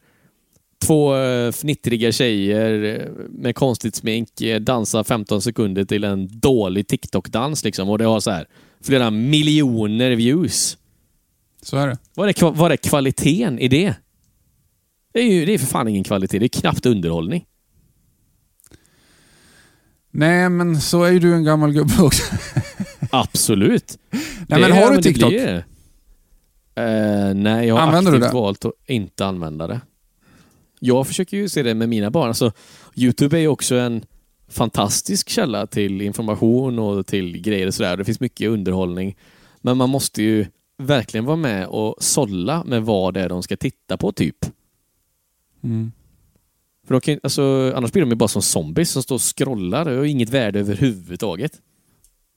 två 0.86 1.16
eh, 1.16 1.52
fnittriga 1.52 2.12
tjejer 2.12 2.84
eh, 2.84 3.26
med 3.30 3.56
konstigt 3.56 3.96
smink 3.96 4.42
eh, 4.42 4.60
dansa 4.60 5.04
15 5.04 5.42
sekunder 5.42 5.86
till 5.86 6.04
en 6.04 6.40
dålig 6.40 6.88
TikTok-dans 6.88 7.64
liksom 7.64 7.90
och 7.90 7.98
det 7.98 8.06
har 8.06 8.20
så 8.20 8.32
här 8.32 8.48
flera 8.84 9.12
miljoner 9.12 10.12
views. 10.12 10.78
Så 11.62 11.78
är 11.78 11.88
det. 11.88 11.98
Vad 12.16 12.30
är, 12.30 12.52
vad 12.52 12.72
är 12.72 12.78
kvaliteten 12.78 13.60
i 13.60 13.68
det? 13.68 13.94
Det 15.14 15.20
är 15.20 15.34
ju 15.34 15.46
det 15.46 15.54
är 15.54 15.58
för 15.58 15.66
fan 15.66 15.88
ingen 15.88 16.04
kvalitet. 16.04 16.40
Det 16.40 16.46
är 16.46 16.62
knappt 16.62 16.86
underhållning. 16.86 17.46
Nej, 20.12 20.50
men 20.50 20.82
så 20.82 21.04
är 21.04 21.12
ju 21.12 21.20
du 21.20 21.34
en 21.34 21.44
gammal 21.44 21.72
gubbe 21.72 22.02
också. 22.02 22.24
Absolut. 23.10 23.98
Nej, 24.48 24.62
men 24.62 24.72
har 24.72 24.96
du 24.96 25.02
TikTok? 25.02 25.34
Eh, 25.34 25.62
nej, 27.36 27.68
jag 27.68 27.76
har 27.76 27.82
Använder 27.82 28.14
aktivt 28.14 28.34
valt 28.34 28.66
att 28.66 28.74
inte 28.86 29.26
använda 29.26 29.68
det. 29.68 29.82
Jag 30.80 31.08
försöker 31.08 31.38
ju 31.38 31.50
se 31.50 31.64
det 31.64 31.76
med 31.76 31.90
mina 31.90 32.12
barn. 32.12 32.28
Alltså, 32.28 32.52
Youtube 32.96 33.38
är 33.38 33.42
ju 33.42 33.48
också 33.48 33.76
en 33.76 34.06
fantastisk 34.48 35.30
källa 35.30 35.68
till 35.68 36.02
information 36.02 36.80
och 36.80 37.08
till 37.08 37.42
grejer 37.42 37.68
och 37.68 37.74
sådär. 37.74 37.98
Det 37.98 38.06
finns 38.06 38.20
mycket 38.20 38.50
underhållning. 38.50 39.18
Men 39.62 39.78
man 39.78 39.90
måste 39.90 40.24
ju 40.24 40.46
verkligen 40.78 41.26
vara 41.26 41.36
med 41.36 41.68
och 41.68 41.96
sålla 42.00 42.64
med 42.64 42.84
vad 42.84 43.14
det 43.14 43.22
är 43.22 43.30
de 43.30 43.44
ska 43.44 43.58
titta 43.58 43.98
på, 43.98 44.12
typ. 44.12 44.46
Mm. 45.64 45.92
För 46.88 46.94
de 46.94 47.02
kan, 47.02 47.20
alltså, 47.24 47.74
annars 47.76 47.92
blir 47.92 48.02
de 48.02 48.10
ju 48.10 48.16
bara 48.16 48.28
som 48.28 48.42
zombies 48.42 48.92
som 48.92 49.04
står 49.04 49.16
och 49.16 49.38
scrollar 49.38 49.88
och 49.88 50.08
inget 50.08 50.30
värde 50.30 50.60
överhuvudtaget. 50.60 51.62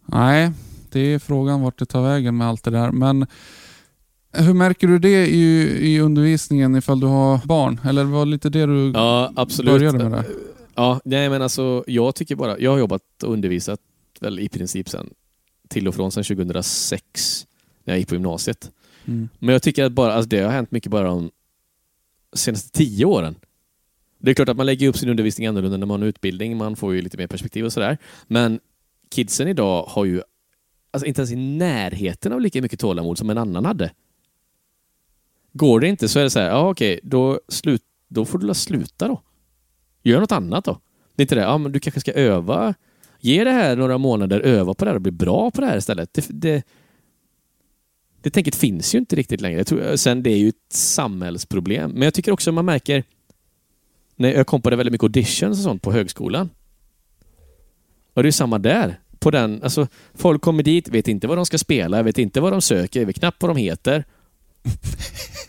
Nej, 0.07 0.53
det 0.91 1.01
är 1.01 1.19
frågan 1.19 1.63
vart 1.63 1.79
det 1.79 1.87
tar 1.87 2.03
vägen 2.03 2.37
med 2.37 2.49
allt 2.49 2.65
det 2.65 2.71
där. 2.71 2.91
Men 2.91 3.27
hur 4.33 4.55
märker 4.55 4.87
du 4.89 4.99
det 4.99 5.27
i, 5.27 5.63
i 5.95 6.01
undervisningen 6.01 6.77
ifall 6.77 7.01
du 7.01 7.07
har 7.07 7.47
barn? 7.47 7.81
Eller 7.85 8.05
var 8.05 8.25
det 8.25 8.31
lite 8.31 8.51
det 8.51 8.67
du 8.67 8.93
Ja, 8.95 9.33
absolut. 9.37 9.73
började 9.73 9.99
med 9.99 10.13
det? 10.13 10.25
Ja, 10.75 11.01
nej 11.05 11.29
men 11.31 11.43
alltså 11.43 11.85
jag 11.87 12.15
tycker 12.15 12.37
bara, 12.37 12.59
jag 12.59 12.71
har 12.71 12.79
jobbat 12.79 13.03
och 13.23 13.33
undervisat 13.33 13.81
väl 14.21 14.41
i 14.41 14.49
princip 14.49 14.89
sen 14.89 15.11
till 15.69 15.89
och 15.89 15.95
från 15.95 16.13
sen 16.13 16.25
2006 16.25 17.47
när 17.85 17.95
jag 17.95 17.99
gick 17.99 18.09
på 18.09 18.15
gymnasiet. 18.15 18.71
Mm. 19.07 19.29
Men 19.39 19.53
jag 19.53 19.63
tycker 19.63 19.85
att 19.85 19.93
bara, 19.93 20.13
alltså 20.13 20.29
det 20.29 20.41
har 20.41 20.51
hänt 20.51 20.71
mycket 20.71 20.91
bara 20.91 21.07
de 21.07 21.31
senaste 22.33 22.79
tio 22.79 23.05
åren. 23.05 23.35
Det 24.19 24.31
är 24.31 24.35
klart 24.35 24.49
att 24.49 24.57
man 24.57 24.67
lägger 24.67 24.89
upp 24.89 24.97
sin 24.97 25.09
undervisning 25.09 25.47
annorlunda 25.47 25.77
när 25.77 25.87
man 25.87 26.01
har 26.01 26.09
utbildning, 26.09 26.57
man 26.57 26.77
får 26.77 26.95
ju 26.95 27.03
lite 27.03 27.17
mer 27.17 27.27
perspektiv 27.27 27.65
och 27.65 27.73
sådär. 27.73 27.99
Men 28.27 28.61
kidsen 29.11 29.49
idag 29.49 29.83
har 29.83 30.05
ju 30.05 30.23
alltså 30.91 31.07
inte 31.07 31.21
ens 31.21 31.33
i 31.33 31.37
närheten 31.37 32.33
av 32.33 32.41
lika 32.41 32.63
mycket 32.63 32.81
tålamod 32.81 33.19
som 33.19 33.31
en 33.31 33.39
annan 33.39 33.65
hade. 33.65 33.91
Går 35.53 35.81
det 35.81 35.89
inte 35.89 36.09
så 36.09 36.19
är 36.19 36.23
det 36.23 36.31
så 36.31 36.39
här, 36.39 36.49
ja 36.49 36.71
okej, 36.71 37.01
då, 37.03 37.41
slut, 37.49 37.83
då 38.09 38.25
får 38.25 38.39
du 38.39 38.47
la 38.47 38.55
sluta 38.55 39.09
då. 39.09 39.23
Gör 40.03 40.21
något 40.21 40.33
annat 40.33 40.65
då. 40.65 40.81
Det 41.15 41.21
är 41.21 41.25
inte 41.25 41.35
det, 41.35 41.41
ja 41.41 41.59
men 41.59 41.73
du 41.73 41.81
kanske 41.81 42.01
ska 42.01 42.13
öva. 42.13 42.75
Ge 43.21 43.45
det 43.45 43.51
här 43.51 43.77
några 43.77 43.99
månader, 43.99 44.41
öva 44.41 44.75
på 44.75 44.85
det 44.85 44.91
här 44.91 44.97
och 44.97 45.03
bli 45.03 45.13
bra 45.13 45.51
på 45.51 45.61
det 45.61 45.67
här 45.67 45.77
istället. 45.77 46.13
Det, 46.13 46.27
det, 46.29 46.65
det 48.23 48.31
tänket 48.31 48.55
finns 48.55 48.95
ju 48.95 48.99
inte 48.99 49.17
riktigt 49.17 49.41
längre. 49.41 49.59
Jag 49.59 49.67
tror, 49.67 49.97
sen 49.97 50.23
det 50.23 50.31
är 50.31 50.37
ju 50.37 50.49
ett 50.49 50.73
samhällsproblem. 50.73 51.91
Men 51.91 52.03
jag 52.03 52.15
tycker 52.15 52.33
också 52.33 52.53
man 52.53 52.65
märker, 52.65 53.05
när 54.17 54.33
jag 54.33 54.47
kompade 54.47 54.77
väldigt 54.77 54.93
mycket 54.93 55.03
auditions 55.03 55.59
och 55.59 55.65
sånt 55.65 55.83
på 55.83 55.93
högskolan. 55.93 56.51
Och 58.15 58.23
det 58.23 58.27
är 58.27 58.29
ju 58.29 58.33
samma 58.33 58.59
där. 58.59 59.01
På 59.19 59.31
den, 59.31 59.63
alltså, 59.63 59.89
folk 60.15 60.43
kommer 60.43 60.63
dit, 60.63 60.89
vet 60.89 61.09
inte 61.09 61.27
vad 61.27 61.39
de 61.39 61.47
ska 61.47 61.59
spela, 61.59 62.03
vet 62.03 62.19
inte 62.19 62.41
vad 62.41 62.53
de 62.53 62.63
söker, 62.63 63.05
vet 63.05 63.19
knappt 63.19 63.43
vad 63.43 63.51
de 63.51 63.57
heter. 63.57 64.05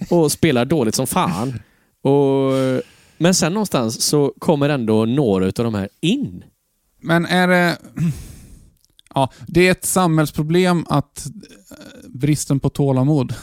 Och 0.09 0.31
spelar 0.31 0.65
dåligt 0.65 0.95
som 0.95 1.07
fan. 1.07 1.59
Och, 2.01 2.53
men 3.17 3.33
sen 3.33 3.53
någonstans 3.53 4.01
så 4.01 4.33
kommer 4.39 4.69
ändå 4.69 5.05
några 5.05 5.45
av 5.45 5.51
de 5.53 5.73
här 5.73 5.89
in. 6.01 6.43
Men 7.01 7.25
är 7.25 7.47
det... 7.47 7.77
Ja, 9.13 9.31
det 9.47 9.67
är 9.67 9.71
ett 9.71 9.85
samhällsproblem 9.85 10.85
att 10.89 11.25
eh, 11.25 12.09
bristen 12.09 12.59
på 12.59 12.69
tålamod. 12.69 13.33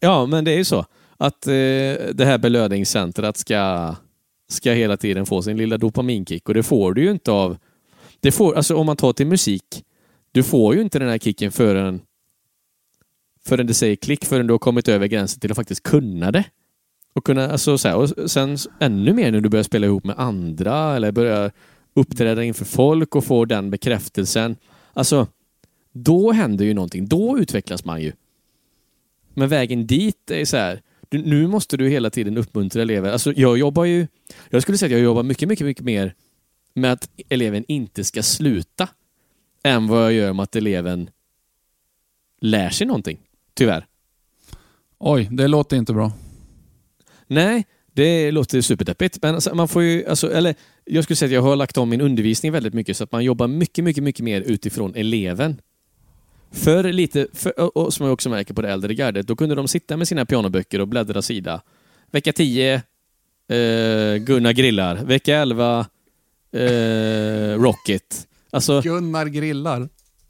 Ja, 0.00 0.26
men 0.26 0.44
det 0.44 0.52
är 0.52 0.56
ju 0.56 0.64
så 0.64 0.86
att 1.16 1.46
eh, 1.46 1.52
det 2.14 2.24
här 2.24 2.38
belöningscentret 2.38 3.36
ska 3.36 3.94
ska 4.48 4.72
hela 4.72 4.96
tiden 4.96 5.26
få 5.26 5.42
sin 5.42 5.56
lilla 5.56 5.78
dopaminkick 5.78 6.48
och 6.48 6.54
det 6.54 6.62
får 6.62 6.94
du 6.94 7.02
ju 7.02 7.10
inte 7.10 7.32
av... 7.32 7.56
Det 8.20 8.32
får, 8.32 8.54
alltså 8.54 8.76
om 8.76 8.86
man 8.86 8.96
tar 8.96 9.12
till 9.12 9.26
musik, 9.26 9.84
du 10.32 10.42
får 10.42 10.74
ju 10.74 10.80
inte 10.80 10.98
den 10.98 11.08
här 11.08 11.18
kicken 11.18 11.52
förrän 11.52 12.00
förrän 13.46 13.66
det 13.66 13.74
säger 13.74 13.96
klick, 13.96 14.24
förrän 14.24 14.46
du 14.46 14.52
har 14.52 14.58
kommit 14.58 14.88
över 14.88 15.06
gränsen 15.06 15.40
till 15.40 15.50
att 15.50 15.56
faktiskt 15.56 15.82
kunna 15.82 16.32
det. 16.32 16.44
Och, 17.12 17.24
kunna, 17.24 17.50
alltså, 17.50 17.78
så 17.78 17.88
här, 17.88 17.96
och 17.96 18.30
sen 18.30 18.58
ännu 18.80 19.12
mer 19.12 19.32
när 19.32 19.40
du 19.40 19.48
börjar 19.48 19.62
spela 19.62 19.86
ihop 19.86 20.04
med 20.04 20.18
andra 20.18 20.96
eller 20.96 21.12
börjar 21.12 21.52
uppträda 21.94 22.44
inför 22.44 22.64
folk 22.64 23.16
och 23.16 23.24
få 23.24 23.44
den 23.44 23.70
bekräftelsen. 23.70 24.56
Alltså, 24.92 25.26
då 25.92 26.32
händer 26.32 26.64
ju 26.64 26.74
någonting. 26.74 27.06
Då 27.06 27.38
utvecklas 27.38 27.84
man 27.84 28.02
ju. 28.02 28.12
Men 29.34 29.48
vägen 29.48 29.86
dit 29.86 30.30
är 30.30 30.44
så 30.44 30.56
här, 30.56 30.82
du, 31.08 31.18
nu 31.18 31.46
måste 31.46 31.76
du 31.76 31.88
hela 31.88 32.10
tiden 32.10 32.38
uppmuntra 32.38 32.82
elever. 32.82 33.12
Alltså, 33.12 33.32
jag 33.32 33.58
jobbar 33.58 33.84
ju, 33.84 34.06
jag 34.50 34.62
skulle 34.62 34.78
säga 34.78 34.86
att 34.86 34.92
jag 34.92 35.00
jobbar 35.00 35.22
mycket, 35.22 35.48
mycket, 35.48 35.66
mycket 35.66 35.84
mer 35.84 36.14
med 36.74 36.92
att 36.92 37.10
eleven 37.28 37.64
inte 37.68 38.04
ska 38.04 38.22
sluta 38.22 38.88
än 39.62 39.86
vad 39.86 40.04
jag 40.04 40.12
gör 40.12 40.32
med 40.32 40.42
att 40.42 40.56
eleven 40.56 41.10
lär 42.40 42.70
sig 42.70 42.86
någonting. 42.86 43.18
Tyvärr. 43.54 43.86
Oj, 44.98 45.28
det 45.30 45.48
låter 45.48 45.76
inte 45.76 45.92
bra. 45.92 46.12
Nej, 47.26 47.66
det 47.92 48.30
låter 48.30 48.60
superdeppigt. 48.60 49.18
Men 49.22 49.34
alltså, 49.34 49.54
man 49.54 49.68
får 49.68 49.82
ju, 49.82 50.06
alltså, 50.06 50.32
eller 50.32 50.54
jag 50.84 51.04
skulle 51.04 51.16
säga 51.16 51.26
att 51.26 51.32
jag 51.32 51.42
har 51.42 51.56
lagt 51.56 51.76
om 51.76 51.88
min 51.88 52.00
undervisning 52.00 52.52
väldigt 52.52 52.74
mycket 52.74 52.96
så 52.96 53.04
att 53.04 53.12
man 53.12 53.24
jobbar 53.24 53.46
mycket, 53.46 53.84
mycket, 53.84 54.04
mycket 54.04 54.24
mer 54.24 54.40
utifrån 54.40 54.94
eleven. 54.94 55.60
För 56.50 56.92
lite, 56.92 57.26
för, 57.32 57.78
och 57.78 57.94
som 57.94 58.06
jag 58.06 58.12
också 58.12 58.30
märker 58.30 58.54
på 58.54 58.62
det 58.62 58.68
äldre 58.68 58.94
gardet, 58.94 59.26
då 59.26 59.36
kunde 59.36 59.54
de 59.54 59.68
sitta 59.68 59.96
med 59.96 60.08
sina 60.08 60.26
pianoböcker 60.26 60.80
och 60.80 60.88
bläddra 60.88 61.22
sida. 61.22 61.62
Vecka 62.10 62.32
10, 62.32 62.74
eh, 62.74 64.16
Gunnar 64.16 64.52
grillar. 64.52 64.96
Vecka 64.96 65.36
11, 65.36 65.86
eh, 66.52 67.58
Rocket. 67.58 68.26
Alltså, 68.50 68.80
Gunnar 68.80 69.26
grillar. 69.26 69.88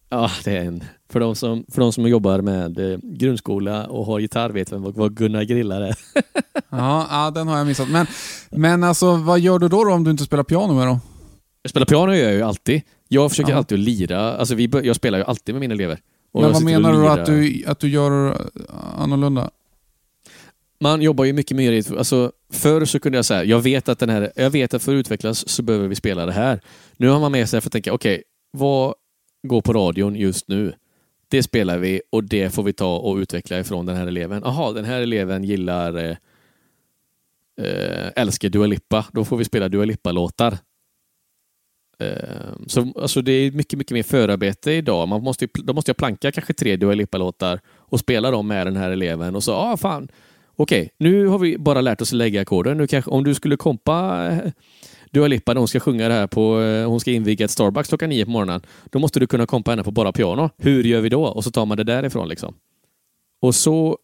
Ja, 0.09 0.31
det 0.45 0.57
är 0.57 0.65
en. 0.65 0.85
För 1.11 1.21
de 1.21 1.35
som, 1.35 1.65
för 1.73 1.81
de 1.81 1.93
som 1.93 2.09
jobbar 2.09 2.41
med 2.41 2.93
eh, 2.93 2.99
grundskola 3.03 3.87
och 3.87 4.07
har 4.07 4.19
gitarr 4.19 4.51
vet 4.51 4.73
vem 4.73 4.83
vad 4.93 5.17
Gunnar 5.17 5.43
Grillar 5.43 5.81
är. 5.81 5.95
ja, 6.71 7.07
ja, 7.11 7.31
den 7.35 7.49
har 7.49 7.59
jag 7.59 7.67
missat. 7.67 7.89
Men, 7.89 8.07
men 8.51 8.85
alltså, 8.85 9.17
vad 9.17 9.41
gör 9.41 9.59
du 9.59 9.69
då, 9.69 9.85
då 9.85 9.93
om 9.93 10.05
du 10.05 10.11
inte 10.11 10.25
spelar 10.25 10.45
piano 10.45 10.75
med 10.75 10.87
då? 10.87 11.01
Jag 11.63 11.71
spelar 11.71 11.87
piano 11.87 12.15
gör 12.15 12.25
jag 12.25 12.35
ju 12.35 12.43
alltid. 12.43 12.83
Jag 13.09 13.31
försöker 13.31 13.51
Ja. 13.53 13.57
alltid 13.59 13.79
att 13.79 13.85
lira. 13.85 14.33
Alltså 14.37 14.55
vi, 14.55 14.71
jag 14.83 14.97
spelar 14.97 15.19
ju 15.19 15.25
alltid 15.25 15.55
med 15.55 15.61
mina 15.61 15.75
elever. 15.75 15.99
Och 16.33 16.43
men 16.43 16.53
vad 16.53 16.63
menar 16.65 16.93
du 16.93 17.09
att 17.09 17.27
du, 17.27 17.65
att 17.67 17.79
du 17.81 17.89
gör 17.89 18.29
eh, 18.31 18.39
annorlunda? 18.99 19.51
Man 20.81 21.03
jobbar 21.03 21.25
ju 21.25 21.33
mycket 21.33 21.57
mer 21.57 21.73
i... 21.73 21.83
Alltså, 21.99 22.33
förr 22.53 22.85
så 22.85 23.01
kunde 23.01 23.19
jag 23.19 23.25
säga, 23.25 23.45
jag 23.45 23.61
vet 23.61 23.89
att 23.89 23.99
den 23.99 24.09
här... 24.09 24.33
Jag 24.37 24.51
vet 24.51 24.75
att 24.75 24.83
för 24.83 24.93
att 24.93 24.97
utvecklas 24.99 25.49
så 25.49 25.63
behöver 25.63 25.89
vi 25.89 25.95
spela 25.95 26.27
det 26.27 26.33
här. 26.33 26.61
Nu 26.97 27.09
har 27.09 27.21
man 27.21 27.33
med 27.33 27.49
sig 27.49 27.61
för 27.61 27.69
att 27.69 27.73
tänka, 27.73 27.93
okej, 27.93 28.23
vad 28.53 28.95
går 29.45 29.63
på 29.63 29.73
radion 29.73 30.17
just 30.17 30.49
nu? 30.49 30.73
Det 31.29 31.43
spelar 31.43 31.79
vi 31.79 32.03
och 32.11 32.25
det 32.25 32.51
får 32.51 32.63
vi 32.63 32.73
ta 32.73 32.97
och 32.97 33.17
utveckla 33.17 33.59
ifrån 33.59 33.87
den 33.87 33.97
här 33.97 34.07
eleven. 34.07 34.43
Jaha, 34.45 34.73
den 34.73 34.85
här 34.85 35.01
eleven 35.01 35.45
gillar... 35.45 35.97
Eh, 35.97 36.17
eh, 37.57 38.11
älskar 38.17 38.49
Dua 38.49 38.67
Lipa. 38.67 39.07
Då 39.13 39.25
får 39.25 39.37
vi 39.37 39.45
spela 39.45 39.69
Dua 39.69 39.85
Lipa-låtar. 39.85 40.59
Eh, 41.99 42.53
så 42.67 42.93
alltså 42.97 43.23
det 43.23 43.33
är 43.33 43.53
mycket, 43.53 43.79
mycket 43.79 43.95
mer 43.95 44.03
förarbete 44.03 44.73
idag. 44.73 45.09
Man 45.09 45.23
måste 45.23 45.45
ju, 45.45 45.49
då 45.55 45.73
måste 45.73 45.89
jag 45.89 45.97
planka 45.97 46.33
kanske 46.33 46.53
tre 46.53 46.77
Dua 46.77 46.95
Lipa-låtar 46.95 47.61
och 47.69 48.01
spela 48.01 48.31
dem 48.31 48.49
med 48.49 48.67
den 48.67 48.77
här 48.77 48.91
eleven 48.91 49.37
och 49.37 49.45
så, 49.45 49.51
ja 49.51 49.73
ah, 49.73 49.77
fan, 49.77 50.09
okej, 50.57 50.91
nu 50.99 51.27
har 51.27 51.39
vi 51.39 51.59
bara 51.59 51.81
lärt 51.81 52.01
oss 52.01 52.13
att 52.13 52.19
lägga 52.19 52.41
ackorden. 52.41 52.89
Om 53.07 53.25
du 53.25 53.35
skulle 53.35 53.57
kompa 53.57 54.27
eh, 54.31 54.53
Dua 55.15 55.29
Lipa 55.29 55.55
hon 55.55 55.69
ska 55.69 55.81
sjunga 55.81 56.09
det 56.09 56.15
här 56.15 56.27
på, 56.27 56.61
eh, 56.61 56.89
hon 56.89 57.01
ska 57.01 57.11
inviga 57.11 57.45
ett 57.45 57.51
Starbucks 57.51 57.89
klockan 57.89 58.09
nio 58.09 58.25
på 58.25 58.31
morgonen. 58.31 58.61
Då 58.85 58.99
måste 58.99 59.21
du 59.21 59.27
kunna 59.27 59.47
kompa 59.47 59.71
henne 59.71 59.85
på 59.85 59.91
bara 59.91 60.13
piano. 60.13 60.51
Hur 60.57 60.85
gör 60.85 61.01
vi 61.01 61.09
då? 61.09 61.25
Och 61.25 61.45
så 61.45 61.51
tar 61.51 61.67
man 61.67 61.77
det 61.77 61.85
därifrån 61.85 62.29
liksom. 62.29 62.55
Och 63.41 63.55
så 63.55 63.99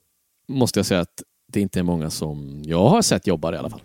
måste 0.49 0.79
jag 0.79 0.87
säga 0.87 1.01
att 1.01 1.23
det 1.53 1.61
inte 1.61 1.79
är 1.79 1.83
många 1.83 2.11
som 2.11 2.63
jag 2.65 2.89
har 2.89 3.03
sett 3.03 3.27
jobbar 3.27 3.53
i 3.53 3.57
alla 3.57 3.71
fall. 3.71 3.83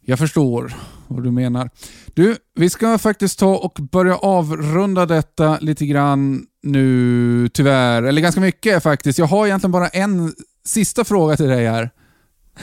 Jag 0.00 0.18
förstår 0.18 0.74
vad 1.08 1.24
du 1.24 1.30
menar. 1.30 1.70
Du, 2.14 2.36
vi 2.54 2.70
ska 2.70 2.98
faktiskt 2.98 3.38
ta 3.38 3.56
och 3.56 3.78
börja 3.92 4.16
avrunda 4.16 5.06
detta 5.06 5.58
lite 5.60 5.86
grann 5.86 6.46
nu, 6.62 7.48
tyvärr. 7.48 8.02
Eller 8.02 8.22
ganska 8.22 8.40
mycket 8.40 8.82
faktiskt. 8.82 9.18
Jag 9.18 9.26
har 9.26 9.46
egentligen 9.46 9.72
bara 9.72 9.88
en 9.88 10.34
sista 10.64 11.04
fråga 11.04 11.36
till 11.36 11.48
dig 11.48 11.66
här. 11.66 11.90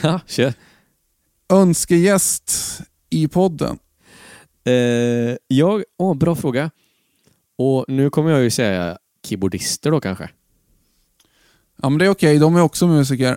Ja, 0.00 0.20
kör. 0.26 0.52
Önskegäst 1.52 2.80
i 3.10 3.28
podden. 3.28 3.78
Eh, 4.64 5.36
jag, 5.46 5.84
åh, 5.98 6.14
bra 6.14 6.36
fråga. 6.36 6.70
Och 7.58 7.84
nu 7.88 8.10
kommer 8.10 8.30
jag 8.30 8.42
ju 8.42 8.50
säga 8.50 8.98
keyboardister 9.26 9.90
då 9.90 10.00
kanske. 10.00 10.30
Ja, 11.82 11.88
men 11.88 11.98
det 11.98 12.04
är 12.04 12.08
okej. 12.08 12.38
De 12.38 12.56
är 12.56 12.62
också 12.62 12.86
musiker. 12.86 13.36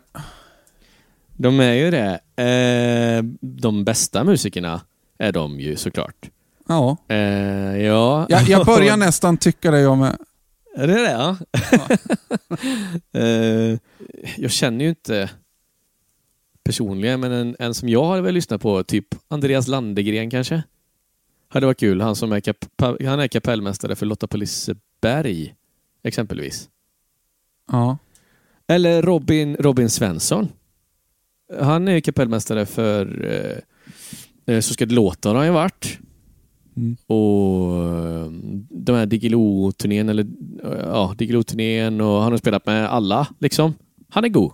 De 1.37 1.59
är 1.59 1.73
ju 1.73 1.91
det. 1.91 2.19
Eh, 2.43 3.23
de 3.41 3.83
bästa 3.83 4.23
musikerna 4.23 4.81
är 5.17 5.31
de 5.31 5.59
ju 5.59 5.75
såklart. 5.75 6.29
Ja. 6.67 6.97
Eh, 7.07 7.17
ja. 7.77 8.25
Jag, 8.29 8.43
jag 8.43 8.65
börjar 8.65 8.97
nästan 9.07 9.37
tycka 9.37 9.71
det 9.71 9.79
jag 9.79 9.97
med. 9.97 10.17
Är 10.75 10.87
det 10.87 10.93
det? 10.93 11.11
Ja. 11.11 11.37
eh, 13.19 13.79
jag 14.37 14.51
känner 14.51 14.85
ju 14.85 14.89
inte 14.89 15.29
personligen, 16.65 17.19
men 17.19 17.31
en, 17.31 17.55
en 17.59 17.73
som 17.73 17.89
jag 17.89 18.05
hade 18.05 18.21
väl 18.21 18.33
lyssnat 18.33 18.61
på, 18.61 18.83
typ 18.83 19.07
Andreas 19.27 19.67
Landegren 19.67 20.29
kanske? 20.29 20.63
Hade 21.47 21.65
varit 21.65 21.79
kul. 21.79 22.01
Han 22.01 22.15
som 22.15 22.31
är, 22.31 22.39
kap, 22.39 22.65
han 22.81 23.19
är 23.19 23.27
kapellmästare 23.27 23.95
för 23.95 24.05
Lotta 24.05 24.27
på 24.27 24.37
Liseberg, 24.37 25.55
exempelvis. 26.03 26.69
Ja. 27.71 27.97
Eller 28.67 29.01
Robin, 29.01 29.55
Robin 29.55 29.89
Svensson. 29.89 30.47
Han 31.59 31.87
är 31.87 31.99
kapellmästare 31.99 32.65
för 32.65 33.25
eh, 34.45 34.59
Så 34.59 34.73
ska 34.73 34.85
det 34.85 34.95
låta 34.95 35.29
har 35.29 35.35
han 35.35 35.45
ju 35.45 35.51
varit. 35.51 35.99
Mm. 36.77 36.95
Och 37.07 37.83
eh, 37.83 38.31
de 38.69 38.95
här 38.95 39.05
Diggiloo-turnén, 39.05 40.09
eller 40.09 40.23
eh, 40.63 40.79
ja, 40.79 41.15
Diggiloo-turnén 41.17 42.01
och 42.01 42.21
han 42.21 42.31
har 42.31 42.37
spelat 42.37 42.65
med 42.65 42.89
alla 42.89 43.27
liksom. 43.39 43.73
Han 44.09 44.25
är 44.25 44.29
god. 44.29 44.51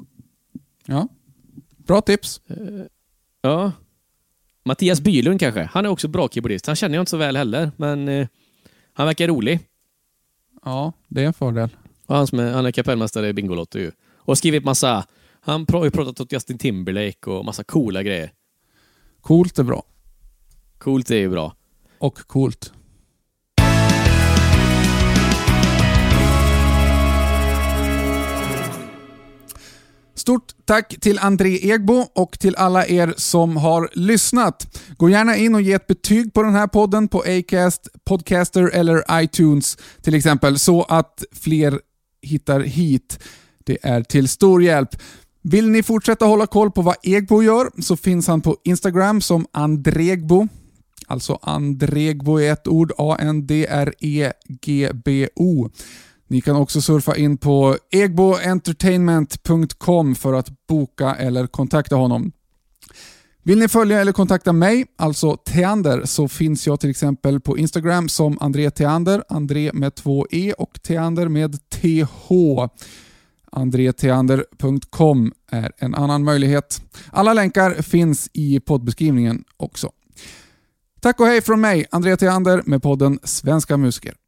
ja. 0.85 1.07
Bra 1.91 2.01
tips. 2.01 2.41
Ja. 3.41 3.71
Mattias 4.65 5.01
Bylund 5.01 5.39
kanske. 5.39 5.69
Han 5.73 5.85
är 5.85 5.89
också 5.89 6.07
bra 6.07 6.29
keyboardist. 6.29 6.67
Han 6.67 6.75
känner 6.75 6.95
jag 6.95 7.01
inte 7.01 7.09
så 7.09 7.17
väl 7.17 7.37
heller, 7.37 7.71
men 7.77 8.07
eh, 8.07 8.27
han 8.93 9.07
verkar 9.07 9.27
rolig. 9.27 9.59
Ja, 10.65 10.93
det 11.07 11.21
är 11.21 11.25
en 11.25 11.33
fördel. 11.33 11.69
Och 12.05 12.15
han, 12.15 12.27
som 12.27 12.39
är, 12.39 12.51
han 12.51 12.65
är 12.65 12.71
kapellmästare 12.71 13.27
i 13.27 13.33
Bingolotto 13.33 13.79
ju. 13.79 13.87
Och 14.17 14.27
har 14.27 14.35
skrivit 14.35 14.63
massa... 14.63 15.05
Han 15.41 15.65
har 15.71 15.85
ju 15.85 15.91
pratat 15.91 16.19
åt 16.19 16.33
Justin 16.33 16.57
Timberlake 16.57 17.29
och 17.29 17.45
massa 17.45 17.63
coola 17.63 18.03
grejer. 18.03 18.31
Coolt 19.21 19.59
är 19.59 19.63
bra. 19.63 19.83
Coolt 20.77 21.11
är 21.11 21.15
ju 21.15 21.29
bra. 21.29 21.55
Och 21.99 22.17
coolt. 22.17 22.73
Stort 30.21 30.51
tack 30.65 30.99
till 30.99 31.19
André 31.19 31.71
Egbo 31.71 32.05
och 32.15 32.39
till 32.39 32.55
alla 32.55 32.87
er 32.87 33.13
som 33.17 33.57
har 33.57 33.89
lyssnat. 33.93 34.79
Gå 34.97 35.09
gärna 35.09 35.35
in 35.35 35.55
och 35.55 35.61
ge 35.61 35.73
ett 35.73 35.87
betyg 35.87 36.33
på 36.33 36.43
den 36.43 36.53
här 36.53 36.67
podden 36.67 37.07
på 37.07 37.23
Acast, 37.27 37.87
Podcaster 38.05 38.69
eller 38.73 39.23
iTunes 39.23 39.77
till 40.01 40.15
exempel 40.15 40.59
så 40.59 40.83
att 40.83 41.23
fler 41.31 41.79
hittar 42.21 42.59
hit. 42.59 43.19
Det 43.65 43.77
är 43.83 44.03
till 44.03 44.27
stor 44.27 44.63
hjälp. 44.63 44.89
Vill 45.43 45.69
ni 45.69 45.83
fortsätta 45.83 46.25
hålla 46.25 46.47
koll 46.47 46.71
på 46.71 46.81
vad 46.81 46.95
Egbo 47.03 47.43
gör 47.43 47.81
så 47.81 47.97
finns 47.97 48.27
han 48.27 48.41
på 48.41 48.57
Instagram 48.63 49.21
som 49.21 49.45
Andregbo. 49.51 50.47
Alltså 51.07 51.39
Andregbo 51.41 52.39
i 52.39 52.47
ett 52.47 52.67
ord, 52.67 52.91
A-N-D-R-E-G-B-O. 52.97 54.09
Ni 56.31 56.41
kan 56.41 56.55
också 56.55 56.81
surfa 56.81 57.15
in 57.15 57.37
på 57.37 57.77
egboentertainment.com 57.91 60.15
för 60.15 60.33
att 60.33 60.67
boka 60.67 61.15
eller 61.15 61.47
kontakta 61.47 61.95
honom. 61.95 62.31
Vill 63.43 63.59
ni 63.59 63.67
följa 63.67 64.01
eller 64.01 64.11
kontakta 64.11 64.53
mig, 64.53 64.85
alltså 64.97 65.37
Teander, 65.37 66.05
så 66.05 66.27
finns 66.27 66.67
jag 66.67 66.79
till 66.79 66.89
exempel 66.89 67.39
på 67.39 67.57
Instagram 67.57 68.09
som 68.09 68.37
André 68.41 68.71
Teander, 68.71 69.23
André 69.29 69.71
med 69.73 69.95
två 69.95 70.27
E 70.31 70.53
och 70.57 70.81
Teander 70.81 71.27
med 71.27 71.69
TH. 71.69 72.31
Andreteander.com 73.51 75.33
är 75.51 75.71
en 75.77 75.95
annan 75.95 76.23
möjlighet. 76.23 76.81
Alla 77.09 77.33
länkar 77.33 77.73
finns 77.73 78.29
i 78.33 78.59
poddbeskrivningen 78.59 79.43
också. 79.57 79.91
Tack 81.01 81.19
och 81.19 81.27
hej 81.27 81.41
från 81.41 81.61
mig, 81.61 81.85
André 81.91 82.17
Theander 82.17 82.61
med 82.65 82.83
podden 82.83 83.19
Svenska 83.23 83.77
musiker. 83.77 84.20